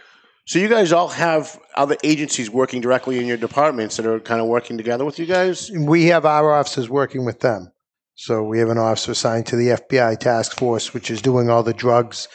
So 0.45 0.59
you 0.59 0.67
guys 0.67 0.91
all 0.91 1.07
have 1.09 1.57
other 1.75 1.95
agencies 2.03 2.49
working 2.49 2.81
directly 2.81 3.19
in 3.19 3.25
your 3.25 3.37
departments 3.37 3.97
that 3.97 4.05
are 4.05 4.19
kind 4.19 4.41
of 4.41 4.47
working 4.47 4.75
together 4.77 5.05
with 5.05 5.19
you 5.19 5.27
guys. 5.27 5.69
we 5.71 6.05
have 6.07 6.25
our 6.25 6.51
officers 6.51 6.89
working 6.89 7.25
with 7.25 7.39
them. 7.41 7.71
So 8.15 8.43
we 8.43 8.59
have 8.59 8.69
an 8.69 8.77
officer 8.77 9.13
assigned 9.13 9.45
to 9.47 9.55
the 9.55 9.69
FBI 9.69 10.19
task 10.19 10.57
force, 10.57 10.93
which 10.93 11.09
is 11.09 11.21
doing 11.21 11.49
all 11.49 11.63
the 11.63 11.73
drugs, 11.73 12.27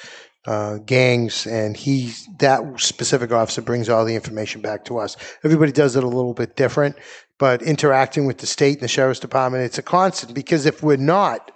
uh, 0.46 0.78
gangs, 0.78 1.46
and 1.46 1.76
he 1.76 2.12
that 2.38 2.80
specific 2.80 3.32
officer 3.32 3.62
brings 3.62 3.88
all 3.88 4.04
the 4.04 4.14
information 4.14 4.60
back 4.60 4.84
to 4.84 4.98
us. 4.98 5.16
Everybody 5.44 5.72
does 5.72 5.96
it 5.96 6.04
a 6.04 6.08
little 6.08 6.34
bit 6.34 6.56
different, 6.56 6.96
but 7.38 7.62
interacting 7.62 8.26
with 8.26 8.38
the 8.38 8.46
state 8.46 8.74
and 8.74 8.82
the 8.82 8.88
sheriff's 8.88 9.20
department, 9.20 9.64
it's 9.64 9.78
a 9.78 9.82
constant 9.82 10.34
because 10.34 10.66
if 10.66 10.82
we're 10.82 10.96
not, 10.96 11.50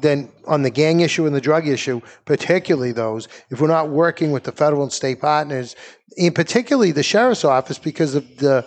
then 0.00 0.30
on 0.46 0.62
the 0.62 0.70
gang 0.70 1.00
issue 1.00 1.26
and 1.26 1.34
the 1.34 1.40
drug 1.40 1.66
issue, 1.66 2.00
particularly 2.26 2.92
those, 2.92 3.28
if 3.50 3.60
we're 3.60 3.68
not 3.68 3.88
working 3.88 4.30
with 4.30 4.44
the 4.44 4.52
federal 4.52 4.82
and 4.82 4.92
state 4.92 5.20
partners, 5.20 5.74
in 6.16 6.32
particularly 6.32 6.92
the 6.92 7.02
sheriff's 7.02 7.44
office, 7.44 7.78
because 7.78 8.14
of 8.14 8.36
the 8.36 8.66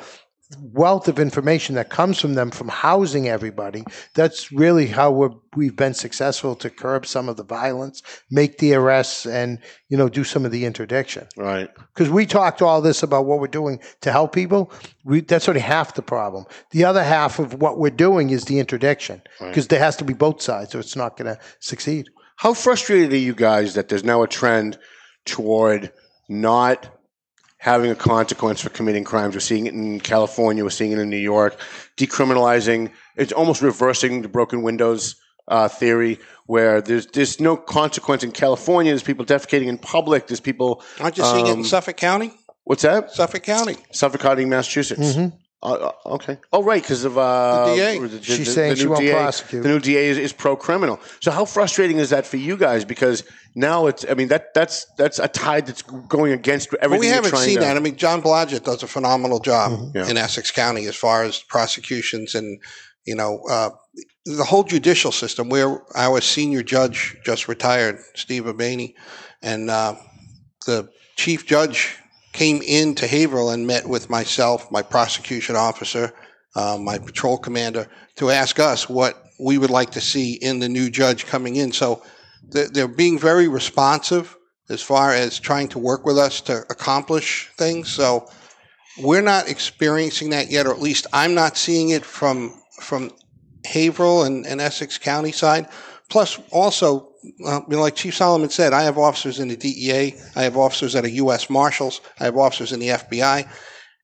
wealth 0.57 1.07
of 1.07 1.19
information 1.19 1.75
that 1.75 1.89
comes 1.89 2.19
from 2.19 2.33
them 2.33 2.49
from 2.49 2.67
housing 2.67 3.29
everybody, 3.29 3.83
that's 4.15 4.51
really 4.51 4.87
how 4.87 5.11
we're, 5.11 5.29
we've 5.55 5.75
been 5.75 5.93
successful 5.93 6.55
to 6.55 6.69
curb 6.69 7.05
some 7.05 7.29
of 7.29 7.37
the 7.37 7.43
violence, 7.43 8.01
make 8.31 8.57
the 8.57 8.73
arrests, 8.73 9.25
and 9.25 9.59
you 9.89 9.97
know 9.97 10.09
do 10.09 10.23
some 10.23 10.45
of 10.45 10.51
the 10.51 10.65
interdiction. 10.65 11.27
Right. 11.37 11.69
Because 11.93 12.09
we 12.09 12.25
talked 12.25 12.61
all 12.61 12.81
this 12.81 13.03
about 13.03 13.25
what 13.25 13.39
we're 13.39 13.47
doing 13.47 13.79
to 14.01 14.11
help 14.11 14.33
people. 14.33 14.71
We, 15.03 15.21
that's 15.21 15.47
only 15.47 15.61
half 15.61 15.93
the 15.93 16.01
problem. 16.01 16.45
The 16.71 16.83
other 16.83 17.03
half 17.03 17.39
of 17.39 17.53
what 17.61 17.77
we're 17.77 17.89
doing 17.91 18.31
is 18.31 18.45
the 18.45 18.59
interdiction, 18.59 19.21
because 19.39 19.67
there 19.67 19.79
has 19.79 19.97
to 19.97 20.03
be 20.03 20.13
both 20.13 20.41
sides, 20.41 20.73
or 20.73 20.79
it's 20.79 20.95
not 20.95 21.15
going 21.15 21.35
to 21.35 21.39
succeed. 21.59 22.09
How 22.37 22.53
frustrated 22.53 23.13
are 23.13 23.17
you 23.17 23.35
guys 23.35 23.75
that 23.75 23.89
there's 23.89 24.03
now 24.03 24.23
a 24.23 24.27
trend 24.27 24.79
toward 25.25 25.91
not 26.27 26.98
having 27.59 27.91
a 27.91 27.95
consequence 27.95 28.59
for 28.61 28.69
committing 28.69 29.03
crimes? 29.03 29.35
We're 29.35 29.39
seeing 29.41 29.67
it 29.67 29.73
in 29.73 29.99
California, 29.99 30.63
we're 30.63 30.69
seeing 30.71 30.91
it 30.91 30.99
in 30.99 31.09
New 31.09 31.17
York, 31.17 31.59
decriminalizing. 31.97 32.91
It's 33.15 33.31
almost 33.31 33.61
reversing 33.61 34.21
the 34.21 34.27
broken 34.29 34.61
windows 34.63 35.15
uh, 35.47 35.67
theory, 35.67 36.19
where 36.45 36.81
there's 36.81 37.05
there's 37.07 37.39
no 37.39 37.55
consequence 37.57 38.23
in 38.23 38.31
California. 38.31 38.91
There's 38.91 39.03
people 39.03 39.25
defecating 39.25 39.67
in 39.67 39.77
public. 39.77 40.27
There's 40.27 40.39
people. 40.39 40.83
Aren't 40.99 41.17
you 41.17 41.23
seeing 41.23 41.47
it 41.47 41.51
in 41.51 41.59
um, 41.59 41.63
Suffolk 41.65 41.97
County? 41.97 42.33
What's 42.63 42.83
that? 42.83 43.11
Suffolk 43.11 43.43
County. 43.43 43.77
Suffolk 43.91 44.21
County, 44.21 44.45
Massachusetts. 44.45 45.15
Mhm. 45.15 45.33
Uh, 45.61 45.73
uh, 45.73 45.91
okay. 46.13 46.37
Oh, 46.53 46.63
right, 46.63 46.81
because 46.81 47.03
of 47.03 47.17
uh, 47.17 47.65
The 47.67 47.75
DA. 47.75 47.99
the- 47.99 48.07
the- 48.07 48.23
She's 48.23 48.37
the- 48.45 48.45
saying 48.45 48.69
the 48.71 48.75
she 48.77 48.83
new 48.85 48.89
won't 48.91 49.01
DA 49.01 49.11
prosecute. 49.11 49.63
The 49.63 49.69
new 49.69 49.79
DA 49.79 50.07
is, 50.07 50.17
is 50.17 50.31
pro-criminal. 50.31 50.99
So 51.19 51.31
how 51.31 51.43
frustrating 51.43 51.97
is 51.97 52.11
that 52.11 52.25
for 52.25 52.37
you 52.37 52.55
guys? 52.55 52.85
Because 52.85 53.23
now 53.55 53.87
it's. 53.87 54.05
I 54.09 54.13
mean, 54.13 54.29
that 54.29 54.53
that's 54.53 54.85
that's 54.97 55.19
a 55.19 55.27
tide 55.27 55.65
that's 55.67 55.81
going 55.81 56.31
against 56.31 56.69
everything. 56.75 56.89
But 56.91 56.99
we 57.01 57.07
haven't 57.07 57.31
trying 57.31 57.45
seen 57.45 57.55
to- 57.55 57.61
that. 57.65 57.75
I 57.75 57.81
mean, 57.81 57.97
John 57.97 58.21
Blodgett 58.21 58.63
does 58.63 58.83
a 58.83 58.87
phenomenal 58.87 59.39
job 59.39 59.71
Mm-hmm. 59.73 59.97
Yeah. 59.97 60.07
in 60.09 60.15
Essex 60.17 60.49
County 60.49 60.85
as 60.85 60.95
far 60.95 61.23
as 61.23 61.43
prosecutions 61.43 62.35
and 62.35 62.61
you 63.05 63.15
know 63.15 63.41
uh, 63.49 63.71
the 64.25 64.45
whole 64.45 64.63
judicial 64.63 65.11
system. 65.11 65.49
Where 65.49 65.81
our 65.93 66.21
senior 66.21 66.63
judge 66.63 67.17
just 67.25 67.49
retired, 67.49 67.99
Steve 68.15 68.45
Abaney, 68.45 68.93
and 69.41 69.69
uh, 69.69 69.95
the 70.65 70.87
chief 71.17 71.45
judge 71.45 71.97
came 72.33 72.61
into 72.61 73.07
Haverhill 73.07 73.51
and 73.51 73.65
met 73.65 73.87
with 73.87 74.09
myself, 74.09 74.71
my 74.71 74.81
prosecution 74.81 75.55
officer, 75.55 76.13
uh, 76.55 76.77
my 76.79 76.97
patrol 76.97 77.37
commander, 77.37 77.87
to 78.15 78.29
ask 78.29 78.59
us 78.59 78.89
what 78.89 79.23
we 79.39 79.57
would 79.57 79.69
like 79.69 79.91
to 79.91 80.01
see 80.01 80.33
in 80.33 80.59
the 80.59 80.69
new 80.69 80.89
judge 80.89 81.25
coming 81.25 81.55
in. 81.55 81.71
So 81.71 82.03
they're, 82.43 82.87
being 82.87 83.19
very 83.19 83.47
responsive 83.47 84.35
as 84.69 84.81
far 84.81 85.11
as 85.13 85.39
trying 85.39 85.67
to 85.69 85.79
work 85.79 86.05
with 86.05 86.17
us 86.17 86.41
to 86.41 86.59
accomplish 86.69 87.49
things. 87.57 87.89
So 87.89 88.29
we're 88.99 89.21
not 89.21 89.49
experiencing 89.49 90.31
that 90.31 90.51
yet, 90.51 90.65
or 90.65 90.73
at 90.73 90.81
least 90.81 91.07
I'm 91.13 91.33
not 91.33 91.57
seeing 91.57 91.89
it 91.89 92.05
from 92.05 92.55
from 92.81 93.11
Haverhill 93.65 94.23
and, 94.23 94.45
and 94.45 94.61
Essex 94.61 94.97
County 94.97 95.31
side. 95.31 95.67
Plus, 96.09 96.39
also, 96.51 97.08
uh, 97.45 97.61
you 97.67 97.75
know, 97.75 97.81
like 97.81 97.95
Chief 97.95 98.15
Solomon 98.15 98.49
said, 98.49 98.73
I 98.73 98.83
have 98.83 98.97
officers 98.97 99.39
in 99.39 99.47
the 99.49 99.57
DEA, 99.57 100.15
I 100.35 100.43
have 100.43 100.57
officers 100.57 100.95
at 100.95 101.05
a 101.05 101.09
U.S. 101.11 101.49
Marshals, 101.49 102.01
I 102.19 102.25
have 102.25 102.37
officers 102.37 102.71
in 102.71 102.79
the 102.79 102.89
FBI, 102.89 103.47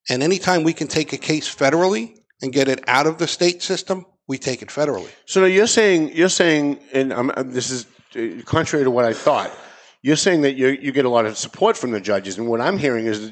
and 0.10 0.24
anytime 0.24 0.64
we 0.64 0.74
can 0.74 0.88
take 0.88 1.14
a 1.14 1.18
case 1.18 1.54
federally 1.54 2.18
and 2.42 2.52
get 2.52 2.68
it 2.68 2.84
out 2.88 3.08
of 3.08 3.18
the 3.18 3.28
state 3.28 3.62
system, 3.62 4.06
we 4.28 4.38
take 4.38 4.62
it 4.62 4.70
federally. 4.70 5.10
So 5.26 5.42
now 5.42 5.48
you're 5.48 5.68
saying 5.68 6.12
you're 6.14 6.30
saying, 6.30 6.80
and 6.94 7.12
this 7.52 7.70
is 7.70 7.86
uh, 8.16 8.42
contrary 8.46 8.84
to 8.84 8.92
what 8.92 9.06
I 9.06 9.14
thought. 9.14 9.52
you're 10.02 10.16
saying 10.16 10.42
that 10.42 10.54
you 10.56 10.68
you 10.68 10.92
get 10.92 11.06
a 11.06 11.10
lot 11.10 11.26
of 11.26 11.38
support 11.38 11.78
from 11.78 11.92
the 11.92 12.02
judges, 12.02 12.38
and 12.38 12.48
what 12.48 12.62
I'm 12.62 12.78
hearing 12.78 13.06
is 13.06 13.32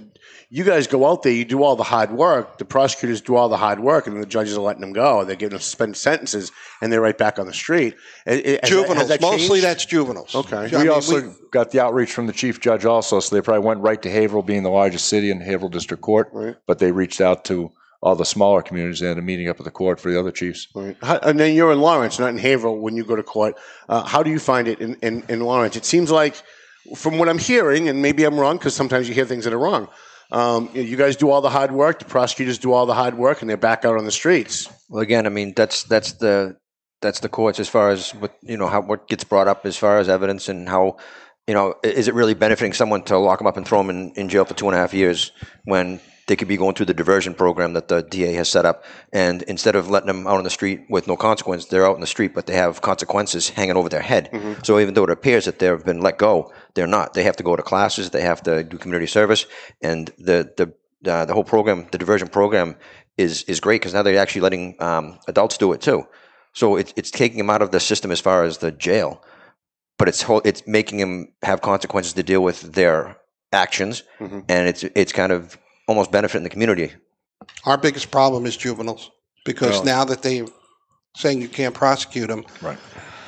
you 0.49 0.63
guys 0.63 0.87
go 0.87 1.09
out 1.09 1.23
there, 1.23 1.31
you 1.31 1.45
do 1.45 1.63
all 1.63 1.75
the 1.75 1.83
hard 1.83 2.11
work, 2.11 2.57
the 2.57 2.65
prosecutors 2.65 3.21
do 3.21 3.35
all 3.35 3.49
the 3.49 3.57
hard 3.57 3.79
work, 3.79 4.07
and 4.07 4.21
the 4.21 4.25
judges 4.25 4.57
are 4.57 4.61
letting 4.61 4.81
them 4.81 4.93
go. 4.93 5.23
They're 5.23 5.35
giving 5.35 5.51
them 5.51 5.61
suspended 5.61 5.97
sentences, 5.97 6.51
and 6.81 6.91
they're 6.91 7.01
right 7.01 7.17
back 7.17 7.39
on 7.39 7.47
the 7.47 7.53
street. 7.53 7.95
Has 8.25 8.41
that- 8.41 9.07
that 9.07 9.21
Mostly 9.21 9.59
that's 9.59 9.85
juveniles. 9.85 10.35
Okay. 10.35 10.57
I 10.57 10.67
we 10.67 10.77
mean, 10.77 10.89
also 10.89 11.33
got 11.51 11.71
the 11.71 11.81
outreach 11.81 12.11
from 12.13 12.27
the 12.27 12.33
chief 12.33 12.59
judge 12.59 12.85
also, 12.85 13.19
so 13.19 13.35
they 13.35 13.41
probably 13.41 13.65
went 13.65 13.79
right 13.81 14.01
to 14.01 14.09
Haverhill, 14.09 14.43
being 14.43 14.63
the 14.63 14.69
largest 14.69 15.07
city 15.07 15.31
in 15.31 15.41
Haverhill 15.41 15.69
District 15.69 16.01
Court. 16.01 16.29
Right. 16.31 16.55
But 16.67 16.79
they 16.79 16.91
reached 16.91 17.21
out 17.21 17.45
to 17.45 17.71
all 18.01 18.15
the 18.15 18.25
smaller 18.25 18.61
communities 18.61 18.99
and 18.99 19.07
had 19.07 19.17
a 19.17 19.21
meeting 19.21 19.47
up 19.47 19.59
at 19.59 19.63
the 19.63 19.71
court 19.71 19.97
for 19.97 20.11
the 20.11 20.19
other 20.19 20.31
chiefs. 20.31 20.67
Right. 20.75 20.97
And 21.01 21.39
then 21.39 21.55
you're 21.55 21.71
in 21.71 21.79
Lawrence, 21.79 22.19
not 22.19 22.29
in 22.29 22.37
Haverhill, 22.37 22.77
when 22.79 22.97
you 22.97 23.05
go 23.05 23.15
to 23.15 23.23
court. 23.23 23.55
Uh, 23.87 24.03
how 24.03 24.21
do 24.21 24.29
you 24.29 24.39
find 24.39 24.67
it 24.67 24.81
in, 24.81 24.95
in, 24.95 25.23
in 25.29 25.39
Lawrence? 25.39 25.77
It 25.77 25.85
seems 25.85 26.11
like, 26.11 26.35
from 26.97 27.17
what 27.17 27.29
I'm 27.29 27.37
hearing, 27.37 27.87
and 27.87 28.01
maybe 28.01 28.25
I'm 28.25 28.37
wrong 28.37 28.57
because 28.57 28.75
sometimes 28.75 29.07
you 29.07 29.15
hear 29.15 29.23
things 29.23 29.45
that 29.45 29.53
are 29.53 29.57
wrong. 29.59 29.87
Um, 30.33 30.69
you 30.73 30.97
guys 30.97 31.15
do 31.15 31.29
all 31.29 31.41
the 31.41 31.49
hard 31.49 31.71
work, 31.71 31.99
the 31.99 32.05
prosecutors 32.05 32.57
do 32.57 32.73
all 32.73 32.87
the 32.87 32.95
hard 32.95 33.15
work, 33.15 33.41
and 33.41 33.49
they're 33.49 33.55
back 33.55 33.85
out 33.85 33.97
on 33.97 34.03
the 34.03 34.11
streets. 34.11 34.67
Well, 34.89 35.01
again, 35.03 35.27
I 35.27 35.29
mean 35.29 35.53
that's 35.55 35.83
that's 35.83 36.13
the 36.13 36.57
that's 37.01 37.19
the 37.19 37.29
courts 37.29 37.59
as 37.59 37.69
far 37.69 37.89
as 37.89 38.15
what 38.15 38.35
you 38.41 38.57
know 38.57 38.67
how 38.67 38.81
what 38.81 39.07
gets 39.07 39.23
brought 39.23 39.47
up 39.47 39.65
as 39.65 39.77
far 39.77 39.99
as 39.99 40.09
evidence 40.09 40.49
and 40.49 40.67
how 40.67 40.97
you 41.45 41.53
know 41.53 41.75
is 41.83 42.07
it 42.07 42.15
really 42.15 42.33
benefiting 42.33 42.73
someone 42.73 43.03
to 43.03 43.17
lock 43.17 43.37
them 43.37 43.45
up 43.45 43.57
and 43.57 43.67
throw 43.67 43.77
them 43.77 43.91
in, 43.91 44.11
in 44.13 44.27
jail 44.27 44.43
for 44.43 44.55
two 44.55 44.65
and 44.67 44.75
a 44.75 44.79
half 44.79 44.93
years 44.93 45.31
when 45.65 45.99
they 46.27 46.35
could 46.35 46.47
be 46.47 46.57
going 46.57 46.73
through 46.75 46.85
the 46.85 46.93
diversion 46.93 47.33
program 47.33 47.73
that 47.73 47.87
the 47.89 48.01
DA 48.01 48.33
has 48.33 48.49
set 48.49 48.65
up, 48.65 48.83
and 49.11 49.41
instead 49.43 49.75
of 49.75 49.89
letting 49.89 50.07
them 50.07 50.25
out 50.27 50.37
on 50.37 50.43
the 50.43 50.49
street 50.49 50.81
with 50.89 51.07
no 51.07 51.15
consequence, 51.17 51.65
they're 51.65 51.85
out 51.85 51.95
in 51.95 52.01
the 52.01 52.07
street, 52.07 52.33
but 52.33 52.45
they 52.45 52.55
have 52.55 52.81
consequences 52.81 53.49
hanging 53.49 53.75
over 53.75 53.89
their 53.89 54.01
head. 54.01 54.29
So 54.63 54.79
even 54.79 54.93
though 54.93 55.03
it 55.03 55.09
appears 55.09 55.45
that 55.45 55.59
they've 55.59 55.83
been 55.83 56.01
let 56.01 56.17
go, 56.17 56.51
they're 56.75 56.87
not. 56.87 57.13
They 57.13 57.23
have 57.23 57.35
to 57.37 57.43
go 57.43 57.55
to 57.55 57.61
classes, 57.63 58.09
they 58.11 58.21
have 58.21 58.41
to 58.43 58.63
do 58.63 58.77
community 58.77 59.07
service, 59.07 59.45
and 59.81 60.09
the 60.17 60.51
the 60.57 60.73
uh, 61.11 61.25
the 61.25 61.33
whole 61.33 61.43
program, 61.43 61.87
the 61.91 61.97
diversion 61.97 62.29
program, 62.29 62.77
is 63.17 63.43
is 63.43 63.59
great 63.59 63.81
because 63.81 63.93
now 63.93 64.01
they're 64.03 64.17
actually 64.17 64.41
letting 64.41 64.75
um, 64.81 65.19
adults 65.27 65.57
do 65.57 65.73
it 65.73 65.81
too. 65.81 66.07
So 66.53 66.77
it's 66.77 66.93
it's 66.95 67.11
taking 67.11 67.37
them 67.39 67.49
out 67.49 67.61
of 67.61 67.71
the 67.71 67.79
system 67.79 68.11
as 68.11 68.21
far 68.21 68.43
as 68.45 68.59
the 68.59 68.71
jail, 68.71 69.21
but 69.97 70.07
it's 70.07 70.21
whole, 70.21 70.41
it's 70.45 70.63
making 70.65 70.99
them 70.99 71.33
have 71.41 71.61
consequences 71.61 72.13
to 72.13 72.23
deal 72.23 72.41
with 72.41 72.73
their 72.73 73.17
actions, 73.51 74.03
and 74.47 74.67
it's 74.69 74.83
it's 74.95 75.11
kind 75.11 75.31
of 75.31 75.57
almost 75.87 76.11
benefiting 76.11 76.43
the 76.43 76.49
community. 76.49 76.91
Our 77.65 77.77
biggest 77.77 78.11
problem 78.11 78.45
is 78.45 78.55
juveniles 78.55 79.11
because 79.45 79.79
Oh. 79.81 79.83
now 79.83 80.05
that 80.05 80.21
they're 80.21 80.45
saying 81.15 81.41
you 81.41 81.47
can't 81.49 81.73
prosecute 81.75 82.27
them, 82.27 82.45
right. 82.61 82.77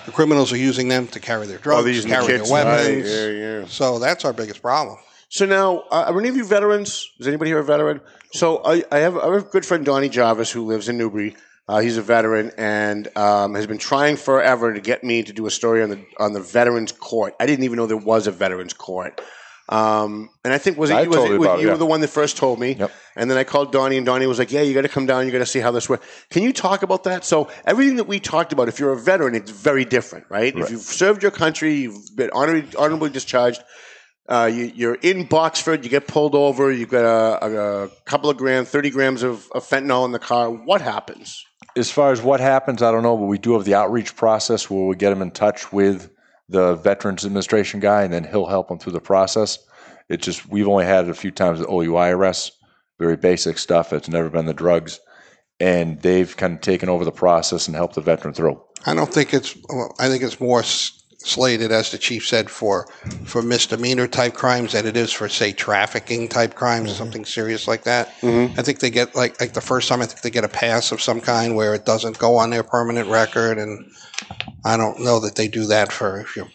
the 0.05 0.11
criminals 0.11 0.51
are 0.53 0.57
using 0.57 0.87
them 0.87 1.07
to 1.07 1.19
carry 1.19 1.47
their 1.47 1.57
drugs, 1.57 1.81
Oh, 1.81 1.83
they're 1.83 2.01
the 2.01 2.07
carry 2.07 2.37
their 2.37 2.51
weapons. 2.51 3.03
Right, 3.03 3.05
yeah, 3.05 3.59
yeah. 3.59 3.65
So 3.67 3.99
that's 3.99 4.25
our 4.25 4.33
biggest 4.33 4.61
problem. 4.61 4.97
So 5.29 5.45
now, 5.45 5.79
uh, 5.91 6.05
are 6.07 6.19
any 6.19 6.29
of 6.29 6.35
you 6.37 6.45
veterans? 6.45 7.09
Is 7.19 7.27
anybody 7.27 7.51
here 7.51 7.59
a 7.59 7.63
veteran? 7.63 7.99
So 8.31 8.61
I, 8.63 8.83
I, 8.91 8.99
have, 8.99 9.17
I 9.17 9.25
have 9.25 9.33
a 9.33 9.41
good 9.41 9.65
friend, 9.65 9.85
Donnie 9.85 10.09
Jarvis, 10.09 10.51
who 10.51 10.65
lives 10.65 10.87
in 10.87 10.97
Newbury. 10.97 11.35
Uh, 11.67 11.79
he's 11.79 11.97
a 11.97 12.01
veteran 12.01 12.51
and 12.57 13.07
um, 13.17 13.55
has 13.55 13.65
been 13.65 13.79
trying 13.79 14.17
forever 14.17 14.71
to 14.73 14.79
get 14.79 15.03
me 15.03 15.23
to 15.23 15.33
do 15.33 15.47
a 15.47 15.51
story 15.51 15.81
on 15.81 15.89
the 15.89 16.05
on 16.19 16.33
the 16.33 16.39
Veterans 16.39 16.91
Court. 16.91 17.33
I 17.39 17.47
didn't 17.47 17.65
even 17.65 17.77
know 17.77 17.87
there 17.87 17.97
was 17.97 18.27
a 18.27 18.31
Veterans 18.31 18.73
Court. 18.73 19.19
Um, 19.67 20.29
and 20.43 20.53
I 20.53 20.59
think 20.59 20.77
was 20.77 20.91
it, 20.91 20.93
I 20.93 21.01
you- 21.03 21.09
was 21.09 21.23
it 21.23 21.35
about 21.35 21.59
you 21.59 21.65
yeah. 21.65 21.71
were 21.73 21.77
the 21.79 21.85
one 21.87 22.01
that 22.01 22.09
first 22.09 22.37
told 22.37 22.59
me. 22.59 22.75
And 23.15 23.31
then 23.31 23.37
I 23.37 23.43
called 23.43 23.71
Donnie, 23.71 23.97
and 23.97 24.05
Donnie 24.05 24.27
was 24.27 24.37
like, 24.37 24.51
"Yeah, 24.51 24.61
you 24.61 24.73
got 24.73 24.81
to 24.83 24.89
come 24.89 25.05
down. 25.05 25.25
You 25.25 25.31
got 25.31 25.39
to 25.39 25.45
see 25.45 25.59
how 25.59 25.71
this 25.71 25.89
works." 25.89 26.05
Can 26.29 26.43
you 26.43 26.53
talk 26.53 26.83
about 26.83 27.03
that? 27.05 27.25
So 27.25 27.49
everything 27.65 27.95
that 27.95 28.07
we 28.07 28.19
talked 28.19 28.53
about, 28.53 28.67
if 28.67 28.79
you're 28.79 28.91
a 28.91 28.99
veteran, 28.99 29.33
it's 29.33 29.49
very 29.49 29.85
different, 29.85 30.25
right? 30.29 30.55
If 30.55 30.69
you've 30.69 30.81
served 30.81 31.23
your 31.23 31.31
country, 31.31 31.73
you've 31.75 32.15
been 32.15 32.29
honorably, 32.31 32.75
honorably 32.77 33.09
discharged. 33.09 33.63
Uh, 34.27 34.49
you, 34.51 34.71
you're 34.75 34.95
in 34.95 35.27
Boxford, 35.27 35.83
you 35.83 35.89
get 35.89 36.07
pulled 36.07 36.33
over, 36.33 36.71
you've 36.71 36.89
got 36.89 37.05
a, 37.05 37.45
a, 37.45 37.83
a 37.85 37.89
couple 38.05 38.27
of 38.27 38.37
grams, 38.37 38.67
30 38.69 38.89
grams 38.89 39.21
of, 39.21 39.47
of 39.51 39.63
fentanyl 39.63 40.03
in 40.03 40.11
the 40.13 40.19
car. 40.19 40.49
What 40.49 40.81
happens? 40.81 41.43
As 41.75 41.91
far 41.91 42.11
as 42.11 42.23
what 42.23 42.39
happens, 42.39 42.81
I 42.81 42.91
don't 42.91 43.03
know, 43.03 43.15
but 43.15 43.25
we 43.25 43.37
do 43.37 43.53
have 43.53 43.65
the 43.65 43.75
outreach 43.75 44.15
process 44.15 44.67
where 44.67 44.85
we 44.87 44.95
get 44.95 45.11
them 45.11 45.21
in 45.21 45.29
touch 45.29 45.71
with 45.71 46.09
the 46.49 46.75
Veterans 46.75 47.25
Administration 47.25 47.79
guy, 47.79 48.03
and 48.03 48.13
then 48.13 48.23
he'll 48.23 48.45
help 48.45 48.67
them 48.67 48.79
through 48.79 48.93
the 48.93 48.99
process. 48.99 49.57
It's 50.09 50.25
just 50.25 50.47
we've 50.47 50.67
only 50.67 50.85
had 50.85 51.05
it 51.05 51.11
a 51.11 51.15
few 51.15 51.31
times 51.31 51.61
at 51.61 51.67
OUI 51.69 52.09
arrests, 52.09 52.51
very 52.99 53.17
basic 53.17 53.57
stuff. 53.57 53.91
It's 53.93 54.09
never 54.09 54.29
been 54.29 54.45
the 54.45 54.53
drugs, 54.53 54.99
and 55.59 55.99
they've 56.01 56.35
kind 56.37 56.53
of 56.53 56.61
taken 56.61 56.89
over 56.89 57.03
the 57.03 57.11
process 57.11 57.67
and 57.67 57.75
helped 57.75 57.95
the 57.95 58.01
veteran 58.01 58.33
through. 58.33 58.61
I 58.85 58.93
don't 58.93 59.11
think 59.11 59.33
it's. 59.33 59.57
I 59.99 60.07
think 60.07 60.21
it's 60.21 60.39
more 60.39 60.63
slated, 61.25 61.71
as 61.71 61.89
the 61.89 61.97
chief 61.97 62.27
said, 62.27 62.49
for 62.51 62.87
for 63.25 63.41
misdemeanor 63.41 64.07
type 64.07 64.35
crimes 64.35 64.73
than 64.73 64.85
it 64.85 64.95
is 64.95 65.11
for, 65.11 65.27
say, 65.27 65.51
trafficking 65.51 66.27
type 66.27 66.53
crimes 66.53 66.89
or 66.89 66.93
mm-hmm. 66.93 66.97
something 66.99 67.25
serious 67.25 67.67
like 67.67 67.83
that. 67.83 68.09
Mm-hmm. 68.21 68.59
I 68.59 68.63
think 68.63 68.79
they 68.79 68.91
get 68.91 69.15
like 69.15 69.41
like 69.41 69.53
the 69.53 69.61
first 69.61 69.89
time. 69.89 70.01
I 70.01 70.05
think 70.05 70.21
they 70.21 70.29
get 70.29 70.43
a 70.43 70.49
pass 70.49 70.91
of 70.91 71.01
some 71.01 71.19
kind 71.19 71.55
where 71.55 71.73
it 71.73 71.85
doesn't 71.85 72.19
go 72.19 72.37
on 72.37 72.51
their 72.51 72.63
permanent 72.63 73.09
record, 73.09 73.57
and 73.57 73.91
I 74.63 74.77
don't 74.77 75.01
know 75.01 75.19
that 75.21 75.35
they 75.35 75.47
do 75.47 75.65
that 75.67 75.91
for 75.91 76.19
if 76.21 76.35
you're 76.35 76.47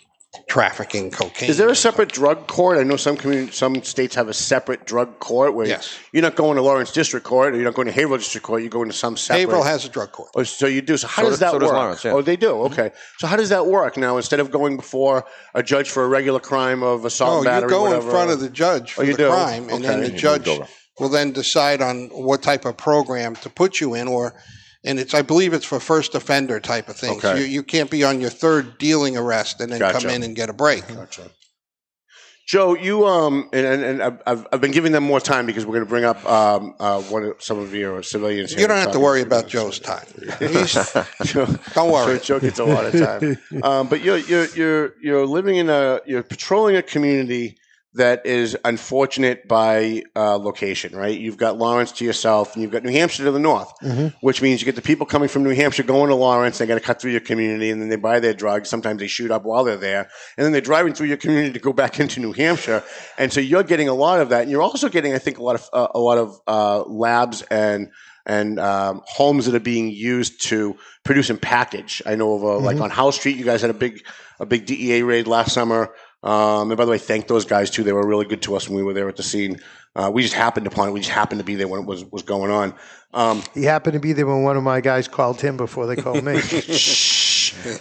trafficking 0.49 1.11
cocaine. 1.11 1.51
Is 1.51 1.59
there 1.59 1.69
a 1.69 1.75
separate 1.77 2.11
drug 2.11 2.47
court? 2.47 2.79
I 2.79 2.83
know 2.85 2.97
some 2.97 3.17
community, 3.17 3.53
some 3.53 3.83
states 3.83 4.15
have 4.15 4.29
a 4.29 4.35
separate 4.35 4.85
drug 4.87 5.19
court 5.19 5.55
where 5.55 5.67
Yes. 5.67 5.97
you're 6.13 6.23
not 6.23 6.37
going 6.37 6.57
to 6.57 6.63
Lawrence 6.63 6.93
District 6.93 7.25
Court 7.27 7.53
or 7.53 7.57
you're 7.57 7.65
not 7.65 7.75
going 7.75 7.87
to 7.87 7.93
Haverhill 7.93 8.19
District 8.19 8.45
Court. 8.47 8.63
You're 8.63 8.71
going 8.71 8.89
to 8.89 8.97
some 8.97 9.17
separate. 9.17 9.41
Haverhill 9.41 9.63
has 9.65 9.85
a 9.85 9.89
drug 9.89 10.13
court. 10.13 10.31
Oh, 10.37 10.43
so 10.45 10.67
you 10.67 10.83
do. 10.83 10.97
So 10.97 11.07
how 11.09 11.23
So 11.23 11.29
does 11.31 11.39
do- 11.39 11.45
that 11.45 11.51
so 11.53 11.59
does 11.59 11.69
work? 11.69 11.77
Lawrence, 11.77 12.05
yeah. 12.05 12.13
Oh, 12.13 12.23
they 12.23 12.37
do. 12.37 12.51
Mm-hmm. 12.53 12.73
Okay. 12.73 12.91
So 13.19 13.27
how 13.27 13.37
does 13.37 13.49
that 13.51 13.67
work 13.67 13.97
now? 13.97 14.17
Instead 14.17 14.41
of 14.41 14.51
going 14.51 14.77
before 14.77 15.25
a 15.55 15.63
judge 15.63 15.91
for 15.91 16.05
a 16.05 16.09
regular 16.09 16.41
crime 16.41 16.83
of 16.83 17.05
assault, 17.05 17.31
Oh, 17.31 17.37
and 17.39 17.45
you 17.45 17.51
battery, 17.51 17.71
go 17.71 17.87
in 17.87 17.93
whatever, 17.93 18.11
front 18.11 18.31
of 18.31 18.41
the 18.41 18.51
judge 18.51 18.93
oh, 18.93 18.95
for 18.97 19.03
Oh, 19.03 19.05
you 19.07 19.13
the 19.13 19.19
do? 19.25 19.29
crime, 19.31 19.69
and 19.69 19.85
then 19.85 20.01
Okay. 20.01 20.11
the 20.11 20.17
judge 20.17 20.49
will 20.99 21.09
then 21.09 21.33
decide 21.33 21.81
on 21.83 22.09
what 22.09 22.43
type 22.43 22.65
of 22.65 22.77
program 22.77 23.35
to 23.37 23.51
put 23.51 23.81
you 23.81 23.95
in, 23.95 24.07
or 24.09 24.35
and 24.85 24.99
it's 24.99 25.15
I 25.15 25.23
believe 25.23 25.53
it's 25.53 25.65
for 25.67 25.81
first 25.81 26.15
offender 26.15 26.61
type 26.61 26.89
of 26.89 26.97
thing. 26.97 27.21
So 27.21 27.31
Okay. 27.31 27.41
you, 27.41 27.47
you 27.47 27.63
can't 27.63 27.91
be 27.91 28.05
on 28.05 28.21
your 28.21 28.31
third 28.31 28.79
dealing 28.79 29.17
arrest 29.17 29.61
and 29.61 29.71
then 29.73 29.79
Gotcha. 29.79 30.01
come 30.07 30.11
in 30.11 30.23
and 30.23 30.35
get 30.37 30.49
a 30.49 30.53
break. 30.53 30.87
Gotcha. 30.89 31.31
Joe, 32.49 32.75
you 32.75 33.07
um, 33.07 33.49
and, 33.53 33.65
and, 33.65 33.85
and 33.85 34.03
I've- 34.27 34.45
I've, 34.51 34.61
been 34.61 34.73
giving 34.73 34.91
them 34.91 35.05
more 35.05 35.21
time 35.21 35.47
because 35.47 35.65
we're 35.65 35.75
going 35.75 35.85
to 35.85 35.89
bring 35.89 36.05
up 36.05 36.25
um, 36.29 36.75
uh, 36.81 37.01
one 37.03 37.23
of 37.23 37.41
some 37.41 37.61
of 37.61 37.73
your 37.73 38.03
civilians. 38.03 38.51
here 38.51 38.63
You 38.63 38.67
don't 38.67 38.79
have 38.79 38.91
to 38.91 38.99
worry 38.99 39.23
about 39.23 39.47
Joe's 39.55 39.79
time. 39.79 40.05
He's- 40.41 40.93
don't 41.33 41.93
worry. 41.93 42.19
Joe, 42.19 42.19
Joe 42.19 42.41
gets 42.41 42.59
a 42.59 42.65
lot 42.65 42.87
of 42.87 42.93
time. 42.99 43.39
Um, 43.63 43.89
but 43.89 44.03
you're 44.03 44.17
you're 44.19 44.47
you're 44.57 44.95
you're 45.01 45.27
living 45.27 45.57
in 45.57 45.69
a 45.71 46.01
you're 46.07 46.23
patrolling 46.25 46.75
a 46.77 46.83
community 46.83 47.57
that 47.95 48.25
is 48.25 48.57
unfortunate 48.65 49.49
by 49.49 50.03
uh, 50.15 50.39
location, 50.39 50.95
right? 50.97 51.19
You've 51.19 51.37
got 51.37 51.59
Lawrence 51.59 51.91
to 51.93 52.05
yourself, 52.05 52.55
and 52.55 52.63
you've 52.63 52.71
got 52.71 52.85
New 52.85 52.93
Hampshire 52.93 53.25
to 53.25 53.33
the 53.33 53.41
north, 53.41 53.73
Mhm. 53.83 54.15
which 54.21 54.41
means 54.43 54.61
you 54.61 54.65
get 54.65 54.77
the 54.77 54.83
people 54.83 55.07
coming 55.07 55.29
from 55.29 55.43
New 55.43 55.55
Hampshire 55.55 55.83
going 55.83 56.09
to 56.09 56.15
Lawrence. 56.15 56.59
They 56.59 56.67
got 56.67 56.75
to 56.77 56.81
cut 56.81 57.01
through 57.01 57.11
your 57.11 57.21
community, 57.21 57.71
and 57.71 57.83
then 57.83 57.89
they 57.89 57.97
buy 57.97 58.21
their 58.21 58.33
drugs. 58.35 58.69
Sometimes 58.69 59.01
they 59.01 59.09
shoot 59.09 59.31
up 59.33 59.45
while 59.45 59.65
they're 59.65 59.77
there, 59.77 60.09
and 60.37 60.45
then 60.45 60.53
they're 60.53 60.61
driving 60.61 60.95
through 60.95 61.09
your 61.09 61.17
community 61.17 61.53
to 61.53 61.59
go 61.59 61.73
back 61.73 61.99
into 61.99 62.21
New 62.21 62.33
Hampshire. 62.33 62.85
And 63.19 63.33
so 63.33 63.41
you're 63.41 63.65
getting 63.65 63.89
a 63.89 63.95
lot 63.95 64.21
of 64.21 64.29
that, 64.29 64.43
and 64.43 64.51
you're 64.51 64.63
also 64.63 64.89
getting, 64.89 65.13
I 65.13 65.19
think, 65.19 65.39
a 65.39 65.43
lot 65.43 65.57
of 65.57 65.69
uh, 65.73 65.89
a 65.95 65.99
lot 65.99 66.19
of 66.19 66.39
uh, 66.47 66.83
labs 66.89 67.43
and 67.51 67.89
and 68.27 68.61
um, 68.61 69.01
homes 69.07 69.47
that 69.47 69.55
are 69.55 69.59
being 69.59 69.91
used 69.91 70.43
to 70.45 70.77
produce 71.05 71.31
and 71.31 71.41
package. 71.43 72.03
I 72.07 72.15
know 72.15 72.35
of 72.35 72.43
a, 72.43 72.59
like 72.59 72.77
Mhm. 72.77 72.83
on 72.83 72.91
House 72.91 73.17
Street, 73.17 73.37
you 73.37 73.45
guys 73.45 73.63
had 73.63 73.71
a 73.71 73.75
big 73.75 74.03
a 74.39 74.47
big 74.47 74.65
DEA 74.67 75.03
raid 75.03 75.27
last 75.27 75.53
summer. 75.53 75.93
Um, 76.23 76.71
and 76.71 76.77
by 76.77 76.85
the 76.85 76.91
way, 76.91 76.99
thank 76.99 77.29
those 77.29 77.45
guys 77.45 77.71
too. 77.71 77.83
They 77.83 77.93
were 77.93 78.07
really 78.07 78.27
good 78.27 78.43
to 78.43 78.55
us 78.55 78.69
when 78.69 78.77
we 78.77 78.83
were 78.83 78.93
there 78.93 79.09
at 79.09 79.17
the 79.17 79.23
scene. 79.23 79.59
Uh, 79.97 80.11
we 80.13 80.23
just 80.23 80.35
happened 80.35 80.67
upon 80.67 80.89
it. 80.89 80.93
We 80.93 81.01
just 81.01 81.13
happened 81.13 81.41
to 81.41 81.45
be 81.45 81.55
there 81.55 81.67
when 81.67 81.81
it 81.81 81.87
was 81.87 82.05
was 82.05 82.23
going 82.23 82.51
on. 82.51 82.75
Um, 83.13 83.43
He 83.55 83.65
happened 83.65 83.95
to 83.95 84.01
be 84.01 84.13
there 84.13 84.27
when 84.27 84.43
one 84.43 84.57
of 84.57 84.63
my 84.63 84.81
guys 84.81 85.09
called 85.09 85.41
him 85.41 85.57
before 85.57 85.87
they 85.87 85.97
called 85.97 86.23
me. 86.23 86.41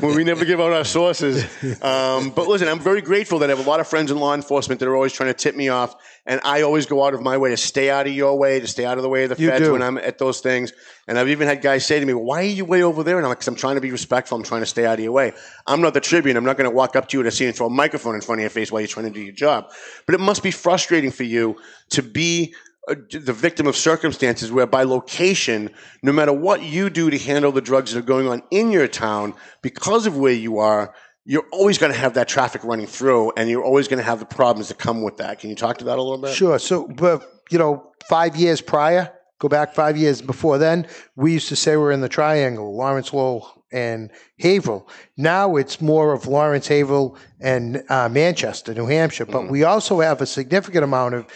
well, 0.01 0.15
we 0.15 0.23
never 0.23 0.45
give 0.45 0.59
out 0.59 0.71
our 0.73 0.83
sources. 0.83 1.43
Um, 1.81 2.29
but 2.31 2.47
listen, 2.47 2.67
I'm 2.67 2.79
very 2.79 3.01
grateful 3.01 3.39
that 3.39 3.49
I 3.49 3.55
have 3.55 3.65
a 3.65 3.69
lot 3.69 3.79
of 3.79 3.87
friends 3.87 4.11
in 4.11 4.17
law 4.17 4.33
enforcement 4.33 4.79
that 4.79 4.87
are 4.87 4.95
always 4.95 5.13
trying 5.13 5.29
to 5.29 5.33
tip 5.33 5.55
me 5.55 5.69
off, 5.69 5.95
and 6.25 6.41
I 6.43 6.61
always 6.61 6.85
go 6.85 7.03
out 7.05 7.13
of 7.13 7.21
my 7.21 7.37
way 7.37 7.49
to 7.49 7.57
stay 7.57 7.89
out 7.89 8.07
of 8.07 8.13
your 8.13 8.37
way, 8.37 8.59
to 8.59 8.67
stay 8.67 8.85
out 8.85 8.97
of 8.97 9.03
the 9.03 9.09
way 9.09 9.23
of 9.23 9.35
the 9.35 9.41
You 9.41 9.49
feds 9.49 9.65
do. 9.65 9.73
when 9.73 9.81
I'm 9.81 9.97
at 9.97 10.17
those 10.17 10.39
things. 10.41 10.73
And 11.07 11.17
I've 11.17 11.29
even 11.29 11.47
had 11.47 11.61
guys 11.61 11.85
say 11.85 11.99
to 11.99 12.05
me, 12.05 12.13
"Why 12.13 12.41
are 12.41 12.43
you 12.43 12.65
way 12.65 12.83
over 12.83 13.03
there?" 13.03 13.17
And 13.17 13.25
I'm 13.25 13.29
like, 13.29 13.39
"Cause 13.39 13.47
I'm 13.47 13.55
trying 13.55 13.75
to 13.75 13.81
be 13.81 13.91
respectful. 13.91 14.37
I'm 14.37 14.43
trying 14.43 14.61
to 14.61 14.67
stay 14.67 14.85
out 14.85 14.99
of 14.99 15.03
your 15.03 15.11
way. 15.11 15.33
I'm 15.65 15.81
not 15.81 15.93
the 15.93 16.01
Tribune. 16.01 16.37
I'm 16.37 16.45
not 16.45 16.57
going 16.57 16.69
to 16.69 16.75
walk 16.75 16.95
up 16.95 17.07
to 17.09 17.17
you 17.17 17.21
at 17.21 17.27
a 17.27 17.31
scene 17.31 17.47
and 17.47 17.55
throw 17.55 17.67
a 17.67 17.71
microphone 17.71 18.15
in 18.15 18.21
front 18.21 18.39
of 18.39 18.43
your 18.43 18.51
face 18.51 18.71
while 18.71 18.81
you're 18.81 18.87
trying 18.87 19.07
to 19.07 19.11
do 19.11 19.21
your 19.21 19.33
job. 19.33 19.71
But 20.05 20.15
it 20.15 20.19
must 20.19 20.43
be 20.43 20.51
frustrating 20.51 21.11
for 21.11 21.23
you 21.23 21.57
to 21.89 22.03
be 22.03 22.53
the 22.95 23.33
victim 23.33 23.67
of 23.67 23.75
circumstances 23.75 24.51
where 24.51 24.65
by 24.65 24.83
location, 24.83 25.69
no 26.03 26.11
matter 26.11 26.33
what 26.33 26.63
you 26.63 26.89
do 26.89 27.09
to 27.09 27.17
handle 27.17 27.51
the 27.51 27.61
drugs 27.61 27.93
that 27.93 27.99
are 27.99 28.03
going 28.03 28.27
on 28.27 28.41
in 28.51 28.71
your 28.71 28.87
town, 28.87 29.33
because 29.61 30.05
of 30.05 30.17
where 30.17 30.33
you 30.33 30.59
are, 30.59 30.93
you're 31.25 31.45
always 31.51 31.77
going 31.77 31.91
to 31.91 31.97
have 31.97 32.15
that 32.15 32.27
traffic 32.27 32.63
running 32.63 32.87
through 32.87 33.31
and 33.37 33.49
you're 33.49 33.63
always 33.63 33.87
going 33.87 33.99
to 33.99 34.03
have 34.03 34.19
the 34.19 34.25
problems 34.25 34.69
that 34.69 34.79
come 34.79 35.01
with 35.03 35.17
that. 35.17 35.39
Can 35.39 35.49
you 35.49 35.55
talk 35.55 35.77
to 35.77 35.85
that 35.85 35.97
a 35.97 36.01
little 36.01 36.17
bit? 36.17 36.33
Sure. 36.33 36.57
So, 36.57 36.87
but 36.87 37.23
you 37.51 37.59
know, 37.59 37.91
five 38.09 38.35
years 38.35 38.61
prior, 38.61 39.11
go 39.37 39.47
back 39.47 39.75
five 39.75 39.95
years 39.95 40.21
before 40.21 40.57
then, 40.57 40.87
we 41.15 41.33
used 41.33 41.49
to 41.49 41.55
say 41.55 41.77
we're 41.77 41.91
in 41.91 42.01
the 42.01 42.09
triangle, 42.09 42.75
Lawrence, 42.75 43.13
Lowell, 43.13 43.63
and 43.71 44.09
Haverhill. 44.39 44.87
Now 45.17 45.55
it's 45.55 45.79
more 45.79 46.13
of 46.13 46.25
Lawrence, 46.25 46.67
Haverhill, 46.67 47.15
and 47.39 47.83
uh, 47.89 48.09
Manchester, 48.09 48.73
New 48.73 48.87
Hampshire. 48.87 49.25
But 49.25 49.49
we 49.49 49.63
also 49.63 49.99
have 49.99 50.21
a 50.21 50.25
significant 50.25 50.83
amount 50.83 51.13
of 51.15 51.27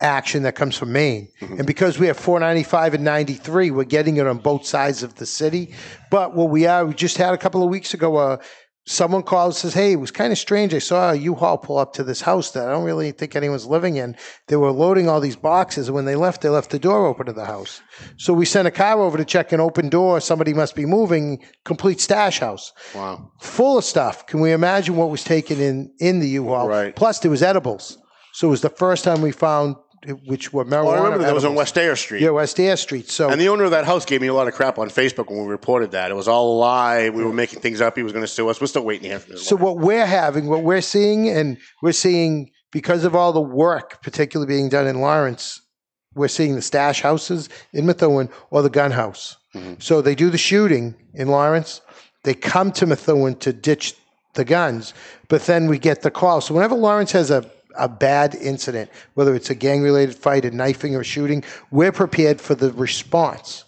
action 0.00 0.44
that 0.44 0.54
comes 0.54 0.76
from 0.76 0.92
Maine. 0.92 1.28
And 1.40 1.66
because 1.66 1.98
we 1.98 2.06
have 2.06 2.16
495 2.16 2.94
and 2.94 3.04
93, 3.04 3.70
we're 3.70 3.84
getting 3.84 4.16
it 4.16 4.26
on 4.26 4.38
both 4.38 4.64
sides 4.64 5.02
of 5.02 5.16
the 5.16 5.26
city. 5.26 5.74
But 6.10 6.34
what 6.34 6.50
we 6.50 6.66
are, 6.66 6.86
we 6.86 6.94
just 6.94 7.16
had 7.16 7.34
a 7.34 7.38
couple 7.38 7.62
of 7.62 7.68
weeks 7.68 7.94
ago, 7.94 8.16
uh, 8.16 8.36
someone 8.86 9.22
called 9.22 9.48
and 9.48 9.56
says, 9.56 9.74
Hey, 9.74 9.92
it 9.92 9.96
was 9.96 10.10
kind 10.10 10.32
of 10.32 10.38
strange. 10.38 10.72
I 10.72 10.78
saw 10.78 11.10
a 11.10 11.14
U-Haul 11.14 11.58
pull 11.58 11.78
up 11.78 11.92
to 11.94 12.04
this 12.04 12.20
house 12.20 12.52
that 12.52 12.66
I 12.66 12.72
don't 12.72 12.84
really 12.84 13.12
think 13.12 13.36
anyone's 13.36 13.66
living 13.66 13.96
in. 13.96 14.16
They 14.46 14.56
were 14.56 14.70
loading 14.70 15.08
all 15.08 15.20
these 15.20 15.36
boxes, 15.36 15.88
and 15.88 15.94
when 15.94 16.06
they 16.06 16.16
left, 16.16 16.40
they 16.40 16.48
left 16.48 16.70
the 16.70 16.78
door 16.78 17.06
open 17.06 17.26
to 17.26 17.32
the 17.32 17.44
house. 17.44 17.80
So 18.16 18.32
we 18.32 18.46
sent 18.46 18.66
a 18.68 18.70
car 18.70 19.00
over 19.00 19.18
to 19.18 19.24
check 19.24 19.52
an 19.52 19.60
open 19.60 19.88
door. 19.88 20.20
Somebody 20.20 20.54
must 20.54 20.74
be 20.74 20.86
moving. 20.86 21.44
Complete 21.64 22.00
stash 22.00 22.38
house. 22.38 22.72
Wow. 22.94 23.30
Full 23.40 23.78
of 23.78 23.84
stuff. 23.84 24.26
Can 24.26 24.40
we 24.40 24.52
imagine 24.52 24.96
what 24.96 25.10
was 25.10 25.22
taken 25.22 25.60
in 25.60 25.92
in 25.98 26.20
the 26.20 26.28
U-Haul? 26.28 26.68
Right. 26.68 26.96
Plus, 26.96 27.18
there 27.18 27.30
was 27.30 27.42
edibles. 27.42 27.98
So 28.32 28.46
it 28.46 28.50
was 28.50 28.60
the 28.60 28.70
first 28.70 29.04
time 29.04 29.20
we 29.20 29.32
found 29.32 29.76
which 30.24 30.52
were 30.52 30.64
marijuana. 30.64 30.84
Oh, 30.84 30.88
I 30.90 30.96
remember 31.04 31.24
that 31.24 31.34
was 31.34 31.44
on. 31.44 31.54
West 31.54 31.76
Air 31.76 31.96
Street. 31.96 32.22
Yeah, 32.22 32.30
West 32.30 32.58
Air 32.60 32.76
Street. 32.76 33.08
So 33.08 33.30
And 33.30 33.40
the 33.40 33.48
owner 33.48 33.64
of 33.64 33.72
that 33.72 33.84
house 33.84 34.04
gave 34.04 34.20
me 34.20 34.28
a 34.28 34.34
lot 34.34 34.48
of 34.48 34.54
crap 34.54 34.78
on 34.78 34.88
Facebook 34.88 35.28
when 35.28 35.42
we 35.42 35.50
reported 35.50 35.90
that. 35.92 36.10
It 36.10 36.14
was 36.14 36.28
all 36.28 36.56
a 36.56 36.58
lie. 36.58 37.10
We 37.10 37.24
were 37.24 37.32
making 37.32 37.60
things 37.60 37.80
up. 37.80 37.96
He 37.96 38.02
was 38.02 38.12
going 38.12 38.24
to 38.24 38.28
sue 38.28 38.48
us. 38.48 38.60
We're 38.60 38.68
still 38.68 38.84
waiting 38.84 39.04
to 39.04 39.08
hear 39.08 39.18
from 39.18 39.32
him. 39.32 39.38
So 39.38 39.56
what 39.56 39.78
we're 39.78 40.06
having, 40.06 40.46
what 40.46 40.62
we're 40.62 40.80
seeing, 40.80 41.28
and 41.28 41.58
we're 41.82 41.92
seeing 41.92 42.50
because 42.70 43.04
of 43.04 43.14
all 43.14 43.32
the 43.32 43.40
work, 43.40 44.02
particularly 44.02 44.48
being 44.52 44.68
done 44.68 44.86
in 44.86 45.00
Lawrence, 45.00 45.60
we're 46.14 46.28
seeing 46.28 46.54
the 46.54 46.62
stash 46.62 47.02
houses 47.02 47.48
in 47.72 47.86
Methuen 47.86 48.28
or 48.50 48.62
the 48.62 48.70
gun 48.70 48.90
house. 48.90 49.36
Mm-hmm. 49.54 49.74
So 49.80 50.02
they 50.02 50.14
do 50.14 50.30
the 50.30 50.38
shooting 50.38 50.94
in 51.14 51.28
Lawrence. 51.28 51.80
They 52.24 52.34
come 52.34 52.72
to 52.72 52.86
Methuen 52.86 53.36
to 53.36 53.52
ditch 53.52 53.94
the 54.34 54.44
guns, 54.44 54.94
but 55.28 55.46
then 55.46 55.66
we 55.66 55.78
get 55.78 56.02
the 56.02 56.10
call. 56.10 56.40
So 56.40 56.54
whenever 56.54 56.74
Lawrence 56.74 57.12
has 57.12 57.30
a 57.30 57.50
a 57.78 57.88
bad 57.88 58.34
incident, 58.34 58.90
whether 59.14 59.34
it's 59.34 59.50
a 59.50 59.54
gang 59.54 59.82
related 59.82 60.14
fight, 60.14 60.44
a 60.44 60.50
knifing, 60.50 60.94
or 60.96 61.04
shooting, 61.04 61.44
we're 61.70 61.92
prepared 61.92 62.40
for 62.40 62.54
the 62.54 62.72
response 62.72 63.64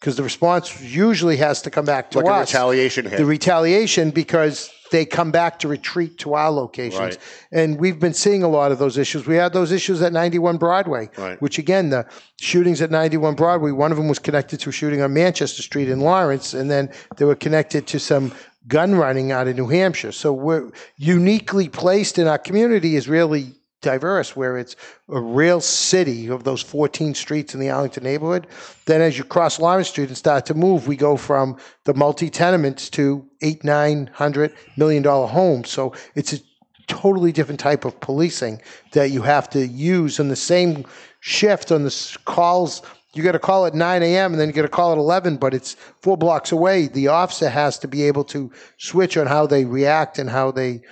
because 0.00 0.16
the 0.16 0.22
response 0.22 0.80
usually 0.80 1.36
has 1.36 1.60
to 1.62 1.70
come 1.70 1.84
back 1.84 2.10
to 2.12 2.20
Like 2.20 2.42
us. 2.42 2.52
retaliation 2.54 3.06
hit. 3.06 3.18
The 3.18 3.24
retaliation 3.26 4.10
because 4.10 4.70
they 4.90 5.04
come 5.04 5.30
back 5.30 5.58
to 5.58 5.68
retreat 5.68 6.16
to 6.18 6.32
our 6.34 6.50
locations. 6.50 7.00
Right. 7.00 7.18
And 7.52 7.78
we've 7.78 7.98
been 8.00 8.14
seeing 8.14 8.42
a 8.42 8.48
lot 8.48 8.72
of 8.72 8.78
those 8.78 8.96
issues. 8.96 9.26
We 9.26 9.34
had 9.34 9.52
those 9.52 9.70
issues 9.70 10.00
at 10.00 10.12
91 10.14 10.56
Broadway, 10.56 11.10
Right. 11.18 11.38
which 11.42 11.58
again, 11.58 11.90
the 11.90 12.06
shootings 12.40 12.80
at 12.80 12.90
91 12.90 13.34
Broadway, 13.34 13.70
one 13.72 13.90
of 13.90 13.98
them 13.98 14.08
was 14.08 14.18
connected 14.18 14.60
to 14.60 14.70
a 14.70 14.72
shooting 14.72 15.02
on 15.02 15.12
Manchester 15.12 15.60
Street 15.62 15.90
in 15.90 16.00
Lawrence, 16.00 16.54
and 16.54 16.70
then 16.70 16.88
they 17.16 17.26
were 17.26 17.34
connected 17.34 17.86
to 17.88 17.98
some 17.98 18.32
gun 18.68 18.94
running 18.94 19.32
out 19.32 19.48
of 19.48 19.56
New 19.56 19.66
Hampshire. 19.66 20.12
So 20.12 20.32
we're 20.32 20.70
uniquely 20.96 21.68
placed 21.68 22.18
in 22.18 22.26
our 22.26 22.38
community 22.38 22.96
is 22.96 23.08
really 23.08 23.54
diverse, 23.80 24.34
where 24.34 24.58
it's 24.58 24.76
a 25.08 25.20
real 25.20 25.60
city 25.60 26.28
of 26.28 26.44
those 26.44 26.62
14 26.62 27.14
streets 27.14 27.54
in 27.54 27.60
the 27.60 27.70
Arlington 27.70 28.02
neighborhood. 28.02 28.46
Then 28.86 29.00
as 29.00 29.16
you 29.16 29.24
cross 29.24 29.60
Lawrence 29.60 29.88
Street 29.88 30.08
and 30.08 30.16
start 30.16 30.46
to 30.46 30.54
move, 30.54 30.88
we 30.88 30.96
go 30.96 31.16
from 31.16 31.56
the 31.84 31.94
multi-tenements 31.94 32.90
to 32.90 33.24
eight, 33.40 33.64
nine 33.64 34.10
hundred 34.12 34.54
million 34.76 35.02
dollar 35.02 35.28
homes. 35.28 35.70
So 35.70 35.94
it's 36.14 36.32
a 36.32 36.40
totally 36.88 37.32
different 37.32 37.60
type 37.60 37.84
of 37.84 38.00
policing 38.00 38.60
that 38.92 39.10
you 39.10 39.22
have 39.22 39.48
to 39.50 39.66
use 39.66 40.18
on 40.18 40.28
the 40.28 40.36
same 40.36 40.84
shift 41.20 41.70
on 41.70 41.84
the 41.84 42.18
calls. 42.24 42.82
You 43.14 43.22
got 43.22 43.32
to 43.32 43.38
call 43.38 43.64
at 43.66 43.74
9 43.74 44.02
a.m. 44.02 44.32
and 44.32 44.40
then 44.40 44.48
you 44.48 44.54
got 44.54 44.62
to 44.62 44.68
call 44.68 44.92
at 44.92 44.98
11, 44.98 45.38
but 45.38 45.54
it's 45.54 45.74
four 46.02 46.16
blocks 46.16 46.52
away. 46.52 46.88
The 46.88 47.08
officer 47.08 47.48
has 47.48 47.78
to 47.80 47.88
be 47.88 48.02
able 48.02 48.24
to 48.24 48.52
switch 48.76 49.16
on 49.16 49.26
how 49.26 49.46
they 49.46 49.64
react 49.64 50.18
and 50.18 50.28
how 50.28 50.50
they 50.50 50.82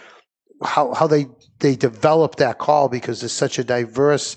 how 0.62 0.94
how 0.94 1.06
they 1.06 1.26
they 1.58 1.76
develop 1.76 2.36
that 2.36 2.58
call 2.58 2.88
because 2.88 3.20
there's 3.20 3.32
such 3.32 3.58
a 3.58 3.64
diverse 3.64 4.36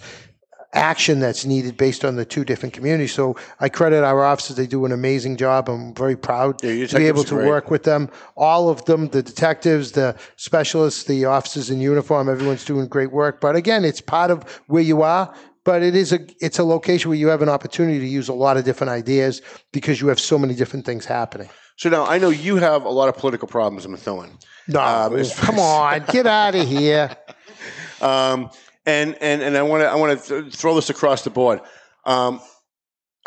action 0.74 1.20
that's 1.20 1.46
needed 1.46 1.76
based 1.78 2.06
on 2.06 2.16
the 2.16 2.26
two 2.26 2.46
different 2.46 2.74
communities. 2.74 3.14
So 3.14 3.36
I 3.60 3.70
credit 3.70 4.04
our 4.04 4.24
officers; 4.24 4.56
they 4.56 4.68
do 4.68 4.86
an 4.86 4.92
amazing 4.92 5.38
job. 5.38 5.70
I'm 5.70 5.94
very 5.94 6.16
proud 6.16 6.62
your 6.64 6.88
to 6.88 6.96
be 6.98 7.08
able 7.08 7.24
to 7.24 7.36
great. 7.36 7.48
work 7.48 7.72
with 7.72 7.84
them. 7.84 8.10
All 8.36 8.70
of 8.70 8.86
them, 8.86 9.08
the 9.08 9.24
detectives, 9.24 9.94
the 9.94 10.16
specialists, 10.36 11.04
the 11.04 11.26
officers 11.26 11.70
in 11.70 11.82
uniform, 11.82 12.30
everyone's 12.30 12.66
doing 12.66 12.88
great 12.88 13.12
work. 13.12 13.42
But 13.42 13.56
again, 13.56 13.86
it's 13.86 14.02
part 14.02 14.32
of 14.32 14.44
where 14.68 14.84
you 14.84 15.02
are. 15.02 15.34
But 15.70 15.84
it 15.84 15.96
is 15.96 16.12
a 16.12 16.20
it's 16.44 16.58
a 16.58 16.64
location 16.64 17.10
where 17.10 17.18
you 17.20 17.28
have 17.28 17.44
an 17.44 17.48
opportunity 17.50 18.00
to 18.00 18.08
use 18.08 18.28
a 18.28 18.34
lot 18.34 18.58
of 18.58 18.66
different 18.66 18.90
ideas 18.90 19.44
because 19.72 20.02
you 20.02 20.08
have 20.08 20.20
so 20.20 20.40
many 20.40 20.56
different 20.56 20.84
things 20.84 21.06
happening. 21.06 21.48
So 21.76 21.90
now 21.90 22.06
I 22.08 22.18
know 22.18 22.30
you 22.30 22.56
have 22.56 22.86
a 22.86 22.90
lot 22.90 23.08
of 23.08 23.16
political 23.16 23.48
problems 23.48 23.86
in 23.86 23.92
Methuen. 23.92 24.32
No, 24.68 24.80
Um, 24.82 25.24
come 25.38 25.60
on, 25.60 26.06
get 26.12 26.26
out 26.26 26.56
of 26.56 26.68
here. 26.68 27.16
Um, 28.02 28.50
and 28.86 29.16
and 29.22 29.44
and 29.44 29.56
I 29.58 29.62
want 29.62 29.84
to 29.84 29.88
I 29.90 29.96
want 29.96 30.24
to 30.24 30.42
th- 30.42 30.56
throw 30.56 30.74
this 30.74 30.90
across 30.90 31.24
the 31.24 31.30
board. 31.30 31.60
Um, 32.06 32.40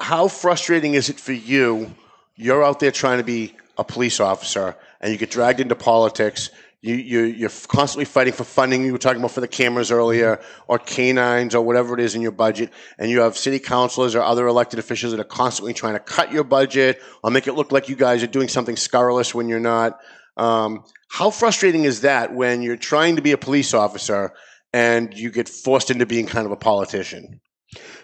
how 0.01 0.27
frustrating 0.27 0.94
is 0.94 1.10
it 1.10 1.20
for 1.20 1.35
you? 1.35 1.94
You're 2.35 2.64
out 2.64 2.81
there 2.81 2.90
trying 2.90 3.19
to 3.19 3.24
be 3.24 3.55
a 3.78 3.85
police 3.85 4.19
officer, 4.19 4.74
and 5.01 5.12
you 5.12 5.19
get 5.19 5.31
dragged 5.31 5.60
into 5.60 5.77
politics. 5.77 6.51
You, 6.82 6.96
you, 6.96 7.20
you're 7.22 7.50
constantly 7.68 8.04
fighting 8.04 8.32
for 8.32 8.42
funding. 8.42 8.84
You 8.84 8.90
were 8.90 8.98
talking 8.98 9.20
about 9.20 9.30
for 9.30 9.40
the 9.40 9.46
cameras 9.46 9.92
earlier, 9.92 10.40
or 10.66 10.80
canines, 10.80 11.54
or 11.54 11.64
whatever 11.64 11.94
it 11.94 12.00
is 12.00 12.16
in 12.16 12.22
your 12.22 12.32
budget. 12.32 12.72
And 12.98 13.09
you 13.09 13.20
have 13.20 13.36
city 13.36 13.60
councilors 13.60 14.16
or 14.16 14.22
other 14.22 14.48
elected 14.48 14.80
officials 14.80 15.12
that 15.12 15.20
are 15.20 15.24
constantly 15.24 15.74
trying 15.74 15.94
to 15.94 16.00
cut 16.00 16.32
your 16.32 16.42
budget 16.42 17.00
or 17.22 17.30
make 17.30 17.46
it 17.46 17.52
look 17.52 17.70
like 17.70 17.88
you 17.88 17.94
guys 17.94 18.24
are 18.24 18.26
doing 18.26 18.48
something 18.48 18.74
scurrilous 18.74 19.32
when 19.32 19.48
you're 19.48 19.60
not. 19.60 20.00
Um, 20.36 20.82
how 21.09 21.30
frustrating 21.30 21.84
is 21.84 22.00
that 22.00 22.34
when 22.34 22.62
you're 22.62 22.76
trying 22.76 23.14
to 23.14 23.22
be 23.22 23.30
a 23.30 23.38
police 23.38 23.74
officer 23.74 24.32
and 24.72 25.16
you 25.16 25.30
get 25.30 25.48
forced 25.48 25.88
into 25.90 26.04
being 26.04 26.26
kind 26.26 26.46
of 26.46 26.52
a 26.52 26.56
politician? 26.56 27.40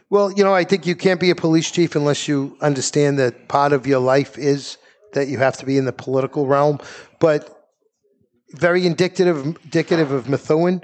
Well, 0.09 0.31
you 0.31 0.45
know, 0.45 0.55
I 0.55 0.63
think 0.63 0.87
you 0.87 0.95
can't 0.95 1.19
be 1.19 1.31
a 1.31 1.35
police 1.35 1.71
chief 1.71 1.97
unless 1.97 2.29
you 2.29 2.57
understand 2.61 3.19
that 3.19 3.49
part 3.49 3.73
of 3.73 3.89
your 3.89 3.99
life 3.99 4.39
is 4.39 4.79
that 5.15 5.27
you 5.27 5.39
have 5.39 5.57
to 5.57 5.67
be 5.67 5.79
in 5.79 5.85
the 5.85 5.93
political 5.93 6.47
realm. 6.47 6.79
But 7.19 7.58
very 8.53 8.87
indicative 8.87 9.45
indicative 9.65 10.11
of 10.11 10.29
Methuen. 10.29 10.83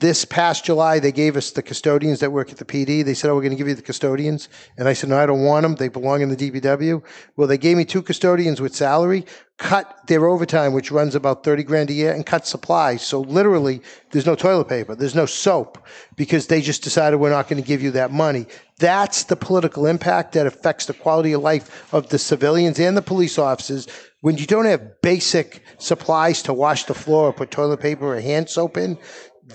This 0.00 0.24
past 0.24 0.64
July, 0.64 1.00
they 1.00 1.12
gave 1.12 1.36
us 1.36 1.50
the 1.50 1.62
custodians 1.62 2.20
that 2.20 2.32
work 2.32 2.50
at 2.50 2.56
the 2.56 2.64
PD. 2.64 3.04
They 3.04 3.12
said, 3.12 3.30
"Oh, 3.30 3.34
we're 3.34 3.42
going 3.42 3.50
to 3.50 3.58
give 3.58 3.68
you 3.68 3.74
the 3.74 3.82
custodians," 3.82 4.48
and 4.78 4.88
I 4.88 4.94
said, 4.94 5.10
"No, 5.10 5.18
I 5.18 5.26
don't 5.26 5.44
want 5.44 5.64
them. 5.64 5.74
They 5.74 5.88
belong 5.88 6.22
in 6.22 6.30
the 6.30 6.36
DPW." 6.36 7.02
Well, 7.36 7.46
they 7.46 7.58
gave 7.58 7.76
me 7.76 7.84
two 7.84 8.00
custodians 8.00 8.58
with 8.58 8.74
salary, 8.74 9.26
cut 9.58 9.98
their 10.06 10.28
overtime, 10.28 10.72
which 10.72 10.90
runs 10.90 11.14
about 11.14 11.44
thirty 11.44 11.62
grand 11.62 11.90
a 11.90 11.92
year, 11.92 12.10
and 12.10 12.24
cut 12.24 12.46
supplies. 12.46 13.02
So 13.02 13.20
literally, 13.20 13.82
there's 14.12 14.24
no 14.24 14.34
toilet 14.34 14.66
paper, 14.66 14.94
there's 14.94 15.14
no 15.14 15.26
soap, 15.26 15.86
because 16.16 16.46
they 16.46 16.62
just 16.62 16.82
decided 16.82 17.18
we're 17.18 17.28
not 17.28 17.46
going 17.46 17.62
to 17.62 17.68
give 17.68 17.82
you 17.82 17.90
that 17.90 18.10
money. 18.10 18.46
That's 18.78 19.24
the 19.24 19.36
political 19.36 19.84
impact 19.84 20.32
that 20.32 20.46
affects 20.46 20.86
the 20.86 20.94
quality 20.94 21.34
of 21.34 21.42
life 21.42 21.92
of 21.92 22.08
the 22.08 22.18
civilians 22.18 22.80
and 22.80 22.96
the 22.96 23.02
police 23.02 23.38
officers 23.38 23.88
when 24.26 24.38
you 24.38 24.44
don't 24.44 24.64
have 24.64 25.00
basic 25.02 25.62
supplies 25.78 26.42
to 26.42 26.52
wash 26.52 26.82
the 26.86 26.94
floor 26.94 27.28
or 27.28 27.32
put 27.32 27.52
toilet 27.52 27.78
paper 27.78 28.16
or 28.16 28.20
hand 28.20 28.50
soap 28.50 28.76
in, 28.76 28.98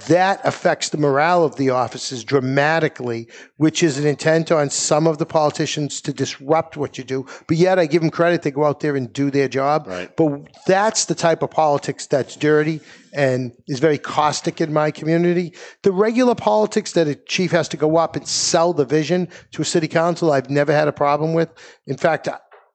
that 0.08 0.40
affects 0.46 0.88
the 0.88 0.98
morale 0.98 1.44
of 1.44 1.58
the 1.58 1.72
officers 1.72 2.24
dramatically, 2.24 3.28
which 3.58 3.84
is 3.84 3.98
an 3.98 4.08
intent 4.08 4.50
on 4.50 4.70
some 4.70 5.08
of 5.08 5.18
the 5.18 5.26
politicians 5.26 6.00
to 6.00 6.14
disrupt 6.14 6.78
what 6.78 6.98
you 6.98 7.04
do. 7.04 7.26
But 7.50 7.58
yet, 7.58 7.80
I 7.80 7.86
give 7.86 8.02
them 8.02 8.12
credit; 8.12 8.44
they 8.44 8.52
go 8.52 8.64
out 8.64 8.80
there 8.80 8.96
and 8.96 9.12
do 9.12 9.30
their 9.30 9.50
job. 9.50 9.88
Right. 9.88 10.16
But 10.16 10.48
that's 10.66 11.04
the 11.04 11.16
type 11.16 11.44
of 11.44 11.52
politics 11.52 12.08
that's 12.08 12.38
dirty 12.38 12.80
and 13.12 13.52
is 13.68 13.82
very 13.82 13.98
caustic 13.98 14.62
in 14.62 14.72
my 14.72 14.90
community. 14.90 15.54
The 15.82 15.92
regular 15.92 16.34
politics 16.34 16.94
that 16.94 17.10
a 17.10 17.16
chief 17.16 17.52
has 17.52 17.68
to 17.68 17.76
go 17.76 17.98
up 17.98 18.16
and 18.16 18.26
sell 18.26 18.72
the 18.72 18.86
vision 18.86 19.28
to 19.52 19.64
a 19.64 19.66
city 19.66 19.90
council, 19.90 20.32
I've 20.32 20.50
never 20.50 20.72
had 20.72 20.88
a 20.88 20.94
problem 20.94 21.34
with. 21.34 21.50
In 21.88 21.98
fact, 21.98 22.30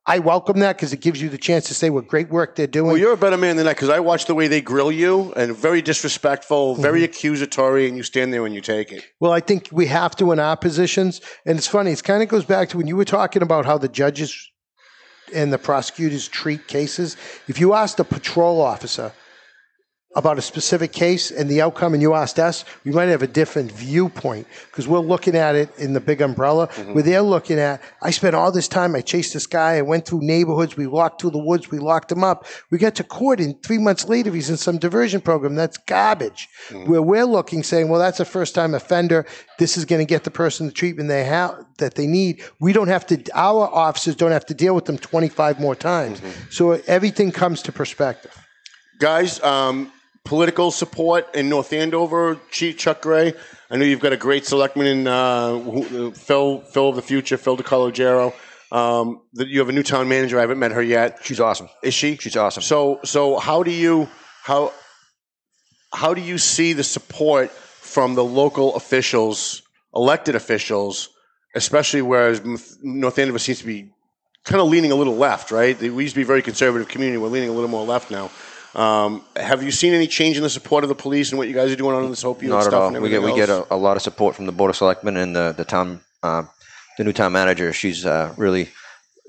I 0.09 0.20
welcome 0.20 0.61
that 0.61 0.77
because 0.77 0.93
it 0.93 1.01
gives 1.01 1.20
you 1.20 1.28
the 1.28 1.39
chance 1.39 1.66
to 1.66 1.74
say 1.74 1.91
what 1.91 2.07
great 2.07 2.31
work 2.31 2.55
they're 2.55 2.69
doing. 2.69 2.87
Well, 2.87 2.97
you're 2.97 3.12
a 3.12 3.16
better 3.16 3.37
man 3.37 3.57
than 3.57 3.66
that 3.66 3.74
because 3.74 3.89
I 3.89 3.99
watch 3.99 4.27
the 4.27 4.37
way 4.37 4.47
they 4.47 4.61
grill 4.61 4.93
you 4.93 5.33
and 5.33 5.57
very 5.57 5.83
disrespectful, 5.83 6.77
very 6.77 7.01
mm-hmm. 7.01 7.07
accusatory, 7.07 7.89
and 7.89 7.97
you 7.97 8.05
stand 8.05 8.33
there 8.33 8.47
and 8.47 8.55
you 8.55 8.61
take 8.61 8.93
it. 8.93 9.05
Well, 9.19 9.33
I 9.33 9.41
think 9.41 9.69
we 9.73 9.87
have 9.87 10.15
to 10.16 10.31
in 10.31 10.39
our 10.39 10.57
positions. 10.57 11.20
And 11.45 11.59
it's 11.59 11.66
funny, 11.66 11.91
it 11.91 12.05
kind 12.05 12.23
of 12.23 12.28
goes 12.28 12.45
back 12.45 12.69
to 12.69 12.77
when 12.77 12.87
you 12.87 12.95
were 12.95 13.05
talking 13.05 13.43
about 13.43 13.66
how 13.66 13.78
the 13.78 13.89
judges 13.89 14.49
and 15.35 15.53
the 15.53 15.59
prosecutors 15.59 16.28
treat 16.28 16.69
cases. 16.69 17.16
If 17.49 17.59
you 17.59 17.74
asked 17.74 17.99
a 17.99 18.05
patrol 18.05 18.61
officer 18.61 19.12
about 20.16 20.38
a 20.38 20.43
specific 20.43 20.93
case 20.93 21.30
and 21.30 21.48
the 21.48 21.60
outcome, 21.60 21.93
and 21.93 22.01
you 22.01 22.14
asked 22.14 22.38
us, 22.38 22.64
we 22.84 22.90
might 22.90 23.05
have 23.05 23.22
a 23.22 23.26
different 23.26 23.70
viewpoint 23.70 24.47
because 24.70 24.88
we're 24.88 24.98
looking 24.98 25.36
at 25.36 25.55
it 25.55 25.70
in 25.78 25.93
the 25.93 26.01
big 26.01 26.22
umbrella. 26.22 26.68
Mm-hmm. 26.68 26.94
Where 26.94 27.02
they're 27.02 27.22
looking 27.22 27.59
at, 27.59 27.82
I 28.01 28.10
spent 28.10 28.34
all 28.34 28.51
this 28.51 28.66
time, 28.66 28.97
I 28.97 29.02
chased 29.02 29.34
this 29.34 29.47
guy, 29.47 29.76
I 29.76 29.82
went 29.82 30.06
through 30.06 30.22
neighborhoods, 30.22 30.74
we 30.74 30.86
walked 30.86 31.20
through 31.20 31.32
the 31.32 31.38
woods, 31.38 31.70
we 31.70 31.78
locked 31.78 32.10
him 32.10 32.24
up. 32.24 32.47
We 32.70 32.78
got 32.78 32.94
to 32.94 33.05
court, 33.05 33.40
and 33.40 33.62
three 33.62 33.76
months 33.76 34.09
later, 34.09 34.32
he's 34.32 34.48
in 34.48 34.56
some 34.56 34.78
diversion 34.78 35.20
program. 35.20 35.55
That's 35.55 35.76
garbage. 35.76 36.48
Mm-hmm. 36.68 36.90
Where 36.90 37.02
we're 37.02 37.26
looking, 37.26 37.62
saying, 37.62 37.90
well, 37.90 38.01
that's 38.01 38.18
a 38.18 38.24
first 38.24 38.55
time 38.55 38.72
offender. 38.72 39.26
This 39.59 39.76
is 39.76 39.84
going 39.84 40.01
to 40.01 40.09
get 40.09 40.24
the 40.24 40.30
person 40.30 40.66
the 40.66 40.72
treatment 40.72 41.10
they 41.10 41.24
have 41.24 41.62
that 41.76 41.94
they 41.94 42.06
need. 42.06 42.43
We 42.59 42.72
don't 42.72 42.88
have 42.88 43.06
to, 43.09 43.22
our 43.34 43.68
officers 43.68 44.16
don't 44.16 44.32
have 44.32 44.47
to 44.47 44.55
deal 44.55 44.74
with 44.74 44.86
them 44.86 44.97
25 44.97 45.60
more 45.60 45.74
times. 45.74 46.20
Mm-hmm. 46.20 46.51
So 46.51 46.72
everything 46.86 47.32
comes 47.32 47.60
to 47.62 47.72
perspective. 47.72 48.32
Guys, 48.98 49.43
um, 49.43 49.93
political 50.27 50.70
support 50.73 51.35
in 51.35 51.48
North 51.48 51.73
Andover, 51.73 52.39
Chief 52.51 52.77
Chuck 52.77 53.01
Gray. 53.01 53.32
I 53.70 53.77
know 53.77 53.85
you've 53.85 54.01
got 54.01 54.12
a 54.12 54.16
great 54.16 54.44
selectman 54.44 54.86
in 54.86 55.07
uh, 55.07 55.59
who, 55.59 56.09
uh, 56.09 56.11
Phil, 56.11 56.61
Phil 56.61 56.89
of 56.90 56.97
the 56.97 57.03
future, 57.03 57.36
Phil 57.36 57.57
DeCologero. 57.57 58.35
Um, 58.73 59.23
that 59.35 59.47
you 59.47 59.61
have 59.61 59.69
a 59.69 59.73
new 59.73 59.85
town 59.85 60.09
manager. 60.09 60.39
I 60.39 60.40
haven't 60.40 60.59
met 60.59 60.73
her 60.73 60.82
yet. 60.82 61.20
She's 61.23 61.39
awesome. 61.39 61.69
Is 61.85 61.94
she? 61.94 62.16
She's 62.16 62.36
awesome. 62.36 62.65
So, 62.65 62.98
so 63.05 63.39
how 63.39 63.62
do 63.62 63.70
you 63.70 64.09
how 64.43 64.73
how 65.94 66.12
do 66.15 66.20
you 66.20 66.36
see 66.36 66.73
the 66.73 66.82
support 66.82 67.53
from 67.53 68.16
the 68.16 68.24
local 68.24 68.74
officials, 68.74 69.62
elected 69.94 70.35
officials, 70.35 71.09
especially 71.55 72.03
whereas 72.03 72.43
North 72.82 73.19
Andover 73.20 73.39
seems 73.39 73.61
to 73.61 73.66
be 73.66 73.93
kind 74.43 74.61
of 74.61 74.69
leaning 74.69 74.90
a 74.90 74.97
little 74.97 75.16
left, 75.16 75.53
right? 75.53 75.78
We 75.81 76.03
used 76.03 76.15
to 76.15 76.19
be 76.19 76.24
a 76.24 76.27
very 76.27 76.43
conservative 76.43 76.89
community. 76.89 77.19
We're 77.19 77.28
leaning 77.28 77.48
a 77.48 77.53
little 77.53 77.70
more 77.70 77.86
left 77.86 78.11
now. 78.11 78.31
Um, 78.77 79.24
have 79.36 79.62
you 79.62 79.70
seen 79.70 79.94
any 79.94 80.07
change 80.07 80.36
in 80.36 80.43
the 80.43 80.51
support 80.51 80.85
of 80.85 80.89
the 80.89 80.94
police 80.94 81.31
and 81.31 81.39
what 81.39 81.48
you 81.48 81.55
guys 81.55 81.73
are 81.73 81.77
doing 81.77 81.97
on 81.97 82.11
this 82.11 82.23
opioid 82.24 82.48
Not 82.48 82.62
stuff? 82.65 82.74
at 82.74 82.78
all. 82.78 82.94
and 82.94 83.03
We 83.03 83.09
get 83.09 83.23
we 83.23 83.35
get 83.35 83.48
else? 83.48 83.66
a, 83.70 83.74
a 83.74 83.77
lot 83.77 83.97
of 83.97 84.03
support 84.03 84.36
from 84.36 84.44
the 84.44 84.53
board 84.53 84.69
of 84.69 84.77
selectmen 84.77 85.16
and 85.16 85.35
the 85.35 85.53
the 85.57 85.65
town 85.65 86.01
uh, 86.23 86.43
the 86.98 87.05
new 87.05 87.12
town 87.12 87.32
manager. 87.32 87.73
She's 87.73 88.05
uh, 88.05 88.35
really 88.36 88.69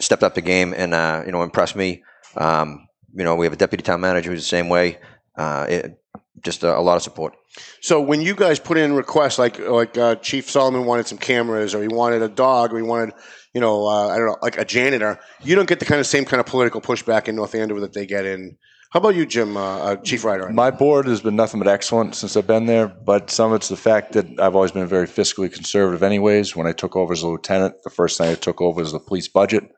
stepped 0.01 0.21
up 0.23 0.35
the 0.35 0.41
game 0.41 0.73
and 0.75 0.93
uh, 0.93 1.23
you 1.25 1.31
know 1.31 1.43
impressed 1.43 1.75
me. 1.77 2.03
Um, 2.35 2.87
you 3.15 3.23
know 3.23 3.35
we 3.35 3.45
have 3.45 3.53
a 3.53 3.57
deputy 3.57 3.83
town 3.83 4.01
manager 4.01 4.31
who's 4.31 4.41
the 4.43 4.47
same 4.47 4.67
way. 4.67 4.99
Uh, 5.37 5.65
it, 5.69 6.01
just 6.43 6.63
a, 6.63 6.77
a 6.77 6.81
lot 6.81 6.97
of 6.97 7.01
support. 7.01 7.33
So 7.81 7.99
when 8.01 8.21
you 8.21 8.35
guys 8.35 8.59
put 8.59 8.77
in 8.77 8.93
requests, 8.93 9.39
like 9.39 9.59
like 9.59 9.97
uh, 9.97 10.15
Chief 10.15 10.49
Solomon 10.49 10.85
wanted 10.85 11.07
some 11.07 11.17
cameras, 11.17 11.73
or 11.73 11.81
he 11.81 11.87
wanted 11.87 12.21
a 12.21 12.27
dog, 12.29 12.73
or 12.73 12.77
he 12.77 12.83
wanted, 12.83 13.13
you 13.53 13.61
know, 13.61 13.87
uh, 13.87 14.09
I 14.09 14.17
don't 14.17 14.27
know, 14.27 14.37
like 14.41 14.57
a 14.57 14.65
janitor, 14.65 15.19
you 15.41 15.55
don't 15.55 15.67
get 15.69 15.79
the 15.79 15.85
kind 15.85 15.99
of 15.99 16.05
same 16.05 16.25
kind 16.25 16.39
of 16.39 16.45
political 16.45 16.81
pushback 16.81 17.27
in 17.27 17.35
North 17.35 17.55
Andover 17.55 17.79
that 17.81 17.93
they 17.93 18.05
get 18.05 18.25
in. 18.25 18.57
How 18.91 18.99
about 18.99 19.15
you, 19.15 19.25
Jim, 19.25 19.57
uh, 19.57 19.79
uh, 19.79 19.95
Chief 19.97 20.23
Riter? 20.23 20.49
My 20.49 20.71
board 20.71 21.07
has 21.07 21.19
been 21.19 21.35
nothing 21.35 21.59
but 21.59 21.67
excellent 21.67 22.15
since 22.15 22.37
I've 22.37 22.47
been 22.47 22.67
there, 22.67 22.87
but 22.87 23.29
some 23.29 23.51
of 23.51 23.57
it's 23.57 23.67
the 23.67 23.75
fact 23.75 24.13
that 24.13 24.25
I've 24.39 24.55
always 24.55 24.71
been 24.71 24.87
very 24.87 25.07
fiscally 25.07 25.51
conservative, 25.53 26.03
anyways. 26.03 26.55
When 26.55 26.67
I 26.67 26.71
took 26.71 26.95
over 26.95 27.11
as 27.11 27.21
a 27.21 27.27
lieutenant, 27.27 27.75
the 27.83 27.89
first 27.89 28.17
thing 28.17 28.29
I 28.29 28.35
took 28.35 28.61
over 28.61 28.79
was 28.79 28.93
the 28.93 28.99
police 28.99 29.27
budget. 29.27 29.69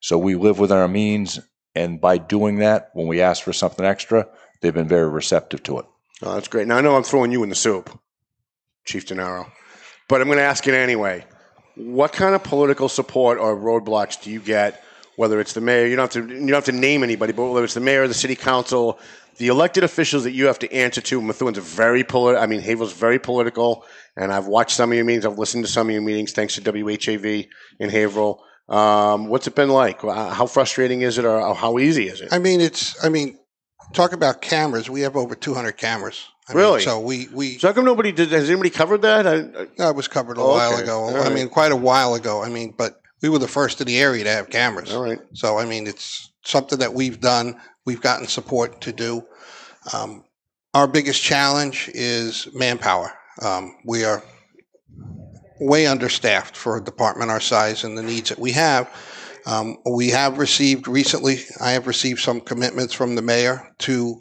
So 0.00 0.18
we 0.18 0.34
live 0.34 0.58
within 0.58 0.78
our 0.78 0.88
means, 0.88 1.38
and 1.76 2.00
by 2.00 2.18
doing 2.18 2.58
that, 2.58 2.90
when 2.92 3.06
we 3.06 3.20
ask 3.20 3.44
for 3.44 3.52
something 3.52 3.86
extra, 3.86 4.26
they've 4.60 4.74
been 4.74 4.88
very 4.88 5.08
receptive 5.08 5.62
to 5.64 5.78
it. 5.78 5.86
Oh, 6.22 6.34
that's 6.34 6.48
great. 6.48 6.66
Now 6.66 6.78
I 6.78 6.80
know 6.80 6.96
I'm 6.96 7.04
throwing 7.04 7.30
you 7.30 7.44
in 7.44 7.50
the 7.50 7.54
soup, 7.54 7.96
Chief 8.84 9.06
Denaro, 9.06 9.50
but 10.08 10.20
I'm 10.20 10.26
going 10.26 10.38
to 10.38 10.44
ask 10.44 10.66
it 10.66 10.74
anyway. 10.74 11.24
What 11.76 12.12
kind 12.12 12.34
of 12.34 12.42
political 12.42 12.88
support 12.88 13.38
or 13.38 13.56
roadblocks 13.56 14.20
do 14.20 14.30
you 14.30 14.40
get? 14.40 14.82
Whether 15.16 15.40
it's 15.40 15.54
the 15.54 15.60
mayor, 15.60 15.86
you 15.86 15.96
don't 15.96 16.12
have 16.12 16.24
to 16.26 16.32
you 16.34 16.40
don't 16.40 16.52
have 16.52 16.64
to 16.66 16.72
name 16.72 17.02
anybody, 17.02 17.32
but 17.32 17.46
whether 17.46 17.64
it's 17.64 17.74
the 17.74 17.80
mayor, 17.80 18.06
the 18.06 18.14
city 18.14 18.36
council, 18.36 18.98
the 19.38 19.48
elected 19.48 19.82
officials 19.84 20.24
that 20.24 20.32
you 20.32 20.46
have 20.46 20.58
to 20.60 20.72
answer 20.72 21.00
to. 21.00 21.20
Methuen's 21.20 21.58
very 21.58 22.04
political. 22.04 22.42
I 22.42 22.46
mean, 22.46 22.60
Haverhill's 22.60 22.92
very 22.92 23.18
political, 23.18 23.84
and 24.16 24.32
I've 24.32 24.46
watched 24.46 24.76
some 24.76 24.90
of 24.92 24.96
your 24.96 25.04
meetings. 25.04 25.24
I've 25.26 25.38
listened 25.38 25.64
to 25.64 25.70
some 25.70 25.88
of 25.88 25.92
your 25.92 26.02
meetings 26.02 26.32
thanks 26.32 26.54
to 26.56 26.60
WHAV 26.60 27.48
in 27.80 27.88
Haverhill. 27.90 28.42
Um, 28.68 29.28
what's 29.28 29.46
it 29.46 29.54
been 29.54 29.68
like? 29.70 30.02
Uh, 30.04 30.30
How 30.30 30.46
frustrating 30.46 31.02
is 31.02 31.18
it, 31.18 31.24
or 31.24 31.54
how 31.54 31.78
easy 31.78 32.08
is 32.08 32.20
it? 32.20 32.28
I 32.32 32.38
mean, 32.38 32.60
it's. 32.60 33.02
I 33.04 33.08
mean, 33.08 33.38
talk 33.92 34.12
about 34.12 34.42
cameras. 34.42 34.90
We 34.90 35.02
have 35.02 35.16
over 35.16 35.34
200 35.34 35.72
cameras. 35.72 36.26
I 36.48 36.52
mean, 36.52 36.62
Really? 36.62 36.82
so 36.82 37.00
we 37.00 37.28
we. 37.32 37.58
So 37.58 37.68
how 37.68 37.74
come 37.74 37.84
nobody 37.84 38.12
did? 38.12 38.30
Has 38.30 38.50
anybody 38.50 38.70
covered 38.70 39.02
that? 39.02 39.26
I, 39.26 39.34
I, 39.62 39.66
That 39.78 39.94
was 39.96 40.08
covered 40.08 40.36
a 40.36 40.40
Oh, 40.40 40.50
while 40.50 40.74
okay. 40.74 40.82
ago. 40.82 40.98
All 41.04 41.16
I 41.16 41.20
right. 41.20 41.32
mean, 41.32 41.48
quite 41.48 41.72
a 41.72 41.76
while 41.76 42.14
ago. 42.14 42.42
I 42.42 42.48
mean, 42.48 42.74
but 42.76 43.00
we 43.22 43.28
were 43.28 43.38
the 43.38 43.48
first 43.48 43.80
in 43.80 43.86
the 43.86 43.98
area 43.98 44.24
to 44.24 44.30
have 44.30 44.50
cameras. 44.50 44.92
All 44.92 45.02
right. 45.02 45.18
So 45.32 45.58
I 45.58 45.64
mean, 45.64 45.86
it's 45.86 46.30
something 46.42 46.78
that 46.78 46.92
we've 46.92 47.20
done. 47.20 47.60
We've 47.84 48.00
gotten 48.00 48.26
support 48.26 48.80
to 48.82 48.92
do. 48.92 49.24
Um, 49.92 50.24
our 50.74 50.86
biggest 50.86 51.22
challenge 51.22 51.90
is 51.94 52.48
manpower. 52.52 53.12
Um, 53.42 53.76
we 53.84 54.04
are 54.04 54.22
way 55.60 55.86
understaffed 55.86 56.56
for 56.56 56.76
a 56.76 56.84
department 56.84 57.30
our 57.30 57.40
size 57.40 57.84
and 57.84 57.96
the 57.96 58.02
needs 58.02 58.28
that 58.28 58.38
we 58.38 58.52
have. 58.52 58.90
Um, 59.46 59.78
we 59.90 60.10
have 60.10 60.38
received 60.38 60.88
recently. 60.88 61.38
I 61.60 61.70
have 61.70 61.86
received 61.86 62.20
some 62.20 62.40
commitments 62.40 62.92
from 62.92 63.14
the 63.14 63.22
mayor 63.22 63.72
to 63.80 64.20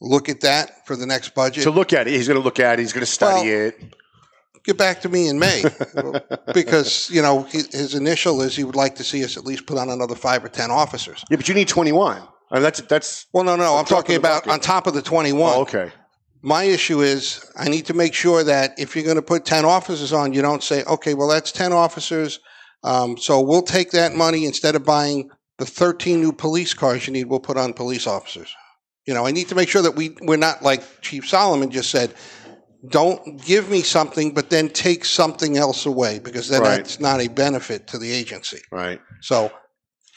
look 0.00 0.28
at 0.28 0.40
that 0.40 0.86
for 0.86 0.96
the 0.96 1.06
next 1.06 1.34
budget. 1.34 1.64
to 1.64 1.70
look 1.70 1.92
at 1.92 2.06
it, 2.06 2.12
he's 2.12 2.28
going 2.28 2.38
to 2.38 2.44
look 2.44 2.60
at 2.60 2.78
it. 2.78 2.82
He's 2.82 2.92
going 2.92 3.04
to 3.04 3.10
study 3.10 3.50
Well, 3.50 3.66
it. 3.68 3.94
Get 4.64 4.78
back 4.78 5.00
to 5.02 5.08
me 5.08 5.28
in 5.28 5.38
May 5.38 5.64
because 6.54 7.10
you 7.10 7.22
know 7.22 7.42
his 7.42 7.94
initial 7.94 8.42
is 8.42 8.56
he 8.56 8.64
would 8.64 8.76
like 8.76 8.94
to 8.96 9.04
see 9.04 9.24
us 9.24 9.36
at 9.36 9.44
least 9.44 9.66
put 9.66 9.78
on 9.78 9.90
another 9.90 10.14
five 10.14 10.44
or 10.44 10.48
ten 10.48 10.70
officers. 10.70 11.24
Yeah, 11.30 11.36
but 11.36 11.48
you 11.48 11.54
need 11.54 11.68
21. 11.68 12.22
I 12.50 12.54
mean, 12.54 12.62
that's 12.62 12.80
that's. 12.82 13.26
Well, 13.32 13.44
no, 13.44 13.56
no, 13.56 13.76
I'm 13.76 13.84
talking 13.84 14.16
about 14.16 14.44
bucket. 14.44 14.52
on 14.52 14.60
top 14.60 14.86
of 14.86 14.94
the 14.94 15.02
21. 15.02 15.40
Oh, 15.40 15.62
okay. 15.62 15.90
My 16.42 16.64
issue 16.64 17.00
is 17.00 17.50
I 17.56 17.68
need 17.68 17.86
to 17.86 17.94
make 17.94 18.14
sure 18.14 18.42
that 18.44 18.78
if 18.78 18.96
you're 18.96 19.04
going 19.04 19.16
to 19.16 19.22
put 19.22 19.44
10 19.44 19.64
officers 19.64 20.12
on, 20.12 20.32
you 20.32 20.42
don't 20.42 20.62
say, 20.62 20.82
okay, 20.84 21.14
well, 21.14 21.28
that's 21.28 21.52
10 21.52 21.72
officers. 21.72 22.40
Um, 22.82 23.16
so 23.16 23.40
we'll 23.40 23.62
take 23.62 23.92
that 23.92 24.14
money 24.14 24.44
instead 24.44 24.74
of 24.74 24.84
buying 24.84 25.30
the 25.58 25.66
13 25.66 26.20
new 26.20 26.32
police 26.32 26.74
cars 26.74 27.06
you 27.06 27.12
need, 27.12 27.26
we'll 27.26 27.38
put 27.38 27.56
on 27.56 27.72
police 27.72 28.08
officers. 28.08 28.52
You 29.06 29.14
know, 29.14 29.24
I 29.24 29.30
need 29.30 29.48
to 29.48 29.54
make 29.54 29.68
sure 29.68 29.82
that 29.82 29.94
we, 29.94 30.16
we're 30.20 30.36
not 30.36 30.62
like 30.62 30.82
Chief 31.00 31.28
Solomon 31.28 31.70
just 31.70 31.90
said, 31.90 32.12
don't 32.88 33.44
give 33.44 33.70
me 33.70 33.82
something, 33.82 34.34
but 34.34 34.50
then 34.50 34.68
take 34.68 35.04
something 35.04 35.56
else 35.56 35.86
away 35.86 36.18
because 36.18 36.48
then 36.48 36.62
Right. 36.62 36.76
that's 36.78 36.98
not 36.98 37.20
a 37.20 37.28
benefit 37.28 37.86
to 37.88 37.98
the 37.98 38.10
agency. 38.10 38.60
Right. 38.72 39.00
So 39.20 39.52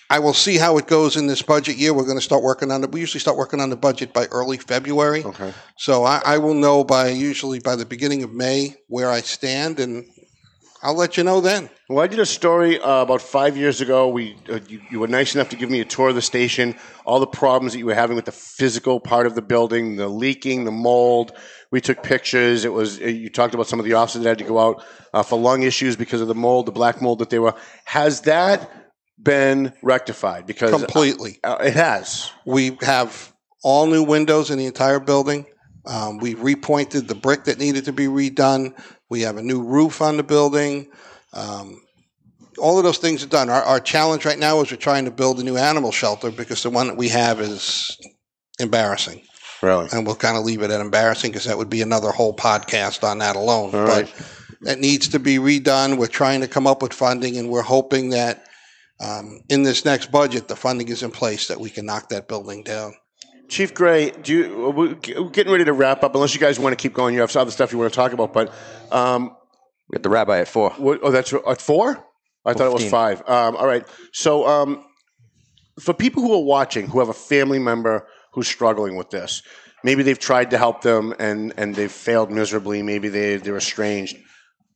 I 0.10 0.20
will 0.20 0.34
see 0.34 0.58
how 0.58 0.78
it 0.78 0.88
goes 0.88 1.16
in 1.16 1.28
this 1.28 1.42
budget 1.42 1.78
year. 1.78 1.94
We're 1.94 2.06
going 2.06 2.18
to 2.18 2.24
start 2.24 2.44
working 2.44 2.72
on 2.72 2.84
it. 2.84 2.92
We 2.92 3.00
usually 3.00 3.20
start 3.20 3.38
working 3.38 3.60
on 3.60 3.70
the 3.70 3.76
budget 3.76 4.14
by 4.14 4.26
early 4.26 4.58
February. 4.58 5.24
Okay. 5.24 5.52
So 5.78 6.04
I, 6.04 6.22
I 6.26 6.38
will 6.38 6.54
know 6.54 6.84
by 6.84 7.10
usually 7.10 7.60
by 7.60 7.76
the 7.76 7.86
beginning 7.86 8.24
of 8.24 8.32
May 8.32 8.76
where 8.88 9.10
I 9.10 9.22
stand, 9.22 9.80
and 9.80 10.06
I'll 10.84 10.94
let 10.94 11.18
you 11.18 11.24
know 11.24 11.42
then. 11.42 11.70
Well, 11.90 12.04
I 12.04 12.08
did 12.08 12.20
a 12.20 12.26
story 12.26 12.80
uh, 12.80 13.02
about 13.02 13.22
five 13.22 13.58
years 13.58 13.82
ago. 13.82 14.08
We 14.08 14.38
uh, 14.48 14.60
you, 14.68 14.82
you 14.92 15.00
were 15.00 15.08
nice 15.08 15.34
enough 15.34 15.50
to 15.50 15.56
give 15.56 15.72
me 15.72 15.82
a 15.82 15.86
tour 15.86 16.10
of 16.10 16.16
the 16.16 16.22
station, 16.22 16.76
all 17.06 17.20
the 17.20 17.28
problems 17.28 17.74
that 17.74 17.80
you 17.80 17.88
were 17.88 17.96
having 17.96 18.16
with 18.16 18.26
the 18.26 18.32
physical 18.32 19.00
part 19.00 19.26
of 19.26 19.34
the 19.34 19.42
building, 19.42 19.96
the 19.96 20.08
leaking, 20.08 20.66
the 20.66 20.72
mold. 20.72 21.32
We 21.76 21.82
took 21.82 22.04
pictures. 22.04 22.64
It 22.64 22.72
was 22.72 23.02
uh, 23.02 23.08
you 23.08 23.30
talked 23.30 23.54
about 23.54 23.68
some 23.68 23.80
of 23.80 23.86
the 23.86 23.96
officers 23.96 24.24
that 24.24 24.30
had 24.30 24.38
to 24.38 24.46
go 24.46 24.60
out 24.60 24.82
uh, 25.14 25.24
for 25.24 25.38
lung 25.38 25.64
issues 25.64 25.98
because 25.98 26.22
of 26.22 26.30
the 26.30 26.34
mold, 26.34 26.68
the 26.68 26.72
black 26.72 27.02
mold 27.02 27.20
that 27.20 27.30
they 27.30 27.38
were. 27.38 27.54
Has 27.84 28.22
that 28.22 28.72
been 29.22 29.74
rectified? 29.82 30.48
Because 30.48 30.72
Completely. 30.72 31.38
uh, 31.44 31.58
it 31.60 31.74
has. 31.74 32.32
We 32.46 32.78
have 32.80 33.34
all 33.62 33.88
new 33.88 34.04
windows 34.04 34.52
in 34.52 34.58
the 34.58 34.68
entire 34.68 35.02
building. 35.02 35.48
Um, 35.86 36.20
we 36.20 36.36
repointed 36.36 37.10
the 37.10 37.16
brick 37.16 37.44
that 37.44 37.60
needed 37.60 37.84
to 37.86 37.92
be 37.92 38.06
redone. 38.06 38.74
We 39.10 39.24
have 39.24 39.36
a 39.36 39.44
new 39.44 39.62
roof 39.62 40.02
on 40.02 40.16
the 40.16 40.24
building. 40.24 40.88
Um, 41.34 41.82
all 42.58 42.78
of 42.78 42.86
those 42.86 43.00
things 43.00 43.22
are 43.22 43.28
done. 43.28 43.50
Our, 43.50 43.64
our 43.64 43.82
challenge 43.82 44.24
right 44.24 44.40
now 44.40 44.62
is 44.62 44.72
we're 44.72 44.78
trying 44.78 45.04
to 45.04 45.12
build 45.12 45.42
a 45.42 45.44
new 45.44 45.58
animal 45.58 45.92
shelter 45.92 46.32
because 46.32 46.64
the 46.64 46.70
one 46.70 46.88
that 46.88 46.96
we 46.96 47.10
have 47.10 47.42
is 47.42 47.98
embarrassing. 48.62 49.24
Really? 49.66 49.88
And 49.92 50.06
we'll 50.06 50.16
kind 50.16 50.38
of 50.38 50.44
leave 50.44 50.62
it 50.62 50.70
at 50.70 50.80
embarrassing 50.80 51.32
because 51.32 51.46
that 51.46 51.58
would 51.58 51.72
be 51.72 51.82
another 51.82 52.12
whole 52.12 52.36
podcast 52.36 53.04
on 53.04 53.18
that 53.18 53.36
alone. 53.36 53.74
All 53.74 53.86
but 53.88 54.04
right. 54.04 54.14
that 54.62 54.80
needs 54.80 55.08
to 55.10 55.20
be 55.20 55.38
redone. 55.38 55.98
We're 55.98 56.06
trying 56.06 56.42
to 56.42 56.48
come 56.48 56.68
up 56.68 56.84
with 56.84 56.94
funding, 56.94 57.38
and 57.38 57.50
we're 57.50 57.64
hoping 57.64 58.10
that 58.10 58.46
um, 59.00 59.42
in 59.50 59.64
this 59.64 59.84
next 59.84 60.12
budget, 60.12 60.48
the 60.48 60.56
funding 60.56 60.90
is 60.90 61.02
in 61.02 61.10
place 61.10 61.48
that 61.48 61.60
we 61.60 61.72
can 61.72 61.88
knock 61.88 62.10
that 62.10 62.28
building 62.28 62.64
down. 62.64 62.94
Chief 63.50 63.74
Gray, 63.74 64.12
do 64.12 64.34
you, 64.34 64.70
we're 64.70 65.30
getting 65.30 65.52
ready 65.52 65.66
to 65.66 65.74
wrap 65.74 66.04
up. 66.04 66.14
Unless 66.14 66.36
you 66.36 66.40
guys 66.40 66.60
want 66.60 66.78
to 66.78 66.82
keep 66.82 66.94
going, 66.94 67.16
you 67.16 67.22
have 67.22 67.32
some 67.32 67.42
other 67.42 67.52
stuff 67.52 67.72
you 67.72 67.80
want 67.80 67.92
to 67.92 67.96
talk 67.96 68.14
about. 68.14 68.34
But 68.34 68.54
um, 68.92 69.36
We 69.90 69.96
got 69.96 70.04
the 70.04 70.10
rabbi 70.10 70.42
at 70.42 70.48
four. 70.48 70.72
What, 70.72 71.00
oh, 71.02 71.10
that's 71.10 71.34
at 71.34 71.62
four. 71.62 72.06
I 72.46 72.54
thought 72.54 72.68
it 72.68 72.74
was 72.74 72.88
five. 72.88 73.28
Um, 73.28 73.56
all 73.56 73.66
right. 73.66 73.84
So, 74.14 74.48
um, 74.48 74.86
for 75.80 75.94
people 75.94 76.22
who 76.22 76.34
are 76.34 76.44
watching 76.44 76.88
who 76.88 77.00
have 77.00 77.10
a 77.10 77.14
family 77.14 77.60
member 77.60 78.08
who's 78.36 78.48
struggling 78.48 78.96
with 78.96 79.10
this, 79.10 79.42
maybe 79.84 80.04
they've 80.04 80.20
tried 80.20 80.52
to 80.52 80.58
help 80.58 80.82
them 80.82 81.14
and 81.18 81.54
and 81.58 81.74
they've 81.74 81.92
failed 81.92 82.30
miserably. 82.30 82.84
Maybe 82.84 83.10
they 83.10 83.38
they're 83.38 83.58
estranged. 83.58 84.18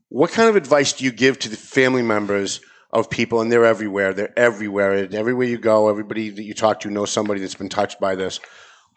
What 0.08 0.32
kind 0.32 0.50
of 0.50 0.56
advice 0.56 0.94
do 0.94 1.06
you 1.06 1.12
give 1.12 1.38
to 1.40 1.50
the 1.50 1.58
family 1.58 2.02
members 2.02 2.62
of 2.92 3.10
people? 3.10 3.42
And 3.42 3.52
they're 3.52 3.66
everywhere. 3.66 4.14
They're 4.14 4.38
everywhere. 4.40 5.08
Everywhere 5.14 5.48
you 5.48 5.60
go, 5.60 5.90
everybody 5.90 6.30
that 6.32 6.44
you 6.44 6.56
talk 6.56 6.80
to 6.80 6.90
knows 6.90 7.12
somebody 7.12 7.42
that's 7.42 7.56
been 7.56 7.70
touched 7.70 8.00
by 8.00 8.16
this. 8.16 8.40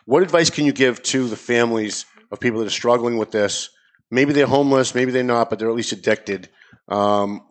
what 0.07 0.23
advice 0.23 0.51
can 0.51 0.65
you 0.65 0.73
give 0.73 1.03
to 1.03 1.29
the 1.29 1.37
families 1.37 2.07
of 2.31 2.41
people 2.41 2.61
that 2.61 2.67
are 2.67 2.71
struggling 2.71 3.19
with 3.19 3.31
this? 3.31 3.69
Maybe 4.11 4.33
they're 4.33 4.47
homeless, 4.47 4.95
maybe 4.95 5.13
they're 5.13 5.23
not, 5.23 5.51
but 5.51 5.59
they're 5.59 5.69
at 5.71 5.75
least 5.75 5.93
addicted. 5.93 6.49
Um, 6.89 7.47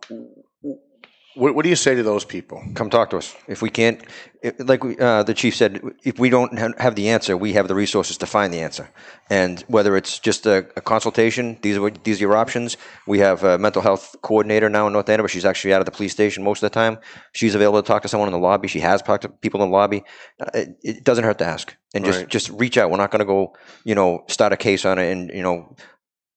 what, 1.34 1.54
what 1.54 1.62
do 1.62 1.68
you 1.68 1.76
say 1.76 1.94
to 1.94 2.02
those 2.02 2.24
people? 2.24 2.62
Come 2.74 2.90
talk 2.90 3.10
to 3.10 3.16
us. 3.16 3.34
If 3.48 3.62
we 3.62 3.70
can't, 3.70 4.00
if, 4.42 4.54
like 4.58 4.84
we, 4.84 4.98
uh, 4.98 5.22
the 5.22 5.34
chief 5.34 5.54
said, 5.56 5.80
if 6.04 6.18
we 6.18 6.28
don't 6.30 6.58
ha- 6.58 6.72
have 6.78 6.94
the 6.94 7.08
answer, 7.08 7.36
we 7.36 7.52
have 7.54 7.68
the 7.68 7.74
resources 7.74 8.18
to 8.18 8.26
find 8.26 8.52
the 8.52 8.60
answer. 8.60 8.90
And 9.30 9.60
whether 9.68 9.96
it's 9.96 10.18
just 10.18 10.46
a, 10.46 10.66
a 10.76 10.80
consultation, 10.80 11.58
these 11.62 11.76
are 11.76 11.80
what- 11.82 12.04
these 12.04 12.18
are 12.18 12.24
your 12.24 12.36
options. 12.36 12.76
We 13.06 13.20
have 13.20 13.44
a 13.44 13.56
mental 13.58 13.82
health 13.82 14.14
coordinator 14.22 14.68
now 14.68 14.86
in 14.86 14.92
North 14.92 15.08
Andover. 15.08 15.28
She's 15.28 15.44
actually 15.44 15.72
out 15.74 15.80
of 15.80 15.86
the 15.86 15.92
police 15.92 16.12
station 16.12 16.44
most 16.44 16.62
of 16.62 16.70
the 16.70 16.74
time. 16.74 16.98
She's 17.32 17.54
available 17.54 17.82
to 17.82 17.86
talk 17.86 18.02
to 18.02 18.08
someone 18.08 18.28
in 18.28 18.32
the 18.32 18.38
lobby. 18.38 18.68
She 18.68 18.80
has 18.80 19.00
talked 19.00 19.22
to 19.22 19.28
people 19.28 19.62
in 19.62 19.70
the 19.70 19.76
lobby. 19.76 20.04
Uh, 20.40 20.50
it, 20.54 20.68
it 20.82 21.04
doesn't 21.04 21.24
hurt 21.24 21.38
to 21.38 21.46
ask 21.46 21.74
and 21.94 22.04
just 22.04 22.18
Right. 22.20 22.28
just 22.28 22.50
reach 22.50 22.76
out. 22.76 22.90
We're 22.90 22.96
not 22.98 23.10
going 23.10 23.20
to 23.20 23.24
go, 23.26 23.54
you 23.84 23.94
know, 23.94 24.24
start 24.28 24.52
a 24.52 24.56
case 24.56 24.84
on 24.84 24.98
it 24.98 25.10
and 25.10 25.30
you 25.30 25.42
know 25.42 25.76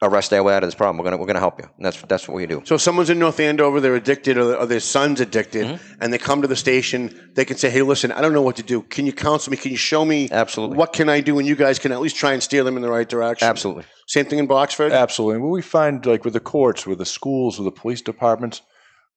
arrest 0.01 0.33
our 0.33 0.43
way 0.43 0.53
out 0.53 0.61
of 0.63 0.67
this 0.67 0.75
problem. 0.75 0.97
We're 0.97 1.05
gonna 1.05 1.17
we're 1.17 1.25
gonna 1.27 1.39
help 1.39 1.59
you. 1.59 1.69
And 1.77 1.85
that's 1.85 2.01
that's 2.03 2.27
what 2.27 2.35
we 2.35 2.45
do. 2.45 2.61
So 2.65 2.75
if 2.75 2.81
someone's 2.81 3.09
in 3.09 3.17
North 3.17 3.39
Andover, 3.39 3.79
they're 3.79 3.95
addicted, 3.95 4.37
or, 4.37 4.55
or 4.55 4.65
their 4.65 4.79
son's 4.79 5.21
addicted, 5.21 5.65
Mm-hmm. 5.65 5.93
and 6.01 6.11
they 6.11 6.17
come 6.17 6.41
to 6.41 6.47
the 6.47 6.55
station, 6.55 7.31
they 7.35 7.45
can 7.45 7.57
say, 7.57 7.69
"Hey, 7.69 7.81
listen, 7.81 8.11
I 8.11 8.21
don't 8.21 8.33
know 8.33 8.41
what 8.41 8.57
to 8.57 8.63
do. 8.63 8.81
Can 8.81 9.05
you 9.05 9.13
counsel 9.13 9.51
me? 9.51 9.57
Can 9.57 9.71
you 9.71 9.77
show 9.77 10.03
me 10.03 10.27
absolutely 10.31 10.77
what 10.77 10.93
can 10.93 11.07
I 11.09 11.21
do?" 11.21 11.39
And 11.39 11.47
you 11.47 11.55
guys 11.55 11.79
can 11.79 11.91
at 11.91 12.01
least 12.01 12.17
try 12.17 12.33
and 12.33 12.43
steer 12.43 12.63
them 12.63 12.75
in 12.75 12.81
the 12.83 12.89
right 12.91 13.07
direction. 13.07 13.47
Absolutely. 13.47 13.85
Same 14.07 14.25
thing 14.25 14.39
in 14.39 14.47
Boxford. 14.47 14.91
Absolutely. 14.91 15.39
What 15.41 15.49
we 15.51 15.61
find, 15.61 16.05
like 16.05 16.25
with 16.25 16.33
the 16.33 16.39
courts, 16.39 16.85
with 16.85 16.97
the 16.99 17.05
schools, 17.05 17.57
with 17.57 17.65
the 17.65 17.71
police 17.81 18.01
departments, 18.01 18.61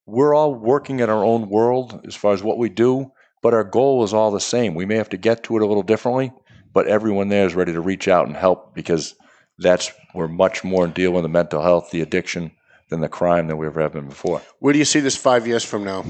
we're 0.06 0.34
all 0.34 0.54
working 0.54 1.00
in 1.00 1.10
our 1.10 1.24
own 1.24 1.48
world 1.50 2.00
as 2.06 2.14
far 2.14 2.32
as 2.32 2.42
what 2.42 2.56
we 2.56 2.68
do, 2.70 3.10
but 3.42 3.52
our 3.52 3.64
goal 3.64 4.04
is 4.04 4.14
all 4.14 4.30
the 4.30 4.40
same. 4.40 4.74
We 4.74 4.86
may 4.86 4.96
have 4.96 5.10
to 5.10 5.18
get 5.18 5.42
to 5.44 5.56
it 5.56 5.62
a 5.62 5.66
little 5.66 5.82
differently, 5.82 6.32
but 6.72 6.86
everyone 6.86 7.28
there 7.28 7.44
is 7.46 7.54
ready 7.54 7.72
to 7.72 7.80
reach 7.80 8.08
out 8.08 8.26
and 8.26 8.36
help 8.36 8.74
because 8.74 9.14
that's 9.58 9.90
we're 10.18 10.26
much 10.26 10.64
more 10.64 10.84
in 10.84 10.90
deal 10.90 11.12
with 11.12 11.22
the 11.22 11.28
mental 11.28 11.62
health, 11.62 11.92
the 11.92 12.00
addiction, 12.00 12.50
than 12.90 13.00
the 13.00 13.08
crime 13.08 13.46
than 13.46 13.56
we've 13.56 13.68
ever 13.68 13.88
been 13.88 14.08
before. 14.08 14.42
Where 14.58 14.72
do 14.72 14.78
you 14.78 14.84
see 14.84 14.98
this 14.98 15.16
five 15.16 15.46
years 15.46 15.64
from 15.64 15.84
now? 15.84 16.04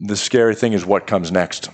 The 0.00 0.16
scary 0.16 0.54
thing 0.54 0.72
is 0.72 0.86
what 0.86 1.06
comes 1.06 1.30
next. 1.30 1.68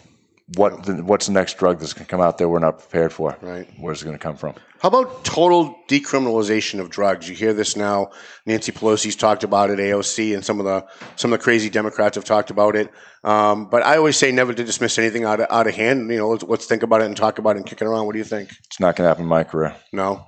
What 0.57 0.85
the, 0.85 1.05
what's 1.05 1.27
the 1.27 1.33
next 1.33 1.59
drug 1.59 1.79
that's 1.79 1.93
going 1.93 2.07
to 2.07 2.11
come 2.11 2.21
out 2.21 2.39
there 2.39 2.49
we're 2.49 2.59
not 2.59 2.79
prepared 2.79 3.13
for? 3.13 3.37
Right. 3.41 3.69
Where's 3.79 4.03
it 4.03 4.05
going 4.05 4.19
to 4.19 4.23
come 4.23 4.37
from? 4.37 4.55
How 4.81 4.89
about 4.89 5.25
total 5.25 5.77
decriminalization 5.89 6.81
of 6.81 6.91
drugs? 6.91 7.29
You 7.29 7.35
hear 7.35 7.53
this 7.53 7.77
now. 7.77 8.11
Nancy 8.45 8.73
Pelosi's 8.73 9.17
talked 9.17 9.45
about 9.45 9.71
it. 9.71 9.79
AOC 9.79 10.35
and 10.35 10.45
some 10.45 10.61
of 10.61 10.67
the 10.67 10.87
some 11.17 11.33
of 11.33 11.39
the 11.39 11.43
crazy 11.43 11.71
Democrats 11.71 12.17
have 12.17 12.25
talked 12.25 12.51
about 12.51 12.77
it. 12.77 12.93
Um, 13.25 13.69
but 13.69 13.85
I 13.85 13.97
always 13.97 14.17
say 14.17 14.31
never 14.31 14.53
to 14.55 14.65
dismiss 14.65 14.99
anything 14.99 15.25
out 15.25 15.41
of, 15.41 15.47
out 15.51 15.67
of 15.67 15.75
hand. 15.75 16.11
You 16.11 16.19
know, 16.19 16.29
let's, 16.31 16.45
let's 16.45 16.67
think 16.67 16.83
about 16.85 17.01
it 17.01 17.07
and 17.07 17.17
talk 17.17 17.39
about 17.39 17.57
it 17.57 17.59
and 17.59 17.67
kick 17.67 17.81
it 17.81 17.87
around. 17.87 18.07
What 18.07 18.13
do 18.13 18.19
you 18.19 18.25
think? 18.25 18.51
It's 18.67 18.79
not 18.79 18.95
going 18.95 19.05
to 19.05 19.09
happen 19.09 19.25
in 19.25 19.29
my 19.29 19.43
career. 19.43 19.75
No. 19.93 20.27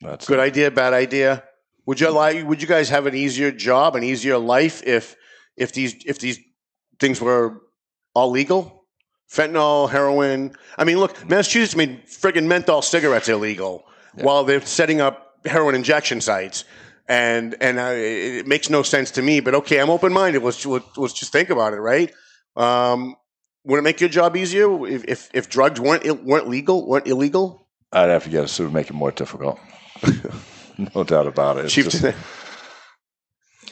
That's 0.00 0.26
Good 0.26 0.38
idea, 0.38 0.70
bad 0.70 0.92
idea. 0.92 1.44
Would 1.86 2.00
you 2.00 2.10
like? 2.10 2.46
Would 2.46 2.62
you 2.62 2.68
guys 2.68 2.88
have 2.88 3.06
an 3.06 3.14
easier 3.14 3.50
job, 3.50 3.96
an 3.96 4.04
easier 4.04 4.38
life 4.38 4.82
if 4.86 5.16
if 5.56 5.72
these 5.72 5.96
if 6.06 6.18
these 6.18 6.38
things 6.98 7.20
were 7.20 7.60
all 8.14 8.30
legal? 8.30 8.86
Fentanyl, 9.30 9.90
heroin. 9.90 10.56
I 10.76 10.84
mean, 10.84 10.98
look, 10.98 11.28
Massachusetts 11.28 11.76
made 11.76 12.06
friggin' 12.06 12.46
menthol 12.46 12.82
cigarettes 12.82 13.28
illegal 13.28 13.84
while 14.14 14.44
they're 14.44 14.60
setting 14.60 15.00
up 15.00 15.38
heroin 15.44 15.74
injection 15.74 16.20
sites, 16.20 16.64
and 17.08 17.54
and 17.60 17.78
uh, 17.78 17.92
it, 17.94 18.36
it 18.36 18.46
makes 18.46 18.70
no 18.70 18.82
sense 18.82 19.10
to 19.12 19.22
me. 19.22 19.40
But 19.40 19.54
okay, 19.56 19.80
I'm 19.80 19.90
open 19.90 20.12
minded. 20.12 20.42
Let's 20.42 20.64
let's 20.64 20.96
let's 20.96 21.12
just 21.12 21.32
think 21.32 21.50
about 21.50 21.74
it, 21.74 21.80
right? 21.80 22.12
Um, 22.56 23.16
would 23.64 23.78
it 23.78 23.82
make 23.82 24.00
your 24.00 24.10
job 24.10 24.36
easier 24.36 24.86
if 24.86 25.04
if, 25.04 25.30
if 25.34 25.48
drugs 25.48 25.80
weren't 25.80 26.24
weren't 26.24 26.48
legal, 26.48 26.86
weren't 26.86 27.06
illegal? 27.06 27.68
I'd 27.92 28.08
have 28.08 28.24
to 28.24 28.30
guess 28.30 28.58
it 28.58 28.64
would 28.64 28.72
make 28.72 28.90
it 28.90 28.94
more 28.94 29.10
difficult. 29.10 29.58
no 30.94 31.04
doubt 31.04 31.26
about 31.26 31.58
it. 31.58 31.66
It's 31.66 31.74
Chief, 31.74 31.88
just- 31.88 32.02
De- 32.02 32.14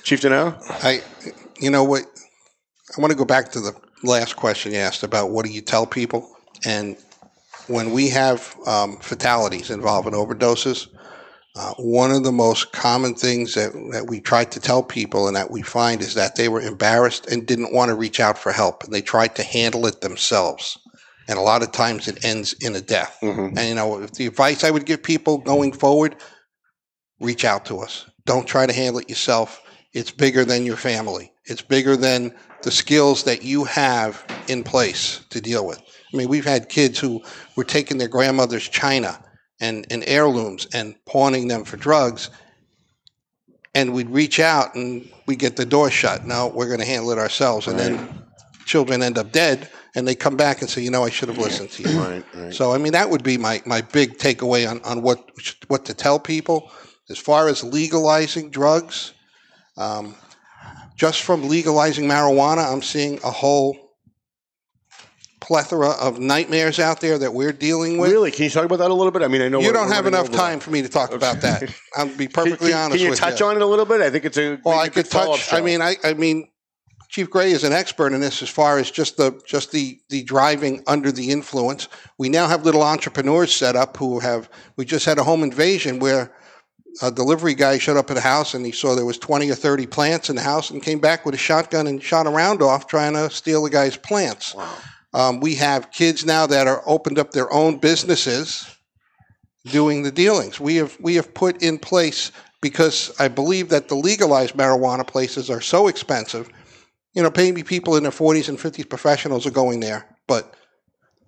Chief 0.02 0.24
I, 0.24 1.02
you 1.60 1.70
know 1.70 1.84
what? 1.84 2.02
I 2.96 3.00
want 3.00 3.10
to 3.10 3.18
go 3.18 3.24
back 3.24 3.52
to 3.52 3.60
the 3.60 3.72
last 4.02 4.36
question 4.36 4.72
you 4.72 4.78
asked 4.78 5.02
about 5.02 5.30
what 5.30 5.44
do 5.44 5.50
you 5.52 5.60
tell 5.60 5.86
people, 5.86 6.28
and 6.64 6.96
when 7.66 7.92
we 7.92 8.08
have 8.08 8.56
um, 8.66 8.96
fatalities 8.98 9.70
involving 9.70 10.14
overdoses, 10.14 10.88
uh, 11.56 11.74
one 11.78 12.10
of 12.10 12.24
the 12.24 12.32
most 12.32 12.72
common 12.72 13.14
things 13.14 13.54
that, 13.54 13.72
that 13.92 14.06
we 14.06 14.20
try 14.20 14.44
to 14.44 14.60
tell 14.60 14.82
people 14.82 15.26
and 15.26 15.36
that 15.36 15.50
we 15.50 15.60
find 15.60 16.00
is 16.00 16.14
that 16.14 16.36
they 16.36 16.48
were 16.48 16.60
embarrassed 16.60 17.26
and 17.26 17.46
didn't 17.46 17.72
want 17.74 17.88
to 17.88 17.94
reach 17.94 18.20
out 18.20 18.38
for 18.38 18.52
help, 18.52 18.84
and 18.84 18.92
they 18.92 19.02
tried 19.02 19.34
to 19.36 19.42
handle 19.42 19.86
it 19.86 20.00
themselves. 20.00 20.78
And 21.28 21.38
a 21.38 21.42
lot 21.42 21.62
of 21.62 21.72
times 21.72 22.08
it 22.08 22.24
ends 22.24 22.54
in 22.54 22.74
a 22.74 22.80
death. 22.80 23.18
Mm-hmm. 23.22 23.58
And 23.58 23.68
you 23.68 23.74
know, 23.74 24.02
if 24.02 24.12
the 24.12 24.26
advice 24.26 24.64
I 24.64 24.70
would 24.70 24.86
give 24.86 25.02
people 25.02 25.38
going 25.38 25.72
forward, 25.72 26.16
reach 27.20 27.44
out 27.44 27.66
to 27.66 27.78
us. 27.78 28.10
Don't 28.24 28.46
try 28.46 28.66
to 28.66 28.72
handle 28.72 29.00
it 29.00 29.08
yourself. 29.08 29.62
It's 29.92 30.10
bigger 30.10 30.44
than 30.44 30.64
your 30.64 30.76
family. 30.76 31.32
It's 31.44 31.62
bigger 31.62 31.96
than 31.96 32.34
the 32.62 32.70
skills 32.70 33.24
that 33.24 33.42
you 33.42 33.64
have 33.64 34.24
in 34.48 34.64
place 34.64 35.24
to 35.30 35.40
deal 35.40 35.66
with. 35.66 35.80
I 36.12 36.16
mean, 36.16 36.28
we've 36.28 36.44
had 36.44 36.68
kids 36.68 36.98
who 36.98 37.22
were 37.56 37.64
taking 37.64 37.98
their 37.98 38.08
grandmother's 38.08 38.68
china 38.68 39.22
and, 39.60 39.86
and 39.90 40.04
heirlooms 40.06 40.66
and 40.72 40.94
pawning 41.04 41.48
them 41.48 41.64
for 41.64 41.76
drugs. 41.76 42.30
And 43.74 43.92
we'd 43.92 44.10
reach 44.10 44.40
out 44.40 44.74
and 44.74 45.10
we 45.26 45.36
get 45.36 45.56
the 45.56 45.66
door 45.66 45.90
shut. 45.90 46.24
No, 46.26 46.48
we're 46.48 46.66
going 46.66 46.80
to 46.80 46.86
handle 46.86 47.10
it 47.10 47.18
ourselves. 47.18 47.66
And 47.66 47.78
then 47.78 48.24
children 48.64 49.02
end 49.02 49.18
up 49.18 49.32
dead 49.32 49.70
and 49.98 50.06
they 50.06 50.14
come 50.14 50.36
back 50.36 50.60
and 50.60 50.70
say, 50.70 50.80
you 50.80 50.90
know, 50.90 51.04
I 51.04 51.10
should 51.10 51.28
have 51.28 51.38
listened 51.38 51.70
to 51.70 51.82
you. 51.82 52.00
Right, 52.00 52.24
right. 52.34 52.54
So, 52.54 52.72
I 52.72 52.78
mean, 52.78 52.92
that 52.92 53.10
would 53.10 53.24
be 53.24 53.36
my, 53.36 53.60
my 53.66 53.80
big 53.80 54.16
takeaway 54.16 54.70
on, 54.70 54.80
on 54.82 55.02
what, 55.02 55.28
what 55.66 55.84
to 55.86 55.94
tell 55.94 56.20
people. 56.20 56.70
As 57.10 57.18
far 57.18 57.48
as 57.48 57.64
legalizing 57.64 58.50
drugs, 58.50 59.12
um, 59.76 60.14
just 60.94 61.22
from 61.22 61.48
legalizing 61.48 62.04
marijuana, 62.04 62.72
I'm 62.72 62.82
seeing 62.82 63.18
a 63.24 63.30
whole 63.30 63.76
plethora 65.40 65.90
of 65.90 66.20
nightmares 66.20 66.78
out 66.78 67.00
there 67.00 67.18
that 67.18 67.34
we're 67.34 67.52
dealing 67.52 67.98
with. 67.98 68.12
Really? 68.12 68.30
Can 68.30 68.44
you 68.44 68.50
talk 68.50 68.64
about 68.64 68.78
that 68.78 68.90
a 68.90 68.94
little 68.94 69.10
bit? 69.10 69.22
I 69.22 69.28
mean, 69.28 69.42
I 69.42 69.48
know 69.48 69.60
You 69.60 69.72
don't 69.72 69.90
have 69.90 70.06
enough 70.06 70.30
time 70.30 70.60
for 70.60 70.70
me 70.70 70.82
to 70.82 70.88
talk 70.88 71.12
about 71.12 71.40
that. 71.40 71.74
I'll 71.96 72.14
be 72.16 72.28
perfectly 72.28 72.70
can, 72.70 72.78
honest 72.78 73.02
Can 73.02 73.10
you 73.10 73.16
touch 73.16 73.40
you. 73.40 73.46
on 73.46 73.56
it 73.56 73.62
a 73.62 73.66
little 73.66 73.86
bit? 73.86 74.00
I 74.00 74.10
think 74.10 74.24
it's 74.26 74.38
a. 74.38 74.60
Well, 74.64 74.78
I 74.78 74.90
could 74.90 75.10
touch. 75.10 75.52
I 75.52 75.60
mean, 75.60 75.80
I, 75.80 75.96
I 76.04 76.14
mean, 76.14 76.48
Chief 77.08 77.30
Gray 77.30 77.52
is 77.52 77.64
an 77.64 77.72
expert 77.72 78.12
in 78.12 78.20
this 78.20 78.42
as 78.42 78.50
far 78.50 78.78
as 78.78 78.90
just 78.90 79.16
the 79.16 79.40
just 79.46 79.72
the 79.72 79.98
the 80.10 80.22
driving 80.24 80.82
under 80.86 81.10
the 81.10 81.30
influence. 81.30 81.88
We 82.18 82.28
now 82.28 82.46
have 82.46 82.64
little 82.64 82.82
entrepreneurs 82.82 83.54
set 83.54 83.76
up 83.76 83.96
who 83.96 84.18
have. 84.20 84.50
We 84.76 84.84
just 84.84 85.06
had 85.06 85.18
a 85.18 85.24
home 85.24 85.42
invasion 85.42 85.98
where 86.00 86.30
a 87.00 87.10
delivery 87.10 87.54
guy 87.54 87.78
showed 87.78 87.96
up 87.96 88.10
at 88.10 88.16
a 88.16 88.20
house 88.20 88.54
and 88.54 88.64
he 88.66 88.72
saw 88.72 88.94
there 88.94 89.06
was 89.06 89.18
twenty 89.18 89.50
or 89.50 89.54
thirty 89.54 89.86
plants 89.86 90.28
in 90.28 90.36
the 90.36 90.42
house 90.42 90.70
and 90.70 90.82
came 90.82 90.98
back 90.98 91.24
with 91.24 91.34
a 91.34 91.38
shotgun 91.38 91.86
and 91.86 92.02
shot 92.02 92.26
a 92.26 92.30
round 92.30 92.60
off 92.60 92.86
trying 92.86 93.14
to 93.14 93.30
steal 93.30 93.62
the 93.64 93.70
guy's 93.70 93.96
plants. 93.96 94.54
Um, 95.14 95.40
we 95.40 95.54
have 95.54 95.90
kids 95.90 96.26
now 96.26 96.46
that 96.46 96.66
are 96.66 96.82
opened 96.86 97.18
up 97.18 97.30
their 97.30 97.50
own 97.50 97.78
businesses 97.78 98.66
doing 99.64 100.02
the 100.02 100.12
dealings. 100.12 100.60
We 100.60 100.76
have 100.76 100.96
we 101.00 101.14
have 101.14 101.32
put 101.32 101.62
in 101.62 101.78
place 101.78 102.32
because 102.60 103.14
I 103.18 103.28
believe 103.28 103.70
that 103.70 103.88
the 103.88 103.94
legalized 103.94 104.54
marijuana 104.54 105.06
places 105.06 105.48
are 105.48 105.60
so 105.62 105.88
expensive. 105.88 106.50
You 107.14 107.22
know, 107.22 107.32
maybe 107.34 107.62
people 107.62 107.96
in 107.96 108.02
their 108.02 108.12
40s 108.12 108.48
and 108.48 108.58
50s 108.58 108.88
professionals 108.88 109.46
are 109.46 109.50
going 109.50 109.80
there, 109.80 110.16
but 110.26 110.54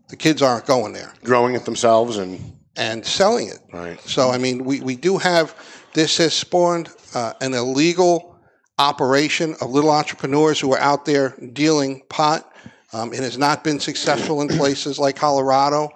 the 0.09 0.17
kids 0.17 0.43
aren't 0.43 0.67
going 0.67 0.93
there 0.93 1.13
growing 1.25 1.55
it 1.55 1.65
themselves 1.65 2.19
and 2.19 2.41
and 2.77 3.05
selling 3.05 3.49
it. 3.49 3.59
right. 3.73 4.01
So, 4.01 4.31
I 4.31 4.39
mean, 4.39 4.65
we, 4.65 4.81
we 4.81 4.97
do 4.97 5.19
have 5.19 5.55
this 5.93 6.19
has 6.19 6.33
spawned 6.33 6.89
uh, 7.15 7.33
an 7.41 7.53
illegal 7.53 8.39
operation 8.79 9.55
of 9.61 9.71
little 9.71 9.91
entrepreneurs 9.91 10.59
who 10.61 10.73
are 10.73 10.79
out 10.79 11.05
there 11.05 11.37
dealing 11.53 12.03
pot. 12.09 12.51
Um, 12.93 13.13
it 13.13 13.21
has 13.21 13.37
not 13.37 13.63
been 13.65 13.81
successful 13.81 14.41
in 14.41 14.49
places 14.49 14.99
like 14.99 15.17
Colorado. 15.17 15.91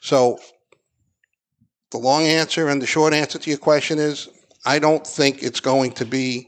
So, 0.00 0.38
the 1.90 1.98
long 1.98 2.24
answer 2.24 2.68
and 2.68 2.80
the 2.80 2.86
short 2.86 3.14
answer 3.14 3.38
to 3.38 3.50
your 3.50 3.58
question 3.58 3.98
is 3.98 4.28
I 4.64 4.78
don't 4.78 5.06
think 5.06 5.42
it's 5.42 5.60
going 5.60 5.92
to 5.92 6.04
be 6.04 6.47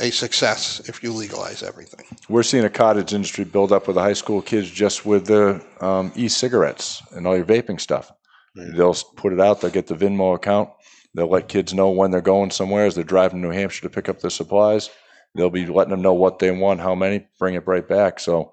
a 0.00 0.10
success 0.10 0.80
if 0.86 1.02
you 1.02 1.12
legalize 1.12 1.62
everything. 1.62 2.04
We're 2.28 2.42
seeing 2.42 2.64
a 2.64 2.70
cottage 2.70 3.12
industry 3.12 3.44
build 3.44 3.72
up 3.72 3.86
with 3.86 3.94
the 3.96 4.02
high 4.02 4.14
school 4.14 4.42
kids 4.42 4.70
just 4.70 5.06
with 5.06 5.26
the 5.26 5.62
um, 5.80 6.12
e-cigarettes 6.16 7.02
and 7.12 7.26
all 7.26 7.36
your 7.36 7.44
vaping 7.44 7.80
stuff. 7.80 8.10
They'll 8.54 8.94
put 9.16 9.32
it 9.32 9.40
out. 9.40 9.60
They'll 9.60 9.70
get 9.70 9.86
the 9.86 9.94
Venmo 9.94 10.34
account. 10.34 10.70
They'll 11.14 11.30
let 11.30 11.48
kids 11.48 11.72
know 11.74 11.90
when 11.90 12.10
they're 12.10 12.20
going 12.20 12.50
somewhere 12.50 12.86
as 12.86 12.94
they're 12.94 13.04
driving 13.04 13.42
to 13.42 13.48
New 13.48 13.54
Hampshire 13.54 13.82
to 13.82 13.90
pick 13.90 14.08
up 14.08 14.20
their 14.20 14.30
supplies. 14.30 14.90
They'll 15.34 15.50
be 15.50 15.66
letting 15.66 15.92
them 15.92 16.02
know 16.02 16.14
what 16.14 16.40
they 16.40 16.50
want, 16.50 16.80
how 16.80 16.94
many, 16.94 17.26
bring 17.38 17.54
it 17.54 17.66
right 17.66 17.86
back. 17.86 18.18
So 18.18 18.52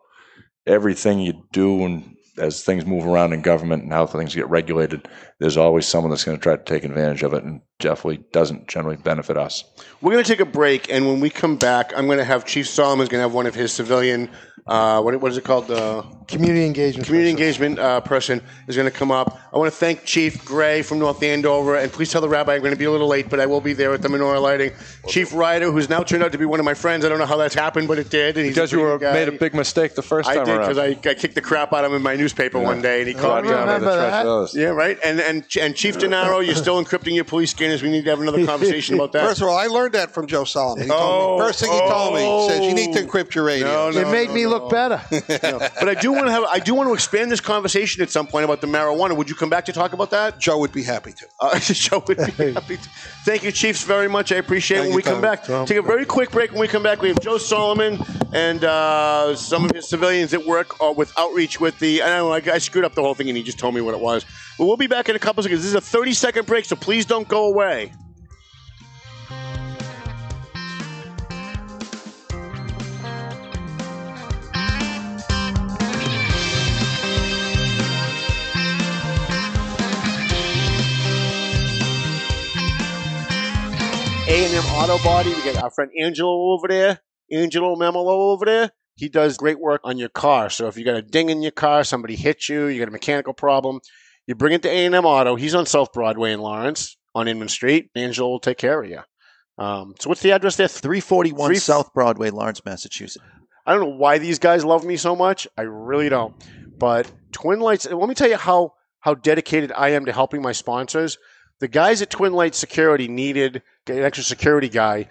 everything 0.66 1.20
you 1.20 1.44
do 1.52 1.84
and 1.86 2.16
as 2.38 2.64
things 2.64 2.86
move 2.86 3.06
around 3.06 3.34
in 3.34 3.42
government 3.42 3.84
and 3.84 3.92
how 3.92 4.06
things 4.06 4.36
get 4.36 4.50
regulated, 4.50 5.08
there's 5.40 5.58
always 5.58 5.86
someone 5.86 6.10
that's 6.10 6.24
going 6.24 6.38
to 6.38 6.42
try 6.42 6.56
to 6.56 6.64
take 6.64 6.84
advantage 6.84 7.24
of 7.24 7.34
it, 7.34 7.44
and 7.44 7.62
definitely 7.80 8.24
doesn't 8.32 8.68
generally 8.68 8.98
benefit 8.98 9.38
us. 9.38 9.64
We're 10.02 10.14
going 10.14 10.24
to 10.24 10.30
take 10.30 10.40
a 10.40 10.46
break, 10.46 10.92
and 10.92 11.06
when 11.08 11.20
we 11.20 11.30
come 11.30 11.58
back, 11.58 11.94
I'm 11.96 12.08
going 12.08 12.18
to 12.18 12.24
have 12.26 12.46
Chief 12.46 12.68
Solomon's 12.68 13.10
going 13.10 13.20
to 13.20 13.24
have 13.28 13.34
one 13.34 13.46
of 13.46 13.54
his 13.54 13.72
civilian, 13.72 14.30
uh, 14.66 15.00
what, 15.02 15.20
what 15.22 15.32
is 15.32 15.38
it 15.38 15.44
called? 15.44 15.68
The 15.68 16.04
Community 16.28 16.66
engagement. 16.66 17.06
community 17.06 17.30
engagement 17.30 17.80
uh, 17.80 18.02
person 18.02 18.42
is 18.68 18.76
going 18.76 18.90
to 18.92 18.96
come 18.96 19.12
up. 19.12 19.40
I 19.54 19.58
want 19.58 19.72
to 19.72 19.78
thank 19.78 20.04
Chief 20.04 20.44
Gray 20.44 20.82
from 20.82 21.00
North 21.00 21.24
Andover, 21.24 21.78
and 21.78 21.90
please 21.90 22.12
tell 22.12 22.20
the 22.20 22.28
rabbi 22.28 22.56
I'm 22.56 22.60
going 22.62 22.74
to 22.74 22.78
be 22.78 22.84
a 22.84 22.92
little 22.92 23.08
late, 23.08 23.30
but 23.30 23.40
I 23.40 23.46
will 23.46 23.62
be 23.62 23.72
there 23.72 23.94
at 23.94 24.02
the 24.02 24.10
menorah 24.10 24.42
lighting. 24.42 24.72
Chief 25.08 25.32
Riter, 25.32 25.72
who's 25.72 25.88
now 25.88 26.04
turned 26.04 26.24
out 26.24 26.34
to 26.34 26.38
be 26.38 26.44
one 26.44 26.60
of 26.60 26.66
my 26.66 26.74
friends. 26.74 27.06
I 27.06 27.10
don't 27.10 27.20
know 27.20 27.26
how 27.26 27.38
that's 27.38 27.56
happened, 27.56 27.88
but 27.88 27.98
it 27.98 28.10
did. 28.10 28.36
And 28.36 28.46
he's 28.46 28.56
Because 28.56 28.74
a 28.74 28.76
you 28.76 28.82
were 28.82 28.98
guy. 28.98 29.14
made 29.14 29.30
a 29.30 29.32
big 29.32 29.54
mistake 29.54 29.96
the 29.96 30.02
first 30.02 30.28
I 30.28 30.36
time 30.36 30.46
did 30.46 30.58
around. 30.58 30.62
because 30.68 30.78
I, 30.80 31.10
I 31.12 31.14
kicked 31.14 31.36
the 31.36 31.42
crap 31.42 31.72
out 31.72 31.86
of 31.86 31.92
him 31.92 31.96
in 31.98 32.02
my 32.04 32.16
newspaper 32.18 32.60
one 32.60 32.82
day, 32.82 33.00
and 33.00 33.08
he 33.08 33.14
called 33.14 33.46
me. 33.46 33.52
down 33.52 33.68
to 33.68 33.86
the 33.86 33.90
remember 33.90 34.46
that. 34.48 34.54
Yeah, 34.54 34.68
right. 34.70 34.98
And 35.02 35.22
and 35.28 35.46
and 35.60 35.76
Chief 35.76 35.98
Denaro, 35.98 36.46
you're 36.46 36.56
still 36.56 36.84
encrypting 36.84 37.14
your 37.16 37.24
police 37.24 37.52
scanners. 37.52 37.84
We 37.84 37.90
need 37.90 38.04
to 38.06 38.10
have 38.10 38.22
another 38.22 38.46
conversation 38.46 38.96
about 38.96 39.12
that. 39.12 39.24
First 39.26 39.42
of 39.42 39.48
all, 39.48 39.58
I 39.58 39.68
learned 39.68 39.94
that 39.94 40.12
from 40.14 40.28
Joe 40.28 40.44
Solomon. 40.44 40.84
He 40.84 40.90
told 40.90 41.02
Oh, 41.02 41.38
me, 41.38 41.46
first 41.46 41.60
thing 41.60 41.72
he 41.72 41.80
told 41.80 42.14
me, 42.16 42.22
he 42.22 42.50
says, 42.50 42.66
you 42.66 42.74
need 42.74 42.94
to 42.94 43.02
oh. 43.02 43.06
encrypt 43.06 43.36
your 43.36 43.44
radio. 43.44 43.68
No, 43.68 43.92
no, 43.92 44.08
It 44.08 44.12
made 44.12 44.30
no, 44.30 44.34
me 44.36 44.44
no. 44.44 44.50
look 44.50 44.70
better. 44.70 45.02
but 45.80 45.90
I 45.90 45.94
do 45.94 46.12
want 46.12 46.26
to 46.28 46.32
have 46.32 46.44
I 46.46 46.60
do 46.60 46.74
want 46.74 46.90
to 46.90 46.94
expand 46.94 47.32
this 47.32 47.42
conversation 47.42 48.02
at 48.02 48.10
some 48.10 48.28
point 48.28 48.46
about 48.46 48.62
the 48.62 48.68
marijuana. 48.68 49.16
Would 49.16 49.30
you 49.30 49.36
come 49.36 49.50
back 49.50 49.66
to 49.66 49.74
talk 49.74 49.94
about 49.94 50.12
that? 50.12 50.40
Joe 50.40 50.58
would 50.60 50.72
be 50.72 50.84
happy 50.84 51.14
to. 51.14 51.26
Uh, 51.40 51.60
Joe 51.60 52.04
would 52.08 52.18
be 52.18 52.54
happy 52.54 52.78
to. 52.78 52.90
Thank 53.26 53.44
you, 53.44 53.52
Chiefs, 53.52 53.84
very 53.84 54.08
much. 54.08 54.32
I 54.32 54.38
appreciate 54.38 54.78
it. 54.80 54.82
When 54.82 54.90
we 54.92 54.96
you, 54.98 55.04
come 55.04 55.22
Tom. 55.22 55.22
back, 55.22 55.44
take 55.68 55.78
a 55.78 55.82
very 55.82 56.06
quick 56.06 56.32
break. 56.32 56.52
When 56.52 56.62
we 56.62 56.68
come 56.68 56.84
back, 56.84 57.02
we 57.02 57.10
have 57.10 57.20
Joe 57.20 57.38
Solomon 57.38 58.00
and 58.34 58.64
uh, 58.64 59.36
some 59.36 59.66
of 59.66 59.72
his 59.72 59.88
civilians 59.88 60.32
that 60.32 60.46
work 60.46 60.82
uh, 60.82 60.94
with 60.96 61.12
outreach 61.18 61.60
with 61.60 61.78
the. 61.80 62.02
I 62.02 62.10
don't 62.10 62.30
know. 62.30 62.52
I, 62.52 62.56
I 62.56 62.58
screwed 62.58 62.86
up 62.86 62.96
the 62.96 63.02
whole 63.02 63.14
thing, 63.14 63.28
and 63.30 63.38
he 63.38 63.44
just 63.44 63.60
told 63.60 63.76
me 63.76 63.82
what 63.82 63.94
it 63.94 64.00
was. 64.00 64.26
But 64.58 64.66
we'll 64.66 64.78
be 64.78 64.88
back 64.88 65.10
in 65.10 65.16
a 65.18 65.20
couple 65.20 65.44
seconds. 65.44 65.62
This 65.62 65.70
is 65.70 65.76
a 65.76 65.82
30 65.82 66.14
second 66.14 66.46
break, 66.46 66.66
so 66.66 66.76
please 66.76 67.06
don't 67.06 67.28
go 67.28 67.48
away. 67.48 67.92
A&M 84.30 84.66
Auto 84.66 85.04
Body. 85.04 85.30
We 85.34 85.42
got 85.42 85.64
our 85.64 85.72
friend 85.72 85.90
Angelo 86.00 86.54
over 86.54 86.68
there, 86.68 87.00
Angelo 87.32 87.76
Memolo 87.76 88.34
over 88.34 88.46
there. 88.46 88.72
He 88.96 89.10
does 89.10 89.38
great 89.38 89.60
work 89.60 89.82
on 89.84 89.98
your 89.98 90.10
car. 90.10 90.50
So 90.50 90.68
if 90.68 90.78
you 90.78 90.86
got 90.86 90.96
a 90.96 91.02
ding 91.02 91.30
in 91.30 91.42
your 91.42 91.52
car, 91.52 91.84
somebody 91.84 92.16
hit 92.16 92.50
you, 92.50 92.68
you 92.68 92.80
got 92.80 92.88
a 92.88 92.92
mechanical 92.92 93.34
problem, 93.34 93.80
you 94.28 94.36
bring 94.36 94.54
it 94.54 94.62
to 94.64 94.70
A&M 94.70 94.94
Auto. 95.06 95.36
He's 95.36 95.56
on 95.56 95.66
South 95.66 95.94
Broadway 95.94 96.34
in 96.34 96.40
Lawrence 96.40 96.98
on 97.16 97.28
Inman 97.28 97.48
Street. 97.50 97.90
Angelo 97.96 98.30
will 98.30 98.40
take 98.40 98.58
care 98.58 98.82
of 98.84 98.90
you. 98.90 99.00
Um, 99.58 99.96
so 100.00 100.10
what's 100.10 100.22
the 100.22 100.32
address 100.32 100.56
there? 100.56 100.68
341 100.68 101.48
Three- 101.48 101.56
South 101.58 101.94
Broadway, 101.94 102.30
Lawrence, 102.30 102.64
Massachusetts. 102.64 103.24
I 103.66 103.72
don't 103.72 103.82
know 103.82 103.96
why 103.98 104.18
these 104.20 104.40
guys 104.40 104.64
love 104.64 104.86
me 104.86 104.98
so 104.98 105.16
much. 105.16 105.48
I 105.58 105.64
really 105.64 106.10
don't. 106.10 106.36
But 106.78 107.12
Twin 107.32 107.60
Lights, 107.60 107.90
let 107.90 108.08
me 108.08 108.16
tell 108.16 108.30
you 108.30 108.38
how 108.38 108.74
how 109.00 109.14
dedicated 109.16 109.72
I 109.72 109.90
am 109.90 110.06
to 110.06 110.12
helping 110.14 110.42
my 110.42 110.52
sponsors. 110.52 111.18
The 111.60 111.68
guys 111.68 112.02
at 112.02 112.10
Twin 112.10 112.34
Lights 112.34 112.58
Security 112.58 113.08
needed 113.08 113.64
an 113.88 114.00
extra 114.00 114.24
security 114.24 114.70
guy 114.70 115.08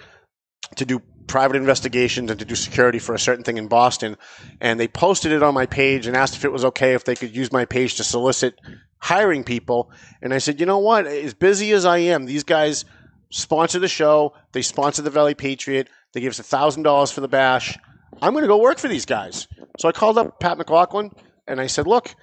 to 0.76 0.84
do 0.84 1.00
private 1.26 1.56
investigations 1.56 2.30
and 2.30 2.38
to 2.38 2.46
do 2.46 2.54
security 2.54 2.98
for 2.98 3.14
a 3.14 3.18
certain 3.18 3.42
thing 3.44 3.56
in 3.58 3.68
Boston. 3.68 4.16
And 4.60 4.78
they 4.78 4.86
posted 4.88 5.32
it 5.32 5.42
on 5.42 5.54
my 5.54 5.66
page 5.66 6.06
and 6.06 6.16
asked 6.16 6.36
if 6.36 6.44
it 6.44 6.52
was 6.52 6.64
okay 6.66 6.94
if 6.94 7.04
they 7.04 7.16
could 7.16 7.34
use 7.34 7.50
my 7.52 7.64
page 7.64 7.96
to 7.96 8.04
solicit 8.04 8.54
hiring 8.98 9.44
people. 9.44 9.90
And 10.22 10.32
I 10.34 10.38
said, 10.38 10.60
you 10.60 10.66
know 10.66 10.78
what? 10.78 11.06
As 11.06 11.34
busy 11.34 11.72
as 11.72 11.84
I 11.84 11.98
am, 11.98 12.26
these 12.26 12.44
guys 12.44 12.84
sponsor 13.30 13.78
the 13.78 13.88
show. 13.88 14.34
They 14.52 14.62
sponsor 14.62 15.02
the 15.02 15.10
Valley 15.10 15.34
Patriot. 15.34 15.88
They 16.12 16.20
give 16.20 16.30
us 16.30 16.40
thousand 16.40 16.82
dollars 16.84 17.10
for 17.10 17.20
the 17.20 17.28
bash. 17.28 17.78
I'm 18.22 18.32
going 18.32 18.42
to 18.42 18.48
go 18.48 18.58
work 18.58 18.78
for 18.78 18.88
these 18.88 19.06
guys. 19.06 19.46
So 19.78 19.88
I 19.88 19.92
called 19.92 20.18
up 20.18 20.40
Pat 20.40 20.58
McLaughlin 20.58 21.10
and 21.46 21.60
I 21.60 21.66
said, 21.66 21.86
look, 21.86 22.14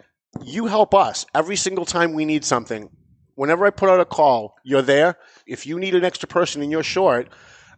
you 0.44 0.66
help 0.66 0.96
us 0.96 1.26
every 1.36 1.56
single 1.56 1.86
time 1.86 2.14
we 2.14 2.26
need 2.26 2.44
something. 2.44 2.90
Whenever 3.36 3.66
I 3.66 3.70
put 3.70 3.90
out 3.90 4.00
a 4.00 4.06
call, 4.06 4.56
you're 4.64 4.82
there. 4.82 5.18
If 5.46 5.66
you 5.66 5.80
need 5.80 5.96
an 5.96 6.04
extra 6.04 6.28
person 6.28 6.62
and 6.62 6.72
you're 6.72 6.84
short, 6.84 7.30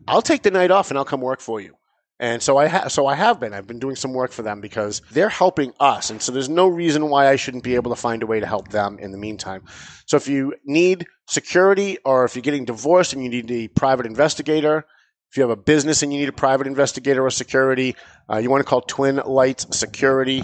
I'll 0.08 0.22
take 0.22 0.44
the 0.44 0.52
night 0.52 0.72
off 0.72 0.92
and 0.92 0.98
I'll 0.98 1.06
come 1.06 1.22
work 1.22 1.42
for 1.42 1.60
you. 1.60 1.76
And 2.20 2.42
so 2.42 2.58
I 2.58 2.68
ha- 2.68 2.88
so 2.88 3.08
I 3.08 3.16
have 3.16 3.42
been. 3.42 3.54
I've 3.54 3.68
been 3.68 3.80
doing 3.80 3.98
some 3.98 4.14
work 4.14 4.32
for 4.32 4.42
them 4.42 4.62
because 4.62 5.02
they're 5.12 5.28
helping 5.28 5.74
us, 5.82 6.10
and 6.10 6.22
so 6.22 6.32
there's 6.32 6.48
no 6.48 6.68
reason 6.68 7.10
why 7.10 7.28
I 7.28 7.36
shouldn't 7.36 7.64
be 7.64 7.76
able 7.76 7.94
to 7.94 8.00
find 8.00 8.24
a 8.24 8.26
way 8.26 8.40
to 8.40 8.46
help 8.46 8.70
them 8.70 8.98
in 9.00 9.12
the 9.12 9.18
meantime. 9.18 9.64
So 10.06 10.16
if 10.16 10.28
you 10.28 10.54
need 10.64 11.08
security, 11.28 11.98
or 12.06 12.24
if 12.24 12.36
you're 12.36 12.42
getting 12.42 12.64
divorced 12.64 13.12
and 13.12 13.22
you 13.22 13.30
need 13.30 13.52
a 13.52 13.68
private 13.68 14.06
investigator, 14.06 14.86
if 15.30 15.38
you 15.38 15.42
have 15.42 15.50
a 15.50 15.62
business 15.62 16.04
and 16.04 16.14
you 16.14 16.20
need 16.20 16.30
a 16.30 16.34
private 16.34 16.68
investigator 16.68 17.26
or 17.26 17.30
security, 17.30 17.98
uh, 18.32 18.38
you 18.38 18.50
want 18.50 18.62
to 18.62 18.70
call 18.70 18.80
Twin 18.80 19.18
Lights 19.18 19.78
Security. 19.78 20.42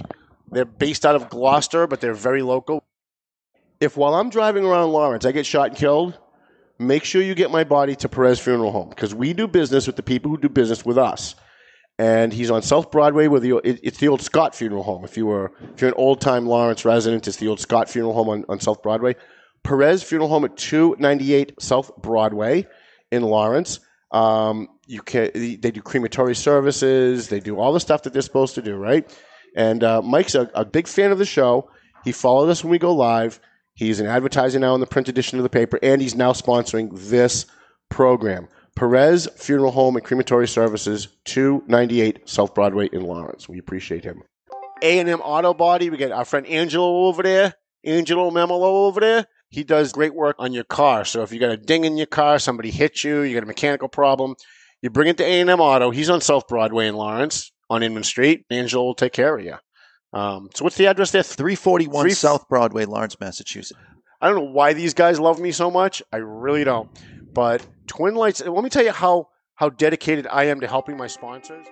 They're 0.52 0.66
based 0.66 1.06
out 1.06 1.16
of 1.16 1.30
Gloucester, 1.30 1.88
but 1.88 2.02
they're 2.02 2.14
very 2.14 2.42
local. 2.42 2.84
If 3.80 3.96
while 3.96 4.16
I'm 4.16 4.30
driving 4.30 4.66
around 4.66 4.92
Lawrence, 4.92 5.26
I 5.26 5.32
get 5.32 5.46
shot 5.46 5.70
and 5.70 5.78
killed, 5.78 6.20
make 6.78 7.06
sure 7.06 7.22
you 7.22 7.34
get 7.34 7.50
my 7.50 7.64
body 7.64 7.96
to 7.96 8.10
Perez 8.10 8.40
Funeral 8.40 8.72
Home 8.72 8.90
because 8.90 9.16
we 9.16 9.32
do 9.32 9.48
business 9.48 9.88
with 9.88 9.96
the 9.96 10.04
people 10.04 10.30
who 10.30 10.38
do 10.38 10.50
business 10.50 10.84
with 10.84 10.98
us. 10.98 11.36
And 12.02 12.34
he's 12.34 12.50
on 12.50 12.64
South 12.64 12.90
Broadway 12.90 13.28
with 13.28 13.44
the 13.44 13.58
it, 13.58 13.80
it's 13.84 14.00
the 14.00 14.08
old 14.08 14.24
Scott 14.24 14.56
Funeral 14.56 14.82
Home. 14.82 15.06
If 15.06 15.18
you 15.18 15.28
were 15.28 15.52
if 15.76 15.82
you're 15.82 15.90
an 15.90 15.96
old 15.98 16.20
time 16.20 16.48
Lawrence 16.48 16.84
resident, 16.84 17.28
it's 17.28 17.38
the 17.38 17.48
old 17.48 17.60
Scott 17.60 17.92
Funeral 17.92 18.16
Home 18.16 18.28
on, 18.28 18.44
on 18.50 18.60
South 18.60 18.82
Broadway. 18.82 19.16
Perez 19.64 20.02
Funeral 20.02 20.28
Home 20.30 20.44
at 20.44 20.58
298 20.58 21.62
South 21.62 21.96
Broadway 21.98 22.66
in 23.12 23.22
Lawrence. 23.22 23.82
Um, 24.10 24.70
you 24.88 25.04
can 25.04 25.30
they 25.36 25.70
do 25.70 25.80
crematory 25.80 26.34
services. 26.34 27.30
They 27.30 27.40
do 27.40 27.60
all 27.60 27.72
the 27.72 27.80
stuff 27.80 28.02
that 28.02 28.14
they're 28.14 28.24
supposed 28.24 28.56
to 28.56 28.64
do, 28.64 28.78
right? 28.78 29.08
And 29.56 29.84
uh, 29.84 30.02
Mike's 30.02 30.34
a, 30.34 30.50
a 30.56 30.66
big 30.66 30.88
fan 30.88 31.12
of 31.12 31.20
the 31.20 31.26
show. 31.26 31.70
He 32.04 32.14
followed 32.14 32.50
us 32.50 32.64
when 32.64 32.72
we 32.72 32.80
go 32.80 32.96
live. 32.96 33.40
He's 33.76 34.00
an 34.00 34.08
advertiser 34.08 34.58
now 34.58 34.74
in 34.74 34.82
the 34.82 34.88
print 34.88 35.08
edition 35.08 35.38
of 35.38 35.44
the 35.44 35.50
paper, 35.50 35.78
and 35.84 36.02
he's 36.02 36.16
now 36.16 36.32
sponsoring 36.32 36.90
this 37.10 37.46
program. 37.90 38.48
Perez 38.76 39.28
Funeral 39.36 39.72
Home 39.72 39.96
and 39.96 40.06
Crematory 40.06 40.48
Services, 40.48 41.10
298 41.26 42.28
South 42.28 42.54
Broadway 42.56 42.90
in 42.92 43.02
Lawrence. 43.04 43.48
We 43.50 43.60
appreciate 43.60 44.04
him. 44.04 44.24
A&M 44.82 45.22
Auto 45.22 45.54
Body, 45.54 45.90
we 45.90 45.98
got 45.98 46.12
our 46.12 46.26
friend 46.26 46.48
Angelo 46.48 47.06
over 47.08 47.22
there, 47.22 47.54
Angelo 47.86 48.32
Memolo 48.32 48.88
over 48.88 49.00
there. 49.00 49.26
He 49.50 49.64
does 49.64 49.92
great 49.92 50.16
work 50.16 50.38
on 50.40 50.54
your 50.54 50.64
car. 50.64 51.06
So 51.06 51.22
if 51.22 51.32
you 51.32 51.40
got 51.40 51.52
a 51.52 51.58
ding 51.58 51.84
in 51.86 51.98
your 51.98 52.08
car, 52.08 52.40
somebody 52.40 52.72
hit 52.72 53.04
you, 53.04 53.22
you 53.22 53.36
got 53.36 53.44
a 53.44 53.48
mechanical 53.48 53.90
problem, 53.90 54.36
you 54.82 54.90
bring 54.90 55.10
it 55.10 55.18
to 55.18 55.24
A&M 55.24 55.50
Auto. 55.60 55.92
He's 55.92 56.10
on 56.10 56.22
South 56.22 56.48
Broadway 56.48 56.88
in 56.88 56.96
Lawrence 56.96 57.52
on 57.70 57.84
Inman 57.84 58.04
Street. 58.04 58.46
Angelo 58.50 58.84
will 58.86 58.96
take 58.96 59.14
care 59.14 59.38
of 59.38 59.44
you. 59.46 59.56
Um, 60.14 60.50
so 60.56 60.64
what's 60.64 60.78
the 60.78 60.88
address 60.88 61.12
there? 61.12 61.24
341 61.24 62.04
Three- 62.04 62.12
South 62.14 62.48
Broadway, 62.50 62.86
Lawrence, 62.86 63.20
Massachusetts. 63.20 63.80
I 64.20 64.28
don't 64.28 64.36
know 64.36 64.52
why 64.52 64.74
these 64.74 64.94
guys 64.94 65.20
love 65.20 65.40
me 65.40 65.52
so 65.52 65.70
much. 65.72 66.02
I 66.12 66.18
really 66.18 66.64
don't. 66.64 66.90
But 67.34 67.66
Twin 67.88 68.16
Lights, 68.16 68.44
let 68.46 68.64
me 68.64 68.70
tell 68.70 68.84
you 68.84 68.92
how 68.92 69.30
how 69.56 69.70
dedicated 69.70 70.28
I 70.28 70.46
am 70.46 70.60
to 70.62 70.68
helping 70.68 70.98
my 70.98 71.08
sponsors. 71.08 71.66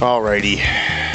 Alrighty. 0.00 1.11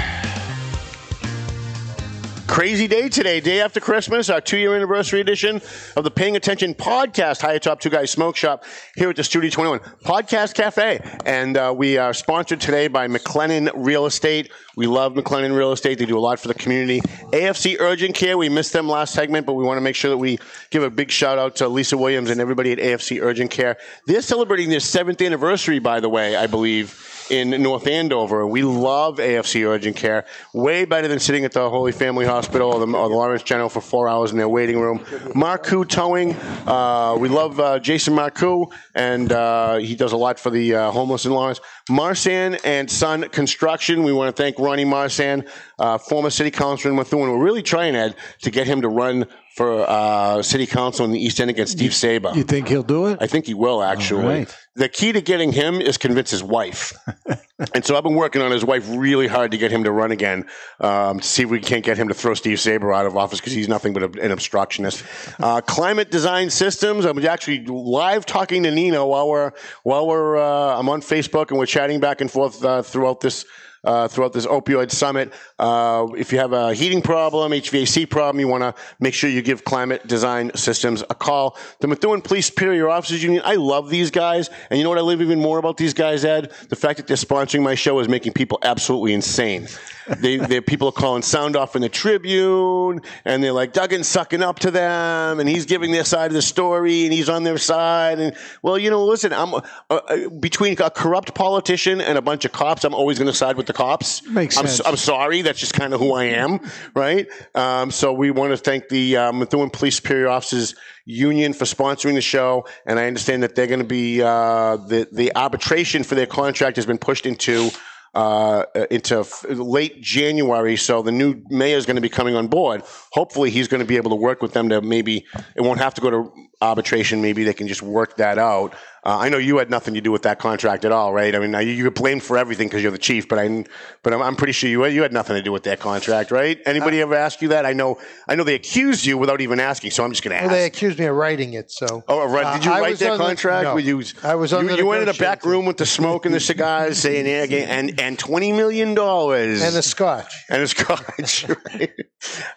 Crazy 2.48 2.88
day 2.88 3.10
today, 3.10 3.40
day 3.40 3.62
after 3.62 3.80
Christmas, 3.80 4.30
our 4.30 4.42
two 4.42 4.58
year 4.58 4.74
anniversary 4.74 5.20
edition 5.20 5.62
of 5.96 6.04
the 6.04 6.10
Paying 6.10 6.36
Attention 6.38 6.74
podcast, 6.74 7.42
High 7.42 7.60
Top 7.60 7.80
Two 7.80 7.90
Guys 7.90 8.10
Smoke 8.10 8.36
Shop 8.36 8.64
here 8.96 9.10
at 9.10 9.16
the 9.16 9.24
Studio 9.24 9.50
21 9.50 9.80
Podcast 10.04 10.56
Cafe. 10.56 11.00
And 11.26 11.58
uh, 11.58 11.74
we 11.76 11.98
are 11.98 12.14
sponsored 12.14 12.62
today 12.62 12.88
by 12.88 13.08
McLennan 13.08 13.70
Real 13.76 14.06
Estate. 14.06 14.52
We 14.76 14.88
love 14.88 15.14
McLennan 15.14 15.56
Real 15.56 15.72
Estate. 15.72 16.00
They 16.00 16.06
do 16.06 16.18
a 16.18 16.20
lot 16.22 16.40
for 16.40 16.48
the 16.48 16.54
community. 16.56 17.02
AFC 17.32 17.76
Urgent 17.80 18.16
Care, 18.16 18.38
we 18.38 18.50
missed 18.50 18.74
them 18.74 18.88
last 18.88 19.14
segment, 19.14 19.46
but 19.46 19.54
we 19.54 19.64
want 19.64 19.78
to 19.78 19.82
make 19.82 19.96
sure 19.96 20.10
that 20.10 20.18
we 20.18 20.40
give 20.72 20.84
a 20.84 20.90
big 20.90 21.12
shout 21.12 21.38
out 21.38 21.58
to 21.58 21.68
Lisa 21.68 21.98
Williams 21.98 22.30
and 22.30 22.42
everybody 22.42 22.72
at 22.72 22.80
AFC 22.80 23.22
Urgent 23.22 23.52
Care. 23.52 23.78
They're 24.08 24.22
celebrating 24.22 24.70
their 24.70 24.80
seventh 24.80 25.22
anniversary, 25.22 25.80
by 25.80 26.00
the 26.00 26.10
way, 26.10 26.36
I 26.36 26.48
believe 26.48 27.17
in 27.30 27.50
North 27.62 27.88
Andover. 27.88 28.46
We 28.46 28.64
love 28.64 29.18
AFC 29.18 29.66
Urgent 29.66 29.96
Care. 29.96 30.26
Way 30.54 30.86
better 30.86 31.08
than 31.08 31.20
sitting 31.20 31.46
at 31.46 31.52
the 31.52 31.70
Holy 31.70 31.92
Family 31.92 32.26
Hospital 32.26 32.74
or 32.74 32.80
the, 32.80 32.86
or 32.86 33.10
the 33.10 33.16
Lawrence 33.16 33.44
General 33.44 33.70
for 33.70 33.82
four 33.82 34.08
hours 34.08 34.32
in 34.32 34.38
their 34.38 34.50
waiting 34.50 34.80
room. 34.80 35.00
Marcoux 35.36 35.88
Towing. 35.88 36.34
Uh, 36.68 37.16
we 37.20 37.30
love 37.30 37.60
uh, 37.60 37.80
Jason 37.80 38.14
Marcoux, 38.14 38.72
and 38.96 39.32
uh, 39.32 39.78
he 39.78 39.96
does 39.96 40.12
a 40.12 40.18
lot 40.18 40.40
for 40.40 40.50
the 40.50 40.76
uh, 40.76 40.92
homeless 40.92 41.26
in 41.26 41.32
Lawrence. 41.32 41.60
Marsan 41.90 42.60
and 42.64 42.90
Son 42.90 43.28
Construction. 43.30 44.04
We 44.04 44.12
want 44.12 44.36
to 44.36 44.42
thank 44.42 44.60
Ronnie 44.60 44.86
Marsan, 44.86 45.48
uh, 45.80 45.98
former 45.98 46.30
city 46.30 46.52
councilor 46.52 46.92
in 46.92 46.98
Methuen. 46.98 47.30
We're 47.30 47.44
really 47.44 47.64
trying, 47.64 47.96
Ed, 47.96 48.16
to 48.42 48.52
get 48.52 48.68
him 48.68 48.82
to 48.82 48.90
run 48.90 49.28
for 49.58 49.90
uh, 49.90 50.44
city 50.44 50.68
council 50.68 51.04
in 51.04 51.12
the 51.12 51.20
East 51.20 51.40
End 51.40 51.50
against 51.50 51.74
Steve 51.74 51.94
Saba. 51.94 52.32
You 52.36 52.44
think 52.44 52.68
he'll 52.68 52.84
do 52.84 53.08
it? 53.08 53.18
I 53.20 53.26
think 53.26 53.48
he 53.48 53.56
will 53.56 53.82
actually. 53.82 54.24
right. 54.24 54.58
The 54.76 54.88
key 54.88 55.12
to 55.12 55.22
getting 55.22 55.52
him 55.52 55.82
is 55.82 55.98
convince 55.98 56.30
his 56.30 56.44
wife. 56.44 56.94
and 57.74 57.84
so 57.84 57.98
I've 57.98 58.04
been 58.04 58.14
working 58.14 58.44
on 58.44 58.52
his 58.52 58.64
wife 58.64 58.88
really 58.88 59.26
hard 59.26 59.50
to 59.52 59.58
get 59.58 59.72
him 59.72 59.84
to 59.86 59.92
run 59.92 60.12
again 60.12 60.46
um, 60.80 61.20
to 61.20 61.28
see 61.28 61.42
if 61.42 61.50
we 61.50 61.60
can't 61.60 61.84
get 61.84 61.98
him 61.98 62.08
to 62.10 62.14
throw 62.14 62.36
Steve 62.36 62.60
Saba 62.60 62.86
out 62.92 63.08
of 63.08 63.18
office 63.18 63.40
because 63.40 63.54
he's 63.54 63.68
nothing 63.68 63.94
but 63.94 64.04
a, 64.04 64.22
an 64.22 64.32
obstructionist. 64.32 65.04
Uh, 65.40 65.62
climate 65.62 66.10
design 66.10 66.50
systems. 66.50 67.06
I'm 67.06 67.24
actually 67.26 67.64
live 67.66 68.26
talking 68.26 68.64
to 68.64 68.72
Nino 68.72 69.06
while 69.06 69.30
we're 69.30 69.52
while 69.84 70.08
we're 70.08 70.38
uh, 70.38 70.80
I'm 70.80 70.90
on 70.90 71.02
Facebook 71.02 71.50
and 71.50 71.60
we're 71.60 71.68
chatting 71.68 72.00
back 72.00 72.22
and 72.22 72.30
forth 72.30 72.64
uh, 72.66 72.82
throughout 72.82 73.22
this 73.22 73.46
uh, 73.84 74.08
throughout 74.08 74.34
this 74.34 74.46
opioid 74.46 74.92
summit. 74.92 75.34
Uh, 75.60 76.08
if 76.18 76.32
you 76.32 76.40
have 76.40 76.54
a 76.54 76.74
heating 76.74 77.02
problem, 77.02 77.52
HVAC 77.52 78.10
problem, 78.10 78.40
you 78.40 78.48
want 78.48 78.64
to 78.64 78.74
make 79.00 79.14
sure 79.14 79.30
you 79.30 79.42
give 79.42 79.64
Climate 79.64 80.06
Design 80.08 80.52
Systems 80.56 81.04
a 81.10 81.16
call. 81.16 81.58
The 81.80 81.88
Methuen 81.88 82.22
Police 82.22 82.48
Superior 82.48 82.90
Officers 82.90 83.24
Union, 83.24 83.42
I 83.46 83.56
love 83.56 83.90
these 83.90 84.12
guys. 84.12 84.50
And 84.70 84.78
you 84.78 84.84
know 84.84 84.90
what 84.90 85.00
I 85.00 85.02
love 85.02 85.22
even 85.22 85.40
more 85.40 85.60
about 85.60 85.78
these 85.78 85.94
guys, 85.94 86.26
Ed? 86.26 86.52
The 86.70 86.76
fact 86.76 86.98
that 86.98 87.08
they're 87.08 87.18
sponsoring 87.18 87.64
my 87.64 87.76
show 87.76 88.00
is 88.00 88.08
making 88.08 88.34
people 88.34 88.60
absolutely 88.64 89.14
insane. 89.14 89.68
They, 90.08 90.38
they 90.38 90.62
people 90.62 90.88
are 90.88 90.94
calling 90.94 91.22
sound 91.22 91.58
off 91.58 91.76
in 91.76 91.82
the 91.82 91.90
Tribune, 91.90 93.02
and 93.26 93.44
they're 93.44 93.52
like 93.52 93.74
Duggan's 93.74 94.08
sucking 94.08 94.42
up 94.42 94.60
to 94.60 94.72
them, 94.72 95.42
and 95.42 95.50
he's 95.50 95.66
giving 95.66 95.92
their 95.92 96.06
side 96.06 96.28
of 96.28 96.34
the 96.34 96.42
story, 96.42 97.04
and 97.04 97.12
he's 97.12 97.28
on 97.28 97.44
their 97.44 97.58
side. 97.58 98.20
And 98.20 98.34
well, 98.62 98.78
you 98.78 98.90
know, 98.90 99.04
listen, 99.06 99.34
I'm 99.34 99.54
uh, 99.54 99.60
uh, 99.90 100.30
between 100.40 100.80
a 100.80 100.90
corrupt 100.90 101.36
politician 101.36 102.00
and 102.00 102.18
a 102.18 102.22
bunch 102.22 102.46
of 102.46 102.54
cops. 102.54 102.86
I'm 102.86 102.94
always 102.94 103.20
going 103.20 103.28
to 103.28 103.34
side 103.34 103.58
with 103.58 103.67
the 103.68 103.74
cops. 103.74 104.26
Makes 104.28 104.58
I'm, 104.58 104.68
sense. 104.68 104.82
I'm 104.86 104.98
sorry, 104.98 105.42
that's 105.42 105.60
just 105.60 105.74
kind 105.74 105.94
of 105.94 106.00
who 106.00 106.14
I 106.14 106.26
am, 106.26 106.60
right? 106.96 107.28
Um, 107.54 107.92
so 107.92 108.14
we 108.14 108.32
want 108.32 108.52
to 108.52 108.58
thank 108.58 108.90
the 108.90 109.18
uh, 109.18 109.32
Methuen 109.32 109.70
Police 109.70 109.98
Superior 109.98 110.30
Officers 110.30 110.76
Union 111.06 111.54
for 111.54 111.66
sponsoring 111.66 112.16
the 112.16 112.22
show, 112.22 112.66
and 112.86 113.00
I 113.00 113.08
understand 113.08 113.44
that 113.44 113.56
they're 113.56 113.68
going 113.68 113.80
to 113.80 113.86
be 113.86 114.22
uh, 114.22 114.78
the 114.78 115.08
the 115.12 115.36
arbitration 115.36 116.04
for 116.04 116.16
their 116.16 116.26
contract 116.26 116.78
has 116.78 116.86
been 116.86 116.98
pushed 116.98 117.26
into 117.26 117.70
uh, 118.14 118.64
into 118.90 119.20
f- 119.20 119.46
late 119.48 120.02
January. 120.02 120.76
So 120.76 121.02
the 121.02 121.12
new 121.12 121.42
mayor 121.50 121.78
is 121.78 121.86
going 121.86 121.96
to 121.96 122.02
be 122.02 122.10
coming 122.10 122.36
on 122.36 122.48
board. 122.48 122.84
Hopefully, 123.12 123.52
he's 123.52 123.68
going 123.68 123.80
to 123.80 123.86
be 123.86 123.98
able 123.98 124.10
to 124.10 124.16
work 124.16 124.42
with 124.42 124.54
them 124.54 124.70
to 124.70 124.82
maybe 124.82 125.26
it 125.56 125.62
won't 125.62 125.80
have 125.80 125.94
to 125.96 126.02
go 126.02 126.10
to 126.10 126.32
arbitration. 126.62 127.22
Maybe 127.22 127.44
they 127.44 127.54
can 127.54 127.68
just 127.68 127.84
work 127.84 128.18
that 128.18 128.38
out. 128.40 128.74
Uh, 129.06 129.18
I 129.20 129.30
know 129.30 129.38
you 129.38 129.58
had 129.58 129.70
nothing 129.70 129.94
to 129.94 130.02
do 130.02 130.12
with 130.12 130.24
that 130.24 130.38
contract 130.40 130.84
at 130.84 130.92
all, 130.92 131.14
right? 131.14 131.34
I 131.34 131.40
mean, 131.40 131.54
you, 131.66 131.74
you 131.74 131.84
get 131.86 131.96
blamed 131.96 132.24
for 132.24 132.38
everything 132.38 132.68
because 132.68 132.82
you're 132.84 132.92
the 132.92 132.98
chief, 132.98 133.28
but 133.30 133.40
I, 133.40 133.64
but 134.04 134.14
I'm, 134.14 134.22
I'm 134.22 134.36
pretty 134.36 134.52
sure 134.54 134.70
you 134.70 134.82
had, 134.82 134.94
you 134.94 135.02
had 135.04 135.14
nothing 135.14 135.36
to 135.38 135.42
do 135.42 135.52
with 135.52 135.64
that 135.64 135.80
contract, 135.80 136.30
right? 136.32 136.60
Anybody 136.66 137.00
ever 137.02 137.16
ask 137.16 137.42
you 137.42 137.50
that? 137.50 137.66
I 137.66 137.74
know, 137.74 138.00
I 138.28 138.36
know 138.36 138.44
they 138.44 138.56
accused 138.56 139.06
you 139.06 139.18
without 139.18 139.40
even 139.40 139.60
asking, 139.60 139.92
so 139.92 140.04
I'm 140.04 140.12
just 140.12 140.24
going 140.24 140.32
to 140.32 140.38
ask. 140.38 140.48
Well, 140.48 140.56
they 140.56 140.66
accused 140.66 141.00
me 141.00 141.06
of 141.06 141.16
writing 141.16 141.54
it. 141.54 141.72
So, 141.72 142.04
Oh, 142.08 142.28
right. 142.28 142.56
Did 142.56 142.66
you 142.66 142.72
Uh, 142.74 142.82
was 142.82 143.00
that 143.00 143.12
on 143.12 143.18
the- 143.20 143.24
contract? 143.26 143.64
no. 143.64 143.78
You, 143.78 144.04
I 144.24 144.36
was 144.36 144.52
on 144.52 144.64
you, 144.66 144.72
the 144.72 144.78
you 144.78 144.86
went 144.86 145.02
in 145.02 145.08
the 145.08 145.14
back 145.14 145.46
room 145.46 145.66
with 145.66 145.78
the 145.78 145.86
smoke 145.86 146.26
and 146.26 146.34
the 146.36 146.40
cigars, 146.40 146.98
saying, 147.08 147.26
"Yeah, 147.26 147.58
and 147.60 148.00
and 148.00 148.20
twenty 148.20 148.52
million 148.52 148.94
dollars 148.96 149.62
and 149.62 149.76
the 149.76 149.82
scotch. 149.82 150.34
and 150.50 150.62
a 150.64 150.68
scotch." 150.68 151.46
Right? 151.74 151.92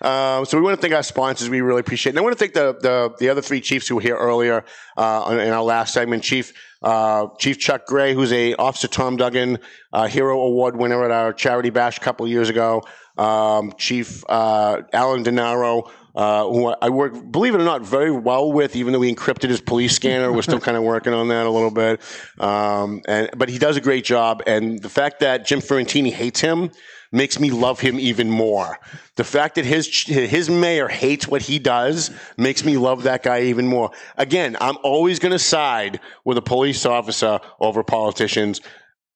um, 0.01 0.47
so 0.47 0.57
we 0.57 0.63
want 0.65 0.77
to 0.77 0.81
thank 0.81 0.95
our 0.95 1.03
sponsors. 1.03 1.51
We 1.51 1.61
really 1.61 1.81
appreciate. 1.81 2.11
it. 2.11 2.13
And 2.15 2.19
I 2.19 2.23
want 2.23 2.33
to 2.33 2.39
thank 2.39 2.55
the 2.55 2.77
the, 2.81 3.15
the 3.19 3.29
other 3.29 3.43
three 3.43 3.61
chiefs 3.61 3.87
who 3.87 3.97
were 3.97 4.01
here 4.01 4.17
earlier 4.17 4.65
uh, 4.97 5.29
in 5.41 5.51
our 5.53 5.63
last 5.63 5.93
segment. 5.95 6.25
Chief 6.31 6.53
uh, 6.83 7.27
Chief 7.39 7.59
Chuck 7.59 7.87
Gray, 7.87 8.15
who's 8.15 8.33
a 8.33 8.55
Officer 8.55 8.87
Tom 8.87 9.17
Duggan 9.17 9.59
uh, 9.93 10.07
Hero 10.07 10.41
Award 10.41 10.77
winner 10.77 11.05
at 11.05 11.11
our 11.11 11.33
charity 11.33 11.71
bash 11.71 11.99
a 11.99 12.01
couple 12.01 12.27
years 12.29 12.49
ago. 12.49 12.85
Um, 13.19 13.73
Chief 13.77 14.23
uh, 14.29 14.83
Alan 14.93 15.25
Denaro. 15.25 15.91
Uh, 16.13 16.43
who 16.43 16.67
I 16.67 16.89
work, 16.89 17.15
believe 17.31 17.55
it 17.55 17.61
or 17.61 17.65
not, 17.65 17.83
very 17.83 18.11
well 18.11 18.51
with, 18.51 18.75
even 18.75 18.93
though 18.93 18.99
we 18.99 19.15
encrypted 19.15 19.49
his 19.49 19.61
police 19.61 19.95
scanner. 19.95 20.33
We're 20.33 20.43
still 20.43 20.59
kind 20.69 20.77
of 20.77 20.83
working 20.83 21.13
on 21.13 21.29
that 21.29 21.47
a 21.47 21.51
little 21.51 21.71
bit. 21.71 22.01
Um, 22.41 23.01
and, 23.07 23.31
but 23.37 23.49
he 23.49 23.59
does 23.59 23.77
a 23.77 23.81
great 23.81 24.05
job. 24.05 24.43
And 24.45 24.83
the 24.83 24.89
fact 24.89 25.21
that 25.21 25.47
Jim 25.47 25.61
Ferrantini 25.61 26.13
hates 26.13 26.41
him 26.41 26.73
makes 27.13 27.41
me 27.41 27.51
love 27.51 27.81
him 27.81 27.99
even 27.99 28.31
more. 28.31 28.79
The 29.17 29.25
fact 29.25 29.57
that 29.57 29.65
his, 29.65 29.89
his 30.07 30.49
mayor 30.49 30.89
hates 30.89 31.27
what 31.27 31.43
he 31.43 31.59
does 31.59 32.11
makes 32.37 32.65
me 32.65 32.77
love 32.77 33.03
that 33.03 33.23
guy 33.23 33.43
even 33.43 33.67
more. 33.67 33.91
Again, 34.17 34.57
I'm 34.61 34.79
always 34.83 35.19
going 35.19 35.33
to 35.33 35.39
side 35.39 36.01
with 36.25 36.39
a 36.39 36.43
police 36.43 36.87
officer 36.87 37.41
over 37.59 37.83
politicians 37.83 38.61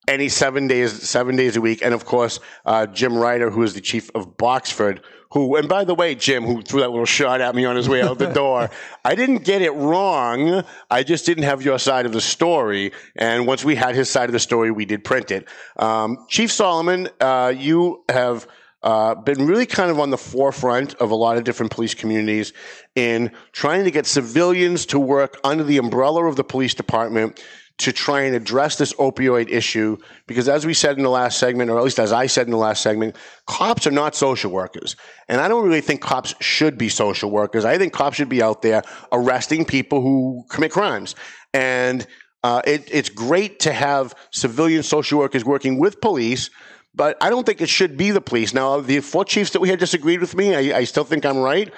any 0.09 0.29
seven 0.29 0.67
days, 0.67 1.09
seven 1.09 1.37
days 1.37 1.57
a 1.57 1.61
week. 1.61 1.83
And 1.83 1.95
of 1.95 2.05
course, 2.05 2.41
uh, 2.67 2.87
Jim 2.87 3.13
Riter, 3.13 3.51
who 3.51 3.63
is 3.63 3.75
the 3.75 3.81
chief 3.81 4.11
of 4.15 4.37
Boxford, 4.37 5.01
who, 5.35 5.57
and 5.57 5.69
by 5.69 5.83
the 5.83 5.97
way, 5.97 6.15
Jim, 6.15 6.45
who 6.45 6.63
threw 6.63 6.81
that 6.81 6.91
little 6.91 7.05
shot 7.05 7.41
at 7.41 7.57
me 7.57 7.65
on 7.65 7.75
his 7.75 7.89
way 7.89 8.01
out 8.01 8.19
the 8.19 8.27
door, 8.33 8.71
I 9.05 9.17
didn't 9.17 9.45
get 9.45 9.63
it 9.63 9.73
wrong. 9.73 10.63
I 10.91 11.03
just 11.03 11.27
didn't 11.27 11.43
have 11.43 11.61
your 11.61 11.79
side 11.81 12.07
of 12.07 12.13
the 12.13 12.21
story. 12.21 12.93
And 13.17 13.45
once 13.45 13.65
we 13.65 13.75
had 13.75 13.97
his 13.97 14.09
side 14.09 14.29
of 14.29 14.33
the 14.33 14.39
story, 14.39 14.71
we 14.71 14.85
did 14.85 15.03
print 15.03 15.33
it. 15.33 15.49
Um, 15.77 16.25
chief 16.29 16.53
Solomon, 16.53 17.09
uh, 17.21 17.53
you 17.55 18.05
have, 18.09 18.47
uh, 18.85 19.17
been 19.17 19.47
really 19.47 19.67
kind 19.67 19.91
of 19.91 19.99
on 19.99 20.11
the 20.11 20.19
forefront 20.19 20.95
of 20.97 21.11
a 21.11 21.15
lot 21.15 21.37
of 21.37 21.43
different 21.43 21.73
police 21.73 21.95
communities 21.95 22.53
in 22.95 23.33
trying 23.51 23.83
to 23.85 23.91
get 23.91 24.07
civilians 24.07 24.87
to 24.87 25.01
work 25.01 25.41
under 25.43 25.65
the 25.65 25.79
umbrella 25.79 26.27
of 26.27 26.37
the 26.37 26.45
police 26.45 26.75
department 26.75 27.43
to 27.79 27.93
try 27.93 28.23
and 28.23 28.37
address 28.37 28.77
this 28.77 28.93
opioid 28.95 29.49
issue 29.51 29.97
because 30.27 30.49
as 30.49 30.65
we 30.65 30.73
said 30.73 30.97
in 30.97 31.03
the 31.03 31.11
last 31.11 31.39
segment 31.39 31.71
or 31.71 31.79
at 31.79 31.85
least 31.85 31.99
as 31.99 32.13
I 32.13 32.27
said 32.27 32.47
in 32.47 32.53
the 32.53 32.57
last 32.57 32.83
segment 32.83 33.17
cops 33.47 33.87
are 33.87 33.91
not 33.91 34.15
social 34.15 34.51
workers. 34.51 34.95
And 35.29 35.41
I 35.41 35.49
don't 35.49 35.65
really 35.65 35.81
think 35.81 36.01
cops 36.01 36.35
should 36.41 36.79
be 36.79 36.89
social 36.89 37.31
workers. 37.31 37.65
I 37.65 37.77
think 37.79 37.93
cops 37.93 38.17
should 38.17 38.29
be 38.29 38.43
out 38.43 38.63
there 38.63 38.83
arresting 39.11 39.65
people 39.65 40.01
who 40.01 40.45
commit 40.51 40.71
crimes. 40.71 41.17
And 41.53 42.07
uh, 42.45 42.63
it, 42.65 42.89
it's 42.93 43.09
great 43.09 43.59
to 43.61 43.73
have 43.73 44.15
civilian 44.31 44.83
social 44.83 45.19
workers 45.19 45.45
working 45.45 45.79
with 45.79 46.01
police 46.01 46.51
but 46.97 47.17
I 47.21 47.29
don't 47.29 47.45
think 47.45 47.61
it 47.61 47.69
should 47.69 47.97
be 47.97 48.13
the 48.13 48.21
police. 48.21 48.55
Now 48.55 48.81
the 48.81 49.01
four 49.01 49.25
chiefs 49.25 49.51
that 49.51 49.61
we 49.61 49.69
had 49.69 49.81
disagreed 49.81 50.21
with 50.21 50.37
me 50.37 50.55
I, 50.55 50.79
I 50.79 50.85
still 50.85 51.03
think 51.03 51.27
I'm 51.27 51.39
right 51.39 51.73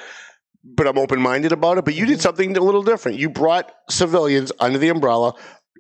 but 0.67 0.87
I'm 0.87 0.99
open 0.99 1.21
minded 1.21 1.53
about 1.53 1.79
it. 1.79 1.85
But 1.85 1.95
you 1.95 2.07
did 2.07 2.21
something 2.21 2.57
a 2.57 2.61
little 2.61 2.83
different. 2.83 3.19
You 3.19 3.31
brought 3.31 3.73
civilians 3.89 4.51
under 4.59 4.79
the 4.79 4.89
umbrella 4.89 5.35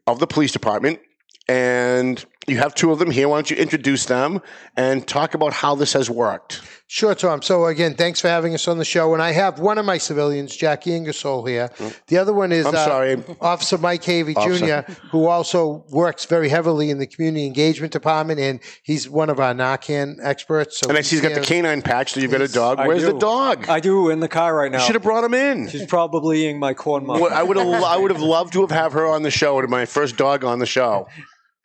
of 0.06 0.18
the 0.18 0.26
police 0.26 0.52
department, 0.52 1.00
and 1.48 2.24
you 2.46 2.58
have 2.58 2.74
two 2.74 2.92
of 2.92 2.98
them 2.98 3.10
here. 3.10 3.28
Why 3.28 3.38
don't 3.38 3.50
you 3.50 3.56
introduce 3.56 4.06
them 4.06 4.40
and 4.76 5.06
talk 5.06 5.34
about 5.34 5.52
how 5.52 5.74
this 5.74 5.92
has 5.94 6.08
worked? 6.08 6.62
Sure, 6.88 7.16
Tom. 7.16 7.42
So 7.42 7.66
again, 7.66 7.94
thanks 7.94 8.20
for 8.20 8.28
having 8.28 8.54
us 8.54 8.68
on 8.68 8.78
the 8.78 8.84
show. 8.84 9.12
And 9.12 9.20
I 9.20 9.32
have 9.32 9.58
one 9.58 9.76
of 9.76 9.84
my 9.84 9.98
civilians, 9.98 10.54
Jackie 10.54 10.94
Ingersoll, 10.94 11.44
here. 11.44 11.68
The 12.06 12.18
other 12.18 12.32
one 12.32 12.52
is 12.52 12.64
I'm 12.64 12.76
uh, 12.76 12.84
sorry. 12.84 13.24
Officer 13.40 13.76
Mike 13.76 14.02
Havey 14.02 14.36
Officer. 14.36 14.82
Jr., 14.82 14.92
who 15.10 15.26
also 15.26 15.84
works 15.90 16.26
very 16.26 16.48
heavily 16.48 16.90
in 16.90 16.98
the 16.98 17.08
community 17.08 17.44
engagement 17.44 17.92
department, 17.92 18.38
and 18.38 18.60
he's 18.84 19.10
one 19.10 19.30
of 19.30 19.40
our 19.40 19.52
Narcan 19.52 20.18
experts. 20.22 20.78
So 20.78 20.88
And 20.88 20.96
I 20.96 21.00
see 21.00 21.16
he's 21.16 21.22
got 21.22 21.34
the 21.34 21.40
canine 21.40 21.82
patch, 21.82 22.12
so 22.12 22.20
you've 22.20 22.30
got 22.30 22.40
a 22.40 22.48
dog. 22.48 22.78
I 22.78 22.86
Where's 22.86 23.02
the 23.02 23.18
dog? 23.18 23.68
I 23.68 23.80
do 23.80 24.10
in 24.10 24.20
the 24.20 24.28
car 24.28 24.54
right 24.54 24.70
now. 24.70 24.78
You 24.78 24.84
should 24.84 24.94
have 24.94 25.02
brought 25.02 25.24
him 25.24 25.34
in. 25.34 25.68
She's 25.68 25.86
probably 25.86 26.44
eating 26.44 26.60
my 26.60 26.74
corn 26.74 27.04
muffin. 27.04 27.24
Well, 27.24 27.34
I 27.34 27.42
would 27.42 27.56
have. 27.56 27.66
I 27.66 27.96
would 27.96 28.12
have 28.12 28.22
loved 28.22 28.52
to 28.52 28.60
have 28.60 28.70
have 28.70 28.92
her 28.92 29.06
on 29.06 29.24
the 29.24 29.30
show. 29.32 29.60
My 29.66 29.86
first 29.86 30.16
dog 30.16 30.44
on 30.44 30.60
the 30.60 30.66
show, 30.66 31.08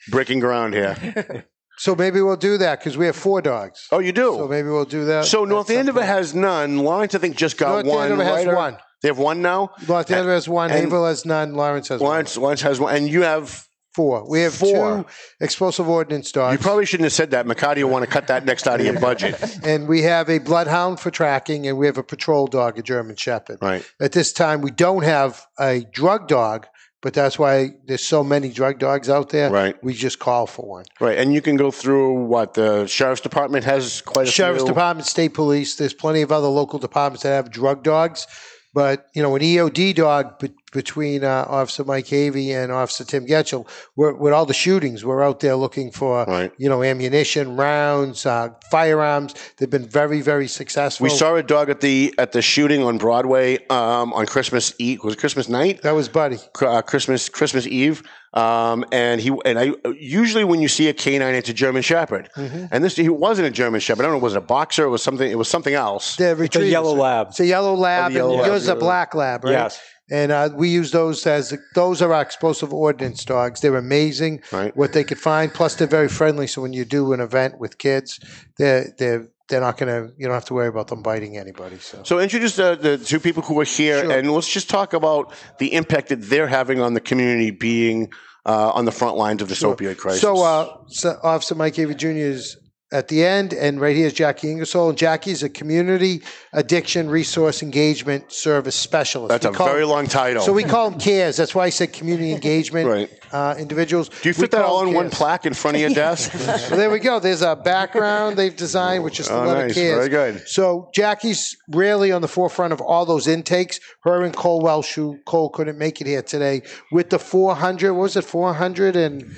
breaking 0.10 0.40
ground 0.40 0.74
here. 0.74 1.46
So 1.78 1.96
maybe 1.96 2.22
we'll 2.22 2.36
do 2.36 2.60
that 2.60 2.78
because 2.78 2.96
we 2.96 3.08
have 3.08 3.16
four 3.16 3.42
dogs. 3.42 3.88
Oh, 3.92 3.98
you 3.98 4.12
do. 4.12 4.36
So 4.36 4.48
maybe 4.48 4.68
we'll 4.68 4.86
do 4.86 5.06
that. 5.06 5.26
So 5.26 5.46
North 5.46 5.72
Andover 5.72 6.04
has 6.06 6.36
none. 6.36 6.78
Lawrence, 6.78 7.16
I 7.16 7.18
think, 7.18 7.36
just 7.38 7.58
got 7.58 7.84
North 7.84 7.86
one. 7.88 8.10
North 8.10 8.22
Andover 8.22 8.24
has 8.38 8.46
right? 8.46 8.56
One. 8.56 8.78
They 9.02 9.08
have 9.08 9.18
one 9.18 9.42
now. 9.42 9.72
North 9.88 10.12
Andover 10.12 10.34
has 10.34 10.48
one. 10.48 10.70
Haverhill 10.70 11.08
has 11.08 11.26
none. 11.26 11.56
Lawrence 11.56 11.88
has 11.88 12.00
Lawrence, 12.00 12.38
Lawrence 12.38 12.62
has 12.62 12.80
one, 12.80 12.96
and 12.96 13.10
you 13.10 13.24
have 13.24 13.68
four. 13.94 14.30
We 14.30 14.42
have 14.42 14.54
Four. 14.54 15.04
two 15.04 15.06
explosive 15.40 15.90
ordnance 15.90 16.32
dogs. 16.32 16.54
You 16.54 16.60
probably 16.60 16.86
shouldn't 16.86 17.06
have 17.06 17.14
said 17.14 17.32
that. 17.32 17.46
McCarty 17.46 17.84
will 17.84 17.90
want 17.90 18.06
to 18.06 18.12
cut 18.12 18.28
that 18.28 18.46
next 18.46 18.68
out 18.68 18.80
of 18.80 18.86
your 18.86 19.00
budget. 19.00 19.44
and 19.64 19.88
we 19.88 20.04
have 20.04 20.30
a 20.30 20.38
bloodhound 20.38 21.00
for 21.00 21.12
tracking, 21.12 21.68
and 21.68 21.78
we 21.78 21.88
have 21.88 21.98
a 21.98 22.04
patrol 22.04 22.48
dog, 22.48 22.78
a 22.78 22.84
German 22.84 23.16
Shepherd. 23.16 23.58
Right. 23.62 23.84
At 24.00 24.12
this 24.12 24.34
time, 24.34 24.62
we 24.62 24.72
don't 24.72 25.04
have 25.04 25.46
a 25.60 25.82
drug 25.92 26.28
dog, 26.28 26.68
but 27.02 27.14
that's 27.14 27.38
why 27.38 27.72
there's 27.88 28.04
so 28.04 28.24
many 28.24 28.50
drug 28.50 28.80
dogs 28.80 29.10
out 29.10 29.30
there. 29.30 29.50
Right. 29.50 29.84
We 29.84 29.94
just 29.94 30.20
call 30.20 30.46
for 30.46 30.66
one. 30.68 30.86
Right. 31.00 31.18
And 31.18 31.34
you 31.34 31.42
can 31.42 31.58
go 31.58 31.72
through 31.72 32.14
what 32.26 32.54
the 32.54 32.86
sheriff's 32.86 33.22
department 33.22 33.66
has 33.66 34.02
quite 34.02 34.28
a 34.28 34.32
Sheriff's 34.32 34.64
few. 34.64 34.68
Department, 34.68 35.08
State 35.08 35.34
Police. 35.34 35.76
There's 35.76 35.94
plenty 35.94 36.22
of 36.22 36.32
other 36.32 36.48
local 36.48 36.80
departments 36.80 37.24
that 37.24 37.30
have 37.30 37.50
drug 37.52 37.84
dogs. 37.84 38.28
But 38.74 39.08
you 39.14 39.22
know, 39.22 39.36
an 39.36 39.42
EOD 39.42 39.96
dog, 39.96 40.40
but 40.40 40.52
between 40.72 41.24
uh, 41.24 41.46
Officer 41.48 41.84
Mike 41.84 42.06
Havey 42.06 42.52
and 42.52 42.72
Officer 42.72 43.04
Tim 43.04 43.26
Getchell. 43.26 43.68
With 43.96 44.34
all 44.34 44.46
the 44.46 44.54
shootings, 44.54 45.04
we're 45.04 45.24
out 45.24 45.40
there 45.42 45.56
looking 45.56 45.92
for 45.92 46.52
you 46.58 46.70
know 46.70 46.84
ammunition, 46.84 47.56
rounds, 47.56 48.26
uh, 48.26 48.50
firearms. 48.70 49.36
They've 49.58 49.70
been 49.70 49.88
very, 49.88 50.22
very 50.22 50.48
successful. 50.48 51.04
We 51.04 51.10
saw 51.10 51.36
a 51.36 51.44
dog 51.44 51.70
at 51.70 51.82
the 51.82 52.14
at 52.18 52.32
the 52.32 52.42
shooting 52.42 52.84
on 52.84 52.98
Broadway 52.98 53.66
um, 53.68 54.14
on 54.14 54.26
Christmas 54.26 54.74
Eve. 54.80 55.04
Was 55.04 55.14
it 55.16 55.20
Christmas 55.20 55.50
night? 55.50 55.82
That 55.82 55.92
was 55.92 56.10
Buddy. 56.10 56.38
Uh, 56.62 56.82
Christmas 56.82 57.30
Christmas 57.30 57.68
Eve. 57.68 58.04
Um, 58.34 58.86
and 58.94 59.20
he 59.20 59.32
and 59.46 59.60
I 59.60 59.74
usually 60.00 60.44
when 60.46 60.62
you 60.62 60.70
see 60.70 60.88
a 60.88 60.94
canine, 60.94 61.36
it's 61.36 61.50
a 61.50 61.54
German 61.54 61.82
Shepherd. 61.82 62.30
Mhm. 62.38 62.70
And 62.72 62.84
this 62.84 62.96
he 62.96 63.10
wasn't 63.10 63.48
a 63.48 63.52
German 63.52 63.82
Shepherd. 63.82 64.04
I 64.04 64.06
don't 64.08 64.14
know. 64.14 64.24
Was 64.24 64.36
it 64.36 64.38
a 64.38 64.42
boxer? 64.42 64.86
It 64.86 64.90
was 64.90 65.04
something. 65.04 65.30
It 65.30 65.38
was 65.38 65.50
something 65.50 65.74
else. 65.74 66.16
They're 66.16 66.36
retrievers. 66.36 66.72
yellow 66.72 66.94
lab. 66.96 67.28
It's 67.32 67.40
a 67.42 67.46
yellow 67.46 67.74
lab, 67.76 68.06
Oh, 68.06 68.14
the 68.14 68.16
yellow 68.20 68.32
and 68.34 68.42
lab, 68.42 68.52
yours 68.52 68.64
is 68.64 68.70
a 68.70 68.76
black 68.76 69.14
lab, 69.14 69.44
right? 69.44 69.52
Yes. 69.52 69.80
And 70.10 70.32
uh, 70.32 70.50
we 70.54 70.68
use 70.70 70.92
those 70.92 71.26
as 71.26 71.54
those 71.76 72.02
are 72.02 72.14
our 72.14 72.22
explosive 72.22 72.74
ordnance 72.74 73.24
dogs. 73.24 73.62
They're 73.62 73.76
amazing. 73.78 74.42
Right. 74.52 74.76
What 74.76 74.92
they 74.94 75.04
could 75.06 75.20
find. 75.20 75.54
Plus, 75.54 75.76
they're 75.76 75.88
very 75.88 76.10
friendly. 76.10 76.48
So 76.48 76.62
when 76.62 76.74
you 76.74 76.84
do 76.86 77.14
an 77.14 77.20
event 77.22 77.60
with 77.60 77.78
kids, 77.78 78.20
they're 78.58 78.94
they're 78.98 79.28
they're 79.52 79.62
not 79.62 79.78
gonna. 79.78 80.10
You 80.18 80.26
don't 80.26 80.34
have 80.34 80.46
to 80.46 80.56
worry 80.56 80.68
about 80.68 80.88
them 80.88 81.04
biting 81.04 81.38
anybody. 81.38 81.78
So. 81.78 82.02
So 82.04 82.20
introduce 82.20 82.56
the, 82.56 82.76
the 82.76 82.98
two 82.98 83.20
people 83.20 83.44
who 83.44 83.60
are 83.60 83.66
here, 83.66 84.10
and 84.10 84.32
let's 84.32 84.52
just 84.52 84.70
talk 84.70 84.94
about 84.94 85.34
the 85.60 85.74
impact 85.74 86.10
that 86.10 86.24
they're 86.24 86.48
having 86.48 86.82
on 86.82 86.96
the 86.96 87.02
community, 87.02 87.52
being 87.52 88.12
uh, 88.46 88.72
on 88.72 88.86
the 88.86 88.92
front 88.92 89.18
lines 89.18 89.42
of 89.44 89.50
this 89.50 89.62
opioid 89.62 89.98
crisis. 89.98 90.22
So, 90.22 90.42
uh, 90.42 90.78
so 90.88 91.20
Officer 91.22 91.54
Mike 91.54 91.76
Havey 91.76 91.96
Jr. 91.98 92.08
is 92.08 92.58
at 92.94 93.08
the 93.08 93.24
end, 93.24 93.54
and 93.54 93.80
right 93.80 93.96
here 93.96 94.08
is 94.08 94.14
Jackie 94.14 94.52
Ingersoll. 94.52 94.90
And 94.90 94.98
Jackie's 94.98 95.44
a 95.44 95.50
community 95.50 96.22
addiction 96.52 97.10
resource 97.10 97.64
engagement 97.64 98.32
service 98.32 98.76
specialist. 98.76 99.30
That's 99.30 99.46
We 99.46 99.64
a 99.64 99.68
very 99.70 99.84
him- 99.84 99.90
long 99.90 100.08
title. 100.08 100.44
So 100.44 100.52
we 100.52 100.64
call 100.64 100.90
them 100.90 101.00
CARES. 101.00 101.38
That's 101.38 101.56
why 101.56 101.66
I 101.66 101.70
said 101.70 101.94
community 101.94 102.32
engagement 102.40 102.90
Right. 102.90 103.10
uh, 103.32 103.56
individuals. 103.58 104.10
Do 104.10 104.28
you 104.28 104.34
fit 104.34 104.52
that 104.52 104.66
all 104.66 104.82
in 104.82 104.88
them 104.88 104.96
one 104.96 105.10
plaque 105.10 105.46
in 105.46 105.54
front 105.54 105.76
of 105.78 105.82
your 105.82 105.92
desk? 105.92 106.32
Well, 106.72 106.78
there 106.78 106.90
we 106.90 107.00
go. 107.00 107.20
There's 107.20 107.42
a 107.42 107.56
background 107.56 108.36
they've 108.38 108.56
designed, 108.56 109.04
which 109.04 109.20
is 109.20 109.28
the 109.28 109.36
Oh, 109.42 109.46
letter 109.46 109.68
nice. 109.68 109.74
CARES. 109.74 109.98
Very 109.98 110.10
good. 110.10 110.48
So 110.48 110.90
Jackie's 110.94 111.56
really 111.70 112.12
on 112.12 112.22
the 112.22 112.28
forefront 112.28 112.74
of 112.74 112.82
all 112.82 113.06
those 113.06 113.28
intakes. 113.28 113.80
Her 114.04 114.24
and 114.24 114.36
Cole 114.36 114.60
Welsh, 114.62 114.94
who 114.96 115.18
Cole 115.26 115.50
couldn't 115.50 115.78
make 115.78 116.02
it 116.02 116.08
here 116.08 116.22
today, 116.22 116.64
with 116.92 117.10
the 117.10 117.20
400. 117.20 117.94
What 117.94 118.02
was 118.02 118.18
it? 118.18 118.24
400 118.26 118.96
and. 118.98 119.34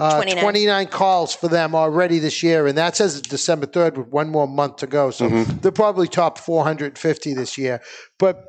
Uh, 0.00 0.16
29. 0.16 0.42
29 0.42 0.86
calls 0.86 1.34
for 1.34 1.48
them 1.48 1.74
already 1.74 2.18
this 2.18 2.42
year, 2.42 2.66
and 2.66 2.78
that 2.78 2.96
says 2.96 3.18
it's 3.18 3.28
December 3.28 3.66
3rd 3.66 3.98
with 3.98 4.08
one 4.08 4.30
more 4.30 4.48
month 4.48 4.76
to 4.76 4.86
go. 4.86 5.10
So 5.10 5.28
Mhm. 5.28 5.60
they're 5.60 5.70
probably 5.72 6.08
top 6.08 6.38
450 6.38 7.34
this 7.34 7.58
year. 7.58 7.82
But 8.18 8.44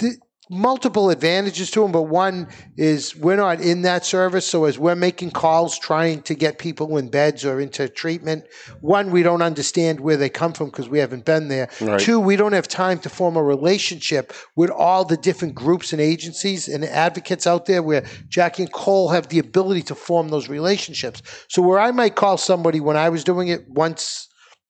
the, 0.00 0.16
multiple 0.50 1.10
advantages 1.10 1.70
to 1.70 1.80
them, 1.80 1.92
but 1.92 2.02
one 2.02 2.48
is 2.76 3.14
we're 3.14 3.36
not 3.36 3.60
in 3.60 3.82
that 3.82 4.04
service. 4.04 4.44
So 4.44 4.64
as 4.64 4.80
we're 4.80 4.96
making 4.96 5.30
calls 5.30 5.78
trying 5.78 6.22
to 6.22 6.34
get 6.34 6.58
people 6.58 6.96
in 6.98 7.08
beds 7.08 7.44
or 7.44 7.60
into 7.60 7.88
treatment, 7.88 8.44
one, 8.80 9.12
we 9.12 9.22
don't 9.22 9.42
understand 9.42 10.00
where 10.00 10.16
they 10.16 10.28
come 10.28 10.52
from 10.52 10.66
because 10.66 10.88
we 10.88 10.98
haven't 10.98 11.24
been 11.24 11.46
there. 11.46 11.70
Right. 11.80 12.00
Two, 12.00 12.18
we 12.18 12.34
don't 12.34 12.52
have 12.52 12.66
time 12.66 12.98
to 13.00 13.08
form 13.08 13.36
a 13.36 13.42
relationship 13.42 14.32
with 14.56 14.70
all 14.70 15.04
the 15.04 15.16
different 15.16 15.54
groups 15.54 15.92
and 15.92 16.02
agencies 16.02 16.66
and 16.66 16.84
advocates 16.84 17.46
out 17.46 17.66
there 17.66 17.82
where 17.82 18.04
Jackie 18.28 18.64
and 18.64 18.72
Cole 18.72 19.08
have 19.10 19.28
the 19.28 19.38
ability 19.38 19.82
to 19.82 19.94
form 19.94 20.30
those 20.30 20.48
relationships. 20.48 21.22
So 21.48 21.62
where 21.62 21.78
I 21.78 21.92
might 21.92 22.16
call 22.16 22.36
somebody 22.36 22.80
when 22.80 22.96
I 22.96 23.08
was 23.08 23.22
doing 23.22 23.48
it 23.48 23.68
once 23.68 24.26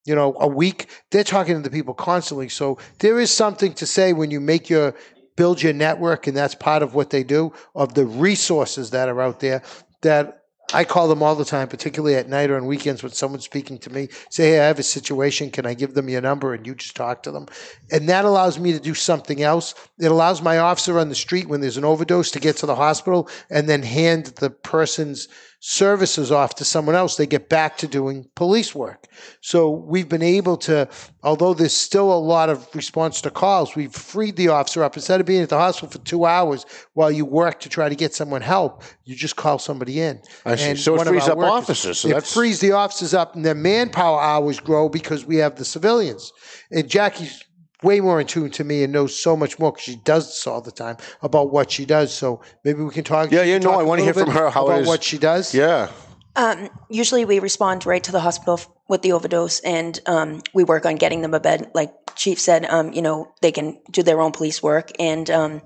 you 0.06 0.14
know, 0.14 0.34
a 0.40 0.48
week. 0.48 0.88
They're 1.10 1.22
talking 1.22 1.54
to 1.54 1.60
the 1.60 1.70
people 1.70 1.92
constantly. 1.92 2.48
So 2.48 2.78
there 3.00 3.20
is 3.20 3.30
something 3.30 3.74
to 3.74 3.86
say 3.86 4.14
when 4.14 4.30
you 4.30 4.40
make 4.40 4.70
your 4.70 4.94
build 5.40 5.62
your 5.62 5.72
network, 5.72 6.26
and 6.26 6.36
that's 6.36 6.54
part 6.54 6.82
of 6.82 6.94
what 6.94 7.08
they 7.08 7.24
do 7.24 7.50
of 7.74 7.94
the 7.94 8.04
resources 8.04 8.90
that 8.90 9.08
are 9.08 9.22
out 9.22 9.40
there 9.40 9.62
that 10.02 10.42
I 10.74 10.84
call 10.84 11.08
them 11.08 11.22
all 11.22 11.34
the 11.34 11.46
time, 11.46 11.66
particularly 11.66 12.14
at 12.14 12.28
night 12.28 12.50
or 12.50 12.58
on 12.58 12.66
weekends 12.66 13.02
when 13.02 13.12
someone's 13.12 13.46
speaking 13.46 13.78
to 13.78 13.90
me. 13.90 14.08
Say, 14.28 14.50
hey, 14.50 14.60
I 14.60 14.66
have 14.66 14.78
a 14.78 14.82
situation. 14.82 15.50
Can 15.50 15.64
I 15.64 15.72
give 15.72 15.94
them 15.94 16.10
your 16.10 16.20
number? 16.20 16.52
And 16.52 16.66
you 16.66 16.74
just 16.74 16.94
talk 16.94 17.22
to 17.22 17.30
them. 17.30 17.46
And 17.90 18.06
that 18.10 18.26
allows 18.26 18.58
me 18.58 18.72
to 18.72 18.78
do 18.78 18.92
something 18.92 19.40
else. 19.40 19.74
It 19.98 20.10
allows 20.10 20.42
my 20.42 20.58
officer 20.58 20.98
on 20.98 21.08
the 21.08 21.14
street 21.14 21.48
when 21.48 21.62
there's 21.62 21.78
an 21.78 21.86
overdose 21.86 22.30
to 22.32 22.38
get 22.38 22.58
to 22.58 22.66
the 22.66 22.76
hospital 22.76 23.26
and 23.48 23.66
then 23.66 23.82
hand 23.82 24.26
the 24.26 24.50
person's 24.50 25.26
services 25.62 26.32
off 26.32 26.54
to 26.56 26.64
someone 26.64 26.96
else. 26.96 27.16
They 27.16 27.26
get 27.26 27.48
back 27.50 27.76
to 27.78 27.86
doing 27.86 28.26
police 28.34 28.74
work. 28.74 29.06
So 29.42 29.70
we've 29.70 30.08
been 30.08 30.22
able 30.22 30.56
to, 30.58 30.88
although 31.22 31.52
there's 31.52 31.76
still 31.76 32.10
a 32.12 32.18
lot 32.18 32.48
of 32.48 32.66
response 32.74 33.20
to 33.20 33.30
calls, 33.30 33.76
we've 33.76 33.92
freed 33.92 34.36
the 34.36 34.48
officer 34.48 34.82
up. 34.82 34.96
Instead 34.96 35.20
of 35.20 35.26
being 35.26 35.42
at 35.42 35.50
the 35.50 35.58
hospital 35.58 35.90
for 35.90 35.98
two 35.98 36.24
hours 36.24 36.64
while 36.94 37.10
you 37.10 37.26
work 37.26 37.60
to 37.60 37.68
try 37.68 37.90
to 37.90 37.94
get 37.94 38.14
someone 38.14 38.40
help, 38.40 38.82
you 39.04 39.14
just 39.14 39.36
call 39.36 39.58
somebody 39.58 40.00
in. 40.00 40.20
I 40.46 40.56
see. 40.56 40.70
And 40.70 40.78
So 40.78 40.94
it 40.94 41.06
frees 41.06 41.28
up 41.28 41.36
workers- 41.36 41.50
officers. 41.52 41.98
So 42.00 42.08
it 42.08 42.12
that's- 42.14 42.32
frees 42.32 42.60
the 42.60 42.72
officers 42.72 43.12
up, 43.12 43.34
and 43.36 43.44
their 43.44 43.54
manpower 43.54 44.18
hours 44.20 44.60
grow 44.60 44.88
because 44.88 45.26
we 45.26 45.36
have 45.36 45.56
the 45.56 45.64
civilians. 45.66 46.32
And 46.70 46.88
Jackie's 46.88 47.42
way 47.82 48.00
more 48.00 48.20
in 48.20 48.26
tune 48.26 48.50
to 48.50 48.64
me 48.64 48.82
and 48.82 48.92
knows 48.92 49.16
so 49.16 49.36
much 49.36 49.58
more 49.58 49.72
because 49.72 49.84
she 49.84 49.96
does 49.96 50.26
this 50.26 50.46
all 50.46 50.60
the 50.60 50.70
time 50.70 50.96
about 51.22 51.52
what 51.52 51.70
she 51.70 51.84
does. 51.84 52.12
So 52.14 52.42
maybe 52.64 52.82
we 52.82 52.90
can 52.90 53.04
talk. 53.04 53.30
Yeah, 53.30 53.42
yeah, 53.42 53.54
can 53.56 53.62
no, 53.62 53.70
talk 53.70 53.80
I 53.80 53.82
a 53.82 53.86
wanna 53.86 54.02
hear 54.02 54.14
from 54.14 54.30
her 54.30 54.50
how 54.50 54.66
it 54.66 54.70
about 54.70 54.80
is. 54.82 54.88
what 54.88 55.02
she 55.02 55.18
does. 55.18 55.54
Yeah. 55.54 55.90
Um, 56.36 56.68
usually 56.88 57.24
we 57.24 57.40
respond 57.40 57.84
right 57.86 58.02
to 58.04 58.12
the 58.12 58.20
hospital 58.20 58.54
f- 58.54 58.68
with 58.88 59.02
the 59.02 59.12
overdose 59.12 59.60
and 59.60 59.98
um, 60.06 60.42
we 60.54 60.62
work 60.62 60.86
on 60.86 60.94
getting 60.94 61.22
them 61.22 61.34
a 61.34 61.40
bed. 61.40 61.70
Like 61.74 61.92
Chief 62.14 62.38
said, 62.38 62.64
um, 62.66 62.92
you 62.92 63.02
know, 63.02 63.32
they 63.42 63.50
can 63.50 63.80
do 63.90 64.02
their 64.02 64.20
own 64.20 64.30
police 64.32 64.62
work. 64.62 64.92
And, 65.00 65.28
um, 65.28 65.62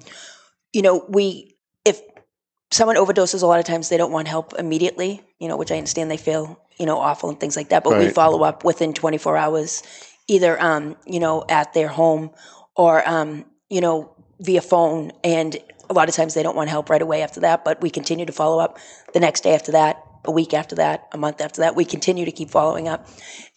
you 0.73 0.81
know, 0.81 1.05
we, 1.09 1.57
if 1.85 2.01
someone 2.71 2.97
overdoses, 2.97 3.43
a 3.43 3.47
lot 3.47 3.61
of 3.61 3.67
times 3.67 3.89
they 3.89 3.97
don't 3.99 4.11
want 4.11 4.27
help 4.27 4.55
immediately, 4.59 5.23
you 5.39 5.49
know, 5.49 5.57
which 5.57 5.71
I 5.71 5.77
understand 5.77 6.11
they 6.11 6.17
feel, 6.17 6.59
you 6.79 6.87
know, 6.87 6.99
awful 6.99 7.29
and 7.29 7.39
things 7.39 7.57
like 7.57 7.69
that. 7.69 7.85
But 7.85 7.99
we 7.99 8.09
follow 8.09 8.43
up 8.43 8.65
within 8.65 8.95
24 8.95 9.37
hours, 9.37 9.83
either, 10.27 10.61
um, 10.61 10.97
you 11.07 11.21
know, 11.21 11.45
at 11.49 11.73
their 11.75 11.89
home 11.89 12.31
or, 12.77 13.07
um, 13.09 13.45
you 13.69 13.81
know, 13.81 14.15
via 14.41 14.61
phone. 14.61 15.13
And 15.23 15.57
a 15.89 15.93
lot 15.93 16.09
of 16.09 16.15
times 16.15 16.35
they 16.35 16.43
don't 16.43 16.57
want 16.57 16.71
help 16.71 16.91
right 16.91 17.03
away 17.03 17.23
after 17.23 17.41
that, 17.41 17.65
but 17.65 17.81
we 17.81 17.91
continue 17.91 18.27
to 18.27 18.33
follow 18.33 18.59
up 18.59 18.79
the 19.13 19.21
next 19.21 19.43
day 19.43 19.55
after 19.55 19.73
that, 19.73 20.03
a 20.25 20.31
week 20.31 20.55
after 20.55 20.77
that, 20.77 21.09
a 21.13 21.19
month 21.19 21.41
after 21.41 21.61
that. 21.61 21.77
We 21.77 21.85
continue 21.85 22.25
to 22.25 22.33
keep 22.33 22.51
following 22.51 22.89
up. 22.89 23.07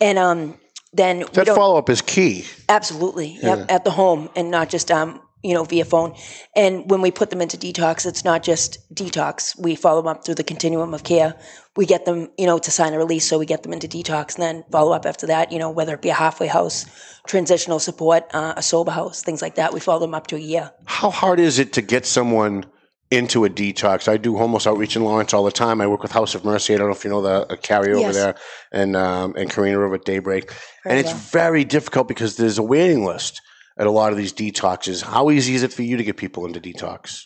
And 0.02 0.18
um, 0.18 0.60
then 0.94 1.26
That 1.34 1.48
follow 1.48 1.78
up 1.78 1.90
is 1.90 2.02
key. 2.02 2.46
Absolutely. 2.70 3.38
Yep. 3.42 3.66
At 3.70 3.84
the 3.84 3.92
home 3.92 4.30
and 4.36 4.52
not 4.52 4.70
just 4.70 4.92
um, 4.92 5.22
you 5.44 5.54
know, 5.54 5.64
via 5.64 5.86
phone. 5.86 6.16
And 6.56 6.90
when 6.90 7.02
we 7.02 7.12
put 7.12 7.30
them 7.30 7.42
into 7.42 7.58
detox, 7.58 8.06
it's 8.06 8.26
not 8.26 8.44
just 8.44 8.80
detox. 8.94 9.58
We 9.60 9.76
follow 9.76 10.02
them 10.02 10.08
up 10.08 10.26
through 10.26 10.36
the 10.36 10.44
continuum 10.44 10.94
of 10.94 11.04
care. 11.04 11.36
We 11.76 11.86
get 11.86 12.06
them, 12.06 12.30
you 12.38 12.46
know, 12.48 12.58
to 12.58 12.72
sign 12.72 12.94
a 12.94 12.98
release, 12.98 13.28
so 13.30 13.38
we 13.38 13.46
get 13.46 13.62
them 13.64 13.72
into 13.72 13.88
detox 13.88 14.36
and 14.36 14.44
then 14.44 14.64
follow 14.72 14.94
up 14.94 15.06
after 15.06 15.28
that, 15.28 15.52
you 15.52 15.60
know, 15.60 15.70
whether 15.70 15.94
it 15.94 16.02
be 16.02 16.10
a 16.10 16.14
halfway 16.14 16.48
house, 16.48 16.86
transitional 17.28 17.80
support, 17.80 18.24
uh, 18.34 18.54
a 18.58 18.62
sober 18.64 18.92
house, 18.92 19.22
things 19.22 19.42
like 19.42 19.56
that. 19.56 19.74
We 19.74 19.80
follow 19.80 20.00
them 20.00 20.16
up 20.16 20.28
to 20.28 20.36
a 20.36 20.40
year. 20.40 20.72
How 20.86 21.10
hard 21.12 21.40
is 21.40 21.60
it 21.60 21.74
to 21.74 21.82
get 21.82 22.06
someone 22.06 22.66
into 23.12 23.46
a 23.46 23.50
detox? 23.50 24.08
I 24.08 24.18
do 24.18 24.38
homeless 24.38 24.66
outreach 24.66 24.96
in 24.96 25.04
Lawrence 25.04 25.34
all 25.36 25.44
the 25.44 25.52
time. 25.52 25.80
I 25.82 25.88
work 25.88 26.02
with 26.02 26.12
House 26.12 26.34
of 26.36 26.44
Mercy. 26.44 26.74
I 26.74 26.78
don't 26.78 26.88
know 26.88 26.94
if 26.96 27.04
you 27.04 27.12
know 27.12 27.22
the 27.22 27.46
uh, 27.54 27.56
Carrie 27.58 27.92
over 27.94 28.00
Yes. 28.02 28.16
there 28.16 28.36
and 28.72 28.96
um, 28.96 29.36
and 29.38 29.50
Karina 29.50 29.78
over 29.80 29.96
at 29.96 30.04
Daybreak. 30.04 30.52
and 30.84 30.98
it's 30.98 31.12
well. 31.12 31.18
very 31.32 31.64
difficult 31.64 32.08
because 32.08 32.38
there's 32.38 32.58
a 32.58 32.64
waiting 32.64 33.06
list 33.06 33.42
at 33.78 33.88
a 33.88 33.92
lot 33.92 34.12
of 34.12 34.18
these 34.18 34.34
detoxes. 34.34 35.04
How 35.04 35.30
easy 35.30 35.56
is 35.56 35.64
it 35.64 35.72
for 35.72 35.84
you 35.84 35.98
to 35.98 36.04
get 36.04 36.18
people 36.18 36.46
into 36.46 36.60
detox? 36.60 37.26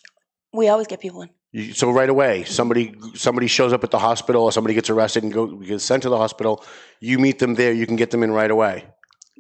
We 0.53 0.68
always 0.68 0.88
get 0.88 0.99
people 0.99 1.22
in. 1.22 1.30
You, 1.52 1.73
so 1.73 1.91
right 1.91 2.10
away, 2.10 2.44
somebody 2.45 2.95
somebody 3.15 3.48
shows 3.48 3.73
up 3.73 3.84
at 3.84 3.91
the 3.91 3.99
hospital, 3.99 4.44
or 4.44 4.52
somebody 4.52 4.73
gets 4.73 4.90
arrested 4.90 5.23
and 5.23 5.34
go 5.34 5.48
gets 5.57 5.84
sent 5.84 6.03
to 6.03 6.10
the 6.10 6.18
hospital. 6.18 6.64
You 6.99 7.19
meet 7.19 7.40
them 7.40 7.56
there. 7.56 7.73
You 7.73 7.86
can 7.86 7.98
get 7.98 8.11
them 8.11 8.23
in 8.23 8.32
right 8.32 8.52
away. 8.52 8.86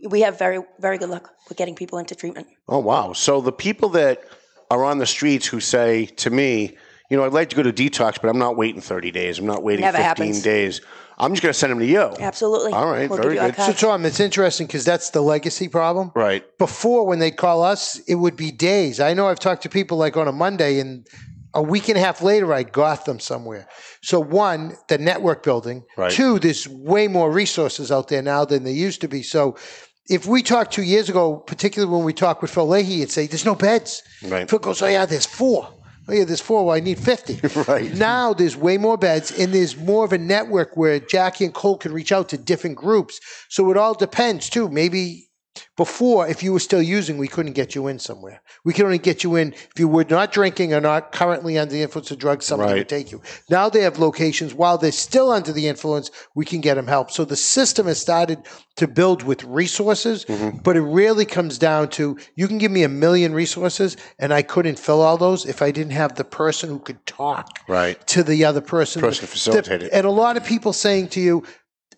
We 0.09 0.21
have 0.21 0.37
very, 0.37 0.59
very 0.79 0.97
good 0.97 1.09
luck 1.09 1.31
with 1.47 1.57
getting 1.57 1.75
people 1.75 1.99
into 1.99 2.15
treatment. 2.15 2.47
Oh 2.67 2.79
wow! 2.79 3.13
So 3.13 3.39
the 3.39 3.51
people 3.51 3.89
that 3.89 4.23
are 4.69 4.83
on 4.83 4.97
the 4.97 5.05
streets 5.05 5.47
who 5.47 5.59
say 5.59 6.05
to 6.05 6.29
me, 6.29 6.77
you 7.11 7.17
know, 7.17 7.25
I'd 7.25 7.33
like 7.33 7.49
to 7.49 7.57
go 7.57 7.63
to 7.63 7.73
detox, 7.73 8.21
but 8.21 8.29
I'm 8.29 8.39
not 8.39 8.55
waiting 8.55 8.79
30 8.79 9.11
days. 9.11 9.37
I'm 9.37 9.45
not 9.45 9.63
waiting 9.63 9.81
Never 9.83 9.97
15 9.97 10.05
happens. 10.05 10.41
days. 10.41 10.79
I'm 11.17 11.33
just 11.33 11.43
going 11.43 11.51
to 11.51 11.59
send 11.59 11.71
them 11.71 11.79
to 11.79 11.85
you. 11.85 11.99
Absolutely. 12.19 12.71
All 12.71 12.89
right, 12.89 13.09
We'll 13.09 13.21
very 13.21 13.35
you 13.35 13.41
good. 13.41 13.55
So, 13.55 13.61
archives. 13.63 13.81
Tom, 13.81 14.05
it's 14.05 14.21
interesting 14.21 14.65
because 14.65 14.85
that's 14.85 15.09
the 15.09 15.19
legacy 15.19 15.67
problem. 15.67 16.13
Right. 16.15 16.45
Before, 16.57 17.05
when 17.05 17.19
they'd 17.19 17.35
call 17.35 17.63
us, 17.63 17.99
it 18.07 18.15
would 18.15 18.37
be 18.37 18.49
days. 18.49 19.01
I 19.01 19.13
know 19.13 19.27
I've 19.27 19.39
talked 19.39 19.63
to 19.63 19.69
people 19.69 19.97
like 19.97 20.15
on 20.15 20.29
a 20.29 20.31
Monday, 20.31 20.79
and 20.79 21.05
a 21.53 21.61
week 21.61 21.89
and 21.89 21.97
a 21.97 22.01
half 22.01 22.21
later, 22.21 22.53
I 22.53 22.63
got 22.63 23.03
them 23.03 23.19
somewhere. 23.19 23.67
So, 24.01 24.17
one, 24.21 24.77
the 24.87 24.97
network 24.97 25.43
building. 25.43 25.83
Right. 25.97 26.13
Two, 26.13 26.39
there's 26.39 26.65
way 26.69 27.09
more 27.09 27.29
resources 27.29 27.91
out 27.91 28.07
there 28.07 28.21
now 28.21 28.45
than 28.45 28.63
there 28.63 28.71
used 28.73 29.01
to 29.01 29.09
be. 29.09 29.21
So, 29.21 29.57
if 30.09 30.25
we 30.25 30.41
talked 30.41 30.71
two 30.71 30.83
years 30.83 31.09
ago, 31.09 31.39
particularly 31.39 31.93
when 31.93 32.05
we 32.05 32.13
talked 32.13 32.41
with 32.41 32.51
Phil 32.51 32.69
Leahy, 32.69 32.99
he'd 32.99 33.11
say, 33.11 33.27
There's 33.27 33.45
no 33.45 33.55
beds. 33.55 34.01
Right. 34.23 34.49
Phil 34.49 34.59
goes, 34.59 34.81
Oh, 34.81 34.87
yeah, 34.87 35.05
there's 35.05 35.25
four. 35.25 35.67
Oh, 36.07 36.13
yeah, 36.13 36.25
there's 36.25 36.41
four. 36.41 36.65
Well, 36.65 36.75
I 36.75 36.79
need 36.79 36.99
50. 36.99 37.39
right. 37.71 37.93
Now 37.93 38.33
there's 38.33 38.57
way 38.57 38.77
more 38.77 38.97
beds, 38.97 39.31
and 39.31 39.53
there's 39.53 39.77
more 39.77 40.03
of 40.03 40.13
a 40.13 40.17
network 40.17 40.75
where 40.75 40.99
Jackie 40.99 41.45
and 41.45 41.53
Cole 41.53 41.77
can 41.77 41.93
reach 41.93 42.11
out 42.11 42.29
to 42.29 42.37
different 42.37 42.75
groups. 42.75 43.19
So 43.49 43.69
it 43.71 43.77
all 43.77 43.93
depends, 43.93 44.49
too. 44.49 44.69
Maybe 44.69 45.29
Before, 45.77 46.27
if 46.27 46.43
you 46.43 46.53
were 46.53 46.59
still 46.59 46.81
using, 46.81 47.17
we 47.17 47.27
couldn't 47.27 47.53
get 47.53 47.75
you 47.75 47.87
in 47.87 47.97
somewhere. 47.99 48.41
We 48.63 48.73
could 48.73 48.85
only 48.85 48.97
get 48.97 49.23
you 49.23 49.35
in 49.35 49.53
if 49.53 49.79
you 49.79 49.87
were 49.87 50.05
not 50.09 50.31
drinking 50.31 50.73
or 50.73 50.81
not 50.81 51.11
currently 51.11 51.57
under 51.57 51.73
the 51.73 51.81
influence 51.81 52.11
of 52.11 52.19
drugs. 52.19 52.45
Somebody 52.45 52.71
Right. 52.73 52.77
would 52.79 52.89
take 52.89 53.11
you. 53.11 53.21
Now 53.49 53.69
they 53.69 53.81
have 53.81 53.97
locations 53.99 54.53
while 54.53 54.77
they're 54.77 54.91
still 54.91 55.31
under 55.31 55.51
the 55.51 55.67
influence. 55.67 56.11
We 56.35 56.45
can 56.45 56.61
get 56.61 56.75
them 56.75 56.87
help. 56.87 57.09
So 57.11 57.25
the 57.25 57.35
system 57.35 57.87
has 57.87 57.99
started 57.99 58.39
to 58.77 58.87
build 58.87 59.23
with 59.23 59.43
resources, 59.43 60.25
Mm-hmm. 60.25 60.57
but 60.63 60.75
it 60.77 60.81
really 60.81 61.25
comes 61.25 61.57
down 61.57 61.89
to 61.89 62.17
you 62.35 62.47
can 62.47 62.57
give 62.57 62.71
me 62.71 62.83
a 62.83 62.89
million 62.89 63.33
resources, 63.33 63.97
and 64.19 64.33
I 64.33 64.41
couldn't 64.43 64.77
fill 64.79 65.01
all 65.01 65.17
those 65.17 65.45
if 65.45 65.61
I 65.61 65.71
didn't 65.71 65.93
have 65.93 66.15
the 66.15 66.23
person 66.23 66.69
who 66.69 66.79
could 66.79 67.05
talk 67.05 67.59
Right. 67.67 68.05
to 68.07 68.23
the 68.23 68.45
other 68.45 68.61
person. 68.61 69.01
Person 69.01 69.25
to 69.25 69.31
facilitate 69.31 69.83
it. 69.83 69.89
And 69.93 70.05
a 70.05 70.11
lot 70.11 70.37
of 70.37 70.45
people 70.45 70.73
saying 70.73 71.09
to 71.09 71.19
you, 71.19 71.43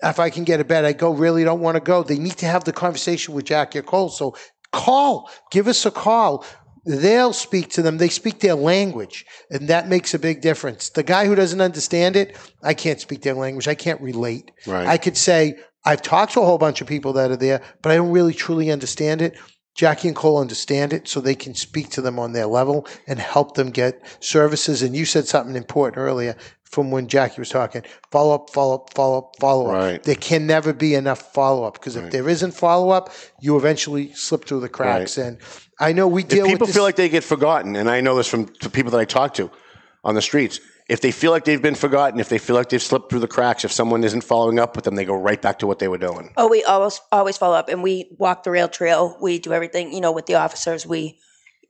if 0.01 0.19
I 0.19 0.29
can 0.29 0.43
get 0.43 0.59
a 0.59 0.65
bed, 0.65 0.85
I 0.85 0.93
go, 0.93 1.13
really 1.13 1.43
don't 1.43 1.61
want 1.61 1.75
to 1.75 1.81
go. 1.81 2.03
They 2.03 2.17
need 2.17 2.37
to 2.37 2.45
have 2.45 2.63
the 2.63 2.73
conversation 2.73 3.33
with 3.33 3.45
Jackie 3.45 3.79
or 3.79 3.83
Cole. 3.83 4.09
So 4.09 4.35
call, 4.71 5.29
give 5.51 5.67
us 5.67 5.85
a 5.85 5.91
call. 5.91 6.45
They'll 6.85 7.33
speak 7.33 7.69
to 7.71 7.81
them. 7.81 7.97
They 7.97 8.09
speak 8.09 8.41
their 8.41 8.55
language, 8.55 9.25
and 9.49 9.69
that 9.69 9.87
makes 9.87 10.13
a 10.13 10.19
big 10.19 10.41
difference. 10.41 10.89
The 10.89 11.03
guy 11.03 11.27
who 11.27 11.35
doesn't 11.35 11.61
understand 11.61 12.17
it, 12.17 12.37
I 12.61 12.73
can't 12.73 12.99
speak 12.99 13.21
their 13.21 13.35
language. 13.35 13.69
I 13.69 13.75
can't 13.75 14.01
relate. 14.01 14.51
Right. 14.67 14.85
I 14.85 14.97
could 14.97 15.15
say, 15.15 15.55
I've 15.85 16.01
talked 16.01 16.33
to 16.33 16.41
a 16.41 16.45
whole 16.45 16.57
bunch 16.57 16.81
of 16.81 16.87
people 16.87 17.13
that 17.13 17.31
are 17.31 17.37
there, 17.37 17.61
but 17.81 17.91
I 17.91 17.95
don't 17.95 18.11
really 18.11 18.33
truly 18.33 18.69
understand 18.69 19.21
it. 19.21 19.37
Jackie 19.75 20.09
and 20.09 20.15
Cole 20.15 20.39
understand 20.39 20.93
it 20.93 21.07
so 21.07 21.19
they 21.19 21.35
can 21.35 21.55
speak 21.55 21.89
to 21.91 22.01
them 22.01 22.19
on 22.19 22.33
their 22.33 22.45
level 22.45 22.85
and 23.07 23.17
help 23.19 23.55
them 23.55 23.71
get 23.71 24.01
services. 24.23 24.83
And 24.83 24.95
you 24.95 25.05
said 25.05 25.25
something 25.25 25.55
important 25.55 25.97
earlier 25.97 26.35
from 26.73 26.91
when 26.91 27.07
Jackie 27.07 27.39
was 27.39 27.49
talking 27.49 27.83
follow 28.11 28.35
up, 28.35 28.49
follow 28.49 28.75
up, 28.75 28.93
follow 28.93 29.17
up, 29.19 29.35
follow 29.39 29.67
up. 29.67 29.73
Right. 29.73 30.03
There 30.03 30.15
can 30.15 30.47
never 30.47 30.73
be 30.73 30.95
enough 30.95 31.33
follow 31.33 31.63
up 31.63 31.75
because 31.75 31.95
if 31.95 32.11
there 32.11 32.27
isn't 32.27 32.51
follow 32.51 32.89
up, 32.89 33.11
you 33.39 33.55
eventually 33.55 34.11
slip 34.13 34.45
through 34.45 34.61
the 34.61 34.69
cracks. 34.69 35.17
And 35.17 35.37
I 35.79 35.93
know 35.93 36.07
we 36.07 36.23
deal 36.23 36.45
if 36.45 36.51
people 36.51 36.65
with 36.65 36.69
this. 36.69 36.75
feel 36.75 36.83
like 36.83 36.95
they 36.95 37.09
get 37.09 37.23
forgotten, 37.23 37.75
and 37.75 37.89
I 37.89 38.01
know 38.01 38.15
this 38.15 38.27
from 38.27 38.49
the 38.61 38.69
people 38.69 38.91
that 38.91 38.99
I 38.99 39.05
talk 39.05 39.35
to 39.35 39.51
on 40.03 40.15
the 40.15 40.21
streets, 40.21 40.59
if 40.89 41.01
they 41.01 41.11
feel 41.11 41.31
like 41.31 41.45
they've 41.45 41.61
been 41.61 41.75
forgotten, 41.75 42.19
if 42.19 42.29
they 42.29 42.37
feel 42.37 42.55
like 42.55 42.69
they've 42.69 42.81
slipped 42.81 43.09
through 43.09 43.21
the 43.21 43.27
cracks, 43.27 43.63
if 43.63 43.71
someone 43.71 44.03
isn't 44.03 44.23
following 44.23 44.59
up 44.59 44.75
with 44.75 44.85
them, 44.85 44.95
they 44.95 45.05
go 45.05 45.15
right 45.15 45.41
back 45.41 45.59
to 45.59 45.67
what 45.67 45.79
they 45.79 45.87
were 45.87 45.97
doing. 45.97 46.33
Oh, 46.35 46.47
we 46.49 46.63
always 46.63 46.99
always 47.11 47.37
follow 47.37 47.55
up, 47.55 47.69
and 47.69 47.83
we 47.83 48.15
walk 48.17 48.43
the 48.43 48.51
rail 48.51 48.67
trail. 48.67 49.17
We 49.21 49.39
do 49.39 49.53
everything, 49.53 49.93
you 49.93 50.01
know, 50.01 50.11
with 50.11 50.25
the 50.25 50.35
officers. 50.35 50.85
We, 50.85 51.19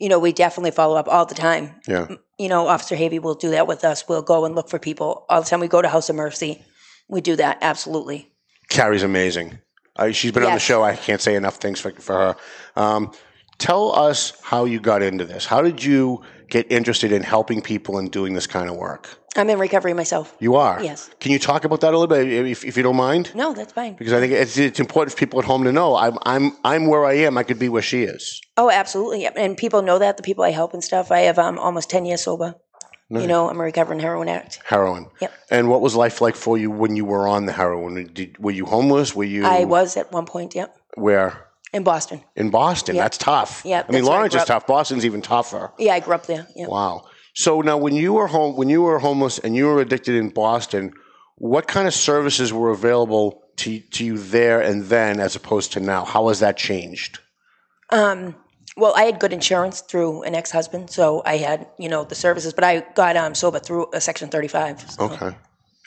you 0.03 0.09
know, 0.09 0.19
we 0.19 0.33
definitely 0.33 0.71
follow 0.71 0.97
up 0.97 1.07
all 1.07 1.25
the 1.25 1.33
time. 1.33 1.75
Yeah. 1.87 2.09
You 2.37 2.49
know, 2.49 2.67
Officer 2.67 2.93
Havey 2.93 3.21
will 3.21 3.35
do 3.35 3.51
that 3.51 3.67
with 3.67 3.85
us. 3.85 4.05
We'll 4.05 4.21
go 4.21 4.43
and 4.43 4.53
look 4.53 4.67
for 4.67 4.77
people 4.77 5.25
all 5.29 5.41
the 5.41 5.47
time. 5.49 5.61
We 5.61 5.69
go 5.69 5.81
to 5.81 5.87
House 5.87 6.09
of 6.09 6.17
Mercy. 6.17 6.61
We 7.07 7.21
do 7.21 7.37
that 7.37 7.59
absolutely. 7.61 8.29
Carrie's 8.67 9.03
amazing. 9.03 9.59
Uh, 9.95 10.11
she's 10.11 10.33
been 10.33 10.43
on 10.43 10.55
the 10.55 10.59
show. 10.59 10.83
I 10.83 10.97
can't 10.97 11.21
say 11.21 11.35
enough 11.35 11.55
things 11.55 11.79
for, 11.79 11.91
for 11.91 12.15
her. 12.15 12.35
Um, 12.75 13.13
tell 13.59 13.95
us 13.95 14.33
how 14.41 14.65
you 14.65 14.81
got 14.81 15.01
into 15.01 15.23
this. 15.23 15.45
How 15.45 15.61
did 15.61 15.81
you 15.81 16.21
get 16.49 16.69
interested 16.69 17.13
in 17.13 17.23
helping 17.23 17.61
people 17.61 17.97
and 17.97 18.11
doing 18.11 18.33
this 18.33 18.45
kind 18.45 18.69
of 18.69 18.75
work? 18.75 19.17
I'm 19.35 19.49
in 19.49 19.57
recovery 19.57 19.93
myself. 19.93 20.35
You 20.39 20.55
are. 20.55 20.83
Yes. 20.83 21.09
Can 21.19 21.31
you 21.31 21.39
talk 21.39 21.65
about 21.65 21.81
that 21.81 21.93
a 21.93 21.97
little 21.97 22.15
bit, 22.15 22.27
if, 22.27 22.63
if 22.63 22.77
you 22.77 22.83
don't 22.83 22.95
mind? 22.95 23.31
No, 23.33 23.53
that's 23.53 23.73
fine. 23.73 23.95
Because 23.95 24.13
I 24.13 24.19
think 24.19 24.33
it's, 24.33 24.57
it's 24.57 24.79
important 24.79 25.11
for 25.11 25.17
people 25.17 25.39
at 25.39 25.45
home 25.45 25.63
to 25.63 25.71
know. 25.71 25.95
I'm, 25.95 26.17
I'm, 26.23 26.51
I'm 26.63 26.87
where 26.87 27.03
I 27.05 27.13
am. 27.13 27.37
I 27.37 27.43
could 27.43 27.57
be 27.57 27.67
where 27.67 27.81
she 27.81 28.03
is. 28.03 28.41
Oh, 28.57 28.69
absolutely. 28.69 29.25
And 29.25 29.57
people 29.57 29.81
know 29.81 29.97
that 29.97 30.17
the 30.17 30.23
people 30.23 30.43
I 30.43 30.51
help 30.51 30.73
and 30.73 30.83
stuff. 30.83 31.11
I 31.11 31.21
have 31.21 31.39
um, 31.39 31.57
almost 31.57 31.89
ten 31.89 32.05
years 32.05 32.21
sober. 32.21 32.55
Nice. 33.09 33.23
You 33.23 33.27
know, 33.27 33.49
I'm 33.49 33.59
a 33.59 33.63
recovering 33.63 33.99
heroin 33.99 34.29
addict. 34.29 34.59
Heroin. 34.65 35.07
Yep. 35.19 35.33
And 35.51 35.69
what 35.69 35.81
was 35.81 35.95
life 35.95 36.21
like 36.21 36.35
for 36.35 36.57
you 36.57 36.71
when 36.71 36.95
you 36.95 37.05
were 37.05 37.27
on 37.27 37.45
the 37.45 37.51
heroin? 37.51 38.11
Did, 38.13 38.37
were 38.37 38.51
you 38.51 38.65
homeless? 38.65 39.15
Were 39.15 39.23
you? 39.23 39.45
I 39.45 39.65
was 39.65 39.97
at 39.97 40.11
one 40.11 40.25
point. 40.25 40.55
Yep. 40.55 40.75
Where? 40.95 41.47
In 41.73 41.83
Boston. 41.83 42.23
In 42.35 42.49
Boston. 42.51 42.95
Yeah. 42.95 43.03
That's 43.03 43.17
tough. 43.17 43.63
Yeah, 43.65 43.83
I 43.87 43.91
mean, 43.91 44.03
where 44.03 44.13
I 44.13 44.15
Lawrence 44.17 44.35
is 44.35 44.45
tough. 44.45 44.67
Boston's 44.67 45.05
even 45.05 45.23
tougher. 45.23 45.71
Yeah, 45.79 45.93
I 45.95 45.99
grew 45.99 46.13
up 46.13 46.27
there. 46.27 46.47
Yeah. 46.55 46.67
Wow. 46.67 47.05
So 47.33 47.61
now, 47.61 47.77
when 47.77 47.95
you 47.95 48.13
were 48.13 48.27
home, 48.27 48.55
when 48.55 48.69
you 48.69 48.83
were 48.83 48.99
homeless 48.99 49.39
and 49.39 49.55
you 49.55 49.65
were 49.65 49.81
addicted 49.81 50.15
in 50.15 50.29
Boston, 50.29 50.93
what 51.35 51.67
kind 51.67 51.87
of 51.87 51.93
services 51.93 52.53
were 52.53 52.69
available 52.69 53.43
to 53.57 53.79
to 53.79 54.05
you 54.05 54.17
there 54.17 54.61
and 54.61 54.83
then, 54.85 55.19
as 55.19 55.35
opposed 55.35 55.73
to 55.73 55.79
now? 55.79 56.05
How 56.05 56.27
has 56.27 56.39
that 56.39 56.57
changed? 56.57 57.19
Um, 57.89 58.35
well, 58.77 58.93
I 58.95 59.03
had 59.03 59.19
good 59.19 59.33
insurance 59.33 59.81
through 59.81 60.23
an 60.23 60.35
ex-husband, 60.35 60.89
so 60.89 61.21
I 61.25 61.37
had 61.37 61.67
you 61.77 61.89
know 61.89 62.03
the 62.03 62.15
services. 62.15 62.53
But 62.53 62.63
I 62.63 62.81
got 62.95 63.17
um, 63.17 63.35
sober 63.35 63.59
through 63.59 63.87
a 63.93 64.01
Section 64.01 64.29
35. 64.29 64.91
So 64.91 65.03
Okay. 65.05 65.35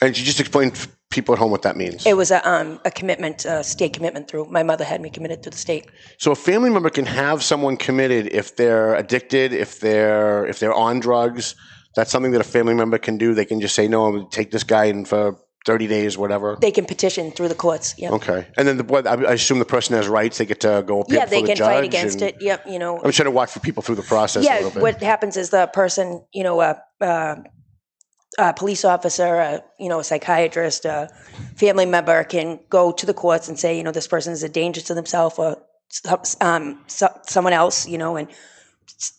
And 0.01 0.17
you 0.17 0.23
just 0.23 0.39
explain 0.39 0.71
to 0.71 0.87
people 1.09 1.33
at 1.33 1.39
home 1.39 1.51
what 1.51 1.63
that 1.63 1.75
means. 1.75 2.05
It 2.05 2.15
was 2.15 2.31
a 2.31 2.47
um, 2.47 2.79
a 2.85 2.91
commitment, 2.91 3.45
a 3.45 3.63
state 3.63 3.93
commitment 3.93 4.27
through. 4.27 4.45
My 4.45 4.63
mother 4.63 4.83
had 4.83 5.01
me 5.01 5.09
committed 5.09 5.43
to 5.43 5.49
the 5.49 5.57
state. 5.57 5.87
So 6.17 6.31
a 6.31 6.35
family 6.35 6.69
member 6.69 6.89
can 6.89 7.05
have 7.05 7.43
someone 7.43 7.77
committed 7.77 8.27
if 8.27 8.55
they're 8.55 8.95
addicted, 8.95 9.53
if 9.53 9.79
they're 9.79 10.45
if 10.45 10.59
they're 10.59 10.73
on 10.73 10.99
drugs. 10.99 11.55
That's 11.95 12.11
something 12.11 12.31
that 12.33 12.41
a 12.41 12.45
family 12.45 12.75
member 12.75 12.99
can 12.99 13.17
do. 13.17 13.33
They 13.33 13.45
can 13.45 13.59
just 13.59 13.73
say, 13.73 13.87
"No, 13.87 14.05
I'm 14.05 14.17
gonna 14.17 14.29
take 14.29 14.51
this 14.51 14.63
guy 14.63 14.85
in 14.85 15.05
for 15.05 15.35
30 15.65 15.87
days, 15.87 16.15
whatever." 16.15 16.57
They 16.61 16.69
can 16.69 16.85
petition 16.85 17.31
through 17.31 17.47
the 17.47 17.55
courts. 17.55 17.95
Yeah. 17.97 18.11
Okay. 18.11 18.45
And 18.55 18.67
then 18.67 18.77
the, 18.77 18.83
what, 18.83 19.07
I 19.07 19.33
assume 19.33 19.57
the 19.57 19.65
person 19.65 19.95
has 19.95 20.07
rights. 20.07 20.37
They 20.37 20.45
get 20.45 20.59
to 20.59 20.83
go 20.85 21.01
appeal 21.01 21.17
Yeah, 21.17 21.25
they 21.25 21.41
the 21.41 21.47
can 21.47 21.57
fight 21.57 21.83
against 21.83 22.21
it. 22.21 22.35
Yep. 22.39 22.65
You 22.67 22.77
know. 22.77 23.01
I'm 23.03 23.11
trying 23.11 23.25
to 23.25 23.31
watch 23.31 23.49
for 23.49 23.61
people 23.61 23.81
through 23.81 23.95
the 23.95 24.03
process 24.03 24.43
a 24.43 24.45
yeah. 24.45 24.55
little 24.57 24.71
bit. 24.71 24.83
What 24.83 25.01
happens 25.01 25.37
is 25.37 25.49
the 25.49 25.65
person, 25.73 26.23
you 26.33 26.43
know, 26.43 26.59
uh, 26.59 26.75
a, 27.01 27.37
a 28.37 28.53
police 28.53 28.85
officer, 28.85 29.35
a, 29.35 29.63
you 29.79 29.89
know, 29.89 29.99
a 29.99 30.03
psychiatrist, 30.03 30.85
a 30.85 31.09
family 31.55 31.85
member 31.85 32.23
can 32.23 32.59
go 32.69 32.91
to 32.91 33.05
the 33.05 33.13
courts 33.13 33.47
and 33.47 33.57
say, 33.57 33.77
you 33.77 33.83
know, 33.83 33.91
this 33.91 34.07
person 34.07 34.33
is 34.33 34.43
a 34.43 34.49
danger 34.49 34.81
to 34.81 34.93
themselves 34.93 35.39
or 35.39 35.57
um, 36.41 36.83
so, 36.87 37.07
someone 37.23 37.53
else, 37.53 37.87
you 37.87 37.97
know, 37.97 38.17
and 38.17 38.27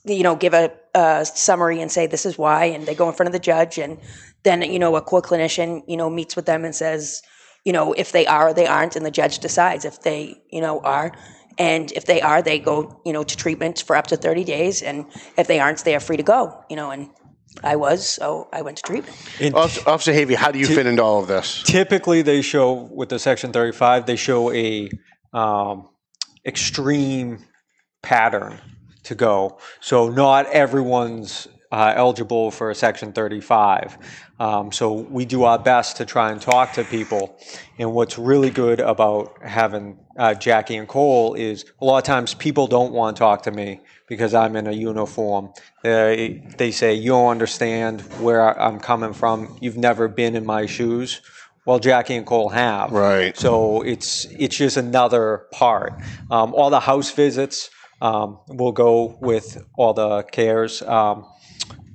you 0.05 0.23
know, 0.23 0.35
give 0.35 0.55
a, 0.55 0.73
a 0.95 1.25
summary 1.25 1.81
and 1.81 1.91
say 1.91 2.07
this 2.07 2.27
is 2.27 2.37
why, 2.37 2.65
and 2.65 2.87
they 2.87 2.95
go 2.95 3.09
in 3.09 3.15
front 3.15 3.29
of 3.29 3.33
the 3.33 3.39
judge, 3.39 3.79
and 3.79 3.99
then 4.43 4.63
you 4.63 4.79
know, 4.79 4.97
a 4.97 5.03
court 5.03 5.25
clinician, 5.25 5.83
you 5.87 5.97
know, 5.97 6.11
meets 6.11 6.37
with 6.37 6.47
them 6.47 6.65
and 6.65 6.75
says, 6.75 7.23
you 7.65 7.73
know, 7.73 7.93
if 7.93 8.13
they 8.13 8.27
are 8.27 8.49
or 8.49 8.55
they 8.55 8.67
aren't, 8.67 8.97
and 8.97 9.07
the 9.07 9.11
judge 9.11 9.39
decides 9.39 9.85
if 9.85 10.03
they, 10.03 10.41
you 10.51 10.61
know, 10.61 10.81
are. 10.81 11.13
And 11.59 11.91
if 11.93 12.07
they 12.07 12.21
are, 12.21 12.41
they 12.41 12.61
go, 12.61 13.01
you 13.05 13.13
know, 13.13 13.25
to 13.25 13.37
treatment 13.37 13.83
for 13.85 13.97
up 13.97 14.07
to 14.09 14.17
30 14.17 14.45
days. 14.45 14.81
And 14.81 15.07
if 15.37 15.49
they 15.49 15.59
aren't, 15.59 15.85
they 15.85 15.97
are 15.97 16.01
free 16.01 16.17
to 16.17 16.23
go, 16.23 16.65
you 16.71 16.77
know, 16.77 16.93
and 16.93 17.11
I 17.63 17.77
was, 17.77 18.09
so 18.09 18.49
I 18.53 18.63
went 18.63 18.77
to 18.79 18.83
treatment. 18.83 19.17
Officer, 19.55 19.89
Officer 19.89 20.13
Havey, 20.13 20.35
how 20.35 20.51
do 20.51 20.59
you 20.59 20.67
fit 20.67 20.87
into 20.87 21.03
all 21.03 21.21
of 21.21 21.29
this? 21.29 21.63
Typically, 21.65 22.23
they 22.23 22.43
show 22.43 22.73
with 22.73 23.09
the 23.09 23.19
Section 23.19 23.53
35, 23.53 24.07
they 24.07 24.17
show 24.17 24.53
a 24.53 24.89
um, 25.33 25.89
extreme 26.47 27.39
pattern 28.03 28.61
to 29.05 29.15
go. 29.15 29.59
So 29.81 30.09
not 30.09 30.47
everyone's 30.47 31.49
uh, 31.71 31.93
eligible 31.95 32.51
for 32.51 32.71
a 32.71 32.75
Section 32.75 33.13
35. 33.13 33.99
Um, 34.41 34.73
so 34.73 34.93
we 34.93 35.25
do 35.25 35.45
our 35.45 35.59
best 35.59 35.97
to 35.99 36.07
try 36.07 36.31
and 36.31 36.41
talk 36.41 36.73
to 36.75 36.85
people. 36.85 37.39
And 37.79 37.93
what's 37.93 38.19
really 38.19 38.51
good 38.51 38.81
about 38.81 39.43
having 39.43 39.99
uh, 40.19 40.35
Jackie 40.35 40.77
and 40.77 40.89
Cole 40.89 41.35
is 41.35 41.65
a 41.81 41.85
lot 41.85 41.99
of 41.99 42.05
times 42.05 42.35
people 42.35 42.67
don't 42.67 42.93
want 42.93 43.17
to 43.17 43.21
talk 43.21 43.45
to 43.45 43.53
me 43.53 43.81
because 44.09 44.35
I'm 44.35 44.57
in 44.57 44.67
a 44.67 44.73
uniform. 44.73 45.53
They, 45.83 46.43
they 46.59 46.73
say, 46.73 46.95
You 46.95 47.13
don't 47.13 47.31
understand 47.31 48.01
where 48.21 48.61
I'm 48.61 48.81
coming 48.81 49.13
from. 49.13 49.57
You've 49.61 49.77
never 49.77 50.09
been 50.09 50.35
in 50.35 50.45
my 50.45 50.67
shoes. 50.67 51.21
Well, 51.65 51.79
Jackie 51.79 52.17
and 52.17 52.27
Cole 52.27 52.49
have. 52.49 52.91
Right. 52.93 53.37
So 53.37 53.83
it's 53.83 54.25
it's 54.25 54.57
just 54.57 54.77
another 54.77 55.47
part. 55.53 55.93
Um, 56.31 56.55
all 56.55 56.71
the 56.71 56.81
house 56.81 57.11
visits 57.13 57.71
um, 58.01 58.39
will 58.49 58.73
go 58.73 59.19
with 59.21 59.63
all 59.77 59.93
the 59.93 60.23
cares 60.23 60.83
um, 60.83 61.27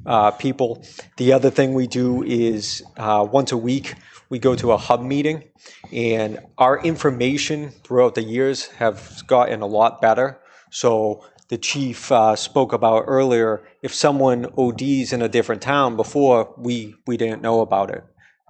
uh, 0.06 0.32
people. 0.32 0.86
The 1.18 1.34
other 1.34 1.50
thing 1.50 1.74
we 1.74 1.88
do 1.88 2.24
is 2.24 2.84
uh, 2.98 3.28
once 3.30 3.52
a 3.52 3.58
week 3.58 3.96
we 4.34 4.40
go 4.40 4.56
to 4.56 4.72
a 4.72 4.78
hub 4.78 5.00
meeting, 5.04 5.44
and 5.92 6.40
our 6.58 6.82
information 6.84 7.70
throughout 7.84 8.16
the 8.16 8.24
years 8.24 8.66
have 8.82 9.22
gotten 9.28 9.62
a 9.62 9.68
lot 9.68 10.02
better. 10.02 10.40
So 10.72 11.24
the 11.50 11.60
chief 11.60 12.12
uh, 12.12 12.36
spoke 12.36 12.74
about 12.74 13.04
earlier. 13.06 13.62
If 13.84 13.94
someone 13.94 14.48
ODs 14.58 15.14
in 15.14 15.22
a 15.22 15.30
different 15.30 15.62
town 15.62 15.96
before, 15.96 16.52
we 16.58 16.96
we 17.06 17.16
didn't 17.16 17.44
know 17.44 17.62
about 17.62 17.92
it. 17.92 18.04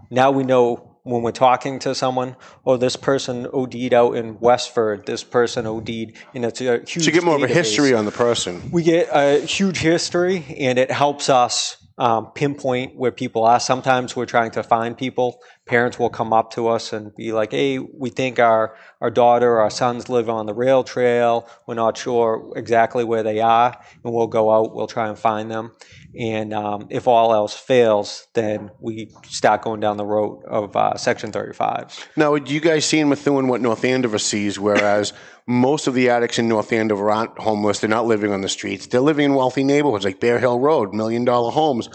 Now 0.10 0.32
we 0.32 0.46
know 0.46 0.98
when 1.04 1.22
we're 1.22 1.34
talking 1.34 1.80
to 1.80 1.94
someone, 1.94 2.38
oh, 2.66 2.78
this 2.78 2.96
person 2.96 3.46
OD'd 3.52 3.94
out 3.94 4.16
in 4.16 4.40
Westford, 4.40 5.06
this 5.06 5.22
person 5.22 5.68
OD'd, 5.68 6.14
and 6.34 6.46
it's 6.46 6.62
a 6.62 6.78
huge. 6.78 7.04
So 7.04 7.08
you 7.08 7.12
get 7.12 7.26
more 7.26 7.36
of 7.36 7.44
a 7.44 7.48
history 7.48 7.94
on 7.94 8.06
the 8.06 8.12
person. 8.12 8.72
We 8.72 8.84
get 8.84 9.10
a 9.12 9.42
huge 9.42 9.80
history, 9.80 10.46
and 10.58 10.80
it 10.80 10.92
helps 10.92 11.28
us 11.28 11.83
um, 11.98 12.32
pinpoint 12.34 12.96
where 12.96 13.12
people 13.12 13.44
are. 13.44 13.60
Sometimes 13.60 14.16
we're 14.16 14.26
trying 14.26 14.52
to 14.52 14.64
find 14.64 14.98
people. 14.98 15.40
Parents 15.66 16.00
will 16.00 16.10
come 16.10 16.34
up 16.34 16.52
to 16.54 16.68
us 16.68 16.94
and 16.94 17.16
be 17.16 17.32
like, 17.32 17.52
"Hey, 17.52 17.78
we 17.78 18.10
think 18.10 18.40
our 18.40 18.76
our 19.00 19.12
daughter, 19.12 19.60
our 19.60 19.70
sons 19.70 20.10
live 20.10 20.30
on 20.30 20.46
the 20.46 20.54
rail 20.54 20.84
trail. 20.84 21.48
We're 21.68 21.76
not 21.76 21.98
sure 21.98 22.54
exactly 22.56 23.04
where 23.04 23.24
they 23.24 23.40
are, 23.40 23.78
and 24.04 24.14
we'll 24.14 24.28
go 24.28 24.52
out. 24.52 24.76
We'll 24.76 24.88
try 24.88 25.08
and 25.08 25.18
find 25.18 25.52
them." 25.52 25.72
And 26.20 26.54
um, 26.54 26.88
if 26.90 27.08
all 27.08 27.34
else 27.34 27.56
fails, 27.56 28.28
then 28.34 28.70
we 28.80 29.12
start 29.26 29.64
going 29.64 29.80
down 29.80 29.98
the 29.98 30.06
road 30.06 30.44
of 30.46 30.76
uh, 30.76 30.96
Section 30.96 31.32
35. 31.32 32.10
Now, 32.16 32.36
you 32.36 32.60
guys 32.60 32.86
see 32.86 33.00
in 33.00 33.10
Methuen 33.10 33.48
what 33.48 33.62
North 33.62 33.84
Andover 33.84 34.20
sees? 34.20 34.60
Whereas 34.60 35.14
most 35.48 35.88
of 35.88 35.94
the 35.94 36.10
addicts 36.10 36.40
in 36.40 36.48
North 36.48 36.72
Andover 36.72 37.12
aren't 37.12 37.38
homeless; 37.38 37.80
they're 37.80 37.90
not 37.90 38.06
living 38.06 38.32
on 38.32 38.42
the 38.42 38.50
streets. 38.50 38.88
They're 38.88 39.02
living 39.02 39.26
in 39.26 39.36
wealthy 39.36 39.64
neighborhoods 39.64 40.06
like 40.06 40.20
Bear 40.20 40.40
Hill 40.40 40.60
Road, 40.60 40.94
million 40.94 41.26
dollar 41.26 41.52
homes. 41.52 41.90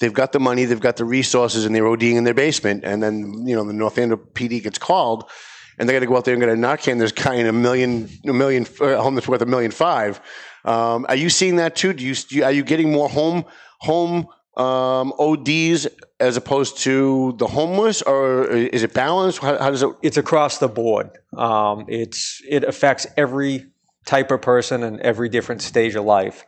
They've 0.00 0.12
got 0.12 0.32
the 0.32 0.40
money, 0.40 0.64
they've 0.64 0.80
got 0.80 0.96
the 0.96 1.04
resources, 1.04 1.64
and 1.64 1.74
they're 1.74 1.84
ODing 1.84 2.16
in 2.16 2.24
their 2.24 2.34
basement. 2.34 2.84
And 2.84 3.02
then 3.02 3.46
you 3.46 3.54
know 3.54 3.64
the 3.64 3.72
North 3.72 3.98
Andover 3.98 4.22
PD 4.34 4.62
gets 4.62 4.78
called, 4.78 5.30
and 5.78 5.88
they 5.88 5.92
got 5.92 6.00
to 6.00 6.06
go 6.06 6.16
out 6.16 6.24
there 6.24 6.34
and 6.34 6.40
get 6.40 6.50
a 6.50 6.54
Narcan. 6.54 6.98
There's 6.98 7.12
kind 7.12 7.40
of 7.40 7.54
a 7.54 7.58
million, 7.58 8.08
a 8.26 8.32
million 8.32 8.66
uh, 8.80 9.00
home 9.00 9.14
that's 9.14 9.28
worth 9.28 9.42
a 9.42 9.46
million 9.46 9.70
five. 9.70 10.20
Um, 10.64 11.06
are 11.08 11.16
you 11.16 11.30
seeing 11.30 11.56
that 11.56 11.76
too? 11.76 11.92
Do 11.92 12.04
you, 12.04 12.14
do 12.14 12.36
you 12.36 12.44
are 12.44 12.52
you 12.52 12.62
getting 12.62 12.92
more 12.92 13.08
home 13.08 13.44
home 13.80 14.26
um, 14.56 15.12
ODs 15.18 15.86
as 16.20 16.36
opposed 16.36 16.78
to 16.78 17.34
the 17.38 17.46
homeless, 17.46 18.02
or 18.02 18.46
is 18.46 18.82
it 18.82 18.92
balanced? 18.94 19.38
How, 19.38 19.58
how 19.58 19.70
does 19.70 19.82
it? 19.82 19.90
It's 20.02 20.16
across 20.16 20.58
the 20.58 20.68
board. 20.68 21.10
Um, 21.36 21.86
it's 21.88 22.42
it 22.48 22.64
affects 22.64 23.06
every 23.16 23.66
type 24.04 24.30
of 24.30 24.42
person 24.42 24.82
and 24.82 25.00
every 25.00 25.28
different 25.28 25.62
stage 25.62 25.94
of 25.94 26.04
life. 26.04 26.44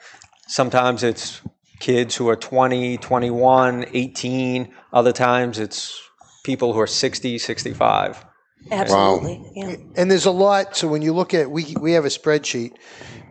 Sometimes 0.47 1.03
it's 1.03 1.41
kids 1.81 2.15
who 2.17 2.29
are 2.29 2.37
20, 2.37 2.99
21, 2.99 3.87
18. 3.93 4.75
Other 4.93 5.13
times 5.13 5.59
it's 5.59 6.01
people 6.45 6.73
who 6.73 6.81
are 6.81 6.87
60, 6.87 7.39
65. 7.39 8.25
Absolutely. 8.71 9.51
Yeah. 9.55 9.77
And 9.97 10.11
there's 10.11 10.27
a 10.27 10.31
lot. 10.31 10.77
So 10.77 10.89
when 10.89 11.03
you 11.03 11.13
look 11.13 11.35
at, 11.35 11.51
we 11.51 11.75
we 11.81 11.93
have 11.93 12.05
a 12.05 12.09
spreadsheet 12.09 12.73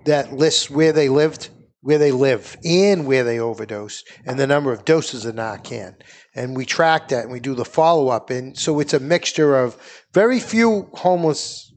that 0.05 0.33
lists 0.33 0.69
where 0.69 0.91
they 0.91 1.09
lived, 1.09 1.49
where 1.83 1.97
they 1.97 2.11
live, 2.11 2.55
and 2.63 3.05
where 3.05 3.25
they 3.25 3.39
overdose 3.39 4.03
and 4.25 4.39
the 4.39 4.47
number 4.47 4.71
of 4.71 4.85
doses 4.85 5.25
of 5.25 5.35
Narcan. 5.35 5.95
And 6.33 6.55
we 6.55 6.65
track 6.65 7.09
that 7.09 7.23
and 7.23 7.31
we 7.31 7.41
do 7.41 7.53
the 7.53 7.65
follow 7.65 8.07
up. 8.07 8.29
And 8.29 8.57
so 8.57 8.79
it's 8.79 8.93
a 8.93 8.99
mixture 8.99 9.57
of 9.57 9.77
very 10.13 10.39
few 10.39 10.89
homeless 10.93 11.73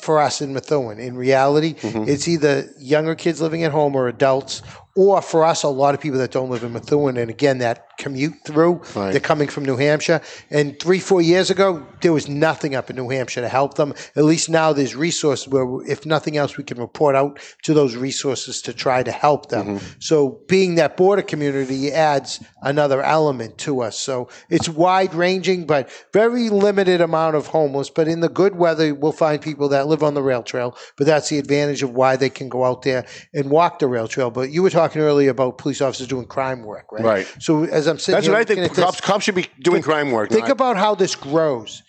for 0.00 0.20
us 0.20 0.40
in 0.40 0.54
Methuen. 0.54 1.00
In 1.00 1.16
reality, 1.16 1.74
mm-hmm. 1.74 2.08
it's 2.08 2.28
either 2.28 2.70
younger 2.78 3.16
kids 3.16 3.40
living 3.40 3.64
at 3.64 3.72
home 3.72 3.96
or 3.96 4.06
adults, 4.06 4.62
or 4.98 5.22
for 5.22 5.44
us, 5.44 5.62
a 5.62 5.68
lot 5.68 5.94
of 5.94 6.00
people 6.00 6.18
that 6.18 6.32
don't 6.32 6.50
live 6.50 6.64
in 6.64 6.72
Methuen. 6.72 7.16
And 7.18 7.30
again, 7.30 7.58
that 7.58 7.96
commute 7.98 8.34
through, 8.44 8.80
Right. 8.96 9.12
they're 9.12 9.20
coming 9.20 9.46
from 9.46 9.64
New 9.64 9.76
Hampshire. 9.76 10.20
And 10.50 10.76
three, 10.80 10.98
four 10.98 11.20
years 11.22 11.50
ago, 11.50 11.86
there 12.00 12.12
was 12.12 12.28
nothing 12.28 12.74
up 12.74 12.90
in 12.90 12.96
New 12.96 13.08
Hampshire 13.08 13.40
to 13.42 13.48
help 13.48 13.74
them. 13.74 13.94
At 14.16 14.24
least 14.24 14.50
now 14.50 14.72
there's 14.72 14.96
resources 14.96 15.46
where, 15.46 15.64
if 15.86 16.04
nothing 16.04 16.36
else, 16.36 16.56
we 16.56 16.64
can 16.64 16.80
report 16.80 17.14
out 17.14 17.38
to 17.62 17.74
those 17.74 17.94
resources 17.94 18.60
to 18.62 18.72
try 18.72 19.04
to 19.04 19.12
help 19.12 19.50
them. 19.50 19.66
Mm-hmm. 19.66 19.86
So 20.00 20.40
being 20.48 20.74
that 20.76 20.96
border 20.96 21.22
community 21.22 21.92
adds 21.92 22.40
another 22.62 23.00
element 23.00 23.56
to 23.58 23.82
us. 23.82 23.96
So 23.96 24.28
it's 24.50 24.68
wide 24.68 25.14
ranging, 25.14 25.64
but 25.64 25.88
very 26.12 26.48
limited 26.48 27.00
amount 27.00 27.36
of 27.36 27.46
homeless. 27.46 27.88
But 27.88 28.08
in 28.08 28.18
the 28.18 28.28
good 28.28 28.56
weather, 28.56 28.92
we'll 28.94 29.12
find 29.12 29.40
people 29.40 29.68
that 29.68 29.86
live 29.86 30.02
on 30.02 30.14
the 30.14 30.22
rail 30.22 30.42
trail. 30.42 30.76
But 30.96 31.06
that's 31.06 31.28
the 31.28 31.38
advantage 31.38 31.84
of 31.84 31.94
why 31.94 32.16
they 32.16 32.30
can 32.30 32.48
go 32.48 32.64
out 32.64 32.82
there 32.82 33.06
and 33.32 33.48
walk 33.48 33.78
the 33.78 33.86
rail 33.86 34.08
trail. 34.08 34.32
But 34.32 34.50
you 34.50 34.60
were 34.64 34.70
talking 34.70 34.87
earlier 34.96 35.30
about 35.30 35.58
police 35.58 35.80
officers 35.80 36.06
doing 36.06 36.26
crime 36.26 36.62
work, 36.62 36.90
right? 36.92 37.04
Right. 37.04 37.34
So 37.40 37.64
as 37.64 37.86
I'm 37.86 37.98
sitting 37.98 38.14
That's 38.14 38.26
here 38.26 38.34
what 38.34 38.40
I 38.40 38.44
think. 38.44 38.60
at 38.60 38.70
this- 38.74 38.84
Cops, 38.84 39.00
cops 39.00 39.24
should 39.24 39.34
be 39.34 39.46
doing 39.60 39.82
crime 39.82 40.10
work. 40.10 40.30
Think 40.30 40.42
not- 40.42 40.50
about 40.52 40.76
how 40.76 40.94
this 40.94 41.14
grows. 41.14 41.82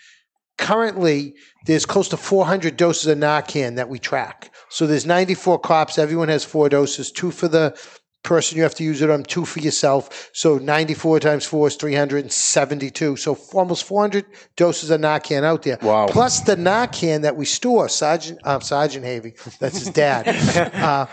Currently, 0.58 1.36
there's 1.68 1.86
close 1.86 2.10
to 2.10 2.18
400 2.18 2.76
doses 2.76 3.08
of 3.08 3.18
Narcan 3.18 3.78
that 3.78 3.88
we 3.88 3.98
track. 3.98 4.52
So 4.70 4.86
there's 4.86 5.06
94 5.06 5.60
cops. 5.60 5.98
Everyone 5.98 6.28
has 6.28 6.44
four 6.44 6.68
doses, 6.68 7.12
two 7.12 7.32
for 7.32 7.48
the 7.48 7.78
person 8.24 8.58
you 8.58 8.64
have 8.64 8.76
to 8.76 8.84
use 8.84 9.02
it 9.02 9.10
on, 9.10 9.24
two 9.24 9.46
for 9.46 9.60
yourself. 9.62 10.30
So 10.34 10.58
94 10.58 11.22
times 11.22 11.46
four 11.46 11.68
is 11.70 11.76
372. 11.76 13.16
So 13.16 13.38
almost 13.54 13.86
400 13.86 14.26
doses 14.58 14.90
of 14.90 15.00
Narcan 15.00 15.44
out 15.44 15.64
there. 15.64 15.78
Wow. 15.82 16.08
Plus 16.08 16.42
the 16.42 16.58
Narcan 16.58 17.22
that 17.22 17.38
we 17.38 17.46
store, 17.46 17.88
Sergeant 17.88 18.40
uh, 18.44 18.60
Sergeant 18.60 19.06
Havey, 19.06 19.58
that's 19.60 19.80
his 19.80 19.90
dad. 19.90 20.28
uh, 20.76 21.06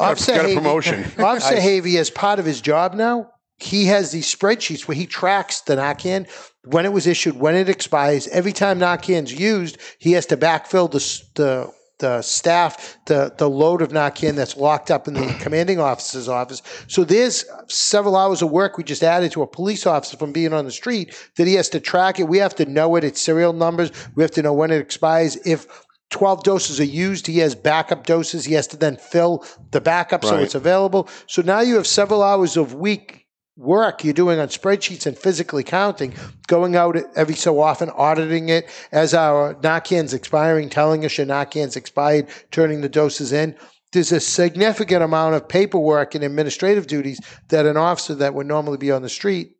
Officer 0.00 0.32
got 0.34 0.44
a 0.44 0.48
Havey- 0.48 0.54
promotion. 0.54 1.00
Officer 1.18 1.54
Nice. 1.54 1.64
Havey, 1.64 1.96
as 1.98 2.10
part 2.10 2.38
of 2.38 2.44
his 2.44 2.60
job 2.60 2.94
now, 2.94 3.30
he 3.58 3.86
has 3.86 4.10
these 4.10 4.32
spreadsheets 4.34 4.88
where 4.88 4.96
he 4.96 5.06
tracks 5.06 5.60
the 5.60 5.76
Narcan, 5.76 6.26
when 6.64 6.86
it 6.86 6.92
was 6.92 7.06
issued, 7.06 7.38
when 7.38 7.54
it 7.54 7.68
expires. 7.68 8.26
Every 8.28 8.52
time 8.52 8.78
Narcan's 8.78 9.32
used, 9.32 9.78
he 9.98 10.12
has 10.12 10.26
to 10.26 10.36
backfill 10.36 10.90
the 10.90 10.98
the 11.42 11.72
the 11.98 12.22
staff, 12.22 12.96
the 13.04 13.34
the 13.36 13.48
load 13.50 13.82
of 13.82 13.90
Narcan 13.90 14.34
that's 14.34 14.56
locked 14.56 14.90
up 14.90 15.06
in 15.06 15.12
the 15.12 15.36
commanding 15.40 15.78
officer's 15.78 16.28
office. 16.28 16.62
So 16.88 17.04
there's 17.04 17.44
several 17.68 18.16
hours 18.16 18.40
of 18.40 18.50
work 18.50 18.78
we 18.78 18.84
just 18.84 19.02
added 19.02 19.32
to 19.32 19.42
a 19.42 19.46
police 19.46 19.86
officer 19.86 20.16
from 20.16 20.32
being 20.32 20.54
on 20.54 20.64
the 20.64 20.70
street 20.72 21.14
that 21.36 21.46
he 21.46 21.52
has 21.54 21.68
to 21.70 21.80
track 21.80 22.18
it. 22.18 22.26
We 22.28 22.38
have 22.38 22.54
to 22.54 22.64
know 22.64 22.96
it, 22.96 23.04
its 23.04 23.20
serial 23.20 23.52
numbers. 23.52 23.90
We 24.14 24.22
have 24.22 24.30
to 24.32 24.42
know 24.42 24.54
when 24.54 24.70
it 24.70 24.80
expires. 24.80 25.36
If 25.46 25.66
12 26.10 26.42
doses 26.42 26.80
are 26.80 26.84
used. 26.84 27.26
He 27.26 27.38
has 27.38 27.54
backup 27.54 28.04
doses. 28.04 28.44
He 28.44 28.54
has 28.54 28.66
to 28.68 28.76
then 28.76 28.96
fill 28.96 29.44
the 29.70 29.80
backup 29.80 30.24
so 30.24 30.36
it's 30.38 30.54
available. 30.54 31.08
So 31.26 31.42
now 31.42 31.60
you 31.60 31.76
have 31.76 31.86
several 31.86 32.22
hours 32.22 32.56
of 32.56 32.74
week 32.74 33.28
work 33.56 34.02
you're 34.02 34.14
doing 34.14 34.38
on 34.38 34.48
spreadsheets 34.48 35.06
and 35.06 35.16
physically 35.16 35.62
counting, 35.62 36.14
going 36.46 36.76
out 36.76 36.96
every 37.14 37.34
so 37.34 37.60
often, 37.60 37.90
auditing 37.90 38.48
it 38.48 38.68
as 38.90 39.14
our 39.14 39.54
Narcan's 39.56 40.14
expiring, 40.14 40.68
telling 40.68 41.04
us 41.04 41.18
your 41.18 41.26
Narcan's 41.26 41.76
expired, 41.76 42.26
turning 42.50 42.80
the 42.80 42.88
doses 42.88 43.32
in. 43.32 43.54
There's 43.92 44.12
a 44.12 44.20
significant 44.20 45.02
amount 45.02 45.34
of 45.34 45.48
paperwork 45.48 46.14
and 46.14 46.24
administrative 46.24 46.86
duties 46.86 47.20
that 47.48 47.66
an 47.66 47.76
officer 47.76 48.14
that 48.16 48.34
would 48.34 48.46
normally 48.46 48.78
be 48.78 48.90
on 48.90 49.02
the 49.02 49.08
street 49.08 49.56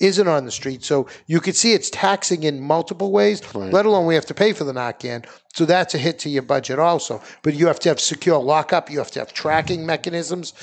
isn't 0.00 0.26
on 0.26 0.44
the 0.44 0.50
street. 0.50 0.82
So 0.82 1.06
you 1.26 1.40
could 1.40 1.54
see 1.54 1.72
it's 1.72 1.90
taxing 1.90 2.42
in 2.42 2.60
multiple 2.60 3.12
ways, 3.12 3.42
let 3.54 3.86
alone 3.86 4.06
we 4.06 4.14
have 4.14 4.26
to 4.26 4.34
pay 4.34 4.52
for 4.52 4.64
the 4.64 4.72
Narcan. 4.72 5.26
So 5.54 5.64
that's 5.64 5.94
a 5.94 5.98
hit 5.98 6.18
to 6.20 6.30
your 6.30 6.42
budget 6.42 6.78
also. 6.78 7.22
But 7.42 7.54
you 7.54 7.66
have 7.66 7.78
to 7.80 7.90
have 7.90 8.00
secure 8.00 8.38
lockup, 8.38 8.90
you 8.90 8.98
have 8.98 9.10
to 9.12 9.18
have 9.20 9.32
tracking 9.32 9.86
mechanisms. 9.86 10.54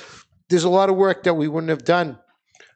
There's 0.50 0.64
a 0.64 0.70
lot 0.70 0.90
of 0.90 0.96
work 0.96 1.24
that 1.24 1.36
we 1.36 1.48
wouldn't 1.48 1.70
have 1.70 1.86
done. 1.86 2.18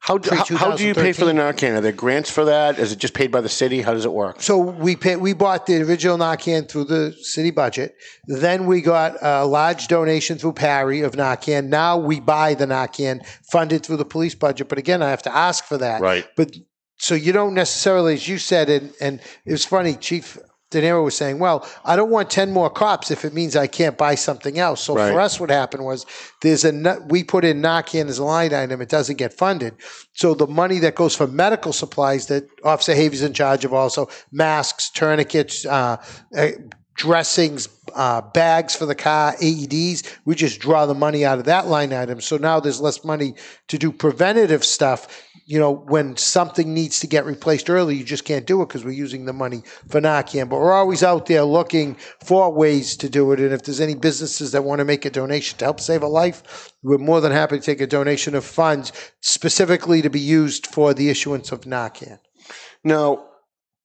How 0.01 0.17
do, 0.17 0.35
how, 0.35 0.43
how 0.57 0.75
do 0.75 0.83
you 0.83 0.95
pay 0.95 1.13
for 1.13 1.25
the 1.25 1.31
Narcan? 1.31 1.77
Are 1.77 1.81
there 1.81 1.91
grants 1.91 2.27
for 2.31 2.45
that? 2.45 2.79
Is 2.79 2.91
it 2.91 2.97
just 2.97 3.13
paid 3.13 3.31
by 3.31 3.39
the 3.39 3.47
city? 3.49 3.83
How 3.83 3.93
does 3.93 4.03
it 4.03 4.11
work? 4.11 4.41
So 4.41 4.57
we 4.57 4.95
pay, 4.95 5.15
we 5.15 5.33
bought 5.33 5.67
the 5.67 5.79
original 5.83 6.17
Narcan 6.17 6.67
through 6.67 6.85
the 6.85 7.13
city 7.21 7.51
budget. 7.51 7.93
Then 8.25 8.65
we 8.65 8.81
got 8.81 9.15
a 9.21 9.45
large 9.45 9.87
donation 9.87 10.39
through 10.39 10.53
PAARI 10.53 11.05
of 11.05 11.11
Narcan. 11.11 11.67
Now 11.67 11.99
we 11.99 12.19
buy 12.19 12.55
the 12.55 12.65
Narcan 12.65 13.23
funded 13.51 13.85
through 13.85 13.97
the 13.97 14.05
police 14.05 14.33
budget. 14.33 14.69
But 14.69 14.79
again, 14.79 15.03
I 15.03 15.11
have 15.11 15.21
to 15.23 15.35
ask 15.35 15.65
for 15.65 15.77
that. 15.77 16.01
Right. 16.01 16.25
But 16.35 16.55
so 16.97 17.13
you 17.13 17.31
don't 17.31 17.53
necessarily, 17.53 18.15
as 18.15 18.27
you 18.27 18.39
said, 18.39 18.71
and, 18.71 18.93
and 18.99 19.19
it 19.45 19.51
was 19.51 19.65
funny, 19.65 19.93
Chief 19.95 20.35
Denaro 20.71 21.03
was 21.03 21.15
saying, 21.15 21.37
well, 21.39 21.67
I 21.85 21.95
don't 21.95 22.09
want 22.09 22.29
10 22.29 22.51
more 22.51 22.69
cops 22.69 23.11
if 23.11 23.23
it 23.25 23.33
means 23.33 23.55
I 23.55 23.67
can't 23.67 23.97
buy 23.97 24.15
something 24.15 24.57
else. 24.57 24.81
So 24.81 24.95
Right. 24.95 25.11
for 25.11 25.19
us, 25.19 25.39
what 25.39 25.49
happened 25.49 25.83
was 25.83 26.05
there's 26.41 26.63
a, 26.65 26.99
we 27.07 27.23
put 27.23 27.45
in 27.45 27.61
Narcan 27.61 28.07
as 28.07 28.17
a 28.17 28.23
line 28.23 28.53
item. 28.53 28.81
It 28.81 28.89
doesn't 28.89 29.17
get 29.17 29.33
funded. 29.33 29.75
So 30.13 30.33
the 30.33 30.47
money 30.47 30.79
that 30.79 30.95
goes 30.95 31.15
for 31.15 31.27
medical 31.27 31.73
supplies 31.73 32.27
that 32.27 32.47
Officer 32.63 32.93
Havey's 32.95 33.21
in 33.21 33.33
charge 33.33 33.65
of 33.65 33.73
also, 33.73 34.09
masks, 34.31 34.89
tourniquets, 34.89 35.65
uh, 35.65 35.97
uh, 36.35 36.47
dressings, 36.95 37.67
uh, 37.95 38.21
bags 38.21 38.75
for 38.75 38.85
the 38.85 38.95
car, 38.95 39.35
AEDs. 39.41 40.03
We 40.25 40.35
just 40.35 40.59
draw 40.59 40.85
the 40.85 40.93
money 40.93 41.25
out 41.25 41.39
of 41.39 41.45
that 41.45 41.67
line 41.67 41.93
item. 41.93 42.21
So 42.21 42.37
now 42.37 42.59
there's 42.59 42.79
less 42.79 43.03
money 43.03 43.33
to 43.69 43.77
do 43.77 43.91
preventative 43.91 44.63
stuff. 44.63 45.07
You 45.45 45.59
know, 45.59 45.71
when 45.71 46.17
something 46.17 46.73
needs 46.73 46.99
to 47.01 47.07
get 47.07 47.25
replaced 47.25 47.69
early, 47.69 47.95
you 47.95 48.03
just 48.03 48.25
can't 48.25 48.45
do 48.45 48.61
it 48.61 48.67
because 48.67 48.85
we're 48.85 48.91
using 48.91 49.25
the 49.25 49.33
money 49.33 49.63
for 49.89 49.99
Narcan. 49.99 50.49
But 50.49 50.59
we're 50.59 50.73
always 50.73 51.03
out 51.03 51.25
there 51.25 51.43
looking 51.43 51.95
for 52.23 52.51
ways 52.53 52.95
to 52.97 53.09
do 53.09 53.31
it. 53.31 53.39
And 53.39 53.53
if 53.53 53.63
there's 53.63 53.81
any 53.81 53.95
businesses 53.95 54.51
that 54.51 54.63
want 54.63 54.79
to 54.79 54.85
make 54.85 55.05
a 55.05 55.09
donation 55.09 55.57
to 55.59 55.65
help 55.65 55.79
save 55.79 56.03
a 56.03 56.07
life, 56.07 56.71
we're 56.83 56.97
more 56.97 57.21
than 57.21 57.31
happy 57.31 57.57
to 57.59 57.65
take 57.65 57.81
a 57.81 57.87
donation 57.87 58.35
of 58.35 58.45
funds 58.45 58.91
specifically 59.21 60.01
to 60.01 60.09
be 60.09 60.19
used 60.19 60.67
for 60.67 60.93
the 60.93 61.09
issuance 61.09 61.51
of 61.51 61.61
Narcan. 61.61 62.19
Now, 62.83 63.25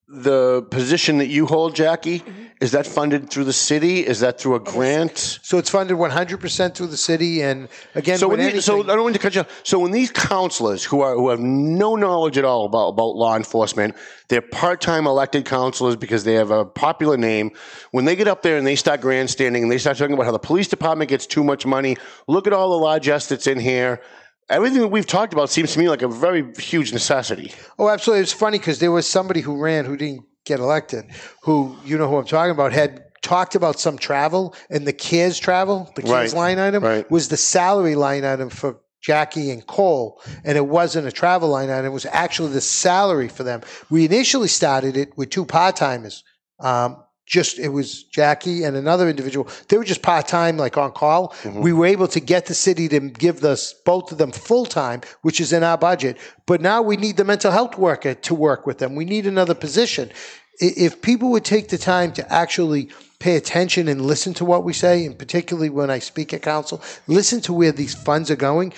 the 0.08 0.62
position 0.70 1.18
that 1.18 1.26
you 1.28 1.46
hold, 1.46 1.74
Jackie, 1.74 2.20
Mm-hmm. 2.20 2.42
is 2.64 2.72
that 2.72 2.86
funded 2.86 3.28
through 3.28 3.44
the 3.44 3.52
city? 3.52 4.06
Is 4.06 4.20
that 4.20 4.40
through 4.40 4.54
a 4.54 4.60
grant? 4.60 5.18
So 5.42 5.58
it's 5.58 5.68
funded 5.68 5.96
100% 5.96 6.74
through 6.74 6.86
the 6.86 6.96
city. 6.96 7.42
And 7.42 7.68
again, 7.94 8.16
So, 8.18 8.28
with 8.28 8.38
when 8.38 8.54
these, 8.54 8.64
so 8.64 8.82
I 8.82 8.86
don't 8.86 9.02
want 9.02 9.14
to 9.14 9.20
cut 9.20 9.34
you. 9.34 9.42
off. 9.42 9.60
So 9.64 9.78
when 9.78 9.90
these 9.90 10.10
counselors 10.10 10.82
who 10.84 11.00
are 11.02 11.14
who 11.14 11.28
have 11.30 11.40
no 11.40 11.96
knowledge 11.96 12.38
at 12.38 12.44
all 12.44 12.64
about 12.66 12.88
about 12.90 13.16
law 13.16 13.36
enforcement, 13.36 13.94
they're 14.28 14.40
part 14.40 14.80
time 14.80 15.06
elected 15.06 15.44
counselors 15.44 15.96
because 15.96 16.24
they 16.24 16.34
have 16.34 16.50
a 16.50 16.64
popular 16.64 17.16
name. 17.18 17.50
When 17.90 18.04
they 18.06 18.16
get 18.16 18.28
up 18.28 18.42
there 18.42 18.56
and 18.56 18.66
they 18.66 18.76
start 18.76 19.00
grandstanding 19.00 19.64
and 19.64 19.70
they 19.72 19.78
start 19.78 19.98
talking 19.98 20.14
about 20.14 20.24
how 20.26 20.32
the 20.32 20.38
police 20.38 20.68
department 20.68 21.10
gets 21.10 21.26
too 21.26 21.44
much 21.44 21.66
money, 21.66 21.96
look 22.26 22.46
at 22.46 22.52
all 22.54 22.70
the 22.70 22.78
largesse 22.78 23.28
that's 23.28 23.46
in 23.48 23.58
here. 23.60 24.00
Everything 24.48 24.80
that 24.80 24.88
we've 24.88 25.06
talked 25.06 25.32
about 25.32 25.50
seems 25.50 25.72
to 25.72 25.78
me 25.78 25.88
like 25.88 26.02
a 26.02 26.08
very 26.08 26.44
huge 26.58 26.92
necessity. 26.92 27.52
Oh, 27.78 27.88
absolutely. 27.88 28.22
It's 28.22 28.32
funny 28.32 28.58
because 28.58 28.78
there 28.78 28.92
was 28.92 29.06
somebody 29.06 29.40
who 29.40 29.56
ran 29.60 29.84
who 29.84 29.96
didn't 29.96 30.24
get 30.44 30.60
elected, 30.60 31.06
who, 31.42 31.76
you 31.84 31.98
know 31.98 32.08
who 32.08 32.16
I'm 32.16 32.24
talking 32.26 32.52
about, 32.52 32.72
had 32.72 33.02
talked 33.22 33.56
about 33.56 33.80
some 33.80 33.98
travel 33.98 34.54
and 34.70 34.86
the 34.86 34.92
CARES 34.92 35.40
travel, 35.40 35.90
the 35.96 36.02
CARES 36.02 36.32
Right. 36.32 36.32
line 36.32 36.58
item, 36.60 36.84
Right. 36.84 37.10
was 37.10 37.26
the 37.28 37.36
salary 37.36 37.96
line 37.96 38.24
item 38.24 38.48
for 38.50 38.76
Jackie 39.02 39.50
and 39.50 39.66
Cole, 39.66 40.20
and 40.44 40.56
it 40.56 40.66
wasn't 40.68 41.08
a 41.08 41.12
travel 41.12 41.48
line 41.48 41.68
item. 41.70 41.86
It 41.86 41.90
was 41.92 42.06
actually 42.06 42.52
the 42.52 42.60
salary 42.60 43.28
for 43.28 43.42
them. 43.42 43.62
We 43.90 44.04
initially 44.04 44.48
started 44.48 44.96
it 44.96 45.10
with 45.16 45.30
two 45.30 45.44
part 45.44 45.74
timers. 45.76 46.22
Um, 46.60 47.02
just 47.26 47.58
it 47.58 47.68
was 47.68 48.04
Jackie 48.04 48.62
and 48.62 48.76
another 48.76 49.08
individual. 49.08 49.48
They 49.68 49.76
were 49.76 49.84
just 49.84 50.00
part 50.00 50.28
time, 50.28 50.56
like 50.56 50.78
on 50.78 50.92
call. 50.92 51.30
Mm-hmm. 51.42 51.60
We 51.60 51.72
were 51.72 51.86
able 51.86 52.08
to 52.08 52.20
get 52.20 52.46
the 52.46 52.54
city 52.54 52.88
to 52.88 53.00
give 53.00 53.44
us 53.44 53.72
both 53.72 54.12
of 54.12 54.18
them 54.18 54.30
full 54.30 54.64
time, 54.64 55.00
which 55.22 55.40
is 55.40 55.52
in 55.52 55.64
our 55.64 55.76
budget. 55.76 56.16
But 56.46 56.60
now 56.60 56.82
we 56.82 56.96
need 56.96 57.16
the 57.16 57.24
mental 57.24 57.50
health 57.50 57.76
worker 57.76 58.14
to 58.14 58.34
work 58.34 58.66
with 58.66 58.78
them. 58.78 58.94
We 58.94 59.04
need 59.04 59.26
another 59.26 59.54
position. 59.54 60.10
If 60.58 61.02
people 61.02 61.30
would 61.32 61.44
take 61.44 61.68
the 61.68 61.78
time 61.78 62.12
to 62.12 62.32
actually 62.32 62.90
pay 63.18 63.36
attention 63.36 63.88
and 63.88 64.00
listen 64.00 64.32
to 64.34 64.44
what 64.44 64.64
we 64.64 64.72
say, 64.72 65.04
and 65.04 65.18
particularly 65.18 65.70
when 65.70 65.90
I 65.90 65.98
speak 65.98 66.32
at 66.32 66.42
council, 66.42 66.80
listen 67.06 67.40
to 67.42 67.52
where 67.52 67.72
these 67.72 67.94
funds 67.94 68.30
are 68.30 68.36
going. 68.36 68.72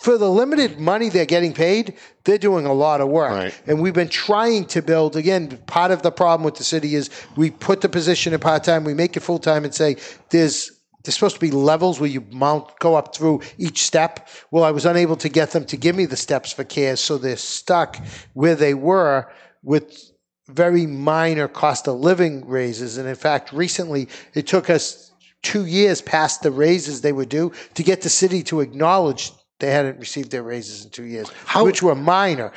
For 0.00 0.16
the 0.16 0.30
limited 0.30 0.80
money 0.80 1.10
they're 1.10 1.26
getting 1.26 1.52
paid, 1.52 1.98
they're 2.24 2.38
doing 2.38 2.64
a 2.64 2.72
lot 2.72 3.02
of 3.02 3.08
work. 3.08 3.52
And 3.66 3.82
we've 3.82 3.92
been 3.92 4.08
trying 4.08 4.64
to 4.66 4.80
build, 4.80 5.14
again, 5.14 5.58
part 5.66 5.90
of 5.90 6.00
the 6.00 6.10
problem 6.10 6.42
with 6.42 6.54
the 6.54 6.64
city 6.64 6.94
is 6.94 7.10
we 7.36 7.50
put 7.50 7.82
the 7.82 7.88
position 7.90 8.32
in 8.32 8.40
part 8.40 8.64
time, 8.64 8.84
we 8.84 8.94
make 8.94 9.14
it 9.18 9.20
full 9.20 9.38
time 9.38 9.62
and 9.62 9.74
say 9.74 9.96
there's 10.30 10.72
there's 11.04 11.14
supposed 11.14 11.36
to 11.36 11.40
be 11.40 11.50
levels 11.50 11.98
where 12.00 12.10
you 12.10 12.22
mount 12.30 12.78
go 12.78 12.94
up 12.94 13.14
through 13.14 13.42
each 13.58 13.82
step. 13.82 14.28
Well, 14.50 14.64
I 14.64 14.70
was 14.70 14.84
unable 14.84 15.16
to 15.16 15.28
get 15.28 15.50
them 15.50 15.64
to 15.66 15.76
give 15.76 15.96
me 15.96 16.06
the 16.06 16.16
steps 16.16 16.52
for 16.52 16.64
CARES, 16.64 17.00
so 17.00 17.16
they're 17.16 17.36
stuck 17.36 17.96
where 18.34 18.54
they 18.54 18.74
were 18.74 19.30
with 19.62 20.12
very 20.48 20.86
minor 20.86 21.48
cost 21.48 21.88
of 21.88 22.00
living 22.00 22.46
raises. 22.46 22.96
And 22.96 23.08
in 23.08 23.14
fact, 23.14 23.52
recently 23.52 24.08
it 24.34 24.46
took 24.46 24.68
us 24.68 25.10
two 25.42 25.64
years 25.64 26.02
past 26.02 26.42
the 26.42 26.50
raises 26.50 27.00
they 27.00 27.12
would 27.12 27.30
do 27.30 27.52
to 27.74 27.82
get 27.82 28.02
the 28.02 28.10
city 28.10 28.42
to 28.44 28.60
acknowledge 28.60 29.32
they 29.60 29.70
hadn't 29.70 29.98
received 30.00 30.30
their 30.30 30.42
raises 30.42 30.84
in 30.84 30.90
two 30.90 31.04
years, 31.04 31.28
which 31.56 31.82
were 31.82 31.94
minor. 31.94 32.52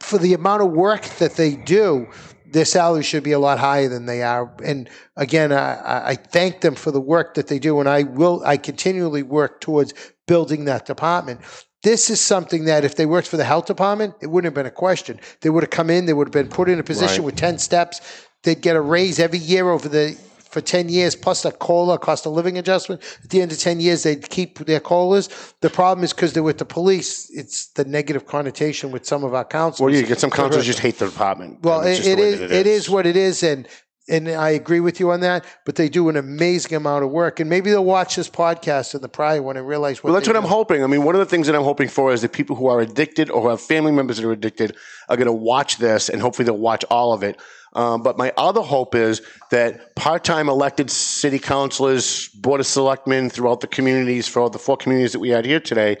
For 0.00 0.18
the 0.18 0.34
amount 0.34 0.62
of 0.62 0.70
work 0.72 1.02
that 1.18 1.34
they 1.36 1.56
do, 1.56 2.06
their 2.46 2.64
salaries 2.64 3.06
should 3.06 3.22
be 3.24 3.32
a 3.32 3.38
lot 3.38 3.58
higher 3.58 3.88
than 3.88 4.06
they 4.06 4.22
are. 4.22 4.52
And 4.64 4.88
again, 5.16 5.52
I, 5.52 6.10
I- 6.10 6.14
thank 6.14 6.60
them 6.60 6.74
for 6.74 6.90
the 6.90 7.00
work 7.00 7.34
that 7.34 7.48
they 7.48 7.58
do, 7.58 7.80
and 7.80 7.88
I 7.88 8.02
will. 8.04 8.42
I 8.44 8.56
continually 8.56 9.22
work 9.22 9.60
towards 9.60 9.94
building 10.26 10.64
that 10.66 10.86
department. 10.86 11.40
This 11.82 12.10
is 12.10 12.20
something 12.20 12.64
that 12.64 12.84
if 12.84 12.96
they 12.96 13.06
worked 13.06 13.28
for 13.28 13.36
the 13.36 13.44
health 13.44 13.66
department, 13.66 14.14
it 14.20 14.28
wouldn't 14.28 14.46
have 14.46 14.54
been 14.54 14.66
a 14.66 14.70
question. 14.70 15.20
They 15.40 15.50
would 15.50 15.62
have 15.62 15.70
come 15.70 15.90
in, 15.90 16.06
they 16.06 16.12
would 16.14 16.28
have 16.28 16.32
been 16.32 16.48
put 16.48 16.68
in 16.68 16.78
a 16.80 16.82
position 16.84 17.18
Right. 17.22 17.26
with 17.26 17.36
10 17.36 17.58
steps. 17.58 18.00
They'd 18.42 18.60
get 18.60 18.76
a 18.76 18.80
raise 18.80 19.18
every 19.18 19.38
year 19.38 19.68
over 19.70 19.88
the 19.88 20.16
for 20.56 20.62
10 20.62 20.88
years 20.88 21.14
plus 21.14 21.44
a 21.44 21.52
COLA, 21.52 21.98
cost 21.98 22.24
of 22.24 22.32
living 22.32 22.56
adjustment. 22.56 23.02
At 23.22 23.28
the 23.28 23.42
end 23.42 23.52
of 23.52 23.58
10 23.58 23.78
years, 23.78 24.04
they'd 24.04 24.26
keep 24.30 24.58
their 24.60 24.80
COLAs. 24.80 25.28
The 25.60 25.68
problem 25.68 26.02
is 26.02 26.14
because 26.14 26.32
they're 26.32 26.42
with 26.42 26.56
the 26.56 26.64
police, 26.64 27.28
it's 27.28 27.66
the 27.72 27.84
negative 27.84 28.26
connotation 28.26 28.90
with 28.90 29.04
some 29.04 29.22
of 29.22 29.34
our 29.34 29.44
councils. 29.44 29.84
Well, 29.84 29.94
you 29.94 30.06
get 30.06 30.18
some 30.18 30.30
councils 30.30 30.64
just 30.64 30.78
hate 30.78 30.98
the 30.98 31.10
department. 31.10 31.62
Well, 31.62 31.80
And 31.80 31.90
it's 31.90 31.98
it, 31.98 32.02
just 32.04 32.08
it 32.08 32.16
the 32.16 32.22
way 32.22 32.28
is. 32.28 32.40
that 32.40 32.52
It 32.52 32.66
is 32.66 32.88
what 32.88 33.04
it 33.04 33.16
is, 33.16 33.42
and 33.42 33.68
and 34.08 34.28
I 34.28 34.50
agree 34.50 34.80
with 34.80 35.00
you 35.00 35.10
on 35.10 35.20
that. 35.20 35.44
But 35.64 35.76
they 35.76 35.88
do 35.88 36.08
an 36.08 36.16
amazing 36.16 36.74
amount 36.74 37.04
of 37.04 37.10
work, 37.10 37.40
and 37.40 37.50
maybe 37.50 37.70
they'll 37.70 37.84
watch 37.84 38.16
this 38.16 38.30
podcast 38.30 38.94
and 38.94 39.02
the 39.02 39.08
prior 39.08 39.42
one 39.42 39.56
and 39.56 39.66
realize 39.66 40.02
what. 40.02 40.10
Well, 40.10 40.14
that's 40.14 40.28
what 40.28 40.36
I'm 40.36 40.44
hoping. 40.44 40.82
I 40.82 40.86
mean, 40.86 41.04
one 41.04 41.14
of 41.14 41.18
the 41.18 41.26
things 41.26 41.46
that 41.46 41.56
I'm 41.56 41.64
hoping 41.64 41.88
for 41.88 42.12
is 42.12 42.22
that 42.22 42.32
people 42.32 42.56
who 42.56 42.66
are 42.66 42.80
addicted 42.80 43.30
or 43.30 43.42
who 43.42 43.48
have 43.48 43.60
family 43.60 43.92
members 43.92 44.16
that 44.18 44.26
are 44.26 44.32
addicted 44.32 44.76
are 45.08 45.16
going 45.16 45.26
to 45.26 45.32
watch 45.32 45.78
this, 45.78 46.08
and 46.08 46.20
hopefully 46.20 46.46
they'll 46.46 46.58
watch 46.58 46.84
all 46.90 47.12
of 47.12 47.22
it. 47.22 47.38
Um, 47.72 48.02
but 48.02 48.16
my 48.16 48.32
other 48.38 48.62
hope 48.62 48.94
is 48.94 49.20
that 49.50 49.94
part-time 49.96 50.48
elected 50.48 50.90
city 50.90 51.38
councilors, 51.38 52.28
board 52.28 52.60
of 52.60 52.66
selectmen 52.66 53.28
throughout 53.28 53.60
the 53.60 53.66
communities, 53.66 54.26
for 54.26 54.40
all 54.40 54.48
the 54.48 54.58
four 54.58 54.78
communities 54.78 55.12
that 55.12 55.18
we 55.18 55.28
had 55.28 55.44
here 55.44 55.60
today, 55.60 55.98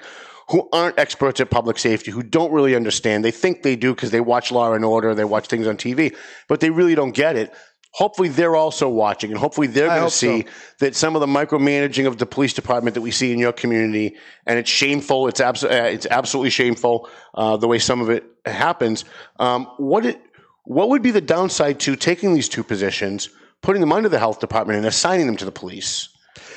who 0.48 0.68
aren't 0.72 0.98
experts 0.98 1.40
at 1.40 1.50
public 1.50 1.78
safety, 1.78 2.10
who 2.10 2.22
don't 2.22 2.52
really 2.52 2.74
understand, 2.74 3.24
they 3.24 3.30
think 3.30 3.62
they 3.62 3.76
do 3.76 3.94
because 3.94 4.10
they 4.10 4.20
watch 4.20 4.52
Law 4.52 4.72
and 4.72 4.84
Order, 4.84 5.14
they 5.14 5.24
watch 5.24 5.48
things 5.48 5.66
on 5.66 5.76
TV, 5.76 6.16
but 6.48 6.60
they 6.60 6.70
really 6.70 6.94
don't 6.94 7.14
get 7.14 7.36
it. 7.36 7.52
Hopefully, 7.96 8.28
they're 8.28 8.56
also 8.56 8.90
watching, 8.90 9.30
and 9.30 9.40
hopefully, 9.40 9.68
they're 9.68 9.88
going 9.88 10.04
to 10.04 10.10
see 10.10 10.42
so. 10.42 10.48
that 10.80 10.94
some 10.94 11.16
of 11.16 11.20
the 11.20 11.26
micromanaging 11.26 12.06
of 12.06 12.18
the 12.18 12.26
police 12.26 12.52
department 12.52 12.92
that 12.92 13.00
we 13.00 13.10
see 13.10 13.32
in 13.32 13.38
your 13.38 13.52
community, 13.54 14.14
and 14.44 14.58
it's 14.58 14.68
shameful. 14.68 15.28
It's 15.28 15.40
abso- 15.40 15.70
uh, 15.70 15.84
it's 15.86 16.06
absolutely 16.10 16.50
shameful 16.50 17.08
uh, 17.34 17.56
the 17.56 17.66
way 17.66 17.78
some 17.78 18.02
of 18.02 18.10
it 18.10 18.24
happens. 18.44 19.06
Um, 19.38 19.64
what 19.78 20.04
it, 20.04 20.20
what 20.64 20.90
would 20.90 21.00
be 21.00 21.10
the 21.10 21.22
downside 21.22 21.80
to 21.80 21.96
taking 21.96 22.34
these 22.34 22.50
two 22.50 22.62
positions, 22.62 23.30
putting 23.62 23.80
them 23.80 23.92
under 23.92 24.10
the 24.10 24.18
health 24.18 24.40
department, 24.40 24.76
and 24.76 24.86
assigning 24.86 25.24
them 25.26 25.38
to 25.38 25.46
the 25.46 25.52
police? 25.52 26.10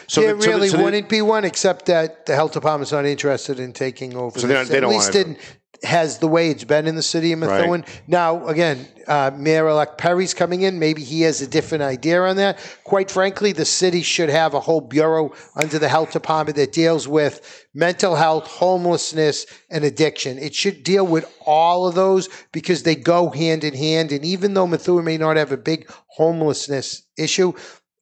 So 0.08 0.20
there 0.20 0.34
that- 0.34 0.44
so 0.44 0.50
that- 0.50 0.56
really 0.58 0.68
so 0.68 0.84
wouldn't 0.84 1.08
be 1.08 1.22
one, 1.22 1.46
except 1.46 1.86
that 1.86 2.26
the 2.26 2.36
health 2.36 2.52
department's 2.52 2.92
not 2.92 3.06
interested 3.06 3.62
in 3.62 3.72
taking 3.72 4.18
over. 4.18 4.38
So 4.38 4.46
they 4.46 4.56
don't- 4.56 4.70
At 4.74 4.90
least 4.90 5.14
wanna 5.16 5.26
in 5.28 5.38
has 5.84 6.20
the 6.20 6.28
way 6.28 6.50
it's 6.50 6.64
been 6.64 6.88
in 6.88 6.96
the 6.96 7.02
city 7.02 7.32
of 7.32 7.42
Right. 7.42 7.62
Methuen. 7.62 7.86
Now, 8.08 8.46
again, 8.48 8.88
uh, 9.08 9.32
Mayor-elect 9.36 9.98
Perry's 9.98 10.34
coming 10.34 10.62
in. 10.62 10.78
Maybe 10.78 11.04
he 11.04 11.22
has 11.22 11.42
a 11.42 11.48
different 11.48 11.84
idea 11.84 12.22
on 12.22 12.36
that. 12.36 12.60
Quite 12.84 13.10
frankly, 13.10 13.52
the 13.52 13.66
city 13.66 14.02
should 14.02 14.30
have 14.30 14.54
a 14.54 14.60
whole 14.60 14.82
bureau 14.82 15.34
under 15.56 15.80
the 15.80 15.90
health 15.90 16.12
department 16.12 16.58
that 16.58 16.74
deals 16.74 17.08
with 17.08 17.66
mental 17.74 18.16
health, 18.16 18.48
homelessness, 18.48 19.46
and 19.70 19.84
addiction. 19.84 20.38
It 20.38 20.54
should 20.54 20.84
deal 20.84 21.08
with 21.08 21.26
all 21.46 21.88
of 21.88 21.96
those 21.96 22.30
because 22.52 22.84
they 22.84 22.96
go 22.96 23.30
hand 23.30 23.64
in 23.64 23.74
hand. 23.74 24.12
And 24.12 24.26
even 24.26 24.54
though 24.54 24.68
Methuen 24.68 25.06
may 25.06 25.18
not 25.18 25.38
have 25.38 25.52
a 25.52 25.58
big 25.58 25.90
homelessness 26.08 27.04
issue, 27.18 27.54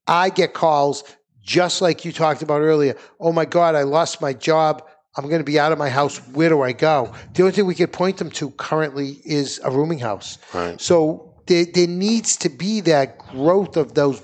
I 0.07 0.29
get 0.29 0.53
calls 0.53 1.03
just 1.41 1.81
like 1.81 2.03
you 2.03 2.11
talked 2.11 2.41
about 2.41 2.61
earlier. 2.61 2.95
Oh 3.19 3.31
my 3.31 3.45
God, 3.45 3.75
I 3.75 3.83
lost 3.83 4.21
my 4.21 4.33
job. 4.33 4.83
I'm 5.18 5.27
going 5.27 5.39
to 5.39 5.44
be 5.44 5.60
out 5.60 5.72
of 5.72 5.80
my 5.80 5.89
house. 5.89 6.19
Where 6.30 6.48
do 6.48 6.61
I 6.61 6.73
go? 6.73 7.11
The 7.34 7.41
only 7.44 7.52
thing 7.52 7.65
we 7.65 7.76
could 7.76 7.91
point 7.91 8.18
them 8.18 8.30
to 8.31 8.52
currently 8.52 9.19
is 9.26 9.60
a 9.64 9.72
rooming 9.72 9.99
house. 9.99 10.38
Right. 10.53 10.80
So 10.80 11.34
there, 11.48 11.65
there 11.65 11.88
needs 11.88 12.38
to 12.38 12.49
be 12.49 12.81
that 12.81 13.18
growth 13.18 13.77
of 13.77 13.95
those, 13.95 14.22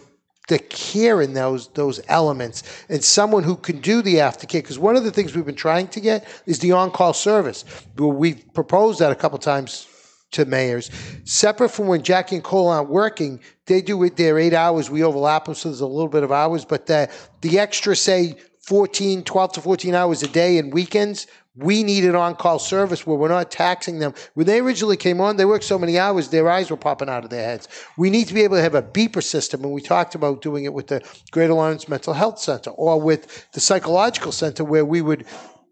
the 0.49 0.59
care 0.59 1.21
in 1.21 1.33
those 1.33 1.69
those 1.69 1.99
elements, 2.07 2.63
and 2.89 3.03
someone 3.03 3.43
who 3.43 3.55
can 3.55 3.79
do 3.79 4.03
the 4.03 4.15
aftercare. 4.15 4.61
Because 4.61 4.77
one 4.77 4.95
of 4.95 5.03
the 5.03 5.11
things 5.11 5.35
we've 5.35 5.45
been 5.45 5.55
trying 5.55 5.87
to 5.87 5.99
get 5.99 6.27
is 6.45 6.59
the 6.59 6.73
on-call 6.73 7.13
service. 7.13 7.65
We've 7.97 8.43
proposed 8.53 8.99
that 8.99 9.11
a 9.11 9.15
couple 9.15 9.39
times 9.39 9.87
to 10.31 10.45
mayors. 10.45 10.91
Separate 11.25 11.69
from 11.69 11.87
when 11.87 12.03
Jackie 12.03 12.35
and 12.35 12.43
Cole 12.43 12.67
aren't 12.67 12.89
working, 12.89 13.39
they 13.67 13.81
do 13.81 14.03
it 14.03 14.17
their 14.17 14.37
eight 14.37 14.53
hours. 14.53 14.89
We 14.89 15.03
overlap 15.03 15.45
them, 15.45 15.55
so 15.55 15.69
there's 15.69 15.81
a 15.81 15.87
little 15.87 16.09
bit 16.09 16.23
of 16.23 16.31
hours. 16.31 16.65
But 16.65 16.87
the, 16.87 17.09
the 17.41 17.59
extra, 17.59 17.95
say, 17.95 18.35
14, 18.63 19.23
12 19.23 19.51
to 19.53 19.61
14 19.61 19.93
hours 19.93 20.23
a 20.23 20.27
day 20.27 20.57
and 20.57 20.73
weekends, 20.73 21.27
we 21.55 21.83
need 21.83 22.05
an 22.05 22.15
on-call 22.15 22.57
service 22.57 23.05
where 23.05 23.17
we're 23.17 23.27
not 23.27 23.51
taxing 23.51 23.99
them. 23.99 24.13
When 24.33 24.47
they 24.47 24.59
originally 24.59 24.97
came 24.97 25.21
on, 25.21 25.37
they 25.37 25.45
worked 25.45 25.65
so 25.65 25.77
many 25.77 25.99
hours, 25.99 26.29
their 26.29 26.49
eyes 26.49 26.71
were 26.71 26.77
popping 26.77 27.09
out 27.09 27.23
of 27.23 27.29
their 27.29 27.43
heads. 27.43 27.67
We 27.97 28.09
need 28.09 28.27
to 28.27 28.33
be 28.33 28.41
able 28.41 28.55
to 28.55 28.63
have 28.63 28.73
a 28.73 28.81
beeper 28.81 29.21
system, 29.21 29.63
and 29.63 29.73
we 29.73 29.81
talked 29.81 30.15
about 30.15 30.41
doing 30.41 30.63
it 30.63 30.73
with 30.73 30.87
the 30.87 31.03
Greater 31.31 31.53
Lawrence 31.53 31.87
Mental 31.87 32.13
Health 32.13 32.39
Center 32.39 32.71
or 32.71 32.99
with 32.99 33.51
the 33.51 33.59
Psychological 33.59 34.31
Center, 34.31 34.63
where 34.63 34.85
we 34.85 35.01
would 35.01 35.25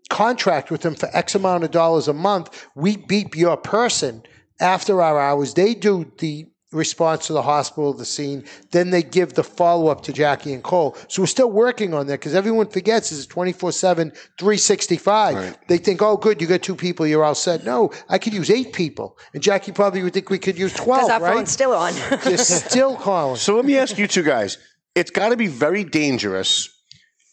contract 0.09 0.69
with 0.69 0.81
them 0.81 0.93
for 0.93 1.09
X 1.13 1.34
amount 1.34 1.63
of 1.63 1.72
dollars 1.72 2.07
a 2.07 2.13
month. 2.13 2.68
We 2.76 2.97
beep 2.97 3.35
your 3.35 3.57
person 3.57 4.23
after 4.59 5.01
our 5.01 5.19
hours. 5.19 5.53
They 5.53 5.73
do 5.73 6.11
the 6.19 6.50
response 6.72 7.27
to 7.27 7.34
the 7.34 7.41
hospital, 7.41 7.93
the 7.93 8.06
scene. 8.06 8.45
Then 8.72 8.89
they 8.89 9.03
give 9.03 9.34
the 9.34 9.43
follow 9.43 9.88
up 9.88 10.02
to 10.03 10.14
Jackie 10.14 10.53
and 10.53 10.64
Cole. 10.64 10.95
So 11.07 11.22
we're 11.22 11.27
still 11.27 11.52
working 11.52 11.93
on 11.93 12.07
that 12.07 12.19
because 12.19 12.35
everyone 12.35 12.68
forgets 12.68 13.11
it's 13.11 13.26
24 13.26 13.72
7, 13.72 14.11
365. 14.39 15.57
They 15.68 15.77
think, 15.77 16.02
oh, 16.02 16.18
good, 16.18 16.41
you 16.41 16.48
got 16.48 16.61
two 16.61 16.76
people, 16.76 17.06
you're 17.06 17.23
all 17.23 17.35
set. 17.35 17.64
No, 17.64 17.91
I 18.10 18.18
could 18.18 18.34
use 18.34 18.49
eight 18.49 18.73
people. 18.73 19.18
And 19.34 19.43
Jackie 19.43 19.72
probably 19.72 20.03
would 20.03 20.14
think 20.14 20.30
we 20.30 20.39
could 20.39 20.57
use 20.57 20.73
12, 20.73 21.02
Because 21.02 21.10
our 21.10 21.22
right? 21.22 21.35
phone's 21.35 21.52
still 21.52 21.73
on. 21.73 21.93
They're 22.23 22.38
still 22.38 22.95
calling. 22.95 23.38
So 23.38 23.56
let 23.56 23.65
me 23.65 23.77
ask 23.77 23.98
you 23.98 24.07
two 24.07 24.23
guys. 24.23 24.57
It's 24.95 25.11
got 25.11 25.30
to 25.30 25.38
be 25.38 25.48
very 25.48 25.84
dangerous 25.84 26.69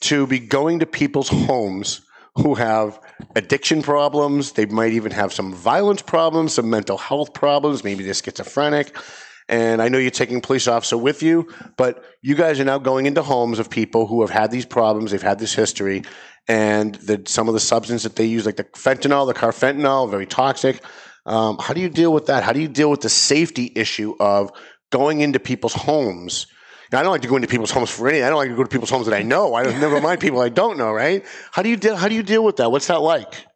to 0.00 0.26
be 0.26 0.38
going 0.38 0.78
to 0.80 0.86
people's 0.86 1.28
homes 1.28 2.02
who 2.36 2.54
have 2.54 3.00
addiction 3.34 3.82
problems. 3.82 4.52
They 4.52 4.66
might 4.66 4.92
even 4.92 5.10
have 5.10 5.32
some 5.32 5.52
violence 5.52 6.02
problems, 6.02 6.54
some 6.54 6.70
mental 6.70 6.96
health 6.96 7.34
problems. 7.34 7.82
Maybe 7.82 8.04
they're 8.04 8.14
schizophrenic. 8.14 8.96
And 9.48 9.80
I 9.80 9.88
know 9.88 9.98
you're 9.98 10.10
taking 10.10 10.40
police 10.40 10.68
officer 10.68 10.98
with 10.98 11.22
you, 11.22 11.48
but 11.76 12.04
you 12.20 12.34
guys 12.34 12.60
are 12.60 12.64
now 12.64 12.78
going 12.78 13.06
into 13.06 13.22
homes 13.22 13.58
of 13.58 13.70
people 13.70 14.06
who 14.06 14.20
have 14.20 14.30
had 14.30 14.50
these 14.50 14.66
problems. 14.66 15.10
They've 15.10 15.22
had 15.22 15.38
this 15.38 15.54
history, 15.54 16.02
and 16.46 16.94
the, 16.96 17.22
some 17.26 17.48
of 17.48 17.54
the 17.54 17.60
substance 17.60 18.02
that 18.02 18.16
they 18.16 18.26
use, 18.26 18.44
like 18.44 18.56
the 18.56 18.64
fentanyl, 18.64 19.26
the 19.26 19.34
carfentanil, 19.34 20.10
very 20.10 20.26
toxic. 20.26 20.82
Um, 21.24 21.58
how 21.58 21.74
do 21.74 21.80
you 21.80 21.88
deal 21.88 22.12
with 22.12 22.26
that? 22.26 22.42
How 22.42 22.52
do 22.52 22.60
you 22.60 22.68
deal 22.68 22.90
with 22.90 23.00
the 23.00 23.08
safety 23.08 23.72
issue 23.74 24.14
of 24.20 24.50
going 24.90 25.20
into 25.20 25.38
people's 25.38 25.74
homes? 25.74 26.46
Now, 26.90 27.00
I 27.00 27.02
don't 27.02 27.12
like 27.12 27.22
to 27.22 27.28
go 27.28 27.36
into 27.36 27.48
people's 27.48 27.70
homes 27.70 27.90
for 27.90 28.08
anything. 28.08 28.24
I 28.24 28.30
don't 28.30 28.38
like 28.38 28.48
to 28.48 28.56
go 28.56 28.64
to 28.64 28.68
people's 28.70 28.90
homes 28.90 29.06
that 29.06 29.14
I 29.14 29.22
know. 29.22 29.54
I 29.54 29.64
never 29.78 30.00
mind 30.00 30.20
people 30.20 30.40
I 30.40 30.48
don't 30.48 30.78
know. 30.78 30.90
Right? 30.90 31.24
How 31.52 31.62
do 31.62 31.68
you 31.68 31.76
deal? 31.76 31.96
How 31.96 32.08
do 32.08 32.14
you 32.14 32.22
deal 32.22 32.42
with 32.42 32.56
that? 32.56 32.70
What's 32.70 32.86
that 32.86 33.00
like? 33.00 33.46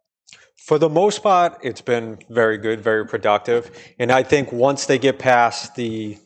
For 0.67 0.79
the 0.79 0.89
most 0.89 1.25
part, 1.25 1.59
it's 1.63 1.81
been 1.81 2.19
very 2.31 2.57
good, 2.57 2.81
very 2.81 3.05
productive, 3.05 3.71
and 3.99 4.13
I 4.13 4.23
think 4.23 4.53
once 4.53 4.87
they 4.87 4.99
get 4.99 5.19
past 5.19 5.75
the 5.75 6.19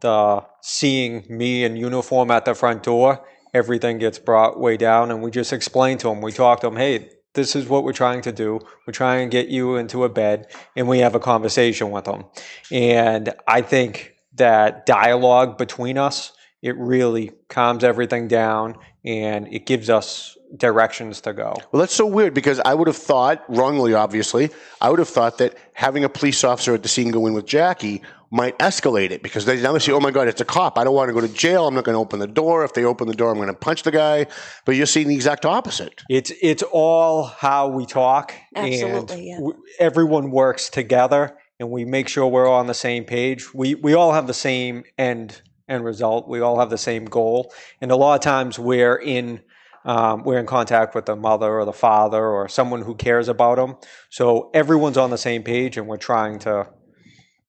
the 0.00 0.44
seeing 0.60 1.24
me 1.28 1.64
in 1.64 1.76
uniform 1.76 2.30
at 2.30 2.44
the 2.44 2.54
front 2.54 2.82
door, 2.82 3.24
everything 3.54 3.98
gets 3.98 4.18
brought 4.18 4.60
way 4.60 4.76
down, 4.76 5.10
and 5.10 5.22
we 5.22 5.30
just 5.30 5.52
explain 5.54 5.96
to 5.98 6.08
them. 6.08 6.20
We 6.20 6.32
talk 6.32 6.60
to 6.60 6.66
them, 6.68 6.76
hey, 6.76 7.08
this 7.32 7.56
is 7.56 7.66
what 7.66 7.82
we're 7.82 7.92
trying 7.92 8.20
to 8.22 8.32
do. 8.32 8.60
We're 8.86 8.92
trying 8.92 9.30
to 9.30 9.36
get 9.36 9.48
you 9.48 9.76
into 9.76 10.04
a 10.04 10.08
bed, 10.08 10.48
and 10.76 10.86
we 10.86 10.98
have 10.98 11.14
a 11.14 11.20
conversation 11.20 11.90
with 11.90 12.04
them. 12.04 12.26
And 12.70 13.34
I 13.46 13.62
think 13.62 14.14
that 14.34 14.84
dialogue 14.84 15.56
between 15.56 15.96
us 15.96 16.32
it 16.62 16.76
really 16.76 17.32
calms 17.48 17.84
everything 17.84 18.28
down 18.28 18.76
and 19.04 19.46
it 19.52 19.66
gives 19.66 19.88
us 19.88 20.36
directions 20.56 21.20
to 21.22 21.32
go. 21.32 21.54
Well, 21.72 21.80
that's 21.80 21.94
so 21.94 22.06
weird 22.06 22.34
because 22.34 22.60
I 22.60 22.74
would 22.74 22.86
have 22.88 22.96
thought, 22.96 23.44
wrongly 23.48 23.94
obviously, 23.94 24.50
I 24.80 24.90
would 24.90 24.98
have 24.98 25.08
thought 25.08 25.38
that 25.38 25.56
having 25.74 26.04
a 26.04 26.08
police 26.08 26.44
officer 26.44 26.74
at 26.74 26.82
the 26.82 26.88
scene 26.88 27.10
go 27.10 27.26
in 27.26 27.34
with 27.34 27.46
Jackie 27.46 28.02
might 28.30 28.58
escalate 28.58 29.10
it 29.10 29.22
because 29.22 29.44
they 29.46 29.60
now 29.60 29.72
they 29.72 29.78
say, 29.78 29.92
"Oh 29.92 30.00
my 30.00 30.10
God, 30.10 30.28
it's 30.28 30.40
a 30.40 30.44
cop! 30.44 30.78
I 30.78 30.84
don't 30.84 30.94
want 30.94 31.08
to 31.08 31.14
go 31.14 31.20
to 31.20 31.28
jail. 31.28 31.66
I'm 31.66 31.74
not 31.74 31.84
going 31.84 31.94
to 31.94 32.00
open 32.00 32.18
the 32.18 32.26
door. 32.26 32.64
If 32.64 32.74
they 32.74 32.84
open 32.84 33.08
the 33.08 33.14
door, 33.14 33.30
I'm 33.30 33.36
going 33.36 33.48
to 33.48 33.54
punch 33.54 33.84
the 33.84 33.90
guy." 33.90 34.26
But 34.64 34.76
you're 34.76 34.86
seeing 34.86 35.08
the 35.08 35.14
exact 35.14 35.46
opposite. 35.46 36.02
It's 36.10 36.30
it's 36.42 36.62
all 36.62 37.24
how 37.24 37.68
we 37.68 37.86
talk, 37.86 38.34
Absolutely, 38.54 39.16
and 39.16 39.26
yeah. 39.26 39.36
w- 39.36 39.62
everyone 39.78 40.30
works 40.30 40.68
together, 40.68 41.38
and 41.58 41.70
we 41.70 41.84
make 41.84 42.08
sure 42.08 42.26
we're 42.26 42.46
all 42.46 42.60
on 42.60 42.66
the 42.66 42.74
same 42.74 43.04
page. 43.04 43.52
We 43.54 43.74
we 43.74 43.94
all 43.94 44.12
have 44.12 44.26
the 44.26 44.34
same 44.34 44.84
end 44.98 45.40
end 45.68 45.84
result. 45.84 46.28
We 46.28 46.40
all 46.40 46.58
have 46.58 46.70
the 46.70 46.78
same 46.78 47.06
goal, 47.06 47.52
and 47.80 47.90
a 47.90 47.96
lot 47.96 48.14
of 48.14 48.20
times 48.20 48.58
we're 48.58 48.96
in. 48.96 49.40
Um, 49.88 50.22
we're 50.22 50.38
in 50.38 50.44
contact 50.44 50.94
with 50.94 51.06
the 51.06 51.16
mother 51.16 51.58
or 51.58 51.64
the 51.64 51.72
father 51.72 52.22
or 52.24 52.46
someone 52.48 52.82
who 52.82 52.94
cares 52.94 53.26
about 53.26 53.56
them. 53.56 53.76
So 54.10 54.50
everyone's 54.52 54.98
on 54.98 55.08
the 55.08 55.16
same 55.16 55.42
page, 55.42 55.78
and 55.78 55.88
we're 55.88 55.96
trying 55.96 56.38
to 56.40 56.68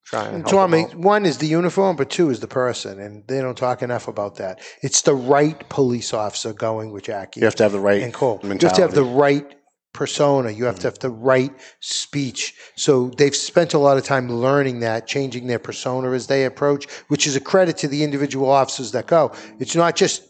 try 0.06 0.26
and 0.26 0.36
And 0.36 0.50
help 0.50 0.54
'em 0.54 0.72
Tommy, 0.72 0.84
one 0.96 1.26
is 1.26 1.40
the 1.40 1.48
uniform, 1.48 1.98
but 1.98 2.10
two 2.10 2.30
is 2.30 2.40
the 2.40 2.48
person, 2.48 2.98
and 2.98 3.24
they 3.28 3.42
don't 3.42 3.58
talk 3.58 3.82
enough 3.82 4.08
about 4.08 4.36
that. 4.36 4.62
It's 4.82 5.02
the 5.02 5.16
right 5.16 5.68
police 5.68 6.14
officer 6.14 6.54
going 6.54 6.94
with 6.94 7.04
Jackie. 7.04 7.42
You 7.42 7.46
have 7.46 7.56
to 7.56 7.64
have 7.64 7.74
the 7.74 7.80
right 7.82 8.02
and 8.02 8.14
Cole. 8.14 8.40
You 8.42 8.50
have 8.52 8.74
to 8.74 8.82
have 8.82 8.96
the 8.96 9.04
right 9.04 9.56
persona. 9.92 10.52
You 10.52 10.64
have 10.64 10.80
to 10.80 10.88
have 10.88 11.00
the 11.00 11.10
right 11.10 11.52
speech. 11.82 12.56
So 12.78 13.12
they've 13.18 13.36
spent 13.36 13.74
a 13.74 13.80
lot 13.80 13.98
of 13.98 14.06
time 14.06 14.32
learning 14.32 14.80
that, 14.80 15.08
changing 15.08 15.48
their 15.48 15.60
persona 15.60 16.12
as 16.12 16.28
they 16.28 16.46
approach, 16.46 16.88
which 17.10 17.28
is 17.28 17.36
a 17.36 17.42
credit 17.42 17.76
to 17.80 17.90
the 17.90 18.04
individual 18.04 18.50
officers 18.50 18.94
that 18.94 19.08
go. 19.08 19.34
It's 19.60 19.76
not 19.76 19.98
just 19.98 20.24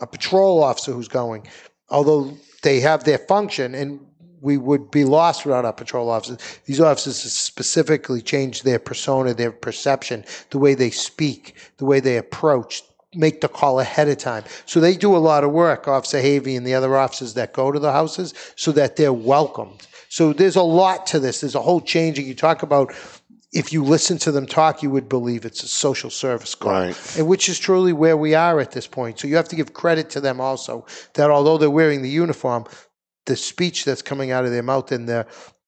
a 0.00 0.06
patrol 0.06 0.62
officer 0.62 0.92
who's 0.92 1.08
going, 1.08 1.46
although 1.88 2.32
they 2.62 2.80
have 2.80 3.04
their 3.04 3.18
function 3.18 3.74
and 3.74 4.00
we 4.40 4.58
would 4.58 4.90
be 4.90 5.04
lost 5.04 5.46
without 5.46 5.64
our 5.64 5.72
patrol 5.72 6.10
officers. 6.10 6.38
These 6.66 6.80
officers 6.80 7.16
specifically 7.32 8.20
change 8.20 8.62
their 8.62 8.78
persona, 8.78 9.32
their 9.32 9.50
perception, 9.50 10.24
the 10.50 10.58
way 10.58 10.74
they 10.74 10.90
speak, 10.90 11.56
the 11.78 11.86
way 11.86 11.98
they 11.98 12.18
approach, 12.18 12.82
make 13.14 13.40
the 13.40 13.48
call 13.48 13.80
ahead 13.80 14.08
of 14.08 14.18
time. 14.18 14.44
So 14.66 14.80
they 14.80 14.96
do 14.96 15.16
a 15.16 15.18
lot 15.18 15.44
of 15.44 15.52
work, 15.52 15.88
Officer 15.88 16.20
Havey 16.20 16.58
and 16.58 16.66
the 16.66 16.74
other 16.74 16.94
officers 16.96 17.32
that 17.34 17.54
go 17.54 17.72
to 17.72 17.78
the 17.78 17.92
houses, 17.92 18.34
so 18.56 18.70
that 18.72 18.96
they're 18.96 19.14
welcomed. 19.14 19.86
So 20.10 20.32
there's 20.32 20.56
a 20.56 20.62
lot 20.62 21.06
to 21.06 21.18
this. 21.18 21.40
There's 21.40 21.54
a 21.54 21.62
whole 21.62 21.80
change. 21.80 22.18
And 22.18 22.28
You 22.28 22.34
talk 22.34 22.62
about 22.62 22.92
if 23.54 23.72
you 23.72 23.84
listen 23.84 24.18
to 24.18 24.32
them 24.32 24.46
talk, 24.46 24.82
you 24.82 24.90
would 24.90 25.08
believe 25.08 25.44
it's 25.44 25.62
a 25.62 25.68
social 25.68 26.10
service 26.10 26.54
call, 26.54 26.72
Right. 26.72 27.16
and 27.16 27.26
which 27.26 27.48
is 27.48 27.58
truly 27.58 27.92
where 27.92 28.16
we 28.16 28.34
are 28.34 28.60
at 28.60 28.72
this 28.72 28.86
point. 28.86 29.20
So 29.20 29.28
you 29.28 29.36
have 29.36 29.48
to 29.48 29.56
give 29.56 29.72
credit 29.72 30.10
to 30.10 30.20
them 30.20 30.40
also 30.40 30.84
that 31.14 31.30
although 31.30 31.56
they're 31.58 31.70
wearing 31.70 32.02
the 32.02 32.10
uniform, 32.10 32.64
the 33.26 33.36
speech 33.36 33.84
that's 33.84 34.02
coming 34.02 34.32
out 34.32 34.44
of 34.44 34.50
their 34.50 34.62
mouth 34.62 34.92
and 34.92 35.08
the 35.08 35.26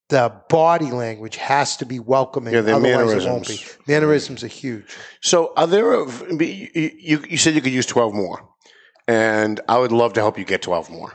the 0.08 0.32
body 0.48 0.92
language 0.92 1.34
has 1.36 1.76
to 1.78 1.84
be 1.84 1.98
welcoming. 1.98 2.54
Yeah, 2.54 2.60
their 2.60 2.76
otherwise 2.76 3.24
it 3.24 3.28
won't 3.28 3.48
be. 3.48 3.54
mannerisms. 3.54 3.78
Mannerisms 3.88 4.44
are 4.44 4.46
huge. 4.46 4.84
So, 5.20 5.52
are 5.56 5.66
there? 5.66 5.94
A, 5.94 6.06
you, 6.44 7.24
you 7.28 7.36
said 7.36 7.54
you 7.56 7.60
could 7.60 7.72
use 7.72 7.86
twelve 7.86 8.14
more, 8.14 8.48
and 9.08 9.60
I 9.68 9.78
would 9.78 9.90
love 9.90 10.12
to 10.12 10.20
help 10.20 10.38
you 10.38 10.44
get 10.44 10.62
twelve 10.62 10.90
more. 10.90 11.12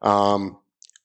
Um, 0.00 0.56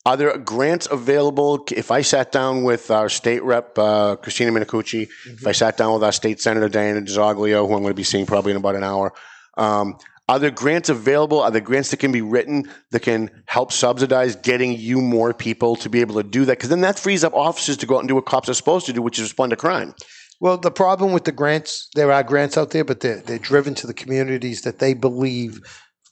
are 0.08 0.16
there 0.16 0.38
grants 0.38 0.88
available? 0.90 1.66
If 1.70 1.92
I 1.92 2.02
sat 2.02 2.32
down 2.32 2.64
with 2.64 2.90
our 2.92 3.10
state 3.10 3.44
rep 3.44 3.78
uh, 3.78 4.16
Christina 4.16 4.54
Minicucci, 4.54 5.10
if 5.26 5.46
I 5.46 5.52
sat 5.52 5.76
down 5.76 5.94
with 5.96 6.04
our 6.06 6.14
state 6.14 6.40
senator 6.40 6.70
Diana 6.70 7.02
DiZoglio, 7.02 7.68
who 7.68 7.74
I'm 7.74 7.82
going 7.82 7.88
to 7.88 7.94
be 7.94 8.06
seeing 8.06 8.26
probably 8.26 8.52
in 8.52 8.58
about 8.58 8.78
an 8.78 8.86
hour, 8.86 9.14
um, 9.58 9.98
are 10.30 10.40
there 10.40 10.50
grants 10.50 10.88
available? 10.88 11.42
Are 11.42 11.52
there 11.52 11.60
grants 11.60 11.92
that 11.92 11.98
can 11.98 12.14
be 12.14 12.22
written 12.22 12.72
that 12.92 13.02
can 13.02 13.44
help 13.48 13.74
subsidize 13.74 14.38
getting 14.38 14.80
you 14.80 15.02
more 15.02 15.34
people 15.34 15.76
to 15.76 15.90
be 15.90 16.00
able 16.00 16.16
to 16.16 16.24
do 16.24 16.46
that? 16.46 16.58
Because 16.58 16.70
then 16.70 16.82
that 16.82 16.98
frees 16.98 17.26
up 17.26 17.34
officers 17.34 17.76
to 17.76 17.86
go 17.86 17.98
out 17.98 18.00
and 18.00 18.08
do 18.08 18.16
what 18.16 18.26
cops 18.26 18.48
are 18.48 18.54
supposed 18.54 18.86
to 18.86 18.94
do, 18.94 19.02
which 19.02 19.20
is 19.20 19.24
respond 19.24 19.50
to 19.50 19.58
crime. 19.58 19.94
Well, 20.40 20.58
the 20.58 20.72
problem 20.72 21.12
with 21.12 21.26
the 21.26 21.34
grants, 21.34 21.90
there 21.96 22.14
are 22.14 22.24
grants 22.24 22.58
out 22.58 22.72
there, 22.72 22.86
but 22.86 23.02
they're, 23.02 23.20
they're 23.20 23.40
driven 23.40 23.76
to 23.76 23.88
the 23.88 23.94
communities 23.94 24.62
that 24.62 24.80
they 24.80 24.94
believe 24.94 25.60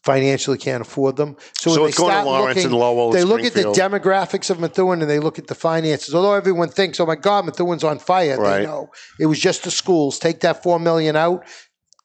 financially 0.05 0.57
can't 0.57 0.81
afford 0.81 1.17
them. 1.17 1.35
So, 1.57 1.73
So 1.73 1.81
when 1.81 1.89
it's 1.89 1.97
they 1.97 2.03
going 2.03 2.23
to 2.23 2.29
Lawrence 2.29 2.55
looking, 2.57 2.71
and 2.71 2.79
Lowell 2.79 3.11
they 3.11 3.23
look 3.23 3.43
at 3.43 3.53
the 3.53 3.63
demographics 3.63 4.51
of 4.51 4.59
Methuen 4.59 5.01
and 5.01 5.09
they 5.09 5.19
look 5.19 5.39
at 5.39 5.47
the 5.47 5.55
finances. 5.55 6.13
Although 6.13 6.35
everyone 6.35 6.69
thinks, 6.69 6.99
"Oh 6.99 7.05
my 7.07 7.15
God, 7.15 7.45
Methuen's 7.45 7.83
on 7.83 7.97
fire," 7.97 8.37
Right. 8.37 8.59
they 8.59 8.65
know 8.65 8.91
it 9.19 9.25
was 9.25 9.39
just 9.39 9.63
the 9.63 9.71
schools. 9.71 10.19
Take 10.19 10.41
that 10.41 10.61
four 10.61 10.79
million 10.79 11.15
out. 11.15 11.43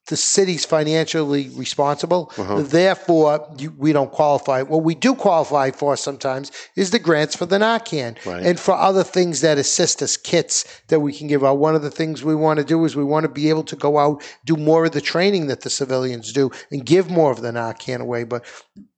The 0.06 0.16
city's 0.16 0.64
financially 0.64 1.50
responsible. 1.50 2.32
Uh-huh. 2.36 2.62
Therefore, 2.62 3.48
you, 3.58 3.72
we 3.78 3.92
don't 3.92 4.10
qualify. 4.10 4.62
What 4.62 4.82
we 4.82 4.96
do 4.96 5.14
qualify 5.14 5.70
for 5.70 5.96
sometimes 5.96 6.50
is 6.74 6.90
the 6.90 6.98
grants 6.98 7.36
for 7.36 7.46
the 7.46 7.58
Narcan 7.58 8.16
Right. 8.26 8.44
and 8.44 8.58
for 8.58 8.74
other 8.74 9.04
things 9.04 9.40
that 9.42 9.56
assist 9.58 10.02
us, 10.02 10.16
kits 10.16 10.64
that 10.88 10.98
we 11.00 11.12
can 11.12 11.28
give 11.28 11.44
out. 11.44 11.58
One 11.58 11.76
of 11.76 11.82
the 11.82 11.90
things 11.92 12.24
we 12.24 12.34
want 12.34 12.58
to 12.58 12.64
do 12.64 12.84
is 12.84 12.96
we 12.96 13.04
want 13.04 13.22
to 13.24 13.28
be 13.28 13.50
able 13.50 13.62
to 13.64 13.76
go 13.76 13.98
out, 13.98 14.22
do 14.44 14.56
more 14.56 14.84
of 14.86 14.92
the 14.92 15.00
training 15.00 15.46
that 15.46 15.60
the 15.60 15.70
civilians 15.70 16.32
do, 16.32 16.50
and 16.72 16.84
give 16.84 17.08
more 17.08 17.30
of 17.30 17.40
the 17.42 17.52
Narcan 17.52 18.00
away. 18.00 18.24
But 18.24 18.44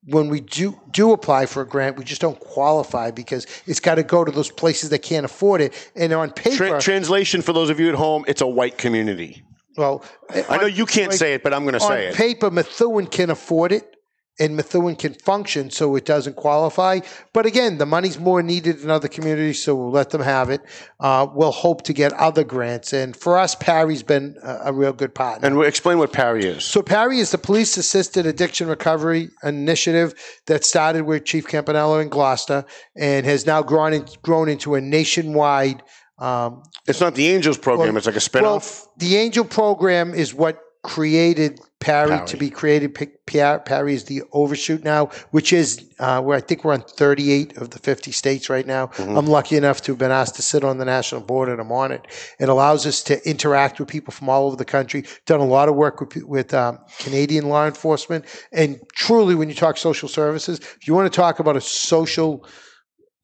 when 0.06 0.28
we 0.30 0.40
do 0.40 0.80
do 0.92 1.12
apply 1.12 1.46
for 1.46 1.62
a 1.62 1.66
grant, 1.66 1.98
we 1.98 2.04
just 2.04 2.20
don't 2.22 2.40
qualify 2.40 3.10
because 3.10 3.46
it's 3.66 3.80
got 3.80 3.96
to 3.96 4.02
go 4.02 4.24
to 4.24 4.32
those 4.32 4.50
places 4.50 4.88
that 4.90 5.00
can't 5.00 5.26
afford 5.26 5.60
it. 5.60 5.90
And 5.94 6.12
on 6.14 6.30
paper, 6.30 6.56
Tra- 6.56 6.80
translation 6.80 7.42
for 7.42 7.52
those 7.52 7.68
of 7.70 7.78
you 7.78 7.88
at 7.90 7.94
home, 7.96 8.24
it's 8.26 8.40
a 8.40 8.46
white 8.46 8.78
community. 8.78 9.42
Well, 9.76 10.04
I 10.48 10.58
know 10.58 10.66
you 10.66 10.86
can't 10.86 11.10
like, 11.10 11.18
say 11.18 11.34
it, 11.34 11.42
but 11.42 11.54
I'm 11.54 11.62
going 11.62 11.74
to 11.74 11.80
say 11.80 12.08
it. 12.08 12.14
paper, 12.14 12.50
Methuen 12.50 13.06
can 13.06 13.30
afford 13.30 13.72
it 13.72 13.92
and 14.40 14.56
Methuen 14.56 14.96
can 14.96 15.14
function, 15.14 15.70
so 15.70 15.94
it 15.94 16.04
doesn't 16.06 16.36
qualify. 16.36 17.00
But 17.32 17.44
again, 17.44 17.78
the 17.78 17.86
money's 17.86 18.18
more 18.18 18.42
needed 18.42 18.82
in 18.82 18.90
other 18.90 19.08
communities, 19.08 19.62
so 19.62 19.74
we'll 19.74 19.90
let 19.90 20.10
them 20.10 20.22
have 20.22 20.48
it. 20.48 20.62
Uh, 20.98 21.26
we'll 21.32 21.52
hope 21.52 21.82
to 21.82 21.92
get 21.92 22.12
other 22.14 22.42
grants. 22.42 22.92
And 22.94 23.14
for 23.14 23.38
us, 23.38 23.54
PAARI's 23.54 24.02
been 24.02 24.36
a, 24.42 24.60
a 24.66 24.72
real 24.72 24.94
good 24.94 25.14
partner. 25.14 25.46
And 25.46 25.58
we- 25.58 25.66
explain 25.66 25.98
what 25.98 26.12
PAARI 26.12 26.44
is. 26.44 26.64
So 26.64 26.82
PAARI 26.82 27.18
is 27.18 27.30
the 27.30 27.38
police 27.38 27.76
assisted 27.76 28.26
addiction 28.26 28.68
recovery 28.68 29.28
initiative 29.42 30.14
that 30.46 30.64
started 30.64 31.02
with 31.02 31.24
Chief 31.24 31.46
Campanello 31.46 32.00
in 32.00 32.08
Gloucester 32.08 32.64
and 32.96 33.26
has 33.26 33.46
now 33.46 33.62
grown 33.62 33.92
in, 33.92 34.06
grown 34.22 34.48
into 34.48 34.74
a 34.74 34.80
nationwide. 34.80 35.82
Um, 36.22 36.62
It's 36.86 37.00
not 37.00 37.14
the 37.14 37.28
Angels 37.28 37.58
program; 37.58 37.88
well- 37.88 37.96
it's 37.98 38.06
like 38.06 38.16
a 38.16 38.20
spinoff. 38.20 38.42
well, 38.42 38.92
the 38.98 39.16
Angel 39.16 39.44
program 39.44 40.14
is 40.14 40.32
what 40.32 40.58
created 40.82 41.60
PAARI, 41.80 42.08
PAARI. 42.08 42.26
to 42.26 42.36
be 42.36 42.50
created. 42.50 42.94
PAARI 42.94 43.92
is 43.92 44.04
the 44.04 44.22
overshoot 44.32 44.82
now, 44.84 45.06
which 45.30 45.52
is 45.52 45.84
uh, 46.00 46.20
where 46.20 46.36
I 46.36 46.40
think 46.40 46.64
we're 46.64 46.72
on 46.72 46.82
38 46.82 47.56
of 47.56 47.70
the 47.70 47.78
50 47.78 48.10
states 48.12 48.50
right 48.50 48.66
now. 48.66 48.88
Mm-hmm. 48.88 49.16
I'm 49.16 49.26
lucky 49.26 49.56
enough 49.56 49.80
to 49.82 49.92
have 49.92 49.98
been 49.98 50.10
asked 50.10 50.34
to 50.36 50.42
sit 50.42 50.64
on 50.64 50.78
the 50.78 50.84
national 50.84 51.20
board, 51.20 51.48
and 51.48 51.60
I'm 51.60 51.70
on 51.72 51.92
it. 51.92 52.06
It 52.40 52.48
allows 52.48 52.84
us 52.86 53.02
to 53.04 53.28
interact 53.28 53.78
with 53.78 53.88
people 53.88 54.12
from 54.12 54.28
all 54.28 54.46
over 54.46 54.56
the 54.56 54.64
country. 54.64 55.04
Done 55.26 55.40
a 55.40 55.44
lot 55.46 55.68
of 55.68 55.76
work 55.76 56.00
with, 56.00 56.16
with 56.24 56.54
um, 56.54 56.78
Canadian 56.98 57.48
law 57.48 57.66
enforcement, 57.66 58.24
and 58.52 58.80
truly, 58.94 59.34
when 59.34 59.48
you 59.48 59.54
talk 59.54 59.76
social 59.76 60.08
services, 60.08 60.58
if 60.58 60.86
you 60.86 60.94
want 60.94 61.12
to 61.12 61.16
talk 61.16 61.38
about 61.38 61.56
a 61.56 61.60
social 61.60 62.44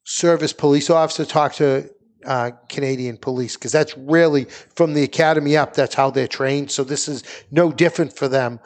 service 0.05 0.53
police 0.53 0.89
officer, 0.89 1.25
talk 1.25 1.53
to 1.53 1.89
uh, 2.25 2.51
Canadian 2.67 3.17
police 3.17 3.55
because 3.55 3.71
that's 3.71 3.97
really 3.97 4.45
from 4.75 4.93
the 4.93 5.03
academy 5.03 5.57
up. 5.57 5.73
That's 5.73 5.95
how 5.95 6.09
they're 6.09 6.27
trained. 6.27 6.71
So 6.71 6.83
this 6.83 7.07
is 7.07 7.23
no 7.51 7.71
different 7.71 8.13
for 8.13 8.27
them 8.27 8.59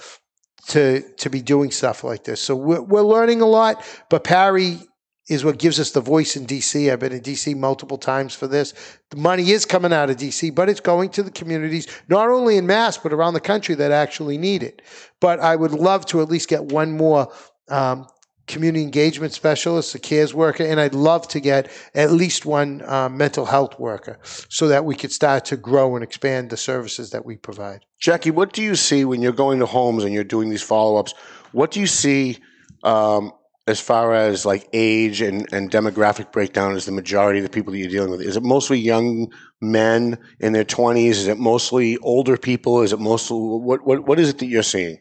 to 0.68 1.02
to 1.18 1.30
be 1.30 1.42
doing 1.42 1.72
stuff 1.72 2.04
like 2.04 2.24
this. 2.24 2.42
So 2.42 2.56
we're, 2.56 2.82
we're 2.82 3.02
learning 3.02 3.42
a 3.42 3.46
lot. 3.46 3.84
But 4.10 4.24
PAARI 4.24 4.88
is 5.30 5.46
what 5.46 5.58
gives 5.58 5.80
us 5.80 5.92
the 5.92 6.02
voice 6.02 6.36
in 6.36 6.46
DC. 6.46 6.92
I've 6.92 7.00
been 7.00 7.14
in 7.14 7.22
DC 7.22 7.56
multiple 7.56 7.98
times 7.98 8.36
for 8.36 8.48
this. 8.48 8.74
The 9.10 9.18
money 9.18 9.52
is 9.52 9.66
coming 9.66 9.94
out 9.94 10.10
of 10.10 10.18
DC, 10.18 10.54
but 10.54 10.68
it's 10.68 10.82
going 10.82 11.10
to 11.12 11.24
the 11.24 11.32
communities, 11.32 11.88
not 12.10 12.28
only 12.30 12.58
in 12.58 12.68
Mass, 12.68 12.98
but 12.98 13.14
around 13.14 13.34
the 13.34 13.40
country 13.40 13.76
that 13.76 13.92
actually 13.92 14.38
need 14.38 14.64
it. 14.64 14.82
But 15.22 15.40
I 15.40 15.56
would 15.56 15.72
love 15.72 16.06
to 16.08 16.22
at 16.22 16.30
least 16.30 16.50
get 16.50 16.66
one 16.66 16.92
more 16.92 17.32
um, 17.70 18.08
community 18.48 18.84
engagement 18.84 19.34
specialist, 19.34 19.96
a 19.96 20.00
CARES 20.00 20.34
worker, 20.34 20.64
and 20.64 20.80
I'd 20.80 20.94
love 20.94 21.28
to 21.30 21.40
get 21.40 21.72
at 21.96 22.12
least 22.12 22.46
one 22.46 22.82
uh, 22.86 23.10
mental 23.10 23.46
health 23.46 23.80
worker 23.80 24.20
so 24.50 24.68
that 24.68 24.86
we 24.86 24.96
could 24.96 25.12
start 25.12 25.46
to 25.46 25.58
grow 25.58 25.96
and 25.96 26.04
expand 26.04 26.50
the 26.50 26.58
services 26.58 27.12
that 27.12 27.26
we 27.26 27.38
provide. 27.38 27.86
Jackie, 28.00 28.32
what 28.32 28.54
do 28.54 28.62
you 28.62 28.76
see 28.76 29.06
when 29.06 29.22
you're 29.22 29.32
going 29.32 29.60
to 29.60 29.66
homes 29.66 30.04
and 30.04 30.14
you're 30.14 30.24
doing 30.24 30.50
these 30.50 30.62
follow 30.62 30.98
ups? 30.98 31.14
What 31.52 31.72
do 31.72 31.80
you 31.80 31.88
see 31.88 32.40
um, 32.84 33.32
as 33.66 33.80
far 33.80 34.14
as 34.14 34.46
like 34.46 34.68
age 34.74 35.22
and, 35.22 35.52
and 35.54 35.72
demographic 35.72 36.32
breakdown 36.34 36.76
as 36.76 36.86
the 36.86 36.92
majority 36.92 37.40
of 37.40 37.44
the 37.44 37.50
people 37.50 37.72
that 37.72 37.80
you're 37.80 37.90
dealing 37.90 38.12
with? 38.12 38.22
Is 38.22 38.36
it 38.36 38.44
mostly 38.44 38.78
young 38.78 39.32
men 39.62 40.18
in 40.40 40.52
their 40.52 40.66
20s? 40.66 41.10
Is 41.12 41.28
it 41.28 41.38
mostly 41.38 41.98
older 42.00 42.38
people? 42.38 42.82
Is 42.82 42.92
it 42.92 43.00
mostly 43.00 43.38
what, 43.38 43.86
what, 43.86 44.06
what 44.06 44.20
is 44.20 44.30
it 44.30 44.40
that 44.40 44.48
you're 44.48 44.64
seeing? 44.64 44.98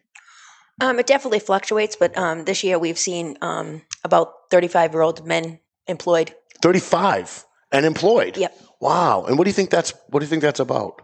Um, 0.83 0.99
it 0.99 1.07
definitely 1.07 1.39
fluctuates, 1.39 1.95
but 1.95 2.17
um, 2.19 2.45
this 2.45 2.65
year 2.65 2.77
we've 2.77 2.99
seen 2.99 3.39
um, 3.41 3.83
about 4.03 4.51
35 4.51 4.93
year 4.93 5.03
old 5.03 5.25
men 5.25 5.61
employed. 5.87 6.35
35 6.61 7.45
and 7.71 7.87
employed. 7.87 8.37
Yep. 8.37 8.59
Wow. 8.81 9.25
And 9.29 9.39
what 9.39 9.45
do 9.45 9.49
you 9.51 9.55
think 9.55 9.71
that's 9.71 9.95
what 10.09 10.21
do 10.21 10.25
you 10.27 10.31
think 10.31 10.43
that's 10.43 10.59
about? 10.59 11.01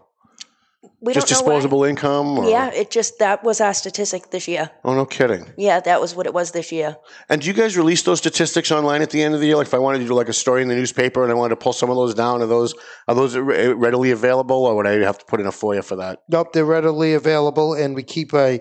We 1.01 1.13
Just 1.13 1.27
don't 1.27 1.39
know 1.39 1.45
why. 1.45 1.55
disposable 1.55 1.83
income 1.85 2.39
or 2.39 2.49
Yeah, 2.49 2.71
it 2.73 2.91
just 2.91 3.19
that 3.19 3.41
was 3.41 3.61
our 3.61 3.73
statistic 3.73 4.31
this 4.31 4.49
year. 4.49 4.69
Oh 4.83 4.95
no 4.95 5.05
kidding. 5.05 5.45
Yeah, 5.57 5.79
that 5.79 6.01
was 6.01 6.13
what 6.13 6.25
it 6.25 6.33
was 6.33 6.51
this 6.51 6.73
year. 6.73 6.97
And 7.29 7.41
do 7.41 7.47
you 7.47 7.53
guys 7.53 7.77
release 7.77 8.03
those 8.03 8.19
statistics 8.19 8.69
online 8.71 9.01
at 9.01 9.09
the 9.11 9.23
end 9.23 9.33
of 9.33 9.39
the 9.39 9.47
year? 9.47 9.55
Like 9.55 9.67
if 9.67 9.73
I 9.73 9.77
wanted 9.79 9.99
to 9.99 10.05
do 10.07 10.13
like 10.13 10.27
a 10.27 10.33
story 10.33 10.61
in 10.61 10.67
the 10.67 10.75
newspaper 10.75 11.23
and 11.23 11.31
I 11.31 11.35
wanted 11.35 11.51
to 11.51 11.55
pull 11.55 11.71
some 11.71 11.89
of 11.89 11.95
those 11.95 12.13
down, 12.13 12.41
are 12.41 12.47
those 12.47 12.75
are 13.07 13.15
those 13.15 13.37
readily 13.37 14.11
available 14.11 14.65
or 14.65 14.75
would 14.75 14.87
I 14.87 14.99
have 15.05 15.19
to 15.19 15.25
put 15.25 15.39
in 15.39 15.45
a 15.47 15.51
FOIA 15.51 15.85
for 15.85 15.95
that? 15.95 16.19
Nope, 16.27 16.51
they're 16.51 16.65
readily 16.65 17.13
available, 17.13 17.73
and 17.73 17.95
we 17.95 18.03
keep 18.03 18.33
a 18.33 18.59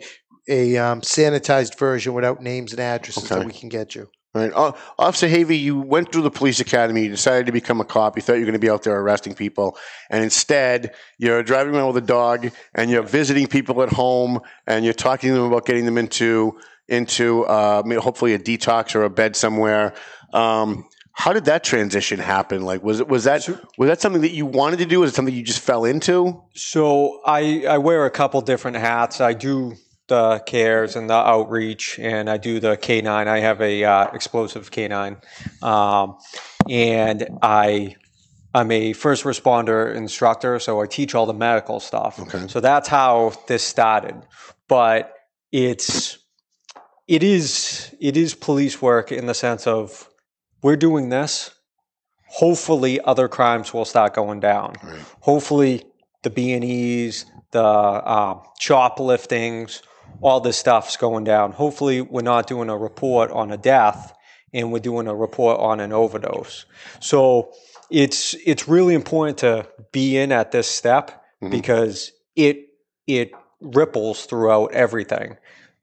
a 0.49 0.77
um, 0.77 1.01
sanitized 1.03 1.79
version 1.79 2.15
without 2.15 2.43
names 2.43 2.73
and 2.73 2.81
addresses 2.81 3.29
that 3.29 3.45
we 3.45 3.53
can 3.53 3.69
get 3.69 3.95
you. 3.95 4.09
All 4.35 4.43
right. 4.43 4.53
Uh, 4.55 4.73
Officer 4.99 5.27
Havey, 5.27 5.59
you 5.59 5.81
went 5.81 6.13
through 6.13 6.23
the 6.23 6.31
police 6.31 6.61
academy. 6.61 7.05
You 7.05 7.11
decided 7.11 7.47
to 7.47 7.53
become 7.53 7.81
a 7.81 7.85
cop. 7.85 8.17
You 8.17 8.23
thought 8.23 8.35
you 8.35 8.41
were 8.41 8.47
going 8.47 8.53
to 8.53 8.59
be 8.59 8.71
out 8.71 8.83
there 8.83 8.99
arresting 8.99 9.35
people. 9.35 9.79
And 10.11 10.23
instead, 10.23 10.95
you're 11.19 11.43
driving 11.43 11.75
around 11.75 11.95
with 11.95 12.05
a 12.05 12.07
dog 12.07 12.51
and 12.75 12.91
you're 12.91 13.03
visiting 13.03 13.47
people 13.47 13.83
at 13.83 13.91
home 13.91 14.41
and 14.67 14.85
you're 14.85 14.95
talking 14.95 15.31
to 15.31 15.35
them 15.35 15.45
about 15.45 15.65
getting 15.65 15.87
them 15.87 15.97
into, 15.97 16.59
into 16.89 17.45
uh, 17.47 17.83
hopefully 18.01 18.35
a 18.35 18.39
detox 18.39 18.95
or 18.95 19.05
a 19.05 19.11
bed 19.11 19.35
somewhere. 19.35 19.95
Um, 20.35 20.87
how 21.13 21.33
did 21.33 21.47
that 21.47 21.65
transition 21.65 22.21
happen? 22.21 22.63
Like, 22.63 22.85
was 22.85 23.01
it 23.01 23.09
was 23.09 23.25
that 23.25 23.49
was 23.77 23.89
that 23.89 24.01
something 24.01 24.23
that 24.23 24.31
you 24.31 24.47
wanted 24.47 24.79
to 24.79 24.87
do? 24.87 25.01
Was 25.01 25.11
it 25.11 25.17
something 25.17 25.35
you 25.35 25.43
just 25.43 25.59
fell 25.59 25.85
into? 25.85 26.41
So 26.55 27.21
I, 27.27 27.65
I 27.69 27.79
wear 27.79 28.07
a 28.07 28.11
couple 28.11 28.41
different 28.41 28.77
hats. 28.77 29.21
I 29.21 29.33
do 29.33 29.75
the 30.09 30.43
cares 30.47 30.97
and 30.97 31.09
the 31.09 31.15
outreach, 31.15 31.99
and 31.99 32.29
I 32.29 32.39
do 32.39 32.61
the 32.61 32.77
canine. 32.77 33.29
I 33.29 33.41
have 33.41 33.61
a 33.61 33.85
uh, 33.85 34.07
explosive 34.13 34.71
canine, 34.71 35.19
um, 35.63 36.19
and 36.69 37.39
I 37.43 37.97
I'm 38.55 38.71
a 38.71 38.93
first 38.95 39.25
responder 39.25 39.95
instructor, 39.95 40.59
so 40.59 40.81
I 40.81 40.87
teach 40.87 41.15
all 41.15 41.27
the 41.27 41.35
medical 41.35 41.81
stuff. 41.81 42.19
Okay. 42.19 42.49
So 42.49 42.61
that's 42.61 42.89
how 42.89 43.33
this 43.47 43.63
started. 43.63 44.17
But 44.67 45.13
it's 45.53 46.19
it 47.07 47.23
is 47.23 47.95
it 48.01 48.17
is 48.17 48.35
police 48.35 48.81
work 48.81 49.13
in 49.13 49.27
the 49.27 49.35
sense 49.35 49.67
of 49.67 50.09
we're 50.63 50.77
doing 50.77 51.11
this. 51.11 51.51
Hopefully, 52.31 53.01
other 53.01 53.29
crimes 53.29 53.73
will 53.73 53.87
start 53.87 54.15
going 54.15 54.41
down. 54.41 54.75
Hopefully, 55.21 55.85
the 56.23 56.31
B 56.31 56.53
and 56.53 56.63
E's, 56.63 57.25
the 57.53 57.65
um, 57.65 58.43
shopliftings, 58.61 59.81
all 60.21 60.41
this 60.41 60.57
stuff's 60.57 60.97
going 60.97 61.25
down. 61.25 61.53
Hopefully, 61.53 62.01
we're 62.01 62.23
not 62.23 62.47
doing 62.47 62.69
a 62.69 62.77
report 62.77 63.31
on 63.31 63.51
a 63.53 63.57
death, 63.57 64.15
and 64.53 64.73
we're 64.73 64.79
doing 64.79 65.07
a 65.07 65.15
report 65.15 65.61
on 65.61 65.81
an 65.81 65.93
overdose. 65.93 66.67
So 67.01 67.53
it's 67.91 68.35
it's 68.45 68.69
really 68.69 68.95
important 68.95 69.39
to 69.39 69.69
be 69.93 70.17
in 70.17 70.33
at 70.33 70.53
this 70.53 70.69
step 70.69 71.25
mm-hmm. 71.43 71.51
because 71.51 72.13
it 72.37 72.69
it 73.07 73.33
ripples 73.61 74.27
throughout 74.27 74.73
everything, 74.73 75.37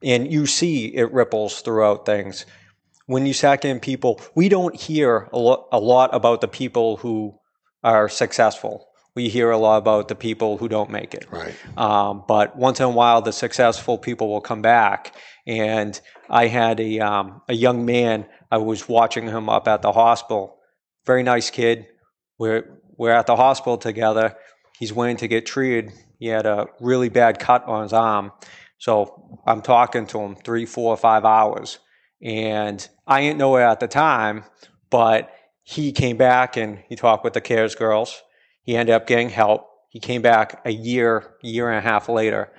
and 0.04 0.32
you 0.32 0.46
see 0.46 0.88
it 0.88 1.12
ripples 1.12 1.62
throughout 1.62 2.06
things. 2.06 2.46
When 3.08 3.26
you 3.26 3.34
sack 3.34 3.66
in 3.66 3.80
people, 3.80 4.20
we 4.34 4.50
don't 4.50 4.76
hear 4.76 5.30
a, 5.32 5.38
lo- 5.38 5.68
a 5.72 5.80
lot 5.80 6.10
about 6.14 6.42
the 6.42 6.48
people 6.48 6.98
who 6.98 7.38
are 7.84 8.10
successful. 8.10 8.88
We 9.16 9.30
hear 9.30 9.50
a 9.50 9.58
lot 9.58 9.78
about 9.78 10.10
the 10.10 10.16
people 10.16 10.58
who 10.58 10.68
don't 10.68 10.90
make 10.90 11.14
it. 11.14 11.26
Right. 11.32 11.56
Um, 11.78 12.24
but 12.28 12.58
once 12.58 12.80
in 12.80 12.86
a 12.86 12.90
while, 12.90 13.22
the 13.22 13.32
successful 13.32 13.98
people 13.98 14.28
will 14.28 14.42
come 14.42 14.62
back. 14.62 15.16
And 15.48 16.00
I 16.30 16.48
had 16.48 16.80
a 16.80 17.00
um, 17.00 17.42
a 17.48 17.54
young 17.54 17.86
man. 17.86 18.26
I 18.52 18.58
was 18.58 18.90
watching 18.90 19.28
him 19.28 19.48
up 19.50 19.68
at 19.68 19.82
the 19.82 19.92
hospital. 19.92 20.58
Very 21.06 21.24
nice 21.24 21.50
kid. 21.50 21.88
We're 22.38 22.82
we're 22.98 23.12
at 23.12 23.28
the 23.28 23.36
hospital 23.36 23.78
together. 23.78 24.36
He's 24.80 24.92
waiting 24.92 25.18
to 25.18 25.28
get 25.28 25.46
treated. 25.46 25.94
He 26.20 26.28
had 26.28 26.46
a 26.46 26.68
really 26.80 27.10
bad 27.10 27.40
cut 27.40 27.64
on 27.66 27.84
his 27.84 27.94
arm. 27.94 28.32
So 28.78 29.40
I'm 29.46 29.62
talking 29.62 30.06
to 30.08 30.20
him 30.20 30.36
three, 30.36 30.66
four, 30.66 30.96
five 30.98 31.24
hours, 31.24 31.80
and 32.22 32.86
I 33.08 33.22
didn't 33.22 33.38
know 33.38 33.56
it 33.56 33.64
at 33.64 33.80
the 33.80 33.88
time, 33.88 34.44
but 34.90 35.32
he 35.64 35.92
came 35.92 36.18
back 36.18 36.58
and 36.58 36.80
he 36.90 36.96
talked 36.96 37.24
with 37.24 37.34
the 37.34 37.42
cares 37.42 37.76
girls. 37.76 38.22
He 38.66 38.76
ended 38.76 38.96
up 38.96 39.08
getting 39.08 39.30
help. 39.30 39.70
He 39.90 40.00
came 40.00 40.22
back 40.22 40.62
a 40.66 40.72
year, 40.72 41.36
year 41.42 41.70
and 41.70 41.78
a 41.78 41.82
half 41.82 42.10
later. 42.10 42.52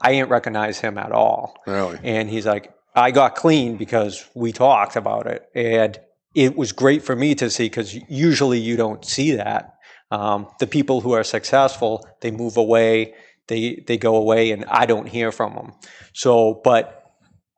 I 0.00 0.12
didn't 0.12 0.30
recognize 0.30 0.80
him 0.80 0.98
at 0.98 1.12
all. 1.12 1.56
Really? 1.66 1.98
And 2.02 2.28
he's 2.28 2.46
like, 2.46 2.74
I 2.94 3.10
got 3.10 3.36
clean 3.36 3.76
because 3.76 4.28
we 4.34 4.52
talked 4.52 4.96
about 4.96 5.26
it. 5.26 5.46
And 5.54 5.98
it 6.34 6.56
was 6.56 6.72
great 6.72 7.02
for 7.02 7.14
me 7.14 7.34
to 7.36 7.50
see 7.50 7.66
because 7.66 7.94
usually 8.08 8.58
you 8.58 8.76
don't 8.76 9.04
see 9.04 9.36
that. 9.36 9.74
Um, 10.10 10.48
the 10.58 10.66
people 10.66 11.00
who 11.00 11.12
are 11.12 11.24
successful, 11.24 12.06
they 12.20 12.30
move 12.30 12.56
away, 12.56 13.14
they, 13.48 13.82
they 13.86 13.96
go 13.96 14.16
away, 14.16 14.50
and 14.50 14.64
I 14.66 14.86
don't 14.86 15.08
hear 15.08 15.32
from 15.32 15.54
them. 15.54 15.72
So, 16.12 16.60
but 16.64 17.02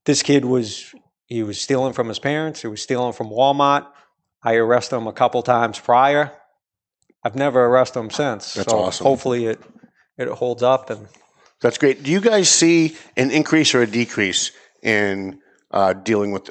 this 0.04 0.22
kid 0.22 0.44
was, 0.44 0.94
he 1.26 1.42
was 1.42 1.60
stealing 1.60 1.92
from 1.92 2.08
his 2.08 2.18
parents, 2.18 2.62
he 2.62 2.68
was 2.68 2.82
stealing 2.82 3.12
from 3.12 3.28
Walmart. 3.28 3.86
I 4.42 4.54
arrested 4.54 4.96
him 4.96 5.06
a 5.06 5.12
couple 5.12 5.42
times 5.42 5.80
prior. 5.80 6.32
I've 7.24 7.34
never 7.34 7.64
arrested 7.64 7.98
them 8.00 8.10
since. 8.10 8.54
That's 8.54 8.70
so 8.70 8.78
awesome. 8.78 9.06
Hopefully 9.06 9.46
it, 9.46 9.60
it 10.18 10.28
holds 10.28 10.62
up 10.62 10.90
and 10.90 11.08
That's 11.60 11.78
great. 11.78 12.02
Do 12.02 12.10
you 12.10 12.20
guys 12.20 12.48
see 12.50 12.96
an 13.16 13.30
increase 13.30 13.74
or 13.74 13.82
a 13.82 13.86
decrease 13.86 14.52
in 14.82 15.40
uh, 15.70 15.94
dealing 15.94 16.30
with 16.30 16.50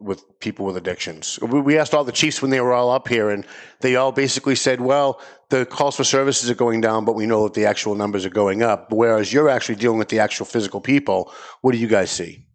with 0.00 0.24
people 0.40 0.64
with 0.64 0.76
addictions? 0.76 1.38
We, 1.40 1.60
we 1.60 1.78
asked 1.78 1.94
all 1.94 2.04
the 2.04 2.12
chiefs 2.12 2.40
when 2.40 2.50
they 2.50 2.60
were 2.60 2.72
all 2.72 2.90
up 2.90 3.06
here, 3.06 3.30
and 3.30 3.46
they 3.80 3.96
all 3.96 4.10
basically 4.12 4.56
said, 4.56 4.80
"Well, 4.80 5.20
the 5.50 5.66
calls 5.66 5.96
for 5.96 6.04
services 6.04 6.50
are 6.50 6.54
going 6.54 6.80
down, 6.80 7.04
but 7.04 7.14
we 7.14 7.26
know 7.26 7.44
that 7.44 7.54
the 7.54 7.66
actual 7.66 7.94
numbers 7.94 8.24
are 8.24 8.30
going 8.30 8.62
up." 8.62 8.90
Whereas 8.90 9.32
you're 9.32 9.50
actually 9.50 9.76
dealing 9.76 9.98
with 9.98 10.08
the 10.08 10.20
actual 10.20 10.46
physical 10.46 10.80
people. 10.80 11.30
What 11.60 11.72
do 11.72 11.78
you 11.78 11.86
guys 11.86 12.10
see? 12.10 12.46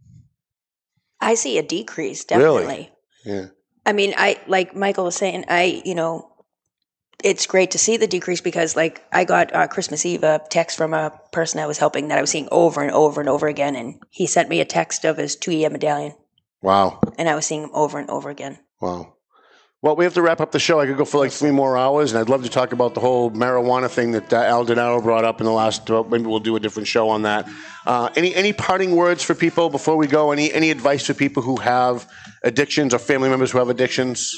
I 1.21 1.35
see 1.35 1.57
a 1.57 1.63
decrease, 1.63 2.25
definitely. 2.25 2.63
Really? 2.63 2.91
definitely. 3.23 3.43
Yeah. 3.43 3.45
I 3.85 3.93
mean, 3.93 4.13
I 4.17 4.39
like 4.47 4.75
Michael 4.75 5.05
was 5.05 5.15
saying, 5.15 5.45
I 5.47 5.81
you 5.85 5.95
know, 5.95 6.29
it's 7.23 7.45
great 7.45 7.71
to 7.71 7.77
see 7.77 7.97
the 7.97 8.07
decrease 8.07 8.41
because 8.41 8.75
like 8.75 9.03
I 9.11 9.25
got 9.25 9.53
uh, 9.53 9.67
Christmas 9.67 10.05
Eve 10.05 10.23
a 10.23 10.41
text 10.49 10.77
from 10.77 10.93
a 10.93 11.11
person 11.31 11.59
I 11.59 11.67
was 11.67 11.77
helping 11.77 12.07
that 12.07 12.17
I 12.17 12.21
was 12.21 12.29
seeing 12.29 12.47
over 12.51 12.81
and 12.81 12.91
over 12.91 13.19
and 13.19 13.29
over 13.29 13.47
again, 13.47 13.75
and 13.75 14.01
he 14.09 14.25
sent 14.27 14.49
me 14.49 14.61
a 14.61 14.65
text 14.65 15.05
of 15.05 15.17
his 15.17 15.35
two 15.35 15.51
year 15.51 15.69
medallion, 15.69 16.13
Wow. 16.61 16.99
and 17.17 17.27
I 17.29 17.35
was 17.35 17.45
seeing 17.45 17.63
him 17.63 17.71
over 17.73 17.99
and 17.99 18.09
over 18.09 18.29
again. 18.29 18.59
Wow. 18.81 19.13
Well, 19.81 19.95
we 19.95 20.03
have 20.03 20.13
to 20.15 20.21
wrap 20.21 20.41
up 20.41 20.51
the 20.51 20.59
show. 20.59 20.77
I 20.81 20.85
could 20.85 20.97
go 20.97 21.05
for 21.05 21.19
like 21.19 21.31
three 21.31 21.51
more 21.51 21.77
hours, 21.77 22.11
and 22.11 22.19
I'd 22.19 22.27
love 22.27 22.43
to 22.43 22.49
talk 22.49 22.73
about 22.73 22.95
the 22.95 22.99
whole 22.99 23.31
marijuana 23.31 23.89
thing 23.89 24.11
that 24.11 24.33
uh, 24.33 24.35
Al 24.35 24.65
Denaro 24.65 25.01
brought 25.01 25.23
up 25.23 25.39
in 25.39 25.45
the 25.45 25.53
last. 25.53 25.89
Uh, 25.89 26.03
maybe 26.03 26.25
we'll 26.25 26.41
do 26.41 26.57
a 26.57 26.59
different 26.59 26.85
show 26.89 27.07
on 27.07 27.21
that. 27.21 27.47
Uh, 27.85 28.09
any 28.17 28.35
any 28.35 28.51
parting 28.51 28.93
words 28.93 29.23
for 29.23 29.33
people 29.35 29.69
before 29.69 29.95
we 29.95 30.05
go? 30.05 30.31
Any 30.31 30.51
any 30.51 30.69
advice 30.69 31.05
for 31.05 31.13
people 31.13 31.43
who 31.43 31.55
have 31.57 32.09
addictions 32.43 32.93
or 32.93 32.99
family 32.99 33.29
members 33.29 33.51
who 33.51 33.57
have 33.59 33.69
addictions? 33.69 34.37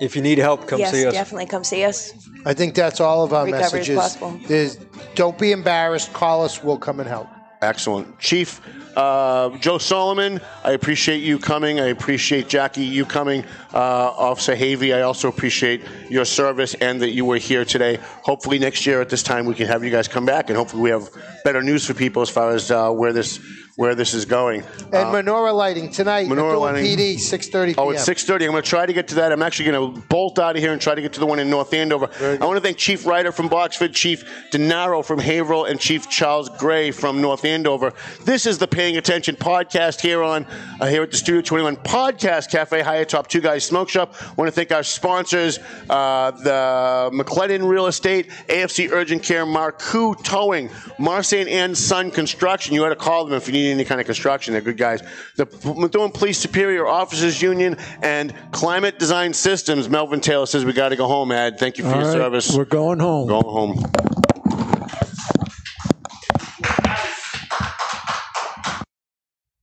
If 0.00 0.16
you 0.16 0.22
need 0.22 0.38
help, 0.38 0.66
come 0.66 0.80
yes, 0.80 0.92
see 0.92 1.06
us. 1.06 1.14
definitely 1.14 1.46
come 1.46 1.64
see 1.64 1.84
us. 1.84 2.12
I 2.44 2.54
think 2.54 2.74
that's 2.74 3.00
all 3.00 3.24
of 3.24 3.32
our 3.32 3.44
Recovery 3.44 3.80
is 3.80 3.88
messages. 3.88 3.96
possible. 3.96 4.40
There's, 4.46 4.76
don't 5.14 5.38
be 5.38 5.52
embarrassed. 5.52 6.12
Call 6.12 6.44
us. 6.44 6.62
We'll 6.62 6.78
come 6.78 7.00
and 7.00 7.08
help. 7.08 7.28
Excellent. 7.62 8.18
Chief 8.18 8.60
uh, 8.96 9.56
Joe 9.58 9.78
Solomon, 9.78 10.40
I 10.62 10.72
appreciate 10.72 11.22
you 11.22 11.38
coming. 11.38 11.80
I 11.80 11.86
appreciate 11.86 12.48
Jackie, 12.48 12.84
you 12.84 13.04
coming. 13.04 13.44
Uh, 13.72 13.78
Officer 13.78 14.54
Havey, 14.54 14.94
I 14.94 15.02
also 15.02 15.28
appreciate 15.28 15.82
your 16.08 16.24
service 16.24 16.74
and 16.74 17.00
that 17.02 17.10
you 17.10 17.24
were 17.24 17.38
here 17.38 17.64
today. 17.64 17.98
Hopefully, 18.22 18.58
next 18.58 18.86
year 18.86 19.00
at 19.00 19.08
this 19.08 19.22
time, 19.22 19.46
we 19.46 19.54
can 19.54 19.66
have 19.66 19.82
you 19.82 19.90
guys 19.90 20.06
come 20.06 20.24
back, 20.24 20.48
and 20.48 20.56
hopefully, 20.56 20.82
we 20.82 20.90
have 20.90 21.08
better 21.44 21.62
news 21.62 21.84
for 21.84 21.94
people 21.94 22.22
as 22.22 22.30
far 22.30 22.50
as 22.50 22.70
uh, 22.70 22.90
where 22.90 23.12
this 23.12 23.40
where 23.76 23.94
this 23.96 24.14
is 24.14 24.24
going. 24.24 24.62
And 24.92 24.94
Uh, 25.08 25.12
menorah 25.12 25.52
lighting 25.54 25.90
tonight. 25.90 26.28
Menorah 26.28 26.60
lighting. 26.60 26.84
PD, 26.84 27.16
6:30 27.18 27.74
Oh, 27.76 27.84
p.m. 27.86 27.94
it's 27.94 28.04
six 28.04 28.24
thirty. 28.24 28.44
I'm 28.44 28.52
going 28.52 28.62
to 28.62 28.68
try 28.68 28.86
to 28.86 28.92
get 28.92 29.08
to 29.08 29.16
that. 29.16 29.32
I'm 29.32 29.42
actually 29.42 29.70
going 29.72 29.94
to 29.94 30.00
bolt 30.08 30.38
out 30.38 30.54
of 30.56 30.62
here 30.62 30.72
and 30.72 30.80
try 30.80 30.94
to 30.94 31.02
get 31.02 31.12
to 31.14 31.20
the 31.20 31.26
one 31.26 31.40
in 31.40 31.50
North 31.50 31.74
Andover. 31.74 32.08
I 32.20 32.44
want 32.44 32.56
to 32.56 32.60
thank 32.60 32.76
Chief 32.76 33.04
Riter 33.04 33.32
from 33.32 33.48
Boxford, 33.48 33.92
Chief 33.92 34.24
Denaro 34.52 35.04
from 35.04 35.18
Haverhill, 35.18 35.64
and 35.64 35.80
Chief 35.80 36.08
Charles 36.08 36.48
Gray 36.50 36.92
from 36.92 37.20
North 37.20 37.44
Andover. 37.44 37.92
This 38.24 38.46
is 38.46 38.58
the 38.58 38.68
Paying 38.68 38.96
Attention 38.96 39.34
podcast 39.36 40.00
here 40.00 40.22
on 40.22 40.46
uh, 40.80 40.86
here 40.86 41.02
at 41.02 41.10
the 41.10 41.16
Studio 41.16 41.40
21 41.42 41.76
Podcast 41.78 42.50
Cafe, 42.50 42.80
Higher 42.80 43.04
Top 43.04 43.26
Two 43.26 43.40
Guys 43.40 43.64
Smoke 43.64 43.88
Shop. 43.88 44.14
I 44.20 44.32
want 44.36 44.46
to 44.48 44.52
thank 44.52 44.70
our 44.70 44.82
sponsors, 44.84 45.58
uh, 45.90 46.30
the 46.30 47.10
McLennan 47.12 47.68
Real 47.68 47.86
Estate, 47.86 48.30
AFC 48.48 48.90
Urgent 48.92 49.22
Care, 49.24 49.44
Marcoux 49.46 50.14
Towing, 50.22 50.68
Marsan 51.00 51.48
and 51.48 51.76
Son 51.76 52.10
Construction. 52.12 52.74
You 52.74 52.84
ought 52.84 52.90
to 52.90 52.96
call 52.96 53.24
them 53.24 53.34
if 53.34 53.46
you 53.48 53.52
need 53.52 53.63
any 53.70 53.84
kind 53.84 54.00
of 54.00 54.06
construction. 54.06 54.52
They're 54.52 54.60
good 54.62 54.76
guys. 54.76 55.02
The 55.36 55.46
Methuen 55.76 56.10
Police 56.12 56.38
Superior 56.38 56.86
Officers 56.86 57.40
Union 57.40 57.76
and 58.02 58.34
Climate 58.52 58.98
Design 58.98 59.32
Systems. 59.34 59.88
Melvin 59.88 60.20
Taylor 60.20 60.46
says 60.46 60.64
we 60.64 60.72
got 60.72 60.90
to 60.90 60.96
go 60.96 61.06
home. 61.06 61.32
Ed, 61.32 61.58
thank 61.58 61.78
you 61.78 61.84
for 61.84 61.90
All 61.90 61.96
your 62.00 62.08
right, 62.08 62.12
service. 62.12 62.56
We're 62.56 62.64
going 62.64 63.00
home. 63.00 63.28
Going 63.28 63.44
home. 63.44 63.90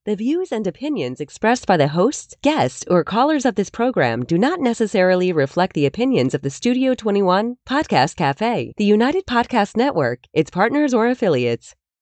The 0.04 0.16
views 0.16 0.52
and 0.52 0.66
opinions 0.66 1.22
expressed 1.22 1.68
by 1.68 1.78
the 1.78 1.90
hosts, 1.90 2.36
guests, 2.42 2.84
or 2.90 3.04
callers 3.04 3.46
of 3.46 3.54
this 3.54 3.70
program 3.70 4.26
do 4.26 4.36
not 4.36 4.60
necessarily 4.60 5.32
reflect 5.32 5.74
the 5.74 5.86
opinions 5.86 6.34
of 6.34 6.42
the 6.42 6.50
Studio 6.50 6.96
21 6.96 7.58
Podcast 7.70 8.16
Cafe, 8.16 8.74
the 8.78 8.84
United 8.84 9.28
Podcast 9.28 9.78
Network, 9.78 10.22
its 10.34 10.50
partners, 10.50 10.92
or 10.96 11.08
affiliates. 11.08 11.76